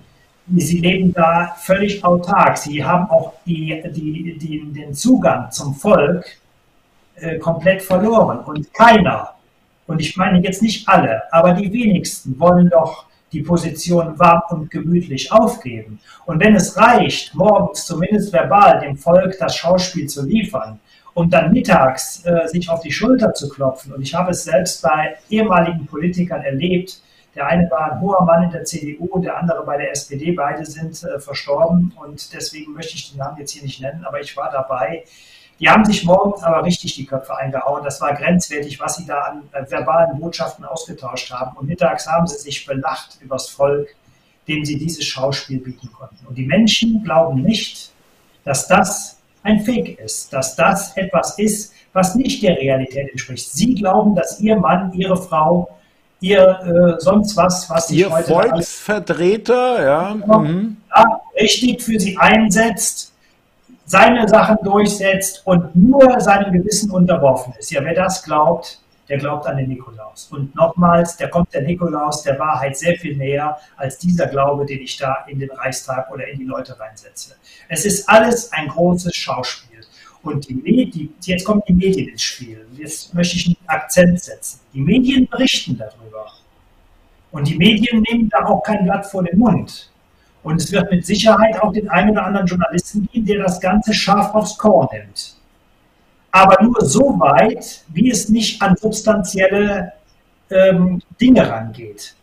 Sie 0.56 0.80
leben 0.80 1.14
da 1.14 1.56
völlig 1.58 2.04
autark. 2.04 2.58
Sie 2.58 2.84
haben 2.84 3.10
auch 3.10 3.34
die, 3.46 3.82
die, 3.92 4.38
die, 4.38 4.74
den 4.74 4.94
Zugang 4.94 5.52
zum 5.52 5.76
Volk 5.76 6.26
äh, 7.16 7.38
komplett 7.38 7.84
verloren. 7.84 8.40
Und 8.40 8.74
keiner 8.74 9.36
und 9.90 10.00
ich 10.00 10.16
meine 10.16 10.40
jetzt 10.40 10.62
nicht 10.62 10.88
alle, 10.88 11.24
aber 11.34 11.54
die 11.54 11.72
wenigsten 11.74 12.40
wollen 12.40 12.70
doch 12.70 13.06
die 13.32 13.42
Position 13.42 14.18
warm 14.18 14.42
und 14.50 14.72
gemütlich 14.72 15.32
aufgeben. 15.32 16.00
Und 16.26 16.40
wenn 16.40 16.56
es 16.56 16.78
reicht, 16.78 17.36
morgens 17.36 17.86
zumindest 17.86 18.32
verbal 18.32 18.80
dem 18.80 18.96
Volk 18.98 19.38
das 19.40 19.56
Schauspiel 19.56 20.08
zu 20.08 20.26
liefern 20.26 20.80
um 21.16 21.30
dann 21.30 21.52
mittags 21.52 22.24
äh, 22.26 22.48
sich 22.48 22.70
auf 22.70 22.82
die 22.82 22.92
Schulter 22.92 23.34
zu 23.34 23.50
klopfen. 23.50 23.94
Und 23.94 24.02
ich 24.02 24.14
habe 24.14 24.32
es 24.32 24.44
selbst 24.46 24.82
bei 24.82 25.18
ehemaligen 25.30 25.86
Politikern 25.86 26.42
erlebt. 26.44 27.02
Der 27.36 27.46
eine 27.48 27.70
war 27.70 27.92
ein 27.92 28.02
hoher 28.02 28.24
Mann 28.24 28.44
in 28.44 28.52
der 28.52 28.64
CDU, 28.64 29.20
der 29.20 29.38
andere 29.38 29.66
bei 29.66 29.78
der 29.78 29.92
SPD. 29.92 30.32
Beide 30.32 30.66
sind 30.66 31.04
äh, 31.04 31.20
verstorben 31.20 31.94
und 32.02 32.34
deswegen 32.34 32.74
möchte 32.74 32.96
ich 32.96 33.12
den 33.12 33.18
Namen 33.18 33.38
jetzt 33.38 33.52
hier 33.52 33.64
nicht 33.64 33.82
nennen, 33.82 34.06
aber 34.06 34.22
ich 34.22 34.38
war 34.38 34.50
dabei. 34.52 35.04
Die 35.60 35.70
haben 35.70 35.84
sich 35.84 36.06
morgens 36.06 36.42
aber 36.44 36.64
richtig 36.64 36.96
die 36.96 37.06
Köpfe 37.06 37.36
eingehauen. 37.36 37.84
Das 37.84 38.00
war 38.00 38.16
grenzwertig, 38.16 38.80
was 38.80 38.96
sie 38.96 39.06
da 39.06 39.20
an 39.20 39.44
äh, 39.52 39.70
verbalen 39.70 40.20
Botschaften 40.20 40.64
ausgetauscht 40.64 41.32
haben. 41.32 41.58
Und 41.58 41.68
mittags 41.68 42.08
haben 42.08 42.28
sie 42.28 42.38
sich 42.38 42.66
belacht 42.66 43.18
übers 43.22 43.50
Volk, 43.50 43.90
dem 44.48 44.64
sie 44.64 44.78
dieses 44.78 45.06
Schauspiel 45.06 45.60
bieten 45.60 45.92
konnten. 45.92 46.26
Und 46.26 46.38
die 46.38 46.46
Menschen 46.46 47.04
glauben 47.04 47.42
nicht, 47.42 47.92
dass 48.46 48.68
das 48.68 49.20
ein 49.44 49.60
Fake 49.62 50.00
ist, 50.00 50.32
dass 50.32 50.56
das 50.56 50.96
etwas 50.96 51.38
ist, 51.38 51.74
was 51.94 52.16
nicht 52.16 52.42
der 52.44 52.58
Realität 52.58 53.12
entspricht. 53.12 53.52
Sie 53.52 53.76
glauben, 53.76 54.16
dass 54.16 54.40
Ihr 54.40 54.56
Mann, 54.56 54.94
Ihre 54.94 55.18
Frau, 55.18 55.78
Ihr 56.22 56.98
äh, 56.98 57.02
sonst 57.02 57.36
was, 57.38 57.70
was 57.70 57.88
sich 57.88 58.00
Ihr 58.00 58.12
heute 58.12 58.28
Volksvertreter, 58.28 59.84
ja. 59.84 60.14
Mhm. 60.14 60.78
ja, 60.96 61.22
richtig 61.40 61.82
für 61.82 62.00
Sie 62.00 62.18
einsetzt, 62.18 63.09
seine 63.90 64.28
Sachen 64.28 64.58
durchsetzt 64.64 65.42
und 65.46 65.76
nur 65.76 66.20
seinem 66.22 66.54
Gewissen 66.54 66.92
unterworfen 66.92 67.54
ist. 67.58 67.72
Ja, 67.72 67.84
wer 67.84 67.96
das 67.96 68.22
glaubt, 68.24 68.80
der 69.10 69.18
glaubt 69.18 69.48
an 69.48 69.58
den 69.58 69.68
Nikolaus. 69.68 70.30
Und 70.32 70.56
nochmals, 70.56 71.18
der 71.18 71.30
kommt 71.30 71.52
der 71.56 71.64
Nikolaus 71.64 72.22
der 72.22 72.38
Wahrheit 72.38 72.78
sehr 72.78 72.96
viel 72.98 73.18
näher 73.18 73.58
als 73.78 73.98
dieser 73.98 74.28
Glaube, 74.28 74.68
den 74.68 74.82
ich 74.82 74.96
da 74.98 75.26
in 75.28 75.40
den 75.40 75.50
Reichstag 75.50 76.12
oder 76.12 76.28
in 76.28 76.38
die 76.38 76.46
Leute 76.46 76.80
reinsetze. 76.80 77.36
Es 77.68 77.84
ist 77.84 78.08
alles 78.08 78.54
ein 78.54 78.68
großes 78.68 79.16
Schauspiel. 79.16 79.80
Und 80.22 80.48
die 80.48 80.54
Medien, 80.54 81.16
jetzt 81.24 81.44
kommen 81.44 81.64
die 81.68 81.74
Medien 81.74 82.10
ins 82.10 82.22
Spiel. 82.22 82.68
Jetzt 82.78 83.12
möchte 83.16 83.38
ich 83.38 83.48
einen 83.48 83.58
Akzent 83.66 84.22
setzen. 84.22 84.60
Die 84.72 84.82
Medien 84.82 85.28
berichten 85.28 85.76
darüber. 85.76 86.28
Und 87.32 87.48
die 87.48 87.58
Medien 87.58 88.04
nehmen 88.08 88.30
da 88.30 88.46
auch 88.46 88.62
kein 88.62 88.84
Blatt 88.84 89.08
vor 89.08 89.24
den 89.24 89.40
Mund. 89.40 89.89
Und 90.44 90.62
es 90.62 90.72
wird 90.72 90.90
mit 90.92 91.06
Sicherheit 91.06 91.62
auch 91.62 91.74
den 91.74 91.90
einen 91.90 92.12
oder 92.12 92.26
anderen 92.26 92.48
Journalisten 92.48 93.08
geben, 93.12 93.26
der 93.26 93.44
das 93.44 93.60
Ganze 93.60 93.94
scharf 93.94 94.34
aufs 94.34 94.58
Korn 94.58 94.88
nimmt 94.94 95.40
aber 96.32 96.64
nur 96.64 96.86
so 96.86 97.20
weit, 97.20 97.84
wie 97.90 98.10
es 98.10 98.30
nicht 98.30 98.62
an 98.62 98.76
substanzielle 98.76 99.94
ähm, 100.50 101.02
Dinge 101.20 101.50
rangeht. 101.50 102.16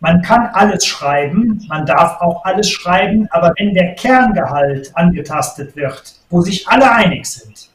Man 0.00 0.22
kann 0.22 0.50
alles 0.52 0.86
schreiben, 0.86 1.64
man 1.68 1.84
darf 1.84 2.20
auch 2.20 2.44
alles 2.44 2.70
schreiben, 2.70 3.26
aber 3.30 3.52
wenn 3.58 3.74
der 3.74 3.94
Kerngehalt 3.94 4.96
angetastet 4.96 5.74
wird, 5.74 6.14
wo 6.30 6.40
sich 6.40 6.68
alle 6.68 6.90
einig 6.90 7.26
sind, 7.26 7.68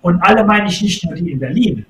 und 0.00 0.20
alle 0.22 0.44
meine 0.44 0.68
ich 0.68 0.80
nicht 0.80 1.04
nur 1.04 1.14
die 1.14 1.32
in 1.32 1.38
Berlin, 1.38 1.84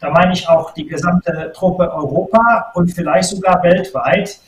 da 0.00 0.10
meine 0.10 0.32
ich 0.32 0.48
auch 0.48 0.74
die 0.74 0.86
gesamte 0.86 1.52
Truppe 1.54 1.92
Europa 1.92 2.70
und 2.74 2.92
vielleicht 2.92 3.28
sogar 3.30 3.62
weltweit, 3.62 4.38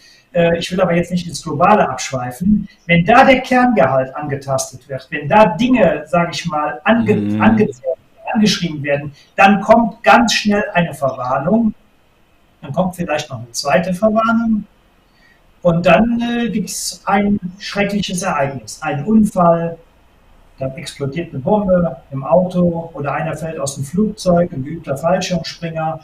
ich 0.59 0.71
will 0.71 0.81
aber 0.81 0.95
jetzt 0.95 1.11
nicht 1.11 1.27
ins 1.27 1.43
Globale 1.43 1.89
abschweifen, 1.89 2.69
wenn 2.87 3.05
da 3.05 3.25
der 3.25 3.41
Kerngehalt 3.41 4.15
angetastet 4.15 4.89
wird, 4.89 5.07
wenn 5.11 5.29
da 5.29 5.57
Dinge, 5.57 6.05
sage 6.07 6.31
ich 6.33 6.47
mal, 6.47 6.81
ange, 6.85 7.17
mm. 7.17 7.43
angeschrieben 8.33 8.83
werden, 8.83 9.13
dann 9.37 9.61
kommt 9.61 10.03
ganz 10.03 10.35
schnell 10.35 10.65
eine 10.73 10.95
Verwarnung, 10.95 11.75
dann 12.63 12.73
kommt 12.73 12.95
vielleicht 12.95 13.29
noch 13.31 13.39
eine 13.39 13.51
zweite 13.53 13.93
Verwarnung. 13.93 14.65
Und 15.63 15.85
dann 15.85 16.21
äh, 16.21 16.49
gibt 16.49 16.71
es 16.71 17.03
ein 17.05 17.39
schreckliches 17.59 18.23
Ereignis, 18.23 18.81
einen 18.83 19.05
Unfall, 19.05 19.77
dann 20.59 20.73
explodiert 20.77 21.33
eine 21.33 21.43
Bombe 21.43 21.97
im 22.11 22.23
Auto 22.25 22.91
oder 22.95 23.13
einer 23.13 23.37
fällt 23.37 23.59
aus 23.59 23.75
dem 23.75 23.85
Flugzeug, 23.85 24.53
ein 24.53 24.65
geübter 24.65 24.97
Fallschirmspringer, 24.97 26.01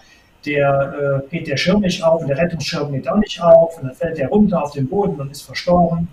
der 0.46 1.22
äh, 1.26 1.30
geht 1.30 1.48
der 1.48 1.56
Schirm 1.56 1.80
nicht 1.80 2.02
auf, 2.02 2.24
der 2.24 2.38
Rettungsschirm 2.38 2.92
geht 2.92 3.08
auch 3.08 3.18
nicht 3.18 3.40
auf 3.40 3.78
und 3.78 3.88
dann 3.88 3.94
fällt 3.94 4.18
der 4.18 4.28
runter 4.28 4.62
auf 4.62 4.72
den 4.72 4.88
Boden 4.88 5.20
und 5.20 5.30
ist 5.30 5.42
verstorben. 5.42 6.08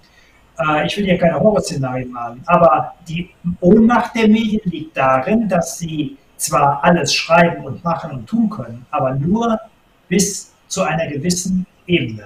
Äh, 0.60 0.88
ich 0.88 0.98
will 0.98 1.06
hier 1.06 1.18
keine 1.18 1.40
Horrorszenarien 1.40 2.12
malen, 2.12 2.42
aber 2.46 2.94
die 3.08 3.30
Ohnmacht 3.62 4.16
der 4.16 4.28
Medien 4.28 4.62
liegt 4.66 4.98
darin, 4.98 5.48
dass 5.48 5.78
sie 5.78 6.18
zwar 6.38 6.84
alles 6.84 7.14
schreiben 7.14 7.64
und 7.64 7.84
machen 7.84 8.12
und 8.12 8.28
tun 8.28 8.50
können, 8.50 8.86
aber 8.92 9.14
nur 9.16 9.60
bis 10.10 10.52
zu 10.68 10.82
einer 10.82 11.08
gewissen 11.08 11.66
Ebene. 11.88 12.26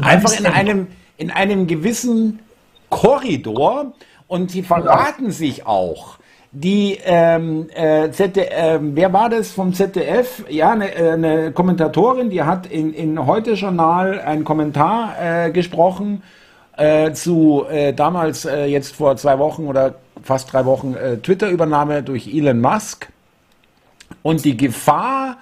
Einfach 0.00 0.38
in 0.38 0.46
einem, 0.46 0.86
in 1.16 1.30
einem 1.30 1.66
gewissen 1.66 2.40
Korridor 2.88 3.92
und 4.26 4.50
sie 4.50 4.62
verraten 4.62 5.26
ja. 5.26 5.30
sich 5.32 5.66
auch. 5.66 6.18
Die 6.50 6.98
ähm, 7.04 7.68
äh, 7.74 8.10
ZDF, 8.10 8.50
äh, 8.50 8.78
wer 8.80 9.12
war 9.12 9.28
das 9.28 9.50
vom 9.50 9.74
ZDF? 9.74 10.44
Ja, 10.48 10.70
eine, 10.70 10.94
äh, 10.94 11.50
Kommentatorin, 11.52 12.30
die 12.30 12.42
hat 12.42 12.66
in, 12.66 12.94
in 12.94 13.26
Heute 13.26 13.52
Journal 13.52 14.18
einen 14.20 14.44
Kommentar 14.44 15.14
äh, 15.20 15.50
gesprochen 15.50 16.22
äh, 16.78 17.12
zu 17.12 17.66
äh, 17.68 17.92
damals 17.92 18.46
äh, 18.46 18.64
jetzt 18.64 18.96
vor 18.96 19.14
zwei 19.18 19.38
Wochen 19.38 19.66
oder 19.66 19.96
fast 20.22 20.50
drei 20.50 20.64
Wochen 20.64 20.94
äh, 20.94 21.18
Twitter-Übernahme 21.18 22.02
durch 22.02 22.26
Elon 22.26 22.62
Musk 22.62 23.08
und 24.22 24.42
die 24.46 24.56
Gefahr, 24.56 25.36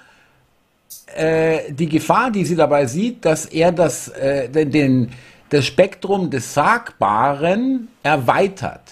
äh, 1.15 1.73
die 1.73 1.89
Gefahr, 1.89 2.33
die 2.33 2.45
sie 2.45 2.57
dabei 2.57 2.87
sieht, 2.87 3.25
dass 3.25 3.47
er 3.47 3.71
das, 3.71 4.09
äh, 4.09 4.49
den, 4.49 4.73
den, 4.73 5.13
das 5.51 5.67
Spektrum 5.67 6.31
des 6.31 6.53
Sagbaren 6.53 7.87
erweitert. 8.03 8.83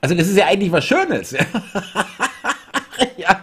Also 0.00 0.14
das 0.14 0.28
ist 0.28 0.36
ja 0.36 0.46
eigentlich 0.46 0.72
was 0.72 0.84
Schönes. 0.84 1.34
ja, 3.16 3.40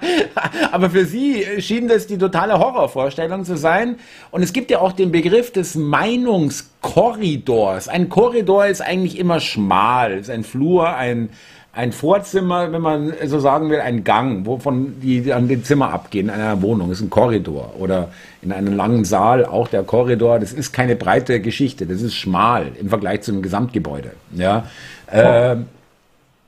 aber 0.71 0.89
für 0.89 1.05
sie 1.05 1.45
schien 1.59 1.87
das 1.87 2.07
die 2.07 2.17
totale 2.17 2.57
Horrorvorstellung 2.59 3.45
zu 3.45 3.55
sein. 3.57 3.97
Und 4.31 4.41
es 4.43 4.51
gibt 4.53 4.71
ja 4.71 4.79
auch 4.79 4.93
den 4.93 5.11
Begriff 5.11 5.51
des 5.51 5.75
Meinungskorridors. 5.75 7.87
Ein 7.87 8.09
Korridor 8.09 8.65
ist 8.67 8.81
eigentlich 8.81 9.19
immer 9.19 9.39
schmal, 9.39 10.13
ist 10.13 10.29
ein 10.29 10.43
Flur, 10.43 10.95
ein, 10.95 11.29
ein 11.73 11.91
Vorzimmer, 11.91 12.71
wenn 12.71 12.81
man 12.81 13.13
so 13.25 13.39
sagen 13.39 13.69
will, 13.69 13.79
ein 13.79 14.03
Gang, 14.03 14.45
wovon 14.45 14.99
die 15.01 15.33
an 15.33 15.47
den 15.47 15.63
Zimmer 15.63 15.91
abgehen, 15.91 16.29
in 16.29 16.35
einer 16.35 16.61
Wohnung, 16.61 16.91
ist 16.91 17.01
ein 17.01 17.09
Korridor. 17.09 17.73
Oder 17.79 18.09
in 18.41 18.51
einem 18.51 18.75
langen 18.75 19.05
Saal 19.05 19.45
auch 19.45 19.67
der 19.67 19.83
Korridor. 19.83 20.39
Das 20.39 20.53
ist 20.53 20.71
keine 20.71 20.95
breite 20.95 21.41
Geschichte, 21.41 21.87
das 21.87 22.01
ist 22.01 22.15
schmal 22.15 22.67
im 22.79 22.89
Vergleich 22.89 23.21
zum 23.21 23.41
Gesamtgebäude. 23.41 24.11
Ja. 24.35 24.67
Äh, 25.07 25.57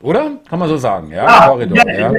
oder? 0.05 0.37
Kann 0.47 0.59
man 0.59 0.69
so 0.69 0.77
sagen, 0.77 1.11
ja? 1.11 1.25
Ah, 1.25 1.49
Korridor, 1.49 1.77
ja, 1.77 2.11
ja. 2.11 2.13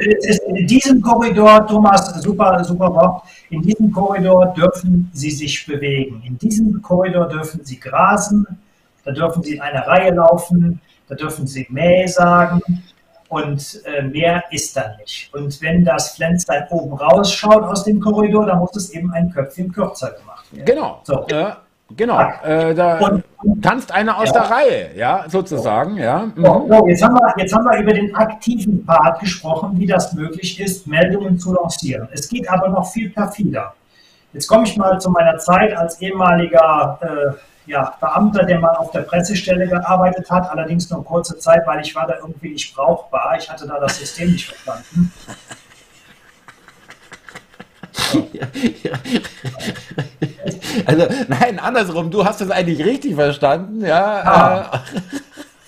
In 0.47 0.67
diesem 0.67 1.01
Korridor, 1.01 1.65
Thomas, 1.65 2.21
super, 2.21 2.63
super 2.63 2.93
Wort, 2.93 3.23
in 3.49 3.61
diesem 3.61 3.91
Korridor 3.91 4.47
dürfen 4.47 5.09
Sie 5.13 5.31
sich 5.31 5.65
bewegen. 5.65 6.21
In 6.25 6.37
diesem 6.37 6.81
Korridor 6.81 7.27
dürfen 7.27 7.63
Sie 7.63 7.79
grasen, 7.79 8.45
da 9.05 9.11
dürfen 9.11 9.41
Sie 9.41 9.55
in 9.55 9.61
einer 9.61 9.87
Reihe 9.87 10.13
laufen, 10.13 10.81
da 11.07 11.15
dürfen 11.15 11.47
Sie 11.47 11.65
Mäh 11.69 12.05
sagen 12.07 12.61
und 13.29 13.81
äh, 13.85 14.01
mehr 14.01 14.43
ist 14.51 14.75
da 14.75 14.95
nicht. 14.99 15.33
Und 15.33 15.61
wenn 15.61 15.85
das 15.85 16.15
Pflänzlein 16.15 16.67
oben 16.69 16.93
rausschaut 16.93 17.63
aus 17.63 17.85
dem 17.85 17.99
Korridor, 18.01 18.45
dann 18.45 18.59
muss 18.59 18.75
es 18.75 18.89
eben 18.91 19.11
ein 19.13 19.31
Köpfchen 19.31 19.71
kürzer 19.71 20.11
gemacht 20.11 20.45
werden. 20.51 20.65
Genau. 20.65 21.01
So. 21.03 21.25
Ja. 21.29 21.57
Genau, 21.95 22.19
äh, 22.43 22.75
da 22.75 22.97
und, 22.97 23.23
tanzt 23.61 23.93
einer 23.93 24.17
aus 24.17 24.27
ja. 24.27 24.33
der 24.33 24.41
Reihe, 24.51 24.97
ja, 24.97 25.25
sozusagen, 25.27 25.95
ja. 25.97 26.29
Mhm. 26.35 26.43
So, 26.43 26.87
jetzt, 26.87 27.01
haben 27.01 27.15
wir, 27.15 27.33
jetzt 27.37 27.55
haben 27.55 27.63
wir 27.63 27.79
über 27.79 27.93
den 27.93 28.13
aktiven 28.13 28.85
Part 28.85 29.21
gesprochen, 29.21 29.79
wie 29.79 29.85
das 29.85 30.11
möglich 30.13 30.59
ist, 30.59 30.85
Meldungen 30.85 31.39
zu 31.39 31.53
lancieren. 31.53 32.09
Es 32.11 32.27
geht 32.27 32.49
aber 32.49 32.67
noch 32.69 32.91
viel 32.91 33.09
perfider. 33.09 33.73
Jetzt 34.33 34.47
komme 34.47 34.65
ich 34.65 34.75
mal 34.75 34.99
zu 34.99 35.09
meiner 35.11 35.37
Zeit 35.37 35.75
als 35.75 36.01
ehemaliger 36.01 36.99
äh, 37.01 37.71
ja, 37.71 37.93
Beamter, 37.99 38.43
der 38.43 38.59
mal 38.59 38.75
auf 38.75 38.91
der 38.91 39.01
Pressestelle 39.01 39.67
gearbeitet 39.67 40.29
hat, 40.29 40.49
allerdings 40.49 40.89
nur 40.89 41.03
kurze 41.05 41.37
Zeit, 41.39 41.65
weil 41.67 41.81
ich 41.81 41.95
war 41.95 42.05
da 42.07 42.15
irgendwie 42.15 42.49
nicht 42.49 42.75
brauchbar. 42.75 43.35
Ich 43.37 43.49
hatte 43.49 43.65
da 43.65 43.79
das 43.79 43.97
System 43.97 44.31
nicht 44.31 44.47
verstanden. 44.47 45.11
Also, 50.85 51.05
nein, 51.27 51.59
andersrum, 51.59 52.09
du 52.11 52.23
hast 52.23 52.39
es 52.39 52.49
eigentlich 52.49 52.83
richtig 52.85 53.15
verstanden, 53.15 53.83
ja. 53.85 54.71
Äh. 54.71 54.77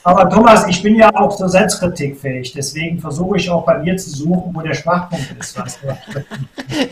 Aber 0.04 0.30
Thomas, 0.30 0.66
ich 0.68 0.82
bin 0.82 0.96
ja 0.96 1.14
auch 1.14 1.32
so 1.32 1.48
selbstkritikfähig, 1.48 2.54
deswegen 2.54 3.00
versuche 3.00 3.38
ich 3.38 3.50
auch 3.50 3.66
bei 3.66 3.78
mir 3.80 3.98
zu 3.98 4.10
suchen, 4.10 4.56
wo 4.56 4.62
der 4.62 4.74
Schwachpunkt 4.74 5.36
ist. 5.40 5.60
Weißt 5.60 5.80
du? 5.84 6.24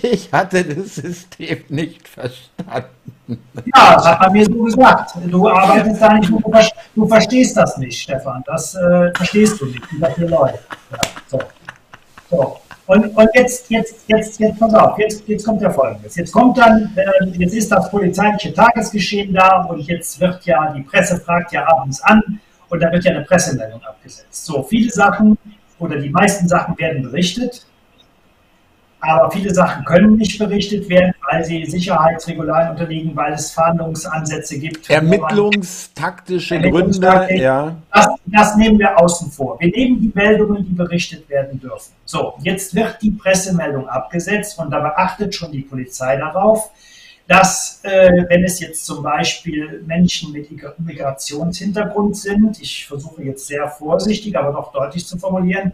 Ich 0.07 0.31
hatte 0.31 0.63
das 0.63 0.95
System 0.95 1.63
nicht 1.69 2.07
verstanden. 2.07 2.89
Ja, 3.27 3.95
das 3.95 4.05
hat 4.05 4.21
man 4.21 4.31
mir 4.33 4.45
so 4.45 4.63
gesagt. 4.63 5.11
Du 5.25 5.47
arbeitest 5.47 6.01
da 6.01 6.13
nicht, 6.13 6.31
du, 6.95 7.07
verstehst 7.07 7.55
das 7.55 7.77
nicht, 7.77 8.01
Stefan. 8.01 8.43
Das 8.45 8.75
äh, 8.75 9.11
verstehst 9.15 9.61
du 9.61 9.65
nicht, 9.65 9.81
wie 9.91 9.99
das 9.99 10.15
hier 10.15 10.29
läuft. 10.29 10.59
Ja, 10.91 10.99
so. 11.27 11.39
so. 12.29 12.59
Und, 12.87 13.05
und 13.17 13.29
jetzt, 13.33 13.69
jetzt, 13.69 13.95
jetzt, 14.07 14.39
jetzt, 14.39 14.59
pass 14.59 14.73
auf, 14.73 14.97
jetzt, 14.97 15.27
jetzt 15.27 15.45
kommt 15.45 15.61
ja 15.61 15.69
Folgendes. 15.69 16.15
Jetzt 16.15 16.31
kommt 16.31 16.57
dann, 16.57 16.89
äh, 16.95 17.37
jetzt 17.37 17.53
ist 17.53 17.69
das 17.69 17.91
polizeiliche 17.91 18.53
Tagesgeschehen 18.53 19.33
da 19.33 19.63
und 19.63 19.81
jetzt 19.81 20.19
wird 20.21 20.45
ja, 20.45 20.73
die 20.73 20.83
Presse 20.83 21.17
fragt 21.17 21.51
ja 21.51 21.67
abends 21.67 22.01
an 22.03 22.39
und 22.69 22.81
da 22.81 22.89
wird 22.91 23.03
ja 23.03 23.11
eine 23.11 23.25
Pressemeldung 23.25 23.83
abgesetzt. 23.83 24.45
So, 24.45 24.63
viele 24.63 24.89
Sachen 24.89 25.37
oder 25.79 25.97
die 25.97 26.09
meisten 26.09 26.47
Sachen 26.47 26.77
werden 26.77 27.03
berichtet, 27.03 27.66
aber 28.99 29.31
viele 29.31 29.53
Sachen 29.53 29.85
können 29.85 30.15
nicht 30.17 30.39
berichtet 30.39 30.89
werden, 30.89 31.13
weil 31.29 31.43
sie 31.43 31.65
Sicherheitsregularien 31.65 32.71
unterliegen, 32.71 33.15
weil 33.15 33.33
es 33.33 33.51
Fahndungsansätze 33.51 34.57
gibt. 34.57 34.89
Ermittlungstaktische 34.89 36.59
Gründe, 36.59 37.27
ja. 37.35 37.75
Das, 37.93 38.07
das, 38.25 38.55
nehmen 38.55 38.79
wir 38.79 38.99
außen 38.99 39.31
vor. 39.31 39.59
Wir 39.59 39.69
nehmen 39.69 40.01
die 40.01 40.11
Meldungen, 40.13 40.65
die 40.65 40.73
berichtet 40.73 41.29
werden 41.29 41.59
dürfen. 41.59 41.93
So, 42.05 42.33
jetzt 42.41 42.73
wird 42.73 42.97
die 43.01 43.11
Pressemeldung 43.11 43.87
abgesetzt 43.87 44.57
und 44.57 44.71
da 44.71 44.79
beachtet 44.79 45.35
schon 45.35 45.51
die 45.51 45.61
Polizei 45.61 46.17
darauf, 46.17 46.71
dass, 47.27 47.81
äh, 47.83 48.25
wenn 48.29 48.43
es 48.45 48.59
jetzt 48.59 48.85
zum 48.85 49.03
Beispiel 49.03 49.83
Menschen 49.85 50.31
mit 50.31 50.49
Migrationshintergrund 50.79 52.17
sind, 52.17 52.59
ich 52.61 52.87
versuche 52.87 53.23
jetzt 53.23 53.47
sehr 53.47 53.67
vorsichtig, 53.67 54.37
aber 54.37 54.53
doch 54.53 54.71
deutlich 54.71 55.05
zu 55.05 55.17
formulieren, 55.17 55.73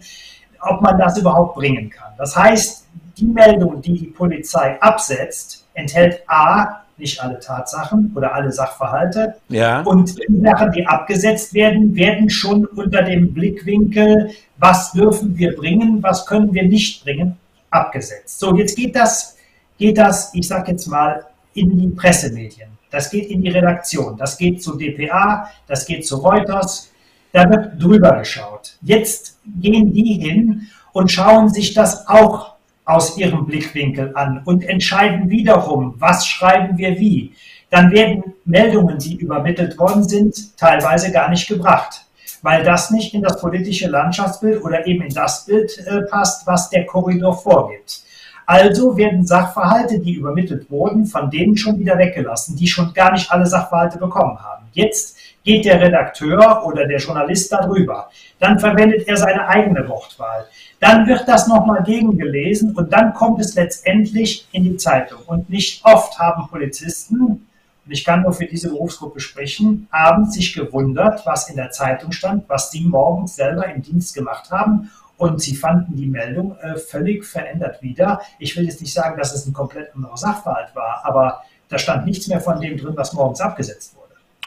ob 0.60 0.82
man 0.82 0.98
das 0.98 1.16
überhaupt 1.16 1.54
bringen 1.54 1.90
kann. 1.90 2.12
Das 2.18 2.36
heißt, 2.36 2.84
die 3.16 3.26
Meldung, 3.26 3.80
die 3.80 3.94
die 3.94 4.06
Polizei 4.06 4.80
absetzt, 4.80 5.66
enthält 5.74 6.22
A, 6.26 6.84
nicht 6.96 7.20
alle 7.20 7.40
Tatsachen 7.40 8.12
oder 8.14 8.34
alle 8.34 8.52
Sachverhalte. 8.52 9.34
Ja. 9.48 9.82
Und 9.82 10.16
die 10.18 10.40
Sachen, 10.40 10.72
die 10.72 10.86
abgesetzt 10.86 11.54
werden, 11.54 11.94
werden 11.96 12.30
schon 12.30 12.66
unter 12.66 13.02
dem 13.02 13.34
Blickwinkel, 13.34 14.30
was 14.58 14.92
dürfen 14.92 15.36
wir 15.36 15.56
bringen, 15.56 16.02
was 16.02 16.26
können 16.26 16.54
wir 16.54 16.64
nicht 16.64 17.02
bringen, 17.02 17.36
abgesetzt. 17.70 18.38
So, 18.38 18.56
jetzt 18.56 18.76
geht 18.76 18.94
das, 18.94 19.36
geht 19.78 19.98
das, 19.98 20.32
ich 20.34 20.46
sage 20.46 20.72
jetzt 20.72 20.86
mal, 20.86 21.24
in 21.54 21.76
die 21.76 21.88
Pressemedien. 21.88 22.68
Das 22.90 23.10
geht 23.10 23.28
in 23.28 23.42
die 23.42 23.50
Redaktion. 23.50 24.16
Das 24.16 24.36
geht 24.36 24.62
zu 24.62 24.76
DPA, 24.76 25.50
das 25.66 25.84
geht 25.86 26.06
zu 26.06 26.16
Reuters. 26.16 26.90
Da 27.32 27.50
wird 27.50 27.82
drüber 27.82 28.18
geschaut. 28.18 28.76
Jetzt 28.82 29.38
gehen 29.60 29.92
die 29.92 30.14
hin 30.14 30.68
und 30.92 31.10
schauen 31.10 31.48
sich 31.48 31.74
das 31.74 32.06
auch 32.06 32.53
aus 32.84 33.16
ihrem 33.16 33.46
Blickwinkel 33.46 34.12
an 34.14 34.42
und 34.44 34.64
entscheiden 34.64 35.30
wiederum, 35.30 35.94
was 35.98 36.26
schreiben 36.26 36.76
wir 36.76 36.98
wie. 36.98 37.34
Dann 37.70 37.90
werden 37.90 38.34
Meldungen, 38.44 38.98
die 38.98 39.16
übermittelt 39.16 39.78
worden 39.78 40.04
sind, 40.04 40.56
teilweise 40.56 41.10
gar 41.10 41.30
nicht 41.30 41.48
gebracht, 41.48 42.06
weil 42.42 42.62
das 42.62 42.90
nicht 42.90 43.14
in 43.14 43.22
das 43.22 43.40
politische 43.40 43.88
Landschaftsbild 43.88 44.62
oder 44.62 44.86
eben 44.86 45.02
in 45.02 45.14
das 45.14 45.46
Bild 45.46 45.78
äh, 45.86 46.02
passt, 46.02 46.46
was 46.46 46.70
der 46.70 46.86
Korridor 46.86 47.36
vorgibt. 47.36 48.02
Also 48.46 48.96
werden 48.96 49.26
Sachverhalte, 49.26 50.00
die 50.00 50.14
übermittelt 50.14 50.70
wurden, 50.70 51.06
von 51.06 51.30
denen 51.30 51.56
schon 51.56 51.78
wieder 51.78 51.96
weggelassen, 51.96 52.56
die 52.56 52.66
schon 52.66 52.92
gar 52.92 53.12
nicht 53.12 53.30
alle 53.30 53.46
Sachverhalte 53.46 53.98
bekommen 53.98 54.38
haben. 54.38 54.66
Jetzt 54.72 55.16
geht 55.44 55.64
der 55.64 55.80
Redakteur 55.80 56.64
oder 56.66 56.86
der 56.86 56.98
Journalist 56.98 57.52
darüber. 57.52 58.10
Dann 58.38 58.58
verwendet 58.58 59.06
er 59.08 59.16
seine 59.16 59.46
eigene 59.46 59.88
Wortwahl. 59.88 60.46
Dann 60.80 61.06
wird 61.06 61.26
das 61.26 61.46
nochmal 61.46 61.82
gegengelesen 61.82 62.74
und 62.74 62.92
dann 62.92 63.14
kommt 63.14 63.40
es 63.40 63.54
letztendlich 63.54 64.48
in 64.52 64.64
die 64.64 64.76
Zeitung. 64.76 65.22
Und 65.26 65.48
nicht 65.48 65.84
oft 65.84 66.18
haben 66.18 66.48
Polizisten, 66.48 67.46
und 67.86 67.92
ich 67.92 68.04
kann 68.04 68.22
nur 68.22 68.32
für 68.32 68.46
diese 68.46 68.70
Berufsgruppe 68.70 69.20
sprechen, 69.20 69.88
abends 69.90 70.34
sich 70.34 70.54
gewundert, 70.54 71.26
was 71.26 71.50
in 71.50 71.56
der 71.56 71.70
Zeitung 71.70 72.12
stand, 72.12 72.48
was 72.48 72.70
sie 72.70 72.80
morgens 72.80 73.36
selber 73.36 73.66
im 73.66 73.82
Dienst 73.82 74.14
gemacht 74.14 74.50
haben. 74.50 74.90
Und 75.16 75.40
sie 75.40 75.54
fanden 75.54 75.94
die 75.96 76.06
Meldung 76.06 76.56
äh, 76.58 76.76
völlig 76.76 77.24
verändert 77.24 77.82
wieder. 77.82 78.20
Ich 78.38 78.56
will 78.56 78.64
jetzt 78.64 78.80
nicht 78.80 78.92
sagen, 78.92 79.16
dass 79.16 79.34
es 79.34 79.46
ein 79.46 79.52
komplett 79.52 79.94
anderer 79.94 80.16
Sachverhalt 80.16 80.74
war, 80.74 81.02
aber 81.04 81.42
da 81.68 81.78
stand 81.78 82.04
nichts 82.04 82.26
mehr 82.26 82.40
von 82.40 82.60
dem 82.60 82.76
drin, 82.76 82.94
was 82.96 83.12
morgens 83.12 83.40
abgesetzt 83.40 83.94
wurde. 83.94 84.03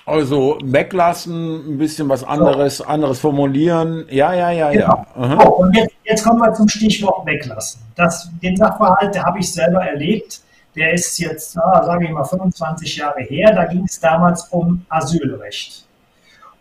Also 0.07 0.57
weglassen, 0.63 1.73
ein 1.73 1.77
bisschen 1.77 2.07
was 2.07 2.23
anderes, 2.23 2.77
so. 2.77 2.85
anderes 2.85 3.19
formulieren. 3.19 4.05
Ja, 4.09 4.33
ja, 4.33 4.51
ja, 4.51 4.71
genau. 4.71 5.05
ja. 5.17 5.41
So, 5.41 5.55
und 5.57 5.75
jetzt, 5.75 5.93
jetzt, 6.05 6.23
kommen 6.23 6.39
wir 6.39 6.53
zum 6.53 6.69
Stichwort 6.69 7.25
weglassen. 7.25 7.81
Das, 7.93 8.31
den 8.41 8.55
Sachverhalt, 8.55 9.13
der 9.13 9.23
habe 9.23 9.39
ich 9.39 9.51
selber 9.53 9.85
erlebt. 9.85 10.39
Der 10.77 10.93
ist 10.93 11.17
jetzt, 11.19 11.57
ah, 11.57 11.83
sage 11.83 12.05
ich 12.05 12.11
mal, 12.11 12.23
25 12.23 12.95
Jahre 12.95 13.19
her. 13.19 13.53
Da 13.53 13.65
ging 13.65 13.83
es 13.83 13.99
damals 13.99 14.43
um 14.43 14.85
Asylrecht. 14.87 15.85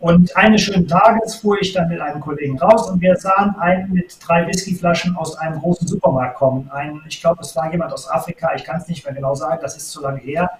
Und 0.01 0.35
eines 0.35 0.63
schönen 0.63 0.85
Tages 0.85 1.35
fuhr 1.35 1.57
ich 1.61 1.71
dann 1.71 1.87
mit 1.87 2.01
einem 2.01 2.19
Kollegen 2.19 2.59
raus 2.59 2.89
und 2.89 2.99
wir 2.99 3.15
sahen 3.15 3.55
einen 3.59 3.93
mit 3.93 4.17
drei 4.27 4.45
Whiskyflaschen 4.45 5.15
aus 5.15 5.37
einem 5.37 5.61
großen 5.61 5.87
Supermarkt 5.87 6.35
kommen. 6.35 6.69
Ein, 6.71 7.01
ich 7.07 7.21
glaube, 7.21 7.41
es 7.41 7.55
war 7.55 7.71
jemand 7.71 7.93
aus 7.93 8.09
Afrika, 8.09 8.53
ich 8.55 8.65
kann 8.65 8.81
es 8.81 8.89
nicht 8.89 9.05
mehr 9.05 9.13
genau 9.13 9.33
sagen, 9.35 9.59
das 9.61 9.77
ist 9.77 9.89
zu 9.89 10.01
lange 10.01 10.19
her. 10.19 10.51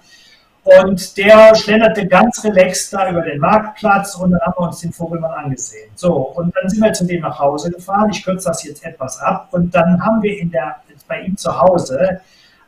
Und 0.76 1.16
der 1.16 1.54
schlenderte 1.54 2.06
ganz 2.06 2.44
relaxed 2.44 2.92
da 2.92 3.10
über 3.10 3.22
den 3.22 3.38
Marktplatz 3.38 4.14
und 4.16 4.32
dann 4.32 4.40
haben 4.40 4.54
wir 4.58 4.66
uns 4.66 4.80
den 4.80 4.92
Vogelmann 4.92 5.30
angesehen. 5.30 5.90
So, 5.94 6.14
und 6.14 6.54
dann 6.54 6.68
sind 6.68 6.82
wir 6.82 6.92
zu 6.92 7.06
dem 7.06 7.22
nach 7.22 7.38
Hause 7.38 7.70
gefahren. 7.70 8.10
Ich 8.10 8.22
kürze 8.22 8.48
das 8.48 8.64
jetzt 8.64 8.84
etwas 8.84 9.18
ab. 9.20 9.48
Und 9.52 9.74
dann 9.74 10.04
haben 10.04 10.22
wir 10.22 10.38
in 10.38 10.50
der, 10.50 10.76
bei 11.06 11.22
ihm 11.22 11.36
zu 11.36 11.58
Hause 11.58 12.20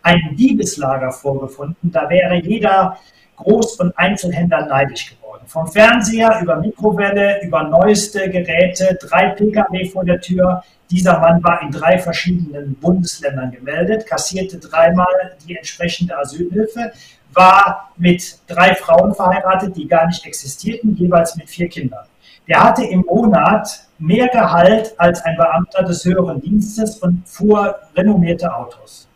ein 0.02 0.34
Diebeslager 0.34 1.12
vorgefunden. 1.12 1.92
Da 1.92 2.08
wäre 2.08 2.36
jeder 2.36 2.96
Groß- 3.36 3.80
und 3.80 3.98
Einzelhändler 3.98 4.66
neidisch 4.66 5.14
geworden. 5.14 5.44
Vom 5.46 5.66
Fernseher 5.66 6.40
über 6.42 6.56
Mikrowelle, 6.56 7.42
über 7.42 7.64
neueste 7.64 8.30
Geräte, 8.30 8.98
drei 9.00 9.30
Pkw 9.30 9.88
vor 9.90 10.04
der 10.04 10.20
Tür. 10.20 10.62
Dieser 10.90 11.18
Mann 11.20 11.42
war 11.42 11.62
in 11.62 11.70
drei 11.70 11.98
verschiedenen 11.98 12.74
Bundesländern 12.74 13.50
gemeldet, 13.50 14.06
kassierte 14.06 14.58
dreimal 14.58 15.36
die 15.46 15.56
entsprechende 15.56 16.18
Asylhilfe, 16.18 16.92
war 17.32 17.92
mit 17.96 18.38
drei 18.46 18.74
Frauen 18.74 19.14
verheiratet, 19.14 19.76
die 19.76 19.86
gar 19.86 20.06
nicht 20.06 20.24
existierten, 20.26 20.96
jeweils 20.96 21.36
mit 21.36 21.48
vier 21.48 21.68
Kindern. 21.68 22.06
Der 22.48 22.62
hatte 22.62 22.84
im 22.84 23.00
Monat 23.00 23.86
mehr 23.98 24.28
Gehalt 24.28 24.98
als 24.98 25.22
ein 25.22 25.36
Beamter 25.36 25.84
des 25.84 26.04
höheren 26.04 26.40
Dienstes 26.40 26.98
und 26.98 27.26
fuhr 27.28 27.78
renommierte 27.96 28.52
Autos. 28.54 29.08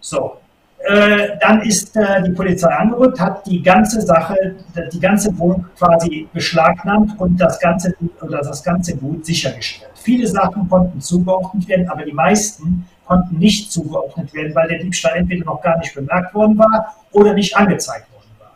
So, 0.00 0.38
äh, 0.84 1.38
dann 1.40 1.62
ist 1.62 1.96
äh, 1.96 2.22
die 2.24 2.30
Polizei 2.30 2.68
angerückt, 2.68 3.20
hat 3.20 3.46
die 3.46 3.62
ganze 3.62 4.00
Sache, 4.00 4.56
die 4.92 4.98
ganze 4.98 5.36
Wohnung 5.38 5.66
quasi 5.78 6.28
beschlagnahmt 6.32 7.18
und 7.20 7.40
das 7.40 7.60
ganze, 7.60 7.94
oder 8.20 8.38
das 8.38 8.64
ganze 8.64 8.96
Gut 8.96 9.24
sichergestellt. 9.24 9.92
Viele 9.94 10.26
Sachen 10.26 10.68
konnten 10.68 11.00
zugeordnet 11.00 11.68
werden, 11.68 11.88
aber 11.88 12.04
die 12.04 12.12
meisten 12.12 12.84
konnten 13.06 13.38
nicht 13.38 13.70
zugeordnet 13.70 14.34
werden, 14.34 14.54
weil 14.54 14.68
der 14.68 14.78
Diebstahl 14.80 15.16
entweder 15.16 15.44
noch 15.44 15.62
gar 15.62 15.78
nicht 15.78 15.94
bemerkt 15.94 16.34
worden 16.34 16.58
war 16.58 16.96
oder 17.12 17.32
nicht 17.32 17.56
angezeigt 17.56 18.12
worden 18.12 18.30
war. 18.40 18.52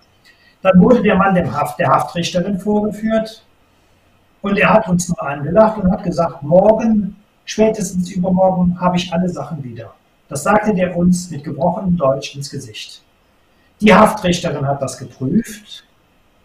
Dann 0.63 0.81
wurde 0.83 1.03
der 1.03 1.15
Mann 1.15 1.35
dem 1.35 1.53
Haft, 1.53 1.79
der 1.79 1.89
Haftrichterin 1.89 2.59
vorgeführt 2.59 3.45
und 4.43 4.59
er 4.59 4.75
hat 4.75 4.89
uns 4.89 5.09
nur 5.09 5.23
angelacht 5.23 5.79
und 5.79 5.93
hat 5.93 6.03
gesagt, 6.03 6.43
morgen, 6.43 7.17
spätestens 7.45 8.11
übermorgen, 8.11 8.81
habe 8.81 8.97
ich 8.97 9.13
alle 9.13 9.29
Sachen 9.29 9.63
wieder. 9.63 9.95
Das 10.29 10.43
sagte 10.43 10.75
der 10.75 10.97
uns 10.97 11.31
mit 11.31 11.45
gebrochenem 11.45 11.97
Deutsch 11.97 12.35
ins 12.35 12.51
Gesicht. 12.51 13.03
Die 13.81 13.95
Haftrichterin 13.95 14.67
hat 14.67 14.83
das 14.83 14.99
geprüft 14.99 15.85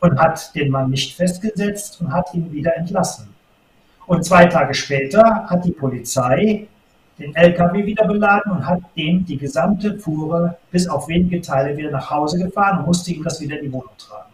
und 0.01 0.19
hat 0.19 0.53
den 0.55 0.69
Mann 0.69 0.89
nicht 0.89 1.15
festgesetzt 1.15 2.01
und 2.01 2.11
hat 2.11 2.33
ihn 2.33 2.51
wieder 2.51 2.75
entlassen. 2.75 3.29
Und 4.05 4.25
zwei 4.25 4.45
Tage 4.45 4.73
später 4.73 5.45
hat 5.47 5.63
die 5.63 5.71
Polizei 5.71 6.67
den 7.17 7.35
LKW 7.35 7.85
wieder 7.85 8.05
beladen 8.05 8.51
und 8.51 8.65
hat 8.65 8.81
dem 8.97 9.25
die 9.25 9.37
gesamte 9.37 9.97
Fuhre 9.99 10.57
bis 10.71 10.87
auf 10.87 11.07
wenige 11.07 11.39
Teile 11.41 11.77
wieder 11.77 11.91
nach 11.91 12.09
Hause 12.09 12.39
gefahren 12.39 12.79
und 12.79 12.87
musste 12.87 13.11
ihm 13.11 13.23
das 13.23 13.39
wieder 13.39 13.57
in 13.59 13.65
die 13.65 13.73
Wohnung 13.73 13.91
tragen. 13.97 14.31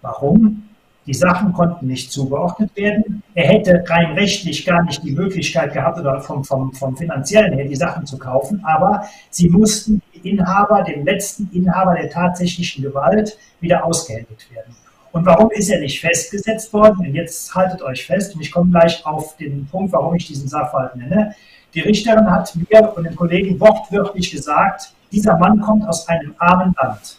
Warum? 0.00 0.68
Die 1.06 1.14
Sachen 1.14 1.52
konnten 1.52 1.88
nicht 1.88 2.12
zugeordnet 2.12 2.76
werden. 2.76 3.22
Er 3.34 3.48
hätte 3.48 3.84
rein 3.88 4.12
rechtlich 4.12 4.64
gar 4.64 4.84
nicht 4.84 5.02
die 5.02 5.10
Möglichkeit 5.10 5.72
gehabt 5.72 5.98
oder 5.98 6.20
vom, 6.20 6.44
vom, 6.44 6.72
vom 6.72 6.96
finanziellen 6.96 7.54
her 7.54 7.64
die 7.64 7.74
Sachen 7.76 8.06
zu 8.06 8.18
kaufen, 8.18 8.62
aber 8.64 9.04
sie 9.28 9.48
mussten 9.48 10.00
den 10.14 10.38
Inhaber, 10.38 10.82
dem 10.82 11.04
letzten 11.04 11.50
Inhaber 11.52 11.94
der 11.94 12.08
tatsächlichen 12.08 12.84
Gewalt, 12.84 13.36
wieder 13.60 13.84
ausgehändigt 13.84 14.52
werden. 14.52 14.76
Und 15.10 15.26
warum 15.26 15.50
ist 15.50 15.68
er 15.68 15.80
nicht 15.80 16.00
festgesetzt 16.00 16.72
worden? 16.72 17.06
Und 17.06 17.14
jetzt 17.14 17.54
haltet 17.54 17.82
euch 17.82 18.06
fest, 18.06 18.34
und 18.34 18.40
ich 18.40 18.50
komme 18.50 18.70
gleich 18.70 19.04
auf 19.04 19.36
den 19.36 19.66
Punkt, 19.66 19.92
warum 19.92 20.14
ich 20.14 20.26
diesen 20.26 20.48
Sachverhalt 20.48 20.96
nenne. 20.96 21.34
Die 21.74 21.80
Richterin 21.80 22.30
hat 22.30 22.54
mir 22.56 22.92
und 22.96 23.04
den 23.04 23.16
Kollegen 23.16 23.58
wortwörtlich 23.60 24.30
gesagt, 24.30 24.92
dieser 25.10 25.36
Mann 25.36 25.60
kommt 25.60 25.86
aus 25.86 26.08
einem 26.08 26.34
armen 26.38 26.74
Land. 26.80 27.18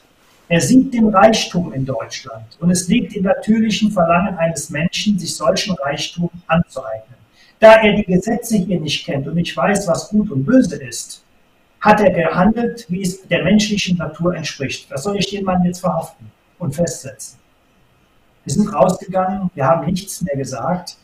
Er 0.54 0.62
sieht 0.62 0.94
den 0.94 1.08
Reichtum 1.08 1.74
in 1.74 1.84
Deutschland 1.84 2.46
und 2.60 2.70
es 2.70 2.88
liegt 2.88 3.16
im 3.16 3.24
natürlichen 3.24 3.90
Verlangen 3.90 4.38
eines 4.38 4.70
Menschen, 4.70 5.18
sich 5.18 5.36
solchen 5.36 5.76
Reichtum 5.78 6.30
anzueignen. 6.46 7.18
Da 7.60 7.78
er 7.82 7.94
die 7.96 8.04
Gesetze 8.04 8.58
hier 8.58 8.80
nicht 8.80 9.04
kennt 9.04 9.28
und 9.28 9.34
nicht 9.34 9.58
weiß, 9.58 9.88
was 9.88 10.10
gut 10.10 10.30
und 10.30 10.46
böse 10.46 10.76
ist, 10.76 11.24
hat 11.82 12.02
er 12.02 12.12
gehandelt, 12.12 12.86
wie 12.88 13.02
es 13.02 13.28
der 13.28 13.44
menschlichen 13.44 13.98
Natur 13.98 14.36
entspricht. 14.36 14.92
Was 14.92 15.02
soll 15.02 15.18
ich 15.18 15.28
den 15.32 15.44
Mann 15.44 15.64
jetzt 15.64 15.80
verhaften 15.80 16.30
und 16.60 16.76
festsetzen? 16.76 17.40
Wir 18.44 18.54
sind 18.54 18.72
rausgegangen, 18.72 19.50
wir 19.56 19.66
haben 19.66 19.88
nichts 19.88 20.22
mehr 20.22 20.38
gesagt. 20.38 20.98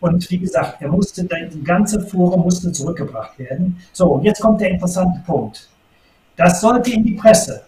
Und 0.00 0.30
wie 0.30 0.40
gesagt, 0.40 0.82
er 0.82 0.88
musste, 0.88 1.24
die 1.24 1.64
ganze 1.64 2.02
Fuhre 2.02 2.38
musste 2.38 2.70
zurückgebracht 2.70 3.38
werden. 3.38 3.80
So, 3.94 4.20
jetzt 4.22 4.42
kommt 4.42 4.60
der 4.60 4.72
interessante 4.72 5.22
Punkt. 5.24 5.70
Das 6.36 6.60
sollte 6.60 6.90
in 6.90 7.02
die 7.02 7.14
Presse. 7.14 7.62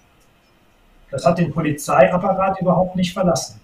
Das 1.13 1.25
hat 1.25 1.39
den 1.39 1.53
Polizeiapparat 1.53 2.61
überhaupt 2.61 2.97
nicht 2.97 3.13
verlassen. 3.13 3.61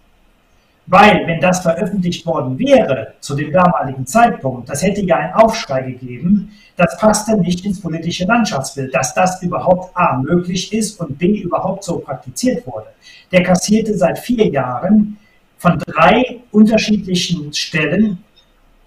Weil, 0.86 1.26
wenn 1.26 1.40
das 1.40 1.60
veröffentlicht 1.60 2.24
worden 2.24 2.58
wäre 2.58 3.14
zu 3.20 3.34
dem 3.34 3.52
damaligen 3.52 4.06
Zeitpunkt, 4.06 4.70
das 4.70 4.82
hätte 4.82 5.02
ja 5.02 5.16
einen 5.16 5.34
Aufschrei 5.34 5.82
gegeben, 5.82 6.52
das 6.76 6.96
passte 6.96 7.36
nicht 7.36 7.64
ins 7.66 7.80
politische 7.80 8.24
Landschaftsbild, 8.24 8.94
dass 8.94 9.12
das 9.12 9.42
überhaupt 9.42 9.94
A 9.96 10.16
möglich 10.16 10.72
ist 10.72 10.98
und 11.00 11.18
B 11.18 11.40
überhaupt 11.40 11.84
so 11.84 11.98
praktiziert 11.98 12.66
wurde. 12.66 12.86
Der 13.32 13.42
kassierte 13.42 13.98
seit 13.98 14.18
vier 14.18 14.46
Jahren 14.46 15.18
von 15.58 15.78
drei 15.78 16.40
unterschiedlichen 16.52 17.52
Stellen 17.52 18.18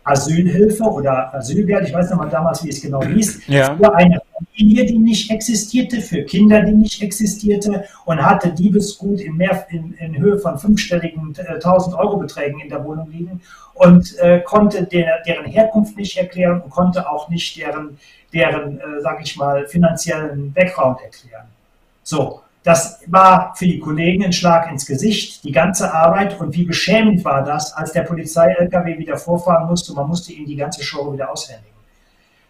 Asylhilfe 0.04 0.84
oder 0.84 1.34
Asylgeld, 1.34 1.88
ich 1.88 1.94
weiß 1.94 2.10
noch 2.12 2.18
mal 2.18 2.30
damals, 2.30 2.64
wie 2.64 2.70
es 2.70 2.82
genau 2.82 3.04
hieß, 3.04 3.48
ja. 3.48 3.76
für 3.76 3.94
eine 3.94 4.21
Familie, 4.56 4.86
die 4.86 4.98
nicht 4.98 5.32
existierte, 5.32 6.02
für 6.02 6.24
Kinder, 6.24 6.62
die 6.62 6.74
nicht 6.74 7.02
existierte 7.02 7.86
und 8.06 8.24
hatte 8.24 8.52
Diebesgut 8.52 9.20
in, 9.22 9.38
mehr, 9.38 9.66
in, 9.70 9.94
in 9.94 10.18
Höhe 10.18 10.38
von 10.40 10.58
fünfstelligen 10.58 11.36
äh, 11.38 11.56
1000 11.56 11.96
Euro 11.96 12.18
Beträgen 12.18 12.60
in 12.60 12.70
der 12.70 12.84
Wohnung 12.84 13.10
liegen 13.12 13.42
und 13.74 14.18
äh, 14.20 14.42
konnte 14.42 14.84
der, 14.84 15.22
deren 15.26 15.46
Herkunft 15.46 15.98
nicht 15.98 16.18
erklären 16.18 16.62
und 16.62 16.70
konnte 16.70 17.10
auch 17.10 17.30
nicht 17.30 17.58
deren, 17.58 17.98
deren 18.34 18.80
äh, 18.80 19.02
sage 19.02 19.24
ich 19.24 19.36
mal, 19.38 19.68
finanziellen 19.68 20.52
Background 20.54 21.00
erklären. 21.02 21.46
So, 22.04 22.42
das 22.64 23.00
war 23.08 23.56
für 23.56 23.66
die 23.66 23.80
Kollegen 23.80 24.24
ein 24.24 24.34
Schlag 24.34 24.70
ins 24.72 24.86
Gesicht, 24.86 25.44
die 25.44 25.52
ganze 25.52 25.92
Arbeit. 25.92 26.40
Und 26.40 26.56
wie 26.56 26.64
beschämend 26.64 27.26
war 27.26 27.44
das, 27.44 27.74
als 27.74 27.92
der 27.92 28.04
Polizei-LKW 28.04 29.00
wieder 29.00 29.18
vorfahren 29.18 29.68
musste. 29.68 29.94
Man 29.94 30.08
musste 30.08 30.32
ihm 30.34 30.46
die 30.46 30.56
ganze 30.56 30.84
Show 30.84 31.12
wieder 31.12 31.32
aushändigen. 31.32 31.71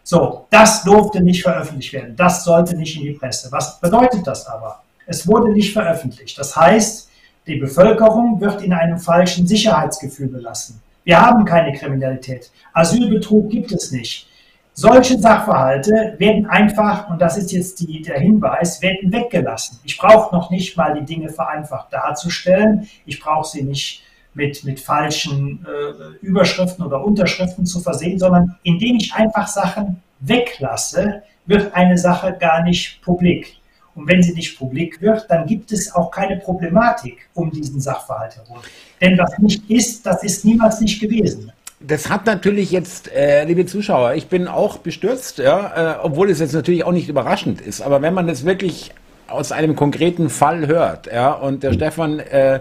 So, 0.03 0.48
das 0.49 0.84
durfte 0.84 1.22
nicht 1.22 1.44
veröffentlicht 1.44 1.94
werden. 1.94 2.15
Das 2.15 2.44
sollte 2.44 2.76
nicht 2.76 2.98
in 2.98 3.03
die 3.03 3.11
Presse. 3.11 3.52
Was 3.52 3.80
bedeutet 3.80 4.26
das 4.26 4.48
aber? 4.48 4.82
Es 5.06 5.28
wurde 5.28 5.52
nicht 5.52 5.73
veröffentlicht. 5.73 6.38
Das 6.38 6.56
heißt, 6.56 7.10
die 7.48 7.57
Bevölkerung 7.57 8.40
wird 8.40 8.61
in 8.61 8.73
einem 8.73 8.98
falschen 8.98 9.48
Sicherheitsgefühl 9.48 10.28
belassen. 10.28 10.82
Wir 11.03 11.19
haben 11.19 11.45
keine 11.45 11.73
Kriminalität. 11.78 12.52
Asylbetrug 12.73 13.49
gibt 13.49 13.72
es 13.72 13.91
nicht. 13.91 14.28
Solche 14.73 15.19
Sachverhalte 15.19 16.15
werden 16.18 16.45
einfach, 16.45 17.10
und 17.10 17.19
das 17.19 17.38
ist 17.38 17.52
jetzt 17.52 17.80
die, 17.82 18.02
der 18.02 18.19
Hinweis, 18.19 18.82
werden 18.82 19.11
weggelassen. 19.11 19.80
Ich 19.84 19.98
brauche 19.98 20.34
noch 20.34 20.49
nicht 20.49 20.78
mal 20.78 20.94
die 20.94 21.06
Dinge 21.06 21.30
vereinfacht 21.30 21.91
darzustellen. 21.91 22.88
Ich 23.06 23.19
brauche 23.19 23.48
sie 23.48 23.64
nicht 23.64 24.03
mit, 24.34 24.64
mit 24.64 24.80
falschen 24.80 25.66
äh, 25.66 26.26
Überschriften 26.26 26.86
oder 26.86 27.03
Unterschriften 27.03 27.66
zu 27.66 27.80
versehen, 27.80 28.18
sondern 28.20 28.58
indem 28.64 28.95
ich 28.95 29.14
einfach 29.14 29.48
Sachen 29.48 30.02
weglasse, 30.20 31.24
wird 31.45 31.74
eine 31.74 31.98
Sache 31.98 32.38
gar 32.40 32.64
nicht 32.64 33.02
publik. 33.02 33.58
Und 33.94 34.08
wenn 34.08 34.24
sie 34.24 34.34
nicht 34.34 34.58
publik 34.58 35.02
wird, 35.02 35.26
dann 35.30 35.45
gibt 35.45 35.72
es 35.74 35.94
auch 35.94 36.12
keine 36.12 36.38
Problematik 36.38 37.30
um 37.34 37.52
diesen 37.52 37.82
Sachverhalt 37.82 38.38
herum. 38.38 38.60
Denn 39.02 39.18
was 39.18 39.38
nicht 39.40 39.70
ist, 39.70 40.06
das 40.06 40.24
ist 40.24 40.45
niemals 40.45 40.80
nicht 40.80 41.02
gewesen 41.02 41.52
das 41.86 42.10
hat 42.10 42.26
natürlich 42.26 42.72
jetzt, 42.72 43.12
äh, 43.12 43.44
liebe 43.45 43.66
Zuschauer, 43.66 44.14
ich 44.14 44.28
bin 44.28 44.48
auch 44.48 44.78
bestürzt, 44.78 45.40
ja, 45.40 45.95
äh, 45.95 45.99
obwohl 46.03 46.30
es 46.30 46.40
jetzt 46.40 46.53
natürlich 46.53 46.84
auch 46.84 46.91
nicht 46.91 47.10
überraschend 47.10 47.60
ist. 47.60 47.82
Aber 47.82 48.02
wenn 48.02 48.14
man 48.14 48.28
das 48.28 48.45
wirklich 48.45 48.91
aus 49.28 49.52
einem 49.52 49.76
konkreten 49.76 50.30
Fall 50.30 50.68
hört, 50.68 51.08
ja, 51.08 51.32
und 51.32 51.64
der 51.64 51.74
Stefan 51.74 52.20
äh, 52.20 52.60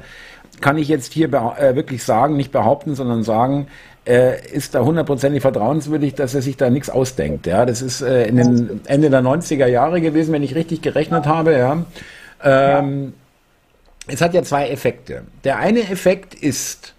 kann 0.60 0.78
ich 0.78 0.88
jetzt 0.88 1.12
hier 1.12 1.28
äh, 1.28 1.74
wirklich 1.74 2.04
sagen, 2.04 2.36
nicht 2.36 2.52
behaupten, 2.52 2.94
sondern 2.94 3.22
sagen, 3.22 3.68
äh, 4.06 4.44
ist 4.50 4.74
da 4.74 4.80
hundertprozentig 4.80 5.42
vertrauenswürdig, 5.42 6.14
dass 6.14 6.34
er 6.34 6.42
sich 6.42 6.56
da 6.56 6.70
nichts 6.70 6.90
ausdenkt. 6.90 7.46
Ja, 7.46 7.66
das 7.66 7.82
ist 7.82 8.00
äh, 8.00 8.26
in 8.26 8.36
den 8.36 8.80
Ende 8.86 9.10
der 9.10 9.20
90er 9.20 9.66
Jahre 9.66 10.00
gewesen, 10.00 10.32
wenn 10.32 10.42
ich 10.42 10.54
richtig 10.54 10.82
gerechnet 10.82 11.26
habe. 11.26 11.52
Ja. 11.52 11.84
Ähm, 12.42 13.04
ja. 13.04 14.12
Es 14.12 14.20
hat 14.20 14.34
ja 14.34 14.42
zwei 14.42 14.68
Effekte. 14.68 15.22
Der 15.44 15.58
eine 15.58 15.80
Effekt 15.80 16.34
ist, 16.34 16.94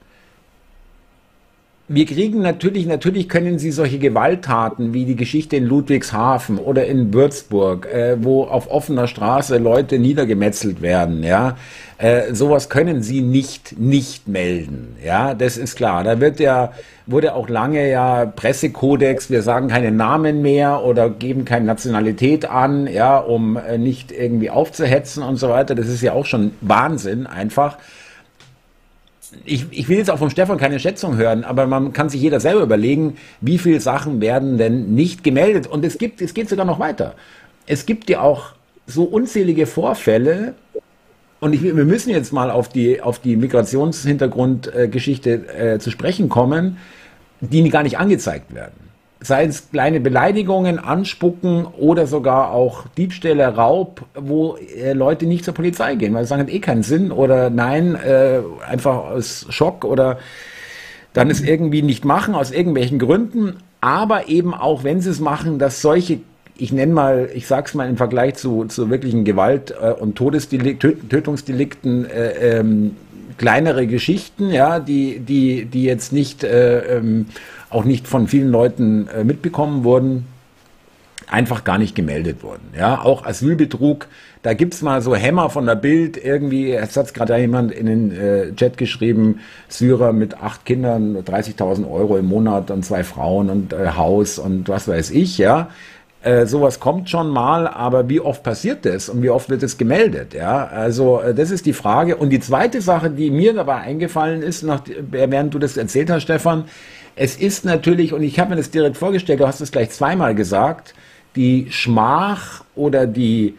wir 1.93 2.05
kriegen 2.05 2.41
natürlich, 2.41 2.85
natürlich 2.85 3.27
können 3.27 3.59
Sie 3.59 3.71
solche 3.71 3.99
Gewalttaten 3.99 4.93
wie 4.93 5.05
die 5.05 5.15
Geschichte 5.15 5.57
in 5.57 5.65
Ludwigshafen 5.65 6.57
oder 6.57 6.85
in 6.85 7.13
Würzburg, 7.13 7.85
äh, 7.85 8.17
wo 8.23 8.45
auf 8.45 8.71
offener 8.71 9.07
Straße 9.07 9.57
Leute 9.57 9.99
niedergemetzelt 9.99 10.81
werden, 10.81 11.23
ja, 11.23 11.57
äh, 11.97 12.33
sowas 12.33 12.69
können 12.69 13.03
Sie 13.03 13.21
nicht 13.21 13.77
nicht 13.77 14.27
melden, 14.27 14.95
ja, 15.03 15.33
das 15.33 15.57
ist 15.57 15.75
klar. 15.75 16.03
Da 16.03 16.21
wird 16.21 16.39
ja 16.39 16.71
wurde 17.07 17.35
auch 17.35 17.49
lange 17.49 17.89
ja 17.89 18.25
Pressekodex, 18.25 19.29
wir 19.29 19.41
sagen 19.41 19.67
keine 19.67 19.91
Namen 19.91 20.41
mehr 20.41 20.83
oder 20.83 21.09
geben 21.09 21.43
keine 21.43 21.65
Nationalität 21.65 22.45
an, 22.45 22.87
ja, 22.87 23.17
um 23.17 23.57
äh, 23.57 23.77
nicht 23.77 24.11
irgendwie 24.11 24.49
aufzuhetzen 24.49 25.23
und 25.23 25.35
so 25.35 25.49
weiter. 25.49 25.75
Das 25.75 25.87
ist 25.87 26.01
ja 26.01 26.13
auch 26.13 26.25
schon 26.25 26.53
Wahnsinn 26.61 27.27
einfach 27.27 27.77
ich, 29.45 29.65
ich 29.71 29.87
will 29.89 29.97
jetzt 29.97 30.11
auch 30.11 30.19
vom 30.19 30.29
Stefan 30.29 30.57
keine 30.57 30.79
Schätzung 30.79 31.17
hören, 31.17 31.43
aber 31.43 31.67
man 31.67 31.91
kann 31.93 32.09
sich 32.09 32.21
jeder 32.21 32.39
selber 32.39 32.61
überlegen, 32.61 33.17
wie 33.39 33.57
viele 33.57 33.79
Sachen 33.79 34.21
werden 34.21 34.57
denn 34.57 34.93
nicht 34.93 35.23
gemeldet. 35.23 35.67
Und 35.67 35.85
es 35.85 35.97
gibt, 35.97 36.21
es 36.21 36.33
geht 36.33 36.49
sogar 36.49 36.65
noch 36.65 36.79
weiter. 36.79 37.15
Es 37.65 37.85
gibt 37.85 38.09
ja 38.09 38.21
auch 38.21 38.53
so 38.87 39.03
unzählige 39.03 39.67
Vorfälle, 39.67 40.55
und 41.39 41.53
ich, 41.53 41.63
wir 41.63 41.73
müssen 41.73 42.09
jetzt 42.11 42.33
mal 42.33 42.51
auf 42.51 42.69
die, 42.69 43.01
auf 43.01 43.17
die 43.17 43.35
Migrationshintergrundgeschichte 43.35 45.47
äh, 45.47 45.79
zu 45.79 45.89
sprechen 45.89 46.29
kommen, 46.29 46.77
die 47.39 47.67
gar 47.69 47.81
nicht 47.81 47.97
angezeigt 47.97 48.53
werden 48.53 48.90
sei 49.21 49.45
es 49.45 49.71
kleine 49.71 49.99
Beleidigungen, 49.99 50.79
Anspucken 50.79 51.65
oder 51.65 52.07
sogar 52.07 52.51
auch 52.51 52.85
Diebstähle, 52.97 53.47
Raub, 53.55 54.01
wo 54.15 54.55
äh, 54.55 54.93
Leute 54.93 55.27
nicht 55.27 55.45
zur 55.45 55.53
Polizei 55.53 55.95
gehen, 55.95 56.13
weil 56.13 56.23
sie 56.23 56.29
sagen, 56.29 56.41
hat 56.41 56.49
eh 56.49 56.59
keinen 56.59 56.83
Sinn 56.83 57.11
oder 57.11 57.49
nein, 57.49 57.95
äh, 57.95 58.39
einfach 58.67 58.95
aus 58.95 59.45
Schock 59.49 59.85
oder 59.85 60.17
dann 61.13 61.29
es 61.29 61.41
irgendwie 61.41 61.81
nicht 61.81 62.03
machen 62.03 62.35
aus 62.35 62.51
irgendwelchen 62.51 62.97
Gründen, 62.97 63.57
aber 63.79 64.27
eben 64.29 64.53
auch, 64.53 64.83
wenn 64.83 65.01
sie 65.01 65.09
es 65.09 65.19
machen, 65.19 65.59
dass 65.59 65.81
solche 65.81 66.19
ich 66.57 66.71
nenne 66.71 66.93
mal, 66.93 67.29
ich 67.33 67.47
sag's 67.47 67.73
mal 67.73 67.89
im 67.89 67.97
Vergleich 67.97 68.35
zu, 68.35 68.65
zu 68.65 68.91
wirklichen 68.91 69.23
Gewalt- 69.25 69.71
äh, 69.71 69.93
und 69.93 70.15
Todesdelikten, 70.15 71.09
Tötungsdelikten, 71.09 72.05
äh, 72.05 72.59
ähm, 72.59 72.95
kleinere 73.39 73.87
Geschichten, 73.87 74.51
ja, 74.51 74.79
die, 74.79 75.19
die, 75.19 75.65
die 75.65 75.83
jetzt 75.83 76.13
nicht 76.13 76.43
äh, 76.43 76.97
ähm, 76.97 77.25
auch 77.71 77.85
nicht 77.85 78.07
von 78.07 78.27
vielen 78.27 78.51
Leuten 78.51 79.07
äh, 79.07 79.23
mitbekommen 79.23 79.83
wurden, 79.83 80.27
einfach 81.31 81.63
gar 81.63 81.77
nicht 81.77 81.95
gemeldet 81.95 82.43
wurden. 82.43 82.73
Ja, 82.77 83.01
auch 83.01 83.25
Asylbetrug, 83.25 84.07
da 84.43 84.53
gibt's 84.53 84.81
mal 84.81 85.01
so 85.01 85.15
Hämmer 85.15 85.49
von 85.49 85.65
der 85.65 85.75
Bild, 85.75 86.17
irgendwie, 86.23 86.73
es 86.73 86.97
hat 86.97 87.13
gerade 87.13 87.37
jemand 87.37 87.71
in 87.71 87.85
den 87.85 88.11
äh, 88.11 88.53
Chat 88.55 88.77
geschrieben, 88.77 89.39
Syrer 89.69 90.13
mit 90.13 90.41
acht 90.41 90.65
Kindern, 90.65 91.17
30.000 91.17 91.89
Euro 91.89 92.17
im 92.17 92.25
Monat 92.27 92.69
und 92.69 92.83
zwei 92.83 93.03
Frauen 93.03 93.49
und 93.49 93.73
äh, 93.73 93.91
Haus 93.95 94.39
und 94.39 94.67
was 94.67 94.87
weiß 94.87 95.11
ich, 95.11 95.37
ja. 95.37 95.69
Äh, 96.23 96.45
sowas 96.45 96.79
kommt 96.79 97.09
schon 97.09 97.29
mal, 97.29 97.67
aber 97.67 98.07
wie 98.07 98.19
oft 98.19 98.43
passiert 98.43 98.85
das 98.85 99.09
und 99.09 99.23
wie 99.23 99.31
oft 99.31 99.49
wird 99.49 99.63
es 99.63 99.79
gemeldet? 99.79 100.35
Ja, 100.35 100.67
also 100.67 101.19
äh, 101.19 101.33
das 101.33 101.49
ist 101.49 101.65
die 101.65 101.73
Frage. 101.73 102.15
Und 102.15 102.29
die 102.29 102.39
zweite 102.39 102.79
Sache, 102.79 103.09
die 103.09 103.31
mir 103.31 103.53
dabei 103.55 103.77
eingefallen 103.77 104.43
ist, 104.43 104.61
nach, 104.61 104.83
während 105.09 105.51
du 105.55 105.57
das 105.57 105.77
erzählt 105.77 106.11
hast, 106.11 106.21
Stefan, 106.21 106.65
es 107.15 107.35
ist 107.35 107.65
natürlich, 107.65 108.13
und 108.13 108.23
ich 108.23 108.39
habe 108.39 108.51
mir 108.51 108.55
das 108.55 108.71
direkt 108.71 108.97
vorgestellt, 108.97 109.39
du 109.39 109.47
hast 109.47 109.61
es 109.61 109.71
gleich 109.71 109.89
zweimal 109.91 110.35
gesagt, 110.35 110.93
die 111.35 111.67
Schmach 111.69 112.63
oder 112.75 113.07
die, 113.07 113.55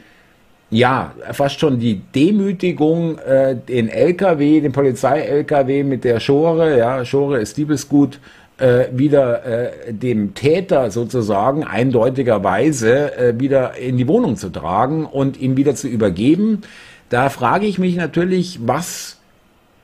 ja, 0.71 1.15
fast 1.33 1.61
schon 1.61 1.79
die 1.79 2.01
Demütigung, 2.15 3.19
äh, 3.19 3.57
den 3.57 3.89
LKW, 3.89 4.61
den 4.61 4.73
Polizei-LKW 4.73 5.85
mit 5.85 6.05
der 6.05 6.21
Schore, 6.21 6.79
ja, 6.79 7.05
Schore 7.05 7.41
ist 7.41 7.57
Diebesgut, 7.57 8.19
äh, 8.59 8.87
wieder 8.93 9.45
äh, 9.45 9.93
dem 9.93 10.35
Täter 10.35 10.91
sozusagen 10.91 11.65
eindeutigerweise 11.65 13.17
äh, 13.17 13.41
wieder 13.41 13.77
in 13.77 13.97
die 13.97 14.07
Wohnung 14.07 14.37
zu 14.37 14.51
tragen 14.51 15.07
und 15.07 15.41
ihm 15.41 15.57
wieder 15.57 15.75
zu 15.75 15.89
übergeben. 15.89 16.61
Da 17.09 17.29
frage 17.29 17.67
ich 17.67 17.79
mich 17.79 17.97
natürlich, 17.97 18.61
was 18.63 19.19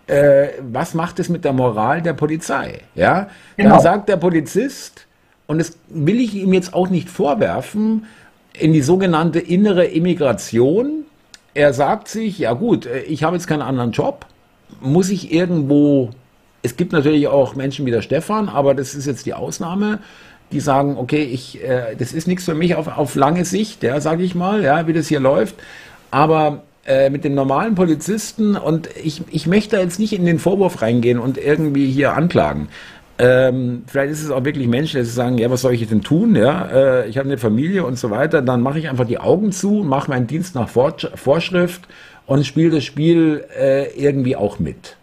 äh, 0.09 0.49
was 0.61 0.95
macht 0.95 1.19
es 1.21 1.29
mit 1.29 1.45
der 1.45 1.53
Moral 1.53 2.03
der 2.03 2.15
Polizei? 2.15 2.81
Ja, 2.95 3.29
genau. 3.57 3.71
dann 3.71 3.81
sagt 3.81 4.09
der 4.09 4.17
Polizist, 4.17 5.07
und 5.47 5.59
das 5.59 5.79
will 5.89 6.21
ich 6.21 6.35
ihm 6.35 6.53
jetzt 6.53 6.75
auch 6.75 6.89
nicht 6.89 7.09
vorwerfen, 7.09 8.07
in 8.55 8.73
die 8.73 8.83
sogenannte 8.83 9.39
innere 9.39 9.85
Immigration. 9.85 11.05
Er 11.55 11.73
sagt 11.73 12.09
sich, 12.09 12.39
ja 12.39 12.55
gut, 12.55 12.87
äh, 12.87 13.01
ich 13.03 13.23
habe 13.23 13.37
jetzt 13.37 13.47
keinen 13.47 13.63
anderen 13.63 13.93
Job, 13.93 14.27
muss 14.81 15.11
ich 15.11 15.33
irgendwo, 15.33 16.11
es 16.63 16.77
gibt 16.77 16.93
natürlich 16.93 17.29
auch 17.29 17.55
Menschen 17.55 17.87
wie 17.87 17.91
der 17.91 18.03
Stefan, 18.03 18.49
aber 18.49 18.75
das 18.75 18.95
ist 18.95 19.07
jetzt 19.07 19.27
die 19.27 19.35
Ausnahme, 19.35 20.01
die 20.53 20.61
sagen, 20.61 20.97
okay, 20.97 21.23
ich, 21.23 21.63
äh, 21.63 21.95
das 21.99 22.13
ist 22.13 22.27
nichts 22.27 22.45
für 22.45 22.55
mich 22.55 22.75
auf, 22.75 22.89
auf 22.89 23.15
lange 23.15 23.45
Sicht, 23.45 23.83
ja, 23.83 24.01
sage 24.01 24.23
ich 24.23 24.35
mal, 24.35 24.63
ja, 24.63 24.87
wie 24.87 24.95
das 24.95 25.09
hier 25.09 25.21
läuft. 25.21 25.57
Aber 26.11 26.63
äh, 26.89 27.10
mit 27.10 27.23
dem 27.23 27.35
normalen 27.35 27.74
Polizisten 27.74 28.56
und 28.56 28.89
ich, 28.97 29.23
ich 29.31 29.47
möchte 29.47 29.77
jetzt 29.77 30.01
nicht 30.01 30.15
in 30.15 30.24
den 30.24 30.39
Vorwurf 30.39 30.81
reingehen 30.82 31.19
und 31.19 31.36
irgendwie 31.39 31.90
hier 31.90 32.15
anklagen. 32.15 32.69
Ähm, 33.19 33.82
vielleicht 33.86 34.12
ist 34.12 34.23
es 34.23 34.31
auch 34.31 34.44
wirklich 34.44 34.69
Menschen, 34.69 35.01
die 35.01 35.06
sagen, 35.06 35.39
ja, 35.39 35.51
was 35.51 35.60
soll 35.62 35.74
ich 35.74 35.86
denn 35.86 36.02
tun? 36.02 36.35
Ja, 36.36 36.66
äh, 36.66 37.09
ich 37.09 37.19
habe 37.19 37.28
eine 37.28 37.36
Familie 37.36 37.85
und 37.85 37.98
so 37.98 38.10
weiter. 38.10 38.43
Dann 38.43 38.62
mache 38.62 38.78
ich 38.78 38.89
einfach 38.89 39.06
die 39.06 39.19
Augen 39.19 39.52
zu, 39.52 39.70
mache 39.85 40.09
meinen 40.10 40.27
Dienst 40.28 40.55
nach 40.55 40.69
Vorschrift 40.69 41.82
und 42.27 42.47
spiele 42.47 42.70
das 42.70 42.85
Spiel 42.85 43.44
äh, 43.59 43.89
irgendwie 44.01 44.36
auch 44.36 44.59
mit. 44.59 44.97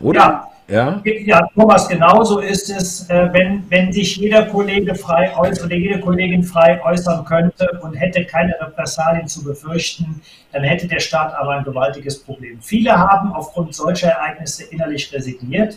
Oder? 0.00 0.18
Ja, 0.18 0.48
Ja? 0.70 1.02
ja, 1.04 1.40
Thomas, 1.54 1.88
genauso 1.88 2.38
ist 2.38 2.70
es, 2.70 3.10
äh, 3.10 3.28
wenn, 3.32 3.64
wenn 3.70 3.92
sich 3.92 4.16
jeder 4.16 4.44
Kollege 4.46 4.94
frei 4.94 5.36
äußern 5.36 5.66
oder 5.66 5.74
jede 5.74 5.98
Kollegin 5.98 6.44
frei 6.44 6.80
äußern 6.84 7.24
könnte 7.24 7.68
und 7.82 7.94
hätte 7.94 8.24
keine 8.24 8.54
Repressalien 8.60 9.26
zu 9.26 9.42
befürchten, 9.42 10.22
dann 10.52 10.62
hätte 10.62 10.86
der 10.86 11.00
Staat 11.00 11.34
aber 11.34 11.54
ein 11.54 11.64
gewaltiges 11.64 12.22
Problem. 12.22 12.60
Viele 12.62 12.96
haben 12.96 13.32
aufgrund 13.32 13.74
solcher 13.74 14.10
Ereignisse 14.10 14.62
innerlich 14.64 15.12
resigniert. 15.12 15.76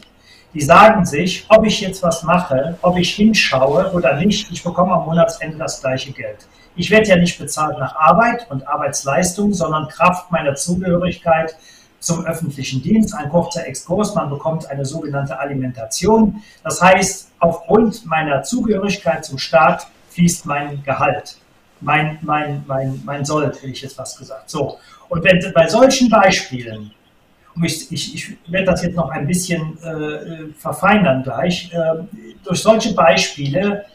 Die 0.53 0.61
sagen 0.61 1.03
sich, 1.05 1.45
ob 1.49 1.65
ich 1.65 1.81
jetzt 1.81 2.03
was 2.03 2.21
mache, 2.21 2.77
ob 2.83 2.95
ich 2.99 3.15
hinschaue 3.15 3.91
oder 3.93 4.15
nicht, 4.17 4.51
ich 4.51 4.63
bekomme 4.63 4.93
am 4.93 5.05
Monatsende 5.05 5.57
das 5.57 5.81
gleiche 5.81 6.11
Geld. 6.11 6.47
Ich 6.75 6.91
werde 6.91 7.07
ja 7.07 7.15
nicht 7.15 7.39
bezahlt 7.39 7.79
nach 7.79 7.95
Arbeit 7.95 8.45
und 8.51 8.67
Arbeitsleistung, 8.67 9.53
sondern 9.53 9.87
Kraft 9.87 10.31
meiner 10.31 10.53
Zugehörigkeit 10.53 11.55
zum 12.03 12.25
öffentlichen 12.25 12.81
Dienst. 12.81 13.13
Ein 13.15 13.29
kurzer 13.29 13.65
Exkurs, 13.65 14.13
man 14.13 14.29
bekommt 14.29 14.69
eine 14.69 14.85
sogenannte 14.85 15.39
Alimentation. 15.39 16.43
Das 16.63 16.81
heißt, 16.81 17.31
aufgrund 17.39 18.05
meiner 18.05 18.43
Zugehörigkeit 18.43 19.23
zum 19.23 19.37
Staat 19.37 19.87
fließt 20.09 20.45
mein 20.45 20.83
Gehalt, 20.83 21.37
mein, 21.79 22.19
mein, 22.21 22.63
mein, 22.67 23.01
mein 23.05 23.25
Sold, 23.25 23.55
hätte 23.55 23.67
ich 23.67 23.81
jetzt 23.81 23.95
fast 23.95 24.19
gesagt. 24.19 24.49
So. 24.49 24.77
Und 25.09 25.23
wenn 25.23 25.39
bei 25.53 25.67
solchen 25.67 26.09
Beispielen, 26.09 26.91
ich, 27.63 27.91
ich, 27.91 28.15
ich 28.15 28.51
werde 28.51 28.65
das 28.67 28.83
jetzt 28.83 28.95
noch 28.95 29.09
ein 29.09 29.27
bisschen 29.27 29.77
äh, 29.83 30.51
verfeinern 30.57 31.23
gleich, 31.23 31.71
äh, 31.71 32.03
durch 32.43 32.61
solche 32.61 32.93
Beispiele 32.93 33.85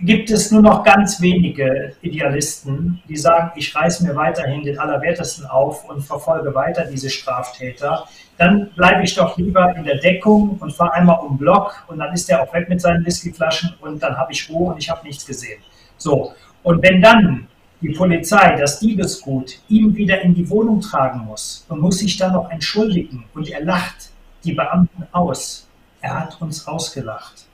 gibt 0.00 0.30
es 0.30 0.50
nur 0.50 0.62
noch 0.62 0.84
ganz 0.84 1.20
wenige 1.20 1.94
Idealisten, 2.02 3.02
die 3.08 3.16
sagen, 3.16 3.52
ich 3.56 3.74
reiße 3.74 4.06
mir 4.06 4.14
weiterhin 4.14 4.62
den 4.62 4.78
Allerwertesten 4.78 5.46
auf 5.46 5.88
und 5.88 6.02
verfolge 6.02 6.54
weiter 6.54 6.84
diese 6.84 7.10
Straftäter. 7.10 8.04
Dann 8.36 8.70
bleibe 8.76 9.02
ich 9.02 9.14
doch 9.14 9.36
lieber 9.36 9.74
in 9.76 9.84
der 9.84 9.98
Deckung 9.98 10.56
und 10.60 10.72
fahre 10.72 10.94
einmal 10.94 11.18
um 11.20 11.36
Block 11.36 11.84
und 11.88 11.98
dann 11.98 12.12
ist 12.12 12.30
er 12.30 12.42
auch 12.42 12.54
weg 12.54 12.68
mit 12.68 12.80
seinen 12.80 13.04
Whiskyflaschen 13.04 13.74
und 13.80 14.02
dann 14.02 14.16
habe 14.16 14.32
ich 14.32 14.48
Ruhe 14.48 14.72
und 14.72 14.78
ich 14.78 14.88
habe 14.88 15.04
nichts 15.06 15.26
gesehen. 15.26 15.60
So, 15.96 16.32
und 16.62 16.82
wenn 16.82 17.02
dann 17.02 17.48
die 17.80 17.90
Polizei 17.90 18.56
das 18.56 18.78
Diebesgut 18.78 19.58
ihm 19.68 19.94
wieder 19.96 20.20
in 20.20 20.34
die 20.34 20.48
Wohnung 20.48 20.80
tragen 20.80 21.20
muss 21.20 21.64
und 21.68 21.80
muss 21.80 21.98
sich 21.98 22.16
dann 22.16 22.32
noch 22.32 22.50
entschuldigen 22.50 23.24
und 23.34 23.48
er 23.48 23.64
lacht 23.64 24.10
die 24.44 24.52
Beamten 24.52 25.06
aus, 25.12 25.68
er 26.00 26.20
hat 26.20 26.40
uns 26.40 26.66
ausgelacht 26.66 27.47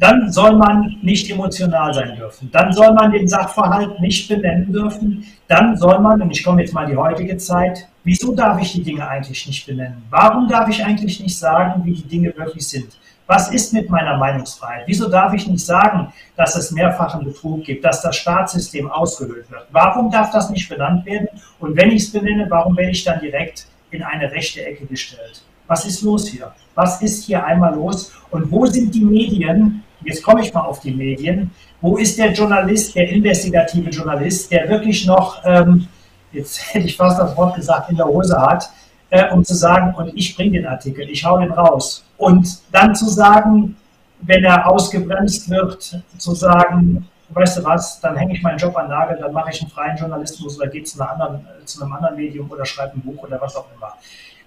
dann 0.00 0.32
soll 0.32 0.56
man 0.56 0.96
nicht 1.02 1.30
emotional 1.30 1.92
sein 1.92 2.16
dürfen. 2.16 2.50
Dann 2.50 2.72
soll 2.72 2.94
man 2.94 3.12
den 3.12 3.28
Sachverhalt 3.28 4.00
nicht 4.00 4.28
benennen 4.28 4.72
dürfen. 4.72 5.26
Dann 5.46 5.76
soll 5.76 5.98
man, 5.98 6.22
und 6.22 6.30
ich 6.30 6.42
komme 6.42 6.62
jetzt 6.62 6.72
mal 6.72 6.84
in 6.84 6.92
die 6.92 6.96
heutige 6.96 7.36
Zeit, 7.36 7.86
wieso 8.02 8.34
darf 8.34 8.60
ich 8.62 8.72
die 8.72 8.82
Dinge 8.82 9.06
eigentlich 9.06 9.46
nicht 9.46 9.66
benennen? 9.66 10.02
Warum 10.08 10.48
darf 10.48 10.70
ich 10.70 10.82
eigentlich 10.82 11.20
nicht 11.20 11.38
sagen, 11.38 11.84
wie 11.84 11.92
die 11.92 12.08
Dinge 12.08 12.34
wirklich 12.34 12.66
sind? 12.66 12.96
Was 13.26 13.52
ist 13.52 13.74
mit 13.74 13.90
meiner 13.90 14.16
Meinungsfreiheit? 14.16 14.84
Wieso 14.86 15.08
darf 15.08 15.34
ich 15.34 15.46
nicht 15.46 15.64
sagen, 15.64 16.12
dass 16.34 16.56
es 16.56 16.70
mehrfachen 16.72 17.22
Betrug 17.22 17.64
gibt, 17.64 17.84
dass 17.84 18.00
das 18.00 18.16
Staatssystem 18.16 18.90
ausgehöhlt 18.90 19.50
wird? 19.50 19.66
Warum 19.70 20.10
darf 20.10 20.32
das 20.32 20.48
nicht 20.48 20.68
benannt 20.68 21.04
werden? 21.04 21.28
Und 21.58 21.76
wenn 21.76 21.90
ich 21.90 22.04
es 22.04 22.12
benenne, 22.12 22.46
warum 22.48 22.74
werde 22.76 22.92
ich 22.92 23.04
dann 23.04 23.20
direkt 23.20 23.66
in 23.90 24.02
eine 24.02 24.32
rechte 24.32 24.64
Ecke 24.64 24.86
gestellt? 24.86 25.42
Was 25.66 25.84
ist 25.84 26.02
los 26.02 26.26
hier? 26.26 26.52
Was 26.74 27.02
ist 27.02 27.24
hier 27.24 27.44
einmal 27.44 27.74
los? 27.74 28.10
Und 28.30 28.50
wo 28.50 28.66
sind 28.66 28.94
die 28.94 29.04
Medien, 29.04 29.84
jetzt 30.04 30.22
komme 30.22 30.42
ich 30.42 30.52
mal 30.52 30.62
auf 30.62 30.80
die 30.80 30.92
Medien, 30.92 31.50
wo 31.80 31.96
ist 31.96 32.18
der 32.18 32.32
Journalist, 32.32 32.94
der 32.94 33.08
investigative 33.08 33.90
Journalist, 33.90 34.50
der 34.50 34.68
wirklich 34.68 35.06
noch, 35.06 35.42
ähm, 35.44 35.88
jetzt 36.32 36.60
hätte 36.74 36.86
ich 36.86 36.96
fast 36.96 37.18
das 37.18 37.36
Wort 37.36 37.56
gesagt, 37.56 37.90
in 37.90 37.96
der 37.96 38.06
Hose 38.06 38.40
hat, 38.40 38.70
äh, 39.10 39.30
um 39.32 39.44
zu 39.44 39.54
sagen, 39.54 39.94
und 39.94 40.12
ich 40.14 40.36
bringe 40.36 40.58
den 40.58 40.66
Artikel, 40.66 41.08
ich 41.08 41.24
hau 41.24 41.38
den 41.38 41.50
raus. 41.50 42.04
Und 42.16 42.58
dann 42.72 42.94
zu 42.94 43.08
sagen, 43.08 43.76
wenn 44.22 44.44
er 44.44 44.70
ausgebremst 44.70 45.48
wird, 45.50 46.02
zu 46.18 46.34
sagen, 46.34 47.08
weißt 47.30 47.58
du 47.58 47.64
was, 47.64 48.00
dann 48.00 48.16
hänge 48.16 48.34
ich 48.34 48.42
meinen 48.42 48.58
Job 48.58 48.76
an 48.76 48.88
Nagel, 48.88 49.18
dann 49.18 49.32
mache 49.32 49.50
ich 49.50 49.60
einen 49.60 49.70
freien 49.70 49.96
Journalismus 49.96 50.58
oder 50.58 50.68
gehe 50.68 50.82
zu, 50.82 51.00
anderen, 51.00 51.46
zu 51.64 51.82
einem 51.82 51.92
anderen 51.92 52.16
Medium 52.16 52.50
oder 52.50 52.64
schreibe 52.64 52.94
ein 52.94 53.00
Buch 53.00 53.22
oder 53.22 53.40
was 53.40 53.56
auch 53.56 53.66
immer. 53.76 53.94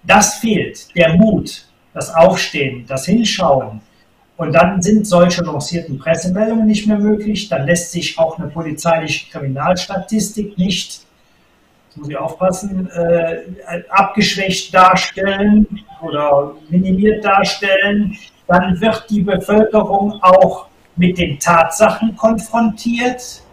Das 0.02 0.34
fehlt, 0.34 0.94
der 0.94 1.14
Mut, 1.14 1.66
das 1.92 2.14
Aufstehen, 2.14 2.84
das 2.86 3.06
Hinschauen, 3.06 3.80
und 4.36 4.52
dann 4.52 4.82
sind 4.82 5.06
solche 5.06 5.42
lancierten 5.42 5.98
Pressemeldungen 5.98 6.66
nicht 6.66 6.86
mehr 6.86 6.98
möglich. 6.98 7.48
Dann 7.48 7.66
lässt 7.66 7.92
sich 7.92 8.18
auch 8.18 8.38
eine 8.38 8.48
polizeiliche 8.48 9.30
Kriminalstatistik 9.30 10.58
nicht, 10.58 11.00
muss 11.94 12.08
ich 12.08 12.16
aufpassen, 12.16 12.90
äh, 12.90 13.38
abgeschwächt 13.88 14.74
darstellen 14.74 15.66
oder 16.02 16.52
minimiert 16.68 17.24
darstellen. 17.24 18.16
Dann 18.48 18.80
wird 18.80 19.06
die 19.10 19.22
Bevölkerung 19.22 20.20
auch 20.20 20.66
mit 20.96 21.18
den 21.18 21.38
Tatsachen 21.38 22.16
konfrontiert 22.16 23.43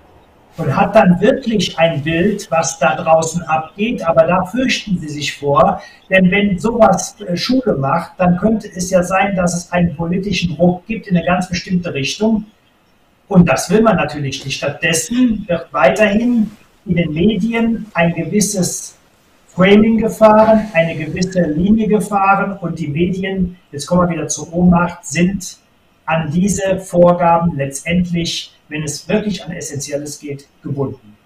und 0.57 0.75
hat 0.75 0.95
dann 0.95 1.19
wirklich 1.21 1.77
ein 1.77 2.01
Bild, 2.03 2.49
was 2.51 2.77
da 2.79 2.95
draußen 2.95 3.41
abgeht. 3.43 4.05
Aber 4.05 4.25
da 4.27 4.45
fürchten 4.45 4.99
sie 4.99 5.09
sich 5.09 5.37
vor, 5.37 5.81
denn 6.09 6.29
wenn 6.29 6.59
sowas 6.59 7.15
äh, 7.21 7.37
Schule 7.37 7.75
macht, 7.77 8.13
dann 8.17 8.37
könnte 8.37 8.67
es 8.67 8.89
ja 8.89 9.03
sein, 9.03 9.35
dass 9.35 9.55
es 9.55 9.71
einen 9.71 9.95
politischen 9.95 10.55
Druck 10.55 10.85
gibt 10.87 11.07
in 11.07 11.15
eine 11.15 11.25
ganz 11.25 11.49
bestimmte 11.49 11.93
Richtung. 11.93 12.45
Und 13.27 13.47
das 13.47 13.69
will 13.69 13.81
man 13.81 13.95
natürlich 13.95 14.43
nicht. 14.43 14.57
Stattdessen 14.57 15.45
wird 15.47 15.71
weiterhin 15.71 16.51
in 16.85 16.95
den 16.95 17.13
Medien 17.13 17.85
ein 17.93 18.13
gewisses 18.13 18.97
Framing 19.47 19.97
gefahren, 19.97 20.67
eine 20.73 20.95
gewisse 20.95 21.41
Linie 21.41 21.87
gefahren 21.87 22.57
und 22.59 22.79
die 22.79 22.87
Medien, 22.87 23.57
jetzt 23.71 23.85
kommen 23.85 24.09
wir 24.09 24.15
wieder 24.15 24.27
zur 24.27 24.51
Ohnmacht, 24.53 25.05
sind 25.05 25.57
an 26.05 26.31
diese 26.31 26.79
Vorgaben 26.79 27.55
letztendlich 27.55 28.53
wenn 28.71 28.83
es 28.83 29.07
wirklich 29.07 29.43
an 29.43 29.51
Essentielles 29.51 30.17
geht, 30.17 30.47
gebunden. 30.63 31.17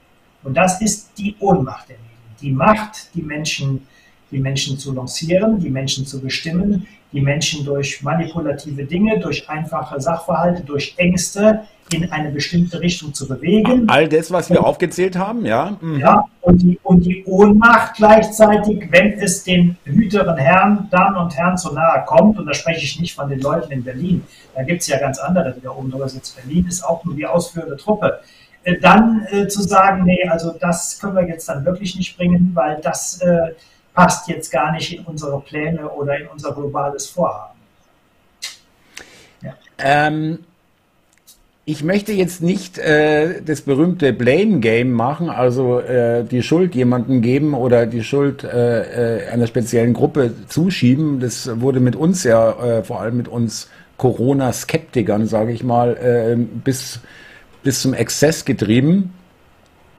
Und 0.44 0.56
das 0.58 0.82
ist 0.82 1.12
die 1.18 1.36
Ohnmacht 1.40 1.90
der 1.90 1.98
Medien. 1.98 2.12
Die 2.42 2.52
Macht, 2.52 3.14
die 3.14 3.22
Menschen, 3.22 3.88
die 4.32 4.40
Menschen 4.40 4.78
zu 4.80 4.92
lancieren, 4.94 5.60
die 5.60 5.70
Menschen 5.70 6.06
zu 6.06 6.20
bestimmen, 6.20 6.88
die 7.16 7.22
Menschen 7.22 7.66
durch 7.66 8.04
manipulative 8.04 8.84
Dinge, 8.84 9.20
durch 9.20 9.50
einfache 9.50 10.00
Sachverhalte, 10.02 10.64
durch 10.64 10.94
Ängste 10.98 11.62
in 11.94 12.12
eine 12.12 12.32
bestimmte 12.32 12.82
Richtung 12.82 13.14
zu 13.14 13.28
bewegen. 13.28 13.88
All 13.88 14.10
das, 14.10 14.32
was 14.32 14.50
wir 14.50 14.60
und, 14.60 14.66
aufgezählt 14.66 15.16
haben, 15.16 15.46
ja. 15.46 15.78
Mhm. 15.80 16.00
Ja, 16.00 16.26
und 16.42 16.62
die, 16.62 16.80
und 16.84 17.06
die 17.06 17.24
Ohnmacht 17.26 17.96
gleichzeitig, 17.96 18.88
wenn 18.90 19.14
es 19.14 19.44
den 19.44 19.78
hüteren 19.86 20.36
Herren, 20.36 20.90
Damen 20.92 21.18
und 21.18 21.38
Herren 21.38 21.58
zu 21.58 21.74
nahe 21.74 22.04
kommt, 22.06 22.38
und 22.38 22.48
da 22.48 22.54
spreche 22.54 22.84
ich 22.84 23.00
nicht 23.00 23.16
von 23.16 23.30
den 23.30 23.40
Leuten 23.40 23.72
in 23.72 23.84
Berlin, 23.84 24.24
da 24.54 24.64
gibt 24.64 24.82
es 24.82 24.88
ja 24.88 25.00
ganz 25.00 25.20
andere, 25.20 25.54
die 25.54 25.62
da 25.62 25.70
oben 25.70 25.92
drüber 25.92 26.10
sitzen. 26.10 26.36
Berlin 26.44 26.66
ist 26.68 26.84
auch 26.84 27.06
nur 27.06 27.16
die 27.16 27.26
ausführende 27.26 27.78
Truppe. 27.78 28.20
Äh, 28.64 28.80
dann 28.80 29.26
äh, 29.32 29.48
zu 29.48 29.62
sagen, 29.62 30.04
nee, 30.04 30.28
also 30.28 30.54
das 30.60 31.00
können 31.00 31.16
wir 31.16 31.28
jetzt 31.28 31.48
dann 31.48 31.64
wirklich 31.64 31.96
nicht 31.96 32.18
bringen, 32.18 32.52
weil 32.56 32.82
das 32.82 33.22
äh, 33.22 33.52
passt 33.96 34.28
jetzt 34.28 34.52
gar 34.52 34.72
nicht 34.74 34.94
in 34.94 35.06
unsere 35.06 35.40
Pläne 35.42 35.90
oder 35.90 36.18
in 36.20 36.28
unser 36.28 36.52
globales 36.54 37.08
Vorhaben. 37.08 37.60
Ja. 39.42 39.54
Ähm, 39.80 40.40
ich 41.68 41.84
möchte 41.84 42.12
jetzt 42.12 42.44
nicht 42.44 42.78
äh, 42.78 43.42
das 43.42 43.62
berühmte 43.62 44.14
Blame 44.14 44.60
Game 44.60 44.92
machen, 44.92 45.32
also 45.32 45.80
äh, 45.80 46.24
die 46.24 46.44
Schuld 46.44 46.76
jemandem 46.76 47.22
geben 47.22 47.56
oder 47.56 47.88
die 47.88 48.04
Schuld 48.04 48.44
äh, 48.44 49.24
äh, 49.24 49.30
einer 49.30 49.48
speziellen 49.48 49.94
Gruppe 49.94 50.32
zuschieben. 50.48 51.20
Das 51.20 51.60
wurde 51.60 51.80
mit 51.80 51.96
uns 51.96 52.24
ja, 52.24 52.52
äh, 52.52 52.84
vor 52.84 53.02
allem 53.02 53.18
mit 53.18 53.28
uns 53.28 53.70
Corona-Skeptikern, 53.98 55.26
sage 55.28 55.54
ich 55.54 55.64
mal, 55.64 55.98
äh, 55.98 56.36
bis, 56.36 57.00
bis 57.64 57.82
zum 57.82 57.96
Exzess 57.96 58.46
getrieben. 58.46 59.14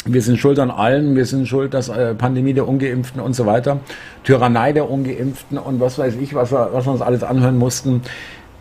Wir 0.07 0.23
sind 0.23 0.39
schuld 0.39 0.59
an 0.61 0.71
allem, 0.71 1.17
wir 1.17 1.27
sind 1.27 1.49
schuld, 1.49 1.75
dass 1.75 1.89
äh, 1.89 2.15
Pandemie 2.15 2.55
der 2.55 2.69
Ungeimpften 2.69 3.21
und 3.21 3.35
so 3.35 3.45
weiter, 3.45 3.81
Tyrannei 4.23 4.73
der 4.73 4.89
Ungeimpften 4.89 5.59
und 5.59 5.81
was 5.81 5.99
weiß 5.99 6.15
ich, 6.21 6.35
was 6.35 6.53
was 6.53 6.87
wir 6.87 6.93
uns 6.93 7.03
alles 7.03 7.23
anhören 7.25 7.59
mussten. 7.59 8.03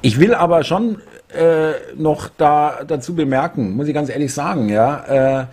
Ich 0.01 0.19
will 0.19 0.33
aber 0.33 0.63
schon 0.63 0.97
äh, 1.29 1.73
noch 1.95 2.29
da 2.35 2.79
dazu 2.87 3.15
bemerken, 3.15 3.75
muss 3.75 3.87
ich 3.87 3.93
ganz 3.93 4.09
ehrlich 4.09 4.33
sagen, 4.33 4.69
ja, 4.69 5.43
äh, 5.43 5.45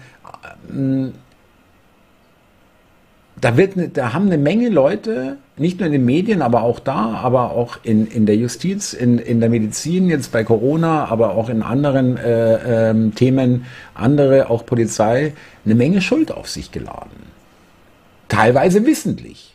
da 3.40 3.56
wird, 3.56 3.76
ne, 3.76 3.88
da 3.88 4.12
haben 4.14 4.26
eine 4.26 4.38
Menge 4.38 4.70
Leute, 4.70 5.36
nicht 5.56 5.78
nur 5.78 5.86
in 5.86 5.92
den 5.92 6.04
Medien, 6.04 6.40
aber 6.40 6.62
auch 6.62 6.80
da, 6.80 7.14
aber 7.22 7.52
auch 7.52 7.78
in, 7.82 8.06
in 8.06 8.26
der 8.26 8.36
Justiz, 8.36 8.94
in, 8.94 9.18
in 9.18 9.40
der 9.40 9.50
Medizin, 9.50 10.08
jetzt 10.08 10.32
bei 10.32 10.44
Corona, 10.44 11.06
aber 11.06 11.34
auch 11.34 11.48
in 11.48 11.62
anderen 11.62 12.16
äh, 12.16 12.90
ähm, 12.90 13.14
Themen, 13.14 13.66
andere, 13.94 14.48
auch 14.48 14.64
Polizei, 14.64 15.34
eine 15.64 15.74
Menge 15.74 16.00
Schuld 16.00 16.32
auf 16.32 16.48
sich 16.48 16.72
geladen. 16.72 17.32
Teilweise 18.28 18.86
wissentlich. 18.86 19.54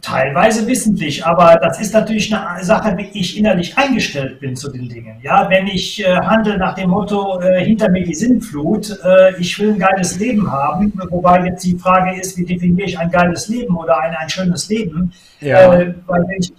Teilweise 0.00 0.66
wissentlich, 0.66 1.24
aber 1.26 1.56
das 1.56 1.78
ist 1.78 1.92
natürlich 1.92 2.34
eine 2.34 2.64
Sache, 2.64 2.96
wie 2.96 3.08
ich 3.18 3.38
innerlich 3.38 3.76
eingestellt 3.76 4.40
bin 4.40 4.56
zu 4.56 4.70
den 4.70 4.88
Dingen. 4.88 5.18
Ja, 5.22 5.48
wenn 5.50 5.66
ich 5.66 6.02
äh, 6.02 6.16
handle 6.16 6.56
nach 6.56 6.74
dem 6.74 6.90
Motto, 6.90 7.38
äh, 7.40 7.62
hinter 7.64 7.90
mir 7.90 8.02
die 8.02 8.14
Sinnflut, 8.14 8.98
äh, 9.04 9.38
ich 9.38 9.58
will 9.58 9.72
ein 9.72 9.78
geiles 9.78 10.18
Leben 10.18 10.50
haben, 10.50 10.92
wobei 11.10 11.44
jetzt 11.46 11.64
die 11.64 11.76
Frage 11.76 12.18
ist, 12.18 12.38
wie 12.38 12.46
definiere 12.46 12.88
ich 12.88 12.98
ein 12.98 13.10
geiles 13.10 13.48
Leben 13.48 13.76
oder 13.76 13.98
ein, 14.00 14.14
ein 14.14 14.28
schönes 14.30 14.68
Leben? 14.70 15.12
Ja. 15.40 15.74
Äh, 15.74 15.94
weil 16.06 16.24
ich 16.38 16.52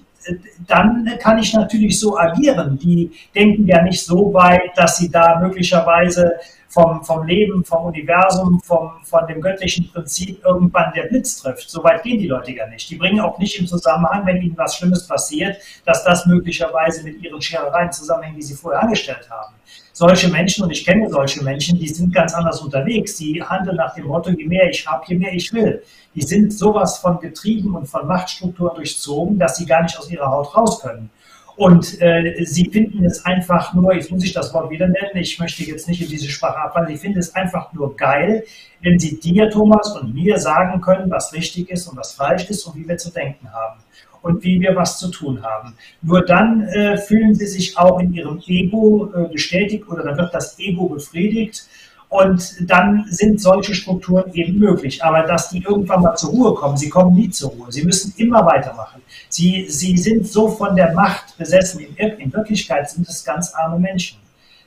dann 0.68 1.08
kann 1.20 1.38
ich 1.38 1.54
natürlich 1.54 2.00
so 2.00 2.18
agieren. 2.18 2.80
Die 2.80 3.12
denken 3.36 3.68
ja 3.68 3.82
nicht 3.84 4.04
so 4.04 4.34
weit, 4.34 4.72
dass 4.76 4.98
sie 4.98 5.12
da 5.12 5.40
möglicherweise 5.40 6.34
vom, 6.76 7.02
vom 7.06 7.26
Leben, 7.26 7.64
vom 7.64 7.86
Universum, 7.86 8.60
vom, 8.62 8.92
von 9.04 9.26
dem 9.28 9.40
göttlichen 9.40 9.90
Prinzip 9.94 10.44
irgendwann 10.44 10.92
der 10.94 11.04
Blitz 11.04 11.42
trifft. 11.42 11.70
So 11.70 11.82
weit 11.86 12.04
gehen 12.04 12.20
die 12.20 12.28
Leute 12.28 12.52
ja 12.52 12.68
nicht. 12.68 12.90
Die 12.90 12.96
bringen 12.96 13.22
auch 13.22 13.40
nicht 13.40 13.58
im 13.58 13.66
Zusammenhang, 13.66 14.26
wenn 14.26 14.42
ihnen 14.42 14.58
was 14.58 14.76
Schlimmes 14.76 15.08
passiert, 15.08 15.56
dass 15.86 16.04
das 16.04 16.26
möglicherweise 16.26 17.02
mit 17.04 17.24
ihren 17.24 17.42
Scherereien 17.42 17.94
zusammenhängt, 17.94 18.36
die 18.38 18.42
sie 18.42 18.56
vorher 18.56 18.84
angestellt 18.84 19.30
haben. 19.30 19.56
Solche 19.94 20.28
Menschen, 20.28 20.66
und 20.66 20.72
ich 20.72 20.84
kenne 20.84 21.10
solche 21.10 21.42
Menschen, 21.42 21.80
die 21.80 21.88
sind 21.88 22.14
ganz 22.14 22.34
anders 22.34 22.60
unterwegs. 22.60 23.16
Die 23.16 23.42
handeln 23.42 23.78
nach 23.78 23.96
dem 23.96 24.08
Motto, 24.08 24.32
je 24.32 24.46
mehr 24.46 24.70
ich 24.70 24.86
habe, 24.86 25.06
je 25.08 25.16
mehr 25.16 25.32
ich 25.32 25.54
will. 25.54 25.82
Die 26.14 26.24
sind 26.24 26.52
sowas 26.52 26.98
von 26.98 27.22
getrieben 27.22 27.74
und 27.74 27.86
von 27.86 28.06
Machtstrukturen 28.06 28.76
durchzogen, 28.76 29.40
dass 29.40 29.56
sie 29.56 29.66
gar 29.66 29.84
nicht 29.84 29.98
aus 29.98 30.12
ihrer 30.12 30.30
Haut 30.30 30.54
raus 30.58 30.82
können. 30.82 31.10
Und 31.56 32.02
äh, 32.02 32.44
sie 32.44 32.70
finden 32.70 33.06
es 33.06 33.24
einfach 33.26 33.74
nur, 33.74 33.94
jetzt 33.94 34.12
muss 34.12 34.26
ich 34.26 34.34
das 34.34 34.54
Wort 34.54 34.70
wieder 34.70 34.88
nennen, 34.88 35.16
ich 35.16 35.40
möchte 35.40 35.64
jetzt 35.64 35.88
nicht 35.88 36.02
in 36.02 36.10
diese 36.10 36.30
Sprache 36.30 36.58
abfallen, 36.58 36.90
sie 36.90 36.98
finden 36.98 37.20
es 37.20 37.34
einfach 37.34 37.72
nur 37.72 37.96
geil, 37.96 38.44
wenn 38.82 39.00
sie 39.00 39.20
dir, 39.20 39.50
Thomas, 39.50 39.96
und 39.96 40.14
mir 40.14 40.38
sagen 40.38 40.82
können, 40.82 41.10
was 41.10 41.34
richtig 41.34 41.70
ist 41.70 41.88
und 41.88 41.98
was 41.98 42.14
falsch 42.14 42.50
ist 42.50 42.66
und 42.66 42.76
wie 42.76 42.88
wir 42.88 42.98
zu 42.98 43.10
denken 43.10 43.52
haben 43.54 43.80
und 44.22 44.44
wie 44.44 44.60
wir 44.60 44.76
was 44.76 44.98
zu 44.98 45.10
tun 45.10 45.44
haben. 45.44 45.76
Nur 46.02 46.26
dann 46.26 46.68
äh, 46.68 46.98
fühlen 46.98 47.36
sie 47.36 47.48
sich 47.48 47.78
auch 47.78 48.00
in 48.00 48.14
ihrem 48.14 48.42
Ego 48.48 49.12
äh, 49.16 49.32
bestätigt 49.32 49.88
oder 49.88 50.04
dann 50.04 50.18
wird 50.18 50.34
das 50.34 50.60
Ego 50.60 50.90
befriedigt 50.90 51.68
und 52.10 52.70
dann 52.70 53.06
sind 53.10 53.40
solche 53.40 53.76
Strukturen 53.76 54.34
eben 54.34 54.58
möglich. 54.58 55.04
Aber 55.04 55.24
dass 55.24 55.50
die 55.50 55.64
irgendwann 55.64 56.02
mal 56.02 56.16
zur 56.16 56.32
Ruhe 56.32 56.56
kommen, 56.56 56.76
sie 56.76 56.90
kommen 56.90 57.16
nie 57.16 57.30
zur 57.30 57.52
Ruhe. 57.52 57.72
Sie 57.72 57.84
müssen 57.84 58.14
immer 58.18 58.46
weitermachen. 58.46 59.02
Sie, 59.36 59.66
sie 59.68 59.98
sind 59.98 60.26
so 60.26 60.48
von 60.48 60.78
der 60.78 60.94
Macht 60.94 61.38
besessen. 61.38 61.82
In, 61.98 62.32
Wirklichkeit 62.32 62.90
sind 62.90 63.06
es 63.06 63.26
ganz 63.26 63.54
arme 63.54 63.78
Menschen. 63.78 64.18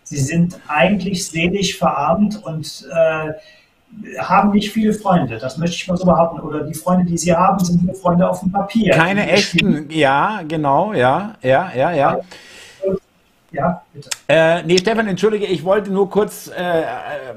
Sie 0.03 0.19
sind 0.19 0.61
eigentlich 0.69 1.27
selig 1.27 1.79
verarmt 1.79 2.45
und 2.45 2.87
äh, 2.93 4.19
haben 4.19 4.51
nicht 4.51 4.71
viele 4.71 4.93
Freunde, 4.93 5.39
das 5.39 5.57
möchte 5.57 5.77
ich 5.77 5.89
mal 5.89 5.97
so 5.97 6.05
behaupten. 6.05 6.41
Oder 6.41 6.65
die 6.65 6.75
Freunde, 6.75 7.07
die 7.07 7.17
sie 7.17 7.35
haben, 7.35 7.65
sind 7.65 7.83
nur 7.83 7.95
Freunde 7.95 8.29
auf 8.29 8.41
dem 8.41 8.53
Papier. 8.53 8.93
Keine 8.93 9.27
echten, 9.31 9.89
ja, 9.91 10.43
genau, 10.47 10.93
ja, 10.93 11.35
ja, 11.43 11.73
ja, 11.75 11.91
ja. 11.93 12.13
Ja, 12.13 12.21
bitte. 13.93 14.11
Äh, 14.29 14.63
nee, 14.65 14.79
Stefan, 14.79 15.07
entschuldige, 15.07 15.47
ich 15.47 15.65
wollte 15.65 15.91
nur 15.91 16.11
kurz, 16.11 16.49
äh, 16.49 16.83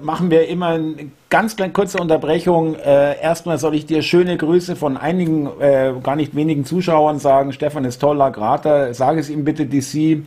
machen 0.01 0.29
wir 0.29 0.47
immer 0.47 0.67
eine 0.67 1.11
ganz 1.29 1.55
kleine 1.55 1.71
kurze 1.73 1.97
Unterbrechung. 1.99 2.75
Äh, 2.75 3.19
erstmal 3.21 3.57
soll 3.57 3.75
ich 3.75 3.85
dir 3.85 4.01
schöne 4.01 4.37
Grüße 4.37 4.75
von 4.75 4.97
einigen, 4.97 5.49
äh, 5.59 5.93
gar 6.03 6.15
nicht 6.15 6.35
wenigen 6.35 6.65
Zuschauern 6.65 7.19
sagen. 7.19 7.53
Stefan 7.53 7.85
ist 7.85 7.99
toller 7.99 8.31
Grater. 8.31 8.93
Sage 8.93 9.19
es 9.19 9.29
ihm 9.29 9.45
bitte, 9.45 9.65
DC 9.65 10.23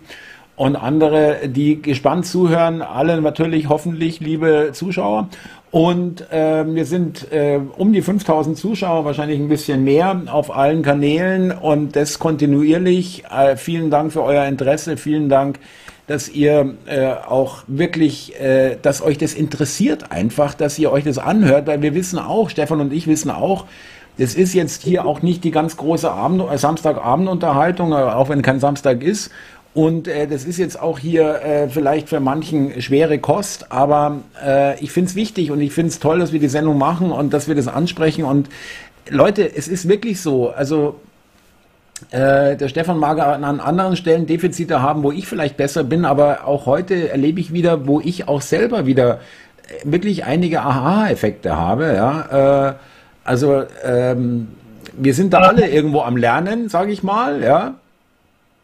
und 0.56 0.76
andere, 0.76 1.48
die 1.48 1.82
gespannt 1.82 2.26
zuhören. 2.26 2.80
Alle 2.80 3.20
natürlich, 3.20 3.68
hoffentlich, 3.68 4.20
liebe 4.20 4.70
Zuschauer. 4.72 5.28
Und 5.74 6.30
äh, 6.30 6.64
wir 6.72 6.84
sind 6.84 7.32
äh, 7.32 7.58
um 7.76 7.92
die 7.92 8.00
5000 8.00 8.56
Zuschauer, 8.56 9.04
wahrscheinlich 9.04 9.40
ein 9.40 9.48
bisschen 9.48 9.82
mehr 9.82 10.22
auf 10.26 10.54
allen 10.54 10.82
Kanälen 10.82 11.50
und 11.50 11.96
das 11.96 12.20
kontinuierlich. 12.20 13.24
Äh, 13.24 13.56
vielen 13.56 13.90
Dank 13.90 14.12
für 14.12 14.22
euer 14.22 14.44
Interesse, 14.44 14.96
vielen 14.96 15.28
Dank, 15.28 15.58
dass 16.06 16.28
ihr 16.28 16.76
äh, 16.86 17.08
auch 17.08 17.64
wirklich, 17.66 18.40
äh, 18.40 18.76
dass 18.80 19.02
euch 19.02 19.18
das 19.18 19.34
interessiert 19.34 20.12
einfach, 20.12 20.54
dass 20.54 20.78
ihr 20.78 20.92
euch 20.92 21.02
das 21.02 21.18
anhört, 21.18 21.66
weil 21.66 21.82
wir 21.82 21.96
wissen 21.96 22.20
auch, 22.20 22.50
Stefan 22.50 22.80
und 22.80 22.92
ich 22.92 23.08
wissen 23.08 23.32
auch, 23.32 23.66
das 24.16 24.36
ist 24.36 24.54
jetzt 24.54 24.84
hier 24.84 25.04
auch 25.04 25.22
nicht 25.22 25.42
die 25.42 25.50
ganz 25.50 25.76
große 25.76 26.08
Abend, 26.08 26.40
Samstagabendunterhaltung, 26.56 27.90
äh, 27.90 27.96
auch 27.96 28.28
wenn 28.28 28.42
kein 28.42 28.60
Samstag 28.60 29.02
ist. 29.02 29.32
Und 29.74 30.06
äh, 30.06 30.28
das 30.28 30.44
ist 30.44 30.58
jetzt 30.58 30.80
auch 30.80 31.00
hier 31.00 31.42
äh, 31.42 31.68
vielleicht 31.68 32.08
für 32.08 32.20
manchen 32.20 32.80
schwere 32.80 33.18
Kost, 33.18 33.72
aber 33.72 34.20
äh, 34.44 34.80
ich 34.80 34.92
finde 34.92 35.10
es 35.10 35.16
wichtig 35.16 35.50
und 35.50 35.60
ich 35.60 35.72
finde 35.72 35.88
es 35.88 35.98
toll, 35.98 36.20
dass 36.20 36.32
wir 36.32 36.38
die 36.38 36.48
Sendung 36.48 36.78
machen 36.78 37.10
und 37.10 37.34
dass 37.34 37.48
wir 37.48 37.56
das 37.56 37.66
ansprechen. 37.66 38.24
Und 38.24 38.48
Leute, 39.10 39.56
es 39.56 39.66
ist 39.66 39.88
wirklich 39.88 40.20
so, 40.20 40.50
also 40.50 41.00
äh, 42.12 42.56
der 42.56 42.68
Stefan 42.68 42.98
mag 42.98 43.18
an 43.18 43.60
anderen 43.60 43.96
Stellen 43.96 44.26
Defizite 44.26 44.80
haben, 44.80 45.02
wo 45.02 45.10
ich 45.10 45.26
vielleicht 45.26 45.56
besser 45.56 45.82
bin, 45.82 46.04
aber 46.04 46.46
auch 46.46 46.66
heute 46.66 47.08
erlebe 47.08 47.40
ich 47.40 47.52
wieder, 47.52 47.86
wo 47.86 48.00
ich 48.00 48.28
auch 48.28 48.42
selber 48.42 48.86
wieder 48.86 49.18
äh, 49.66 49.90
wirklich 49.90 50.24
einige 50.24 50.60
Aha-Effekte 50.62 51.56
habe. 51.56 51.94
Ja? 51.94 52.68
Äh, 52.68 52.74
also 53.24 53.64
ähm, 53.84 54.48
wir 54.92 55.14
sind 55.14 55.32
da 55.32 55.38
alle 55.38 55.68
irgendwo 55.68 56.02
am 56.02 56.16
Lernen, 56.16 56.68
sage 56.68 56.92
ich 56.92 57.02
mal, 57.02 57.42
ja. 57.42 57.74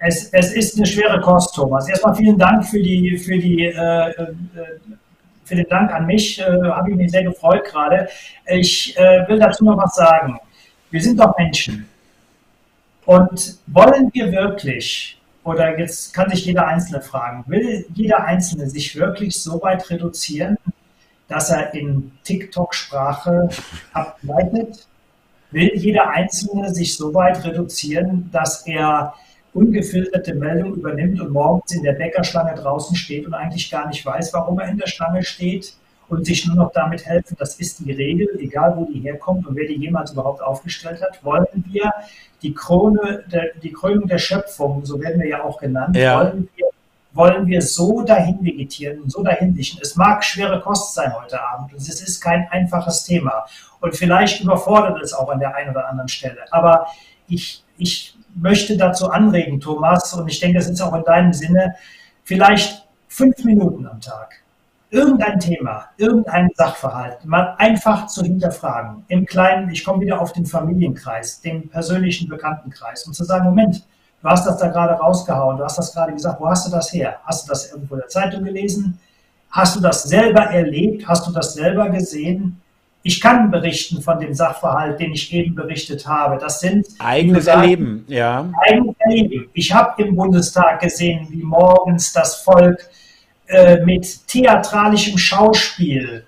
Es, 0.03 0.31
es 0.33 0.55
ist 0.55 0.77
eine 0.79 0.87
schwere 0.87 1.21
Kost, 1.21 1.55
Thomas. 1.55 1.87
Erstmal 1.87 2.15
vielen 2.15 2.39
Dank 2.39 2.65
für, 2.67 2.83
die, 2.83 3.19
für, 3.19 3.39
die, 3.39 3.67
äh, 3.67 4.09
äh, 4.09 4.35
für 5.45 5.55
den 5.55 5.69
Dank 5.69 5.93
an 5.93 6.07
mich. 6.07 6.41
Äh, 6.41 6.45
Habe 6.45 6.91
ich 6.91 6.97
mich 6.97 7.11
sehr 7.11 7.25
gefreut 7.25 7.65
gerade. 7.67 8.09
Ich 8.47 8.97
äh, 8.97 9.29
will 9.29 9.39
dazu 9.39 9.63
noch 9.63 9.77
was 9.77 9.95
sagen. 9.95 10.39
Wir 10.91 11.03
sind 11.03 11.21
doch 11.21 11.37
Menschen. 11.37 11.87
Und 13.05 13.59
wollen 13.67 14.11
wir 14.15 14.33
wirklich, 14.33 15.21
oder 15.45 15.79
jetzt 15.79 16.15
kann 16.15 16.31
sich 16.31 16.47
jeder 16.47 16.67
Einzelne 16.67 17.03
fragen, 17.03 17.45
will 17.47 17.85
jeder 17.93 18.25
Einzelne 18.25 18.71
sich 18.71 18.97
wirklich 18.97 19.43
so 19.43 19.61
weit 19.61 19.91
reduzieren, 19.91 20.57
dass 21.29 21.51
er 21.51 21.75
in 21.75 22.11
TikTok-Sprache 22.25 23.51
ableitet? 23.93 24.87
Will 25.51 25.73
jeder 25.75 26.09
Einzelne 26.09 26.73
sich 26.73 26.97
so 26.97 27.13
weit 27.13 27.45
reduzieren, 27.45 28.31
dass 28.33 28.67
er 28.67 29.15
ungefilterte 29.53 30.35
Meldung 30.35 30.75
übernimmt 30.75 31.21
und 31.21 31.33
morgens 31.33 31.73
in 31.73 31.83
der 31.83 31.93
Bäckerschlange 31.93 32.55
draußen 32.55 32.97
steht 32.97 33.27
und 33.27 33.35
eigentlich 33.35 33.71
gar 33.71 33.89
nicht 33.89 34.05
weiß, 34.05 34.33
warum 34.33 34.59
er 34.61 34.69
in 34.69 34.79
der 34.79 34.87
Schlange 34.87 35.23
steht 35.23 35.75
und 36.09 36.27
sich 36.27 36.47
nur 36.47 36.57
noch 36.57 36.73
damit 36.73 37.07
helfen, 37.07 37.37
das 37.39 37.57
ist 37.57 37.81
die 37.81 37.93
Regel, 37.93 38.29
egal 38.41 38.77
wo 38.77 38.85
die 38.85 39.01
herkommt 39.01 39.47
und 39.47 39.57
wer 39.57 39.67
die 39.67 39.77
jemals 39.77 40.13
überhaupt 40.13 40.43
aufgestellt 40.43 41.01
hat, 41.03 41.25
wollen 41.25 41.47
wir 41.71 41.93
die 42.43 42.55
Krone, 42.55 43.25
der, 43.31 43.51
die 43.63 43.73
Krönung 43.73 44.09
der 44.09 44.19
Schöpfung, 44.19 44.85
so 44.85 45.01
werden 45.01 45.21
wir 45.21 45.29
ja 45.29 45.45
auch 45.45 45.59
genannt, 45.59 45.97
ja. 45.97 46.19
wollen 46.19 46.49
wir 46.57 46.67
wollen 47.13 47.47
wir 47.47 47.61
so 47.61 48.03
dahin 48.03 48.39
vegetieren 48.45 49.01
und 49.01 49.11
so 49.11 49.23
dahin 49.23 49.55
dichten. 49.55 49.81
Es 49.83 49.97
mag 49.97 50.25
schwere 50.25 50.61
Kost 50.61 50.95
sein 50.95 51.13
heute 51.21 51.43
Abend 51.43 51.73
und 51.73 51.79
es 51.79 51.89
ist 51.89 52.21
kein 52.21 52.47
einfaches 52.51 53.05
Thema. 53.05 53.47
Und 53.81 53.97
vielleicht 53.97 54.41
überfordert 54.41 55.03
es 55.03 55.13
auch 55.13 55.29
an 55.29 55.41
der 55.41 55.55
einen 55.55 55.71
oder 55.71 55.89
anderen 55.89 56.09
Stelle. 56.09 56.41
Aber 56.53 56.87
ich, 57.27 57.65
ich 57.79 58.15
möchte 58.41 58.77
dazu 58.77 59.11
anregen, 59.11 59.61
Thomas, 59.61 60.13
und 60.15 60.29
ich 60.29 60.41
denke, 60.41 60.59
das 60.59 60.69
ist 60.69 60.81
auch 60.81 60.95
in 60.95 61.05
deinem 61.05 61.33
Sinne, 61.33 61.75
vielleicht 62.25 62.87
fünf 63.09 63.45
Minuten 63.45 63.87
am 63.87 64.01
Tag 64.01 64.41
irgendein 64.91 65.39
Thema, 65.39 65.87
irgendein 65.97 66.51
Sachverhalt 66.55 67.25
mal 67.25 67.55
einfach 67.59 68.07
zu 68.07 68.23
hinterfragen. 68.23 69.05
Im 69.09 69.25
Kleinen, 69.25 69.71
ich 69.71 69.85
komme 69.85 70.01
wieder 70.01 70.21
auf 70.21 70.33
den 70.33 70.47
Familienkreis, 70.47 71.41
den 71.41 71.69
persönlichen 71.69 72.29
Bekanntenkreis 72.29 73.07
und 73.07 73.15
zu 73.15 73.25
sagen, 73.25 73.45
Moment, 73.45 73.85
du 74.23 74.29
hast 74.29 74.47
das 74.47 74.59
da 74.59 74.69
gerade 74.69 74.95
rausgehauen, 74.95 75.59
du 75.59 75.65
hast 75.65 75.79
das 75.79 75.95
gerade 75.95 76.13
gesagt, 76.13 76.41
wo 76.41 76.49
hast 76.49 76.67
du 76.67 76.71
das 76.71 76.93
her? 76.93 77.19
Hast 77.25 77.47
du 77.47 77.51
das 77.51 77.73
irgendwo 77.73 77.95
in 77.95 78.01
der 78.01 78.09
Zeitung 78.09 78.45
gelesen? 78.45 78.99
Hast 79.51 79.77
du 79.77 79.81
das 79.81 80.03
selber 80.05 80.43
erlebt? 80.43 81.07
Hast 81.07 81.27
du 81.27 81.33
das 81.33 81.55
selber 81.55 81.89
gesehen? 81.89 82.61
Ich 83.03 83.21
kann 83.21 83.51
berichten 83.51 84.03
von 84.03 84.21
dem 84.21 84.35
Sachverhalt, 84.35 85.01
den 85.01 85.13
ich 85.13 85.33
eben 85.33 85.55
berichtet 85.55 86.07
habe. 86.07 86.39
Das 86.39 86.61
sind 86.61 86.87
eigenes 86.99 87.39
gesagt, 87.39 87.63
Erleben, 87.63 88.05
ja. 88.09 88.49
Eigenes 88.69 88.97
Erleben. 88.99 89.49
Ich 89.55 89.73
habe 89.73 90.03
im 90.03 90.17
Bundestag 90.17 90.81
gesehen, 90.81 91.27
wie 91.31 91.43
morgens 91.43 92.13
das 92.13 92.37
Volk 92.43 92.89
äh, 93.47 93.83
mit 93.85 94.27
theatralischem 94.29 95.17
Schauspiel, 95.17 96.25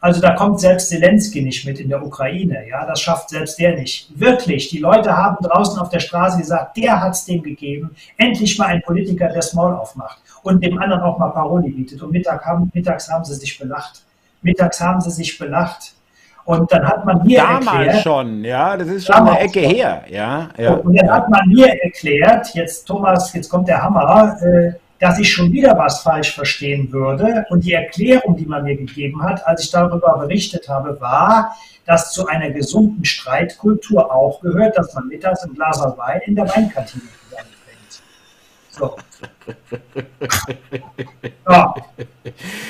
also 0.00 0.20
da 0.20 0.34
kommt 0.34 0.60
selbst 0.60 0.88
Zelensky 0.90 1.42
nicht 1.42 1.64
mit 1.64 1.80
in 1.80 1.88
der 1.88 2.04
Ukraine, 2.04 2.68
ja, 2.68 2.86
das 2.86 3.00
schafft 3.00 3.30
selbst 3.30 3.58
der 3.58 3.76
nicht. 3.76 4.08
Wirklich, 4.14 4.68
die 4.68 4.78
Leute 4.78 5.16
haben 5.16 5.42
draußen 5.42 5.78
auf 5.78 5.88
der 5.88 6.00
Straße 6.00 6.38
gesagt, 6.38 6.76
der 6.76 7.00
hat 7.00 7.14
es 7.14 7.24
dem 7.24 7.42
gegeben, 7.42 7.96
endlich 8.16 8.58
mal 8.58 8.66
ein 8.66 8.82
Politiker, 8.82 9.26
der 9.26 9.36
das 9.36 9.54
Maul 9.54 9.74
aufmacht 9.74 10.18
und 10.42 10.62
dem 10.62 10.78
anderen 10.78 11.02
auch 11.02 11.18
mal 11.18 11.30
Paroli 11.30 11.70
bietet. 11.70 12.02
Und 12.02 12.12
Mittag 12.12 12.44
haben, 12.44 12.70
mittags 12.72 13.10
haben 13.10 13.24
sie 13.24 13.34
sich 13.34 13.58
belacht. 13.58 14.04
Mittags 14.42 14.80
haben 14.80 15.00
sie 15.00 15.10
sich 15.10 15.38
belacht. 15.38 15.95
Und 16.46 16.70
dann 16.70 16.86
hat 16.86 17.04
man 17.04 17.26
mir 17.26 17.40
Damals 17.40 17.66
erklärt. 17.66 18.02
schon, 18.04 18.44
ja, 18.44 18.76
das 18.76 18.86
ist 18.86 19.06
schon 19.06 19.16
eine 19.16 19.40
Ecke 19.40 19.62
schon. 19.62 19.74
her, 19.74 20.04
ja, 20.08 20.48
ja. 20.56 20.74
Und 20.74 20.96
dann 20.96 21.10
hat 21.10 21.28
man 21.28 21.48
mir 21.48 21.66
erklärt, 21.82 22.54
jetzt 22.54 22.86
Thomas, 22.86 23.32
jetzt 23.34 23.50
kommt 23.50 23.66
der 23.66 23.82
Hammer, 23.82 24.38
äh, 24.40 24.72
dass 25.00 25.18
ich 25.18 25.28
schon 25.28 25.50
wieder 25.52 25.76
was 25.76 26.02
falsch 26.02 26.32
verstehen 26.34 26.92
würde. 26.92 27.44
Und 27.50 27.64
die 27.64 27.72
Erklärung, 27.72 28.36
die 28.36 28.46
man 28.46 28.62
mir 28.62 28.76
gegeben 28.76 29.24
hat, 29.24 29.44
als 29.44 29.64
ich 29.64 29.72
darüber 29.72 30.18
berichtet 30.18 30.68
habe, 30.68 31.00
war, 31.00 31.56
dass 31.84 32.12
zu 32.12 32.28
einer 32.28 32.50
gesunden 32.50 33.04
Streitkultur 33.04 34.14
auch 34.14 34.40
gehört, 34.40 34.78
dass 34.78 34.94
man 34.94 35.08
mittags 35.08 35.42
ein 35.42 35.52
Glas 35.54 35.80
Wein 35.96 36.20
in 36.26 36.36
der 36.36 36.48
Weinkantine 36.48 37.02
trinkt. 37.28 38.02
So. 38.70 38.96
so. 41.44 41.74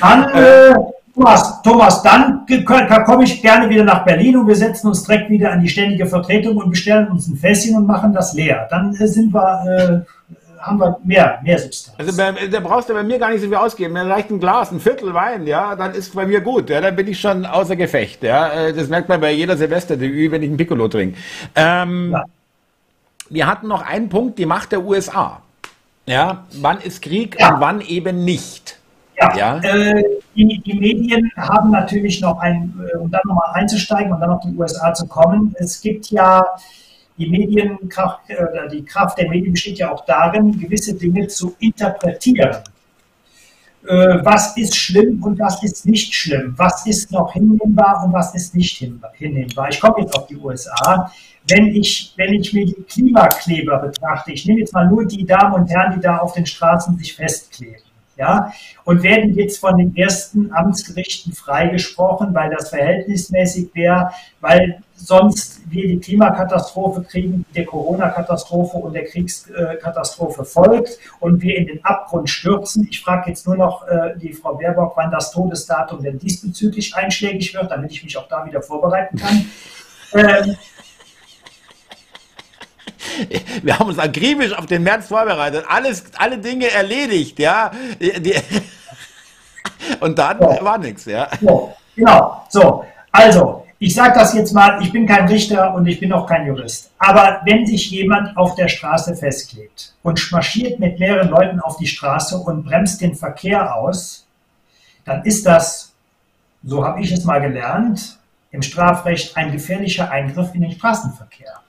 Dann 0.00 0.34
äh, 0.34 0.74
Thomas, 1.16 1.62
Thomas, 1.62 2.02
dann 2.02 2.44
komme 3.06 3.24
ich 3.24 3.40
gerne 3.40 3.70
wieder 3.70 3.84
nach 3.84 4.04
Berlin 4.04 4.36
und 4.36 4.46
wir 4.46 4.54
setzen 4.54 4.88
uns 4.88 5.02
direkt 5.02 5.30
wieder 5.30 5.50
an 5.50 5.60
die 5.62 5.68
ständige 5.68 6.04
Vertretung 6.04 6.58
und 6.58 6.68
bestellen 6.68 7.08
uns 7.08 7.26
ein 7.26 7.36
Fässchen 7.36 7.74
und 7.74 7.86
machen 7.86 8.12
das 8.12 8.34
leer. 8.34 8.66
Dann 8.68 8.94
äh, 8.94 9.06
sind 9.06 9.32
wir, 9.32 10.04
äh, 10.04 10.60
haben 10.60 10.78
wir 10.78 10.98
mehr, 11.04 11.38
mehr 11.42 11.58
Substanz. 11.58 11.96
Also 11.98 12.12
da 12.50 12.60
brauchst 12.60 12.90
du 12.90 12.92
bei 12.92 13.02
mir 13.02 13.18
gar 13.18 13.30
nicht 13.30 13.40
so 13.40 13.46
viel 13.46 13.56
ausgeben. 13.56 13.94
Mir 13.94 14.04
reicht 14.06 14.30
ein 14.30 14.38
Glas, 14.38 14.70
ein 14.70 14.78
Viertel 14.78 15.14
Wein, 15.14 15.46
ja, 15.46 15.74
dann 15.74 15.94
ist 15.94 16.14
bei 16.14 16.26
mir 16.26 16.42
gut. 16.42 16.68
Ja, 16.68 16.82
dann 16.82 16.94
bin 16.94 17.08
ich 17.08 17.18
schon 17.18 17.46
außer 17.46 17.76
Gefecht. 17.76 18.22
Ja, 18.22 18.48
äh, 18.48 18.74
das 18.74 18.88
merkt 18.88 19.08
man 19.08 19.18
bei 19.18 19.32
jeder 19.32 19.56
Silvesterdebüt, 19.56 20.30
wenn 20.30 20.42
ich 20.42 20.50
ein 20.50 20.58
Piccolo 20.58 20.86
trinke. 20.86 21.18
Ähm, 21.54 22.10
ja. 22.12 22.24
Wir 23.30 23.46
hatten 23.46 23.68
noch 23.68 23.80
einen 23.80 24.10
Punkt, 24.10 24.38
die 24.38 24.46
Macht 24.46 24.70
der 24.72 24.84
USA. 24.84 25.40
Ja, 26.04 26.44
wann 26.60 26.78
ist 26.82 27.00
Krieg 27.00 27.40
ja. 27.40 27.54
und 27.54 27.60
wann 27.62 27.80
eben 27.80 28.22
nicht? 28.22 28.78
Ja, 29.18 29.34
ja. 29.34 29.60
Äh, 29.60 30.04
die, 30.36 30.60
die, 30.60 30.74
Medien 30.74 31.30
haben 31.36 31.70
natürlich 31.70 32.20
noch 32.20 32.38
ein, 32.38 32.74
äh, 32.92 32.96
um 32.98 33.10
dann 33.10 33.22
nochmal 33.24 33.50
einzusteigen 33.54 34.12
und 34.12 34.20
dann 34.20 34.30
auf 34.30 34.42
die 34.42 34.54
USA 34.54 34.92
zu 34.92 35.06
kommen. 35.06 35.54
Es 35.58 35.80
gibt 35.80 36.10
ja 36.10 36.44
die 37.18 37.28
Medienkraft, 37.28 38.28
äh, 38.28 38.68
die 38.70 38.84
Kraft 38.84 39.18
der 39.18 39.28
Medien 39.28 39.52
besteht 39.52 39.78
ja 39.78 39.90
auch 39.90 40.04
darin, 40.04 40.58
gewisse 40.58 40.94
Dinge 40.94 41.26
zu 41.28 41.56
interpretieren. 41.58 42.56
Äh, 43.86 44.18
was 44.22 44.56
ist 44.56 44.76
schlimm 44.76 45.22
und 45.22 45.38
was 45.38 45.62
ist 45.62 45.86
nicht 45.86 46.14
schlimm? 46.14 46.54
Was 46.56 46.86
ist 46.86 47.10
noch 47.12 47.32
hinnehmbar 47.32 48.04
und 48.04 48.12
was 48.12 48.34
ist 48.34 48.54
nicht 48.54 48.84
hinnehmbar? 49.14 49.68
Ich 49.70 49.80
komme 49.80 50.00
jetzt 50.00 50.14
auf 50.16 50.26
die 50.26 50.36
USA. 50.36 51.10
Wenn 51.48 51.66
ich, 51.68 52.12
wenn 52.16 52.34
ich 52.34 52.52
mir 52.52 52.66
die 52.66 52.82
Klimakleber 52.82 53.78
betrachte, 53.78 54.32
ich 54.32 54.44
nehme 54.46 54.60
jetzt 54.60 54.74
mal 54.74 54.88
nur 54.88 55.06
die 55.06 55.24
Damen 55.24 55.54
und 55.54 55.70
Herren, 55.70 55.94
die 55.94 56.00
da 56.00 56.18
auf 56.18 56.32
den 56.32 56.44
Straßen 56.44 56.98
sich 56.98 57.14
festkleben 57.14 57.85
ja, 58.16 58.52
und 58.84 59.02
werden 59.02 59.34
jetzt 59.34 59.58
von 59.58 59.76
den 59.76 59.94
ersten 59.96 60.52
Amtsgerichten 60.52 61.32
freigesprochen, 61.32 62.34
weil 62.34 62.50
das 62.50 62.70
verhältnismäßig 62.70 63.74
wäre, 63.74 64.10
weil 64.40 64.82
sonst 64.94 65.60
wir 65.70 65.86
die 65.86 65.98
Klimakatastrophe 65.98 67.02
kriegen, 67.02 67.44
der 67.54 67.66
Corona-Katastrophe 67.66 68.78
und 68.78 68.94
der 68.94 69.04
Kriegskatastrophe 69.04 70.44
folgt 70.44 70.98
und 71.20 71.42
wir 71.42 71.56
in 71.56 71.66
den 71.66 71.84
Abgrund 71.84 72.30
stürzen. 72.30 72.88
Ich 72.90 73.02
frage 73.02 73.30
jetzt 73.30 73.46
nur 73.46 73.56
noch 73.56 73.86
äh, 73.86 74.16
die 74.16 74.32
Frau 74.32 74.54
Baerbock, 74.54 74.94
wann 74.96 75.10
das 75.10 75.30
Todesdatum 75.32 76.02
denn 76.02 76.18
diesbezüglich 76.18 76.94
einschlägig 76.96 77.54
wird, 77.54 77.70
damit 77.70 77.92
ich 77.92 78.02
mich 78.02 78.16
auch 78.16 78.28
da 78.28 78.46
wieder 78.46 78.62
vorbereiten 78.62 79.18
kann. 79.18 79.44
Ähm, 80.14 80.56
wir 83.62 83.78
haben 83.78 83.88
uns 83.88 83.98
akribisch 83.98 84.52
auf 84.52 84.66
den 84.66 84.82
März 84.82 85.08
vorbereitet, 85.08 85.64
alles, 85.68 86.04
alle 86.16 86.38
Dinge 86.38 86.70
erledigt, 86.70 87.38
ja. 87.38 87.70
Die, 88.00 88.34
und 90.00 90.18
dann 90.18 90.38
so. 90.38 90.64
war 90.64 90.78
nichts, 90.78 91.04
ja. 91.04 91.28
So, 91.40 91.74
genau, 91.94 92.44
so. 92.48 92.84
Also, 93.12 93.66
ich 93.78 93.94
sage 93.94 94.18
das 94.18 94.32
jetzt 94.34 94.52
mal, 94.52 94.80
ich 94.82 94.90
bin 94.90 95.06
kein 95.06 95.28
Richter 95.28 95.74
und 95.74 95.86
ich 95.86 96.00
bin 96.00 96.12
auch 96.12 96.26
kein 96.26 96.46
Jurist. 96.46 96.90
Aber 96.98 97.40
wenn 97.44 97.66
sich 97.66 97.90
jemand 97.90 98.36
auf 98.36 98.54
der 98.54 98.68
Straße 98.68 99.14
festklebt 99.14 99.94
und 100.02 100.32
marschiert 100.32 100.78
mit 100.80 100.98
mehreren 100.98 101.28
Leuten 101.28 101.60
auf 101.60 101.76
die 101.76 101.86
Straße 101.86 102.38
und 102.38 102.64
bremst 102.64 103.00
den 103.02 103.14
Verkehr 103.14 103.74
aus, 103.74 104.26
dann 105.04 105.22
ist 105.24 105.44
das, 105.44 105.92
so 106.64 106.84
habe 106.84 107.02
ich 107.02 107.12
es 107.12 107.24
mal 107.24 107.40
gelernt, 107.40 108.18
im 108.50 108.62
Strafrecht 108.62 109.36
ein 109.36 109.52
gefährlicher 109.52 110.10
Eingriff 110.10 110.54
in 110.54 110.62
den 110.62 110.72
Straßenverkehr. 110.72 111.60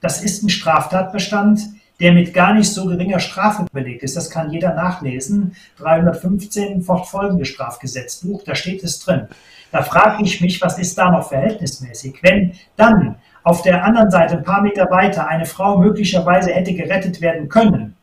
Das 0.00 0.22
ist 0.22 0.42
ein 0.42 0.48
Straftatbestand, 0.48 1.60
der 2.00 2.12
mit 2.12 2.34
gar 2.34 2.54
nicht 2.54 2.70
so 2.70 2.86
geringer 2.86 3.18
Strafe 3.18 3.66
belegt 3.72 4.02
ist. 4.02 4.16
Das 4.16 4.30
kann 4.30 4.50
jeder 4.50 4.74
nachlesen. 4.74 5.56
315 5.78 6.82
fortfolgende 6.82 7.44
Strafgesetzbuch, 7.44 8.42
da 8.44 8.54
steht 8.54 8.84
es 8.84 9.00
drin. 9.00 9.28
Da 9.72 9.82
frage 9.82 10.22
ich 10.22 10.40
mich, 10.40 10.60
was 10.60 10.78
ist 10.78 10.96
da 10.98 11.10
noch 11.10 11.28
verhältnismäßig? 11.28 12.18
Wenn 12.22 12.52
dann 12.76 13.16
auf 13.42 13.62
der 13.62 13.84
anderen 13.84 14.10
Seite, 14.10 14.36
ein 14.36 14.44
paar 14.44 14.62
Meter 14.62 14.90
weiter, 14.90 15.28
eine 15.28 15.46
Frau 15.46 15.78
möglicherweise 15.78 16.52
hätte 16.52 16.74
gerettet 16.74 17.20
werden 17.20 17.48
können, 17.48 17.95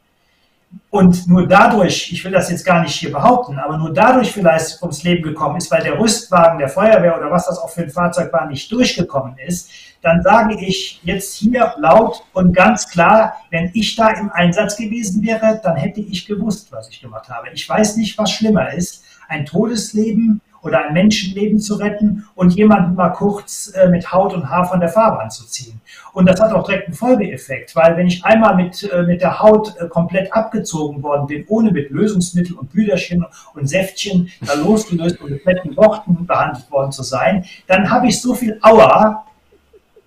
und 0.93 1.27
nur 1.27 1.47
dadurch, 1.47 2.11
ich 2.11 2.23
will 2.23 2.31
das 2.31 2.51
jetzt 2.51 2.63
gar 2.63 2.83
nicht 2.83 2.93
hier 2.93 3.11
behaupten, 3.11 3.57
aber 3.57 3.79
nur 3.79 3.91
dadurch 3.91 4.31
vielleicht 4.31 4.79
ums 4.83 5.01
Leben 5.01 5.23
gekommen 5.23 5.57
ist, 5.57 5.71
weil 5.71 5.81
der 5.81 5.99
Rüstwagen 5.99 6.59
der 6.59 6.69
Feuerwehr 6.69 7.17
oder 7.17 7.31
was 7.31 7.47
das 7.47 7.57
auch 7.57 7.71
für 7.71 7.81
ein 7.81 7.89
Fahrzeug 7.89 8.31
war, 8.31 8.45
nicht 8.45 8.71
durchgekommen 8.71 9.35
ist, 9.39 9.71
dann 10.03 10.21
sage 10.21 10.55
ich 10.63 11.01
jetzt 11.03 11.33
hier 11.33 11.73
laut 11.79 12.23
und 12.33 12.53
ganz 12.53 12.87
klar, 12.87 13.37
wenn 13.49 13.71
ich 13.73 13.95
da 13.95 14.09
im 14.11 14.29
Einsatz 14.29 14.77
gewesen 14.77 15.23
wäre, 15.23 15.59
dann 15.63 15.77
hätte 15.77 15.99
ich 15.99 16.27
gewusst, 16.27 16.71
was 16.71 16.87
ich 16.89 17.01
gemacht 17.01 17.27
habe. 17.27 17.47
Ich 17.51 17.67
weiß 17.67 17.97
nicht, 17.97 18.15
was 18.19 18.29
schlimmer 18.29 18.71
ist, 18.71 19.03
ein 19.27 19.47
Todesleben 19.47 20.41
oder 20.63 20.85
ein 20.85 20.93
Menschenleben 20.93 21.59
zu 21.59 21.75
retten 21.75 22.25
und 22.35 22.55
jemanden 22.55 22.95
mal 22.95 23.09
kurz 23.09 23.71
äh, 23.75 23.89
mit 23.89 24.11
Haut 24.11 24.33
und 24.33 24.49
Haar 24.49 24.65
von 24.65 24.79
der 24.79 24.89
Fahrbahn 24.89 25.29
zu 25.29 25.45
ziehen. 25.45 25.79
Und 26.13 26.27
das 26.27 26.39
hat 26.39 26.53
auch 26.53 26.65
direkt 26.65 26.87
einen 26.87 26.95
Folgeeffekt, 26.95 27.75
weil 27.75 27.97
wenn 27.97 28.07
ich 28.07 28.23
einmal 28.23 28.55
mit, 28.55 28.89
äh, 28.91 29.03
mit 29.03 29.21
der 29.21 29.39
Haut 29.39 29.75
äh, 29.77 29.87
komplett 29.87 30.31
abgezogen 30.33 31.03
worden 31.03 31.27
bin, 31.27 31.45
ohne 31.47 31.71
mit 31.71 31.89
Lösungsmittel 31.91 32.55
und 32.55 32.71
Büderchen 32.71 33.25
und 33.53 33.67
Säftchen 33.67 34.31
da 34.41 34.53
losgelöst 34.53 35.21
und 35.21 35.31
mit 35.31 35.45
netten 35.45 35.75
Worten 35.75 36.25
behandelt 36.25 36.71
worden 36.71 36.91
zu 36.91 37.03
sein, 37.03 37.45
dann 37.67 37.89
habe 37.89 38.07
ich 38.07 38.21
so 38.21 38.33
viel 38.33 38.57
Aua, 38.61 39.25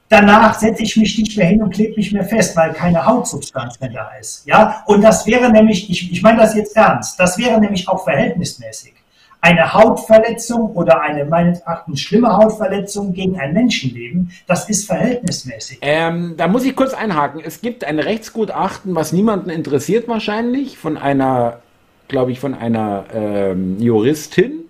danach 0.08 0.58
setze 0.58 0.82
ich 0.82 0.96
mich 0.96 1.18
nicht 1.18 1.36
mehr 1.36 1.46
hin 1.46 1.62
und 1.62 1.74
klebe 1.74 1.96
mich 1.96 2.12
mehr 2.12 2.24
fest, 2.24 2.56
weil 2.56 2.72
keine 2.72 3.04
Hautsubstanz 3.04 3.78
mehr 3.80 3.90
da 3.90 4.10
ist. 4.18 4.46
Ja, 4.46 4.82
und 4.86 5.02
das 5.02 5.26
wäre 5.26 5.50
nämlich, 5.50 5.90
ich, 5.90 6.10
ich 6.10 6.22
meine 6.22 6.38
das 6.38 6.54
jetzt 6.54 6.76
ernst, 6.76 7.20
das 7.20 7.36
wäre 7.36 7.60
nämlich 7.60 7.88
auch 7.88 8.04
verhältnismäßig 8.04 8.95
eine 9.47 9.73
Hautverletzung 9.73 10.73
oder 10.73 11.01
eine 11.02 11.24
meines 11.24 11.60
Erachtens 11.60 12.01
schlimme 12.01 12.36
Hautverletzung 12.36 13.12
gegen 13.12 13.39
ein 13.39 13.52
Menschenleben, 13.52 14.32
das 14.48 14.68
ist 14.68 14.86
verhältnismäßig. 14.86 15.78
Ähm, 15.82 16.35
da 16.36 16.48
muss 16.48 16.64
ich 16.64 16.74
kurz 16.74 16.94
einhaken. 16.94 17.40
Es 17.44 17.60
gibt 17.60 17.85
ein 17.85 18.01
Rechtsgutachten, 18.01 18.97
was 18.97 19.12
niemanden 19.12 19.51
interessiert 19.51 20.09
wahrscheinlich, 20.09 20.78
von 20.78 20.97
einer, 20.97 21.60
glaube 22.09 22.32
ich, 22.32 22.40
von 22.40 22.55
einer 22.55 23.05
ähm, 23.14 23.81
Juristin, 23.81 24.64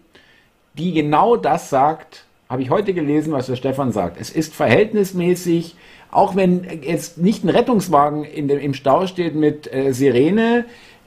die 0.74 0.92
genau 0.92 1.36
das 1.36 1.70
sagt, 1.70 2.26
habe 2.50 2.60
ich 2.60 2.68
heute 2.68 2.92
gelesen, 2.92 3.32
was 3.32 3.46
der 3.46 3.56
Stefan 3.56 3.92
sagt. 3.92 4.20
Es 4.20 4.28
ist 4.28 4.54
verhältnismäßig, 4.54 5.74
auch 6.10 6.36
wenn 6.36 6.82
jetzt 6.82 7.16
nicht 7.16 7.44
ein 7.44 7.48
Rettungswagen 7.48 8.24
in 8.24 8.46
dem, 8.46 8.58
im 8.58 8.74
Stau 8.74 9.06
steht 9.06 9.34
mit 9.34 9.72
äh, 9.72 9.92
Sirene, 9.94 10.66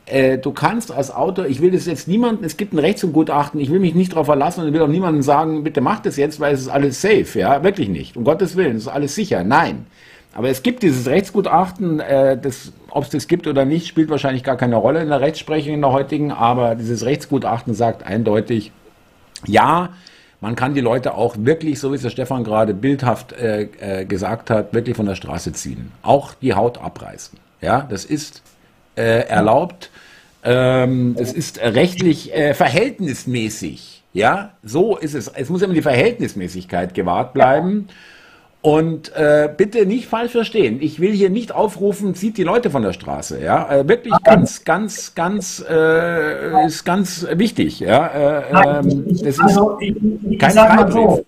äh, 0.09 0.37
du 0.37 0.51
kannst 0.51 0.91
als 0.91 1.11
Autor, 1.11 1.45
ich 1.45 1.61
will 1.61 1.71
das 1.71 1.85
jetzt 1.85 2.07
niemanden, 2.07 2.43
es 2.43 2.57
gibt 2.57 2.73
ein 2.73 2.79
Rechtsgutachten, 2.79 3.59
ich 3.59 3.71
will 3.71 3.79
mich 3.79 3.95
nicht 3.95 4.11
darauf 4.11 4.25
verlassen 4.25 4.63
und 4.63 4.73
will 4.73 4.81
auch 4.81 4.87
niemandem 4.87 5.21
sagen, 5.21 5.63
bitte 5.63 5.81
mach 5.81 5.99
das 5.99 6.17
jetzt, 6.17 6.39
weil 6.39 6.53
es 6.53 6.61
ist 6.61 6.69
alles 6.69 7.01
safe, 7.01 7.39
ja, 7.39 7.63
wirklich 7.63 7.89
nicht. 7.89 8.17
Um 8.17 8.23
Gottes 8.23 8.55
Willen, 8.55 8.77
es 8.77 8.83
ist 8.83 8.87
alles 8.87 9.15
sicher. 9.15 9.43
Nein. 9.43 9.85
Aber 10.33 10.49
es 10.49 10.61
gibt 10.61 10.83
dieses 10.83 11.07
Rechtsgutachten, 11.07 11.99
äh, 11.99 12.37
ob 12.89 13.03
es 13.03 13.09
das 13.09 13.27
gibt 13.27 13.47
oder 13.47 13.65
nicht, 13.65 13.87
spielt 13.87 14.09
wahrscheinlich 14.09 14.43
gar 14.43 14.57
keine 14.57 14.75
Rolle 14.75 15.01
in 15.01 15.09
der 15.09 15.21
Rechtsprechung 15.21 15.73
in 15.73 15.81
der 15.81 15.91
heutigen, 15.91 16.31
aber 16.31 16.75
dieses 16.75 17.05
Rechtsgutachten 17.05 17.73
sagt 17.73 18.03
eindeutig, 18.03 18.71
ja, 19.45 19.89
man 20.41 20.55
kann 20.55 20.73
die 20.73 20.81
Leute 20.81 21.15
auch 21.15 21.35
wirklich, 21.37 21.79
so 21.79 21.91
wie 21.91 21.95
es 21.95 22.03
der 22.03 22.09
Stefan 22.09 22.43
gerade 22.43 22.73
bildhaft 22.73 23.33
äh, 23.33 23.67
äh, 23.79 24.05
gesagt 24.05 24.49
hat, 24.49 24.73
wirklich 24.73 24.95
von 24.95 25.05
der 25.05 25.15
Straße 25.15 25.51
ziehen. 25.51 25.91
Auch 26.01 26.33
die 26.35 26.53
Haut 26.53 26.77
abreißen. 26.77 27.37
Ja, 27.61 27.81
das 27.89 28.05
ist 28.05 28.41
äh, 28.95 29.27
erlaubt. 29.27 29.89
Ähm, 30.43 31.15
es 31.19 31.33
ist 31.33 31.59
rechtlich 31.59 32.33
äh, 32.33 32.53
verhältnismäßig. 32.53 34.03
Ja, 34.13 34.53
so 34.63 34.97
ist 34.97 35.13
es. 35.13 35.27
Es 35.27 35.49
muss 35.49 35.61
immer 35.61 35.73
die 35.73 35.81
Verhältnismäßigkeit 35.81 36.93
gewahrt 36.93 37.33
bleiben. 37.33 37.87
Und 38.61 39.15
äh, 39.15 39.49
bitte 39.55 39.85
nicht 39.85 40.07
falsch 40.07 40.33
verstehen. 40.33 40.79
Ich 40.81 40.99
will 40.99 41.13
hier 41.13 41.29
nicht 41.29 41.53
aufrufen, 41.53 42.13
zieht 42.13 42.37
die 42.37 42.43
Leute 42.43 42.69
von 42.69 42.81
der 42.81 42.91
Straße. 42.91 43.41
Ja, 43.41 43.71
äh, 43.71 43.87
wirklich 43.87 44.13
ganz, 44.25 44.65
ganz, 44.65 45.15
ganz 45.15 45.63
äh, 45.69 46.65
ist 46.65 46.83
ganz 46.83 47.25
wichtig. 47.35 47.79
Ja, 47.79 48.07
äh, 48.07 48.79
ähm, 48.79 49.05
das 49.07 49.21
ist 49.21 49.39
also, 49.39 49.77
ich, 49.79 49.95
ich, 50.29 50.39
kein 50.39 50.51
sag 50.51 50.91
so, 50.91 51.25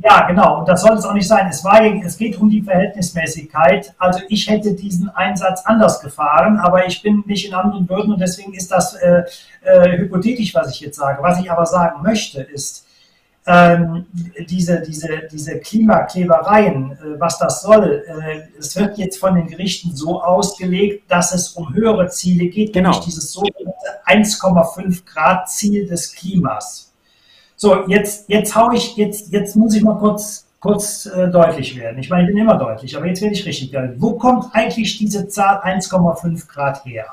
ja, 0.00 0.26
genau. 0.28 0.60
Und 0.60 0.68
das 0.68 0.82
soll 0.82 0.96
es 0.96 1.04
auch 1.04 1.12
nicht 1.12 1.26
sein. 1.26 1.48
Es, 1.48 1.64
war, 1.64 1.82
es 1.82 2.16
geht 2.16 2.38
um 2.38 2.48
die 2.48 2.62
Verhältnismäßigkeit. 2.62 3.94
Also 3.98 4.20
ich 4.28 4.48
hätte 4.48 4.74
diesen 4.74 5.08
Einsatz 5.08 5.62
anders 5.64 6.00
gefahren, 6.00 6.58
aber 6.58 6.86
ich 6.86 7.02
bin 7.02 7.24
nicht 7.26 7.46
in 7.48 7.54
Amt 7.54 7.74
und 7.74 7.88
Würden 7.88 8.12
und 8.12 8.20
deswegen 8.20 8.54
ist 8.54 8.70
das 8.70 8.94
äh, 8.94 9.24
äh, 9.64 9.98
hypothetisch, 9.98 10.54
was 10.54 10.70
ich 10.70 10.80
jetzt 10.80 10.98
sage. 10.98 11.20
Was 11.22 11.40
ich 11.40 11.50
aber 11.50 11.66
sagen 11.66 12.02
möchte, 12.02 12.42
ist, 12.42 12.86
ähm, 13.48 14.06
diese, 14.48 14.82
diese, 14.82 15.08
diese 15.32 15.58
Klimaklebereien, 15.58 16.92
äh, 16.92 17.18
was 17.18 17.38
das 17.38 17.62
soll, 17.62 18.04
äh, 18.06 18.42
es 18.58 18.76
wird 18.76 18.98
jetzt 18.98 19.18
von 19.18 19.34
den 19.34 19.46
Gerichten 19.46 19.96
so 19.96 20.22
ausgelegt, 20.22 21.10
dass 21.10 21.34
es 21.34 21.48
um 21.50 21.74
höhere 21.74 22.08
Ziele 22.08 22.48
geht, 22.48 22.72
genau. 22.72 22.90
nämlich 22.90 23.06
dieses 23.06 23.32
sogenannte 23.32 23.74
1,5 24.06 25.04
Grad 25.06 25.50
Ziel 25.50 25.88
des 25.88 26.14
Klimas. 26.14 26.87
So, 27.60 27.88
jetzt, 27.88 28.28
jetzt 28.28 28.54
hau 28.54 28.70
ich, 28.70 28.96
jetzt, 28.96 29.32
jetzt 29.32 29.56
muss 29.56 29.74
ich 29.74 29.82
mal 29.82 29.98
kurz, 29.98 30.46
kurz 30.60 31.06
äh, 31.06 31.28
deutlich 31.28 31.76
werden. 31.76 31.98
Ich 31.98 32.08
meine, 32.08 32.22
ich 32.22 32.28
bin 32.28 32.38
immer 32.40 32.56
deutlich, 32.56 32.96
aber 32.96 33.06
jetzt 33.06 33.20
werde 33.20 33.34
ich 33.34 33.44
richtig 33.44 33.72
deutlich. 33.72 34.00
Wo 34.00 34.12
kommt 34.12 34.46
eigentlich 34.52 34.96
diese 34.96 35.26
Zahl 35.26 35.58
1,5 35.64 36.46
Grad 36.46 36.84
her? 36.84 37.06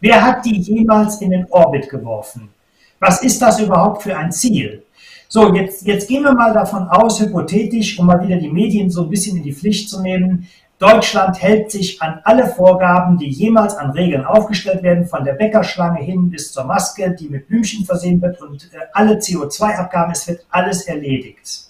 Wer 0.00 0.22
hat 0.22 0.44
die 0.44 0.58
jemals 0.58 1.22
in 1.22 1.30
den 1.30 1.46
Orbit 1.48 1.88
geworfen? 1.88 2.50
Was 2.98 3.22
ist 3.22 3.40
das 3.40 3.58
überhaupt 3.58 4.02
für 4.02 4.14
ein 4.14 4.30
Ziel? 4.30 4.82
So, 5.28 5.54
jetzt, 5.54 5.86
jetzt 5.86 6.08
gehen 6.08 6.24
wir 6.24 6.34
mal 6.34 6.52
davon 6.52 6.86
aus, 6.88 7.18
hypothetisch, 7.18 7.98
um 7.98 8.04
mal 8.04 8.22
wieder 8.22 8.36
die 8.36 8.50
Medien 8.50 8.90
so 8.90 9.04
ein 9.04 9.08
bisschen 9.08 9.38
in 9.38 9.44
die 9.44 9.54
Pflicht 9.54 9.88
zu 9.88 10.02
nehmen, 10.02 10.46
Deutschland 10.80 11.42
hält 11.42 11.70
sich 11.70 12.00
an 12.00 12.20
alle 12.24 12.46
Vorgaben, 12.46 13.18
die 13.18 13.28
jemals 13.28 13.76
an 13.76 13.90
Regeln 13.90 14.24
aufgestellt 14.24 14.82
werden, 14.82 15.04
von 15.04 15.24
der 15.24 15.34
Bäckerschlange 15.34 16.00
hin 16.00 16.30
bis 16.30 16.52
zur 16.52 16.64
Maske, 16.64 17.14
die 17.14 17.28
mit 17.28 17.48
Blümchen 17.48 17.84
versehen 17.84 18.20
wird 18.22 18.40
und 18.40 18.64
äh, 18.72 18.78
alle 18.94 19.16
CO2-Abgaben, 19.16 20.12
es 20.12 20.26
wird 20.26 20.46
alles 20.48 20.86
erledigt. 20.86 21.64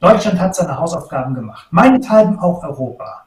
Deutschland 0.00 0.40
hat 0.40 0.56
seine 0.56 0.76
Hausaufgaben 0.76 1.32
gemacht, 1.32 1.68
meinethalben 1.70 2.40
auch 2.40 2.64
Europa. 2.64 3.24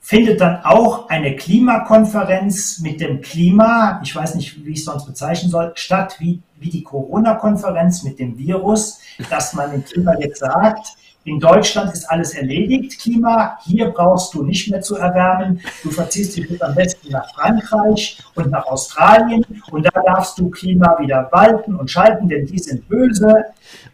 Findet 0.00 0.42
dann 0.42 0.64
auch 0.64 1.08
eine 1.08 1.34
Klimakonferenz 1.34 2.80
mit 2.80 3.00
dem 3.00 3.22
Klima, 3.22 4.00
ich 4.02 4.14
weiß 4.14 4.34
nicht, 4.34 4.66
wie 4.66 4.72
ich 4.72 4.80
es 4.80 4.84
sonst 4.84 5.06
bezeichnen 5.06 5.50
soll, 5.50 5.72
statt 5.76 6.16
wie, 6.18 6.42
wie 6.58 6.68
die 6.68 6.82
Corona-Konferenz 6.82 8.02
mit 8.02 8.18
dem 8.18 8.36
Virus, 8.36 9.00
dass 9.30 9.54
man 9.54 9.70
dem 9.70 9.84
Klima 9.84 10.12
jetzt 10.18 10.40
sagt, 10.40 10.88
in 11.28 11.38
Deutschland 11.38 11.92
ist 11.92 12.08
alles 12.10 12.34
erledigt, 12.34 12.98
Klima. 13.00 13.58
Hier 13.64 13.90
brauchst 13.90 14.32
du 14.34 14.42
nicht 14.42 14.70
mehr 14.70 14.80
zu 14.80 14.96
erwärmen. 14.96 15.60
Du 15.82 15.90
verziehst 15.90 16.36
dich 16.36 16.62
am 16.62 16.74
besten 16.74 17.12
nach 17.12 17.28
Frankreich 17.34 18.18
und 18.34 18.50
nach 18.50 18.66
Australien 18.66 19.44
und 19.70 19.84
da 19.84 20.02
darfst 20.06 20.38
du 20.38 20.48
Klima 20.50 20.96
wieder 20.98 21.28
walten 21.30 21.74
und 21.74 21.90
schalten, 21.90 22.28
denn 22.28 22.46
die 22.46 22.58
sind 22.58 22.88
böse. 22.88 23.44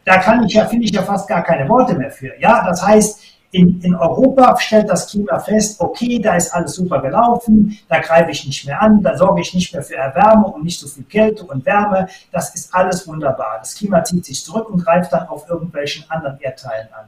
Da 0.05 0.19
kann 0.19 0.45
ich 0.45 0.55
ja, 0.55 0.67
finde 0.67 0.85
ich 0.85 0.93
ja 0.93 1.03
fast 1.03 1.29
gar 1.29 1.43
keine 1.43 1.69
Worte 1.69 1.95
mehr 1.95 2.11
für. 2.11 2.33
Ja, 2.39 2.65
das 2.67 2.87
heißt, 2.87 3.21
in, 3.51 3.81
in, 3.83 3.95
Europa 3.95 4.59
stellt 4.59 4.89
das 4.89 5.09
Klima 5.09 5.39
fest, 5.39 5.81
okay, 5.81 6.19
da 6.19 6.35
ist 6.35 6.53
alles 6.53 6.75
super 6.75 7.01
gelaufen, 7.01 7.79
da 7.89 8.01
greife 8.01 8.33
ich 8.33 8.45
nicht 8.45 8.67
mehr 8.67 8.83
an, 8.83 9.01
da 9.01 9.17
sorge 9.17 9.43
ich 9.43 9.55
nicht 9.55 9.73
mehr 9.73 9.83
für 9.83 9.95
Erwärmung 9.95 10.55
und 10.55 10.65
nicht 10.65 10.81
so 10.81 10.89
viel 10.89 11.05
Kälte 11.05 11.45
und 11.45 11.65
Wärme. 11.65 12.09
Das 12.33 12.53
ist 12.55 12.75
alles 12.75 13.07
wunderbar. 13.07 13.59
Das 13.61 13.77
Klima 13.77 14.03
zieht 14.03 14.25
sich 14.25 14.45
zurück 14.45 14.69
und 14.71 14.85
greift 14.85 15.13
dann 15.13 15.29
auf 15.29 15.49
irgendwelchen 15.49 16.05
anderen 16.11 16.41
Erdteilen 16.41 16.89
an. 16.93 17.07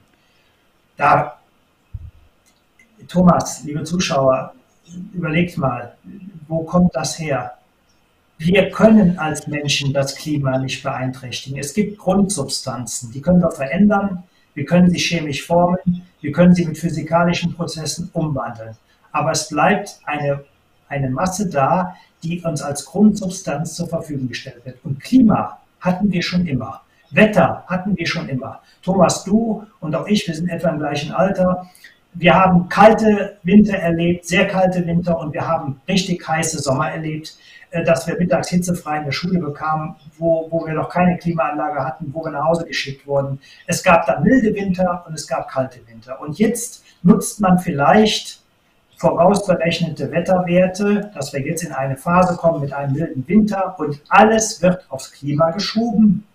Da, 0.97 1.39
Thomas, 3.09 3.62
liebe 3.64 3.85
Zuschauer, 3.85 4.55
überlegt 5.12 5.59
mal, 5.59 5.94
wo 6.48 6.62
kommt 6.62 6.94
das 6.94 7.18
her? 7.18 7.52
Wir 8.39 8.70
können 8.70 9.18
als 9.18 9.47
Menschen 9.47 9.93
das 9.93 10.14
Klima 10.14 10.59
nicht 10.59 10.82
beeinträchtigen. 10.82 11.59
Es 11.59 11.74
gibt 11.74 11.98
Grundsubstanzen, 11.98 13.12
die 13.12 13.20
können 13.20 13.40
wir 13.40 13.51
verändern, 13.51 14.24
wir 14.55 14.64
können 14.64 14.90
sie 14.90 14.98
chemisch 14.98 15.47
formen, 15.47 16.02
wir 16.20 16.32
können 16.32 16.55
sie 16.55 16.64
mit 16.64 16.78
physikalischen 16.78 17.55
Prozessen 17.55 18.10
umwandeln. 18.12 18.77
Aber 19.12 19.32
es 19.32 19.48
bleibt 19.48 20.01
eine, 20.05 20.44
eine 20.89 21.10
Masse 21.10 21.48
da, 21.48 21.94
die 22.23 22.40
uns 22.43 22.62
als 22.62 22.85
Grundsubstanz 22.85 23.74
zur 23.74 23.89
Verfügung 23.89 24.28
gestellt 24.28 24.64
wird. 24.64 24.78
Und 24.85 25.01
Klima 25.01 25.59
hatten 25.81 26.10
wir 26.10 26.23
schon 26.23 26.47
immer. 26.47 26.82
Wetter 27.11 27.65
hatten 27.66 27.97
wir 27.97 28.07
schon 28.07 28.28
immer. 28.28 28.61
Thomas, 28.83 29.24
du 29.24 29.65
und 29.81 29.95
auch 29.95 30.07
ich, 30.07 30.27
wir 30.27 30.35
sind 30.35 30.49
etwa 30.49 30.70
im 30.70 30.78
gleichen 30.78 31.12
Alter. 31.12 31.69
Wir 32.15 32.35
haben 32.35 32.69
kalte 32.69 33.37
Winter 33.43 33.77
erlebt, 33.77 34.27
sehr 34.27 34.47
kalte 34.47 34.87
Winter 34.87 35.19
und 35.19 35.35
wir 35.35 35.47
haben 35.47 35.81
richtig 35.87 36.27
heiße 36.27 36.59
Sommer 36.61 36.91
erlebt, 36.91 37.37
äh, 37.70 37.85
dass 37.85 38.07
wir 38.07 38.16
mittags 38.16 38.49
hitzefrei 38.49 38.99
in 38.99 39.05
der 39.05 39.12
Schule 39.12 39.39
bekamen, 39.39 39.97
wo, 40.19 40.49
wo 40.51 40.66
wir 40.66 40.74
noch 40.74 40.89
keine 40.89 41.19
Klimaanlage 41.19 41.85
hatten, 41.85 42.11
wo 42.12 42.24
wir 42.24 42.31
nach 42.31 42.45
Hause 42.45 42.65
geschickt 42.65 43.07
wurden. 43.07 43.39
Es 43.66 43.83
gab 43.83 44.07
dann 44.07 44.23
milde 44.23 44.55
Winter 44.55 45.05
und 45.07 45.15
es 45.15 45.27
gab 45.27 45.49
kalte 45.49 45.81
Winter. 45.87 46.20
Und 46.20 46.39
jetzt 46.39 46.85
nutzt 47.03 47.41
man 47.41 47.59
vielleicht 47.59 48.41
vorausberechnete 48.97 50.11
Wetterwerte, 50.11 51.11
dass 51.15 51.33
wir 51.33 51.41
jetzt 51.41 51.62
in 51.62 51.73
eine 51.73 51.97
Phase 51.97 52.37
kommen 52.37 52.62
mit 52.62 52.73
einem 52.73 52.95
milden 52.95 53.28
Winter 53.28 53.78
und 53.78 54.01
alles 54.09 54.62
wird 54.62 54.87
aufs 54.91 55.12
Klima 55.12 55.51
geschoben. 55.51 56.26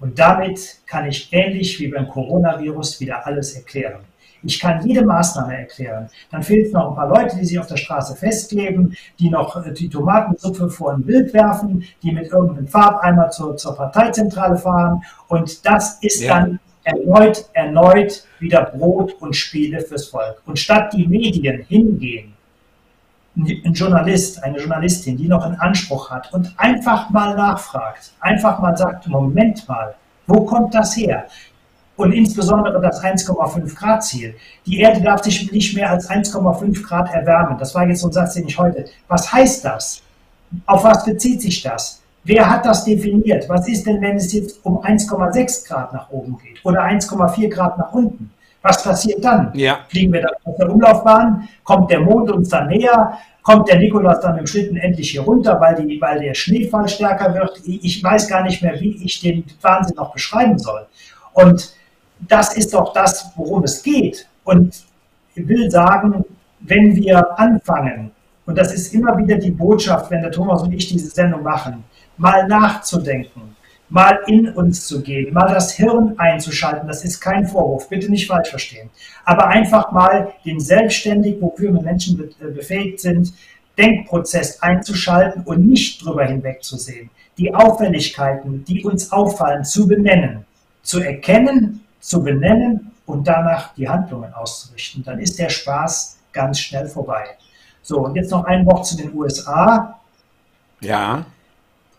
Und 0.00 0.18
damit 0.18 0.78
kann 0.86 1.06
ich 1.06 1.32
ähnlich 1.32 1.78
wie 1.80 1.88
beim 1.88 2.08
Coronavirus 2.08 3.00
wieder 3.00 3.26
alles 3.26 3.54
erklären. 3.54 4.00
Ich 4.42 4.60
kann 4.60 4.86
jede 4.86 5.04
Maßnahme 5.04 5.58
erklären. 5.58 6.08
Dann 6.30 6.44
fehlt 6.44 6.66
es 6.66 6.72
noch 6.72 6.90
ein 6.90 6.94
paar 6.94 7.08
Leute, 7.08 7.36
die 7.36 7.44
sich 7.44 7.58
auf 7.58 7.66
der 7.66 7.76
Straße 7.76 8.14
festkleben, 8.14 8.96
die 9.18 9.30
noch 9.30 9.64
äh, 9.64 9.72
die 9.72 9.88
Tomatensuppe 9.88 10.70
vor 10.70 10.92
ein 10.92 11.02
Bild 11.02 11.34
werfen, 11.34 11.84
die 12.02 12.12
mit 12.12 12.28
irgendeinem 12.28 12.68
Farbeimer 12.68 13.30
zur, 13.30 13.56
zur 13.56 13.74
Parteizentrale 13.74 14.56
fahren. 14.56 15.02
Und 15.26 15.66
das 15.66 15.98
ist 16.02 16.22
ja. 16.22 16.38
dann 16.38 16.60
erneut, 16.84 17.46
erneut 17.52 18.24
wieder 18.38 18.62
Brot 18.64 19.14
und 19.20 19.34
Spiele 19.34 19.80
fürs 19.80 20.06
Volk. 20.06 20.40
Und 20.46 20.58
statt 20.58 20.92
die 20.92 21.08
Medien 21.08 21.62
hingehen 21.62 22.34
ein 23.38 23.72
Journalist, 23.72 24.42
eine 24.42 24.58
Journalistin, 24.58 25.16
die 25.16 25.28
noch 25.28 25.44
einen 25.44 25.58
Anspruch 25.60 26.10
hat 26.10 26.32
und 26.32 26.52
einfach 26.56 27.08
mal 27.10 27.36
nachfragt, 27.36 28.12
einfach 28.20 28.58
mal 28.58 28.76
sagt, 28.76 29.06
Moment 29.06 29.68
mal, 29.68 29.94
wo 30.26 30.44
kommt 30.44 30.74
das 30.74 30.96
her? 30.96 31.26
Und 31.96 32.12
insbesondere 32.12 32.80
das 32.80 33.02
1,5 33.02 33.74
Grad 33.74 34.04
Ziel. 34.04 34.34
Die 34.66 34.78
Erde 34.80 35.00
darf 35.00 35.22
sich 35.22 35.50
nicht 35.50 35.74
mehr 35.74 35.90
als 35.90 36.08
1,5 36.08 36.82
Grad 36.82 37.12
erwärmen. 37.12 37.58
Das 37.58 37.74
war 37.74 37.88
jetzt 37.88 38.00
so 38.00 38.08
ein 38.08 38.12
Satz, 38.12 38.34
den 38.34 38.46
ich 38.46 38.56
heute. 38.56 38.84
Was 39.08 39.32
heißt 39.32 39.64
das? 39.64 40.02
Auf 40.66 40.84
was 40.84 41.04
bezieht 41.04 41.42
sich 41.42 41.60
das? 41.62 42.00
Wer 42.22 42.48
hat 42.48 42.66
das 42.66 42.84
definiert? 42.84 43.48
Was 43.48 43.66
ist 43.68 43.86
denn, 43.86 44.00
wenn 44.00 44.16
es 44.16 44.32
jetzt 44.32 44.64
um 44.64 44.78
1,6 44.78 45.66
Grad 45.66 45.92
nach 45.92 46.10
oben 46.10 46.38
geht 46.38 46.64
oder 46.64 46.84
1,4 46.84 47.48
Grad 47.48 47.78
nach 47.78 47.92
unten? 47.92 48.30
Was 48.62 48.82
passiert 48.82 49.24
dann? 49.24 49.52
Ja. 49.54 49.80
Fliegen 49.88 50.12
wir 50.12 50.22
dann 50.22 50.32
auf 50.44 50.56
der 50.56 50.70
Umlaufbahn? 50.70 51.48
Kommt 51.62 51.90
der 51.90 52.00
Mond 52.00 52.30
uns 52.30 52.48
dann 52.48 52.68
näher? 52.68 53.18
Kommt 53.42 53.68
der 53.68 53.78
Nikolaus 53.78 54.20
dann 54.20 54.36
im 54.36 54.46
Schlitten 54.46 54.76
endlich 54.76 55.10
hier 55.10 55.22
runter, 55.22 55.58
weil, 55.60 55.76
die, 55.76 56.00
weil 56.00 56.20
der 56.20 56.34
Schneefall 56.34 56.88
stärker 56.88 57.32
wird? 57.34 57.60
Ich 57.64 58.02
weiß 58.02 58.28
gar 58.28 58.42
nicht 58.42 58.62
mehr, 58.62 58.78
wie 58.80 59.02
ich 59.04 59.20
den 59.20 59.44
Wahnsinn 59.62 59.96
noch 59.96 60.12
beschreiben 60.12 60.58
soll. 60.58 60.86
Und 61.32 61.72
das 62.20 62.56
ist 62.56 62.74
doch 62.74 62.92
das, 62.92 63.32
worum 63.36 63.62
es 63.64 63.82
geht. 63.82 64.26
Und 64.44 64.82
ich 65.34 65.48
will 65.48 65.70
sagen, 65.70 66.24
wenn 66.60 66.96
wir 66.96 67.38
anfangen, 67.38 68.10
und 68.44 68.58
das 68.58 68.74
ist 68.74 68.92
immer 68.92 69.16
wieder 69.16 69.36
die 69.36 69.50
Botschaft, 69.50 70.10
wenn 70.10 70.22
der 70.22 70.32
Thomas 70.32 70.62
und 70.62 70.72
ich 70.72 70.88
diese 70.88 71.08
Sendung 71.08 71.42
machen, 71.42 71.84
mal 72.16 72.46
nachzudenken, 72.48 73.56
mal 73.90 74.18
in 74.26 74.48
uns 74.50 74.86
zu 74.86 75.02
gehen, 75.02 75.32
mal 75.32 75.52
das 75.52 75.72
Hirn 75.72 76.14
einzuschalten. 76.18 76.86
Das 76.86 77.04
ist 77.04 77.20
kein 77.20 77.46
Vorwurf, 77.46 77.88
bitte 77.88 78.10
nicht 78.10 78.26
falsch 78.26 78.50
verstehen. 78.50 78.90
Aber 79.24 79.48
einfach 79.48 79.92
mal 79.92 80.32
den 80.44 80.60
selbstständig, 80.60 81.40
wofür 81.40 81.72
wir 81.72 81.82
Menschen 81.82 82.30
äh, 82.40 82.46
befähigt 82.50 83.00
sind, 83.00 83.32
Denkprozess 83.78 84.60
einzuschalten 84.60 85.42
und 85.42 85.66
nicht 85.66 86.04
drüber 86.04 86.24
hinwegzusehen. 86.24 87.10
Die 87.38 87.54
Auffälligkeiten, 87.54 88.64
die 88.64 88.84
uns 88.84 89.12
auffallen, 89.12 89.64
zu 89.64 89.86
benennen, 89.86 90.44
zu 90.82 91.00
erkennen, 91.00 91.84
zu 92.00 92.22
benennen 92.22 92.90
und 93.06 93.26
danach 93.26 93.74
die 93.74 93.88
Handlungen 93.88 94.34
auszurichten. 94.34 95.04
Dann 95.04 95.20
ist 95.20 95.38
der 95.38 95.48
Spaß 95.48 96.18
ganz 96.32 96.58
schnell 96.58 96.88
vorbei. 96.88 97.24
So, 97.82 98.00
und 98.00 98.16
jetzt 98.16 98.30
noch 98.32 98.44
ein 98.44 98.66
Wort 98.66 98.86
zu 98.86 98.96
den 98.96 99.14
USA. 99.14 99.98
Ja. 100.80 101.24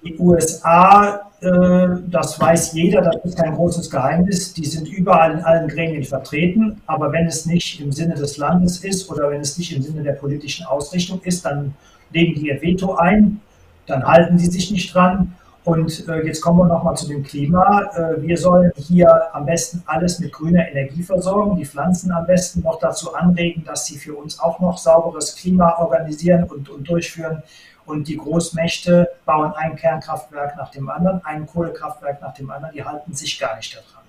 Die 0.04 0.18
USA 0.18 1.30
äh, 1.42 1.88
das 2.08 2.40
weiß 2.40 2.74
jeder, 2.74 3.02
das 3.02 3.16
ist 3.24 3.38
kein 3.38 3.56
großes 3.56 3.90
Geheimnis. 3.90 4.54
Die 4.54 4.66
sind 4.66 4.88
überall 4.90 5.32
in 5.32 5.40
allen 5.40 5.68
Gremien 5.70 6.04
vertreten. 6.04 6.82
Aber 6.86 7.12
wenn 7.12 7.28
es 7.28 7.46
nicht 7.46 7.80
im 7.80 7.92
Sinne 7.92 8.16
des 8.16 8.38
Landes 8.38 8.84
ist 8.84 9.10
oder 9.10 9.30
wenn 9.32 9.42
es 9.42 9.58
nicht 9.58 9.76
im 9.76 9.82
Sinne 9.82 10.04
der 10.04 10.14
politischen 10.14 10.66
Ausrichtung 10.66 11.22
ist, 11.24 11.46
dann 11.46 11.74
legen 12.12 12.34
die 12.34 12.48
ihr 12.48 12.62
Veto 12.62 12.96
ein, 12.96 13.40
dann 13.86 14.06
halten 14.06 14.38
die 14.38 14.48
sich 14.48 14.72
nicht 14.72 14.94
dran. 14.94 15.36
Und 15.64 16.08
äh, 16.08 16.26
jetzt 16.26 16.42
kommen 16.42 16.60
wir 16.60 16.66
nochmal 16.66 16.98
zu 16.98 17.08
dem 17.08 17.24
Klima. 17.24 17.84
Äh, 17.94 18.22
wir 18.22 18.38
sollen 18.38 18.72
hier 18.76 19.34
am 19.34 19.46
besten 19.46 19.84
alles 19.86 20.20
mit 20.20 20.34
grüner 20.34 20.68
Energie 20.68 21.04
versorgen, 21.04 21.58
die 21.58 21.66
Pflanzen 21.66 22.12
am 22.12 22.26
besten 22.26 22.62
noch 22.62 22.80
dazu 22.80 23.14
anregen, 23.14 23.64
dass 23.66 23.86
sie 23.86 23.98
für 23.98 24.16
uns 24.16 24.40
auch 24.40 24.60
noch 24.60 24.78
sauberes 24.78 25.36
Klima 25.36 25.78
organisieren 25.78 26.46
und, 26.46 26.70
und 26.70 26.90
durchführen. 26.90 27.44
Und 27.90 28.07
die 28.07 28.18
Großmächte 28.18 29.10
bauen 29.26 29.52
ein 29.53 29.76
Kernkraftwerk 29.76 30.56
nach 30.57 30.70
dem 30.70 30.90
anderen, 30.90 31.26
ein 31.26 31.48
Kohlekraftwerk 31.48 32.22
nach 32.22 32.36
dem 32.36 32.52
anderen, 32.52 32.72
die 32.76 32.84
halten 32.84 33.16
sich 33.16 33.40
gar 33.40 33.56
nicht 33.56 33.74
daran. 33.74 34.03